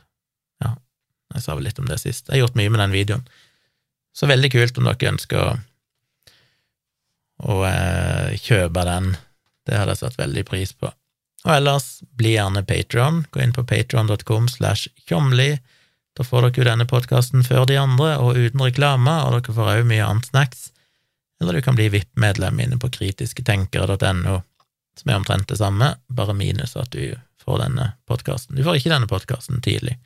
jeg 1.36 1.46
sa 1.46 1.56
vel 1.56 1.68
litt 1.68 1.80
om 1.82 1.90
det 1.90 2.00
sist. 2.02 2.28
Jeg 2.28 2.38
har 2.38 2.46
gjort 2.46 2.60
mye 2.60 2.72
med 2.74 2.82
den 2.84 2.96
videoen. 2.96 3.24
Så 4.16 4.30
veldig 4.32 4.52
kult 4.54 4.78
om 4.80 4.88
dere 4.88 5.12
ønsker 5.12 5.42
å, 5.42 5.54
å 7.52 7.62
eh, 7.68 8.36
kjøpe 8.40 8.86
den 8.88 9.16
det 9.66 9.80
hadde 9.80 9.96
jeg 9.96 10.04
satt 10.04 10.20
veldig 10.20 10.46
pris 10.48 10.74
på. 10.78 10.92
Og 11.46 11.52
ellers, 11.54 12.00
bli 12.18 12.36
gjerne 12.36 12.64
Patron. 12.66 13.24
Gå 13.34 13.42
inn 13.42 13.54
på 13.54 13.66
patron.com 13.68 14.48
slash 14.50 14.88
tjomli. 15.10 15.56
Da 16.18 16.26
får 16.26 16.48
dere 16.48 16.62
jo 16.62 16.68
denne 16.70 16.88
podkasten 16.90 17.44
før 17.46 17.66
de 17.70 17.78
andre, 17.82 18.16
og 18.22 18.38
uten 18.40 18.64
reklame, 18.64 19.14
og 19.26 19.36
dere 19.36 19.56
får 19.58 19.72
òg 19.74 19.90
mye 19.90 20.06
annet 20.06 20.30
snacks. 20.30 20.70
Eller 21.42 21.58
du 21.58 21.66
kan 21.66 21.78
bli 21.78 21.90
VIP-medlem 21.92 22.62
inne 22.64 22.80
på 22.82 22.90
kritisketenkere.no, 22.96 24.38
som 24.96 25.12
er 25.12 25.18
omtrent 25.20 25.50
det 25.52 25.60
samme, 25.60 25.96
bare 26.08 26.38
minus 26.38 26.78
at 26.80 26.94
du 26.96 27.18
får 27.44 27.66
denne 27.66 27.92
podkasten. 28.08 28.56
Du 28.56 28.64
får 28.66 28.80
ikke 28.80 28.94
denne 28.94 29.10
podkasten 29.12 29.60
tidlig, 29.66 29.98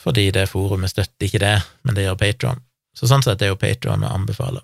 fordi 0.00 0.30
det 0.34 0.48
forumet 0.48 0.92
støtter 0.92 1.26
ikke 1.26 1.42
det, 1.42 1.56
men 1.84 1.96
det 1.96 2.06
gjør 2.06 2.20
Patron. 2.20 2.62
Så 2.96 3.08
sånn 3.10 3.24
sett 3.24 3.42
er 3.44 3.52
jo 3.52 3.60
Patron 3.60 4.04
å 4.04 4.14
anbefale 4.14 4.62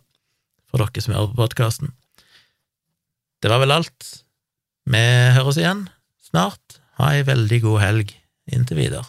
for 0.66 0.82
dere 0.82 1.02
som 1.02 1.14
hører 1.14 1.32
på 1.32 1.40
podkasten. 1.44 1.92
Det 3.42 3.52
var 3.52 3.60
vel 3.62 3.74
alt. 3.74 4.08
Vi 4.90 5.02
høres 5.36 5.58
igjen 5.60 5.86
snart. 6.24 6.80
Ha 6.98 7.12
ei 7.14 7.26
veldig 7.26 7.60
god 7.62 7.82
helg 7.82 8.14
inntil 8.50 8.80
videre. 8.80 9.04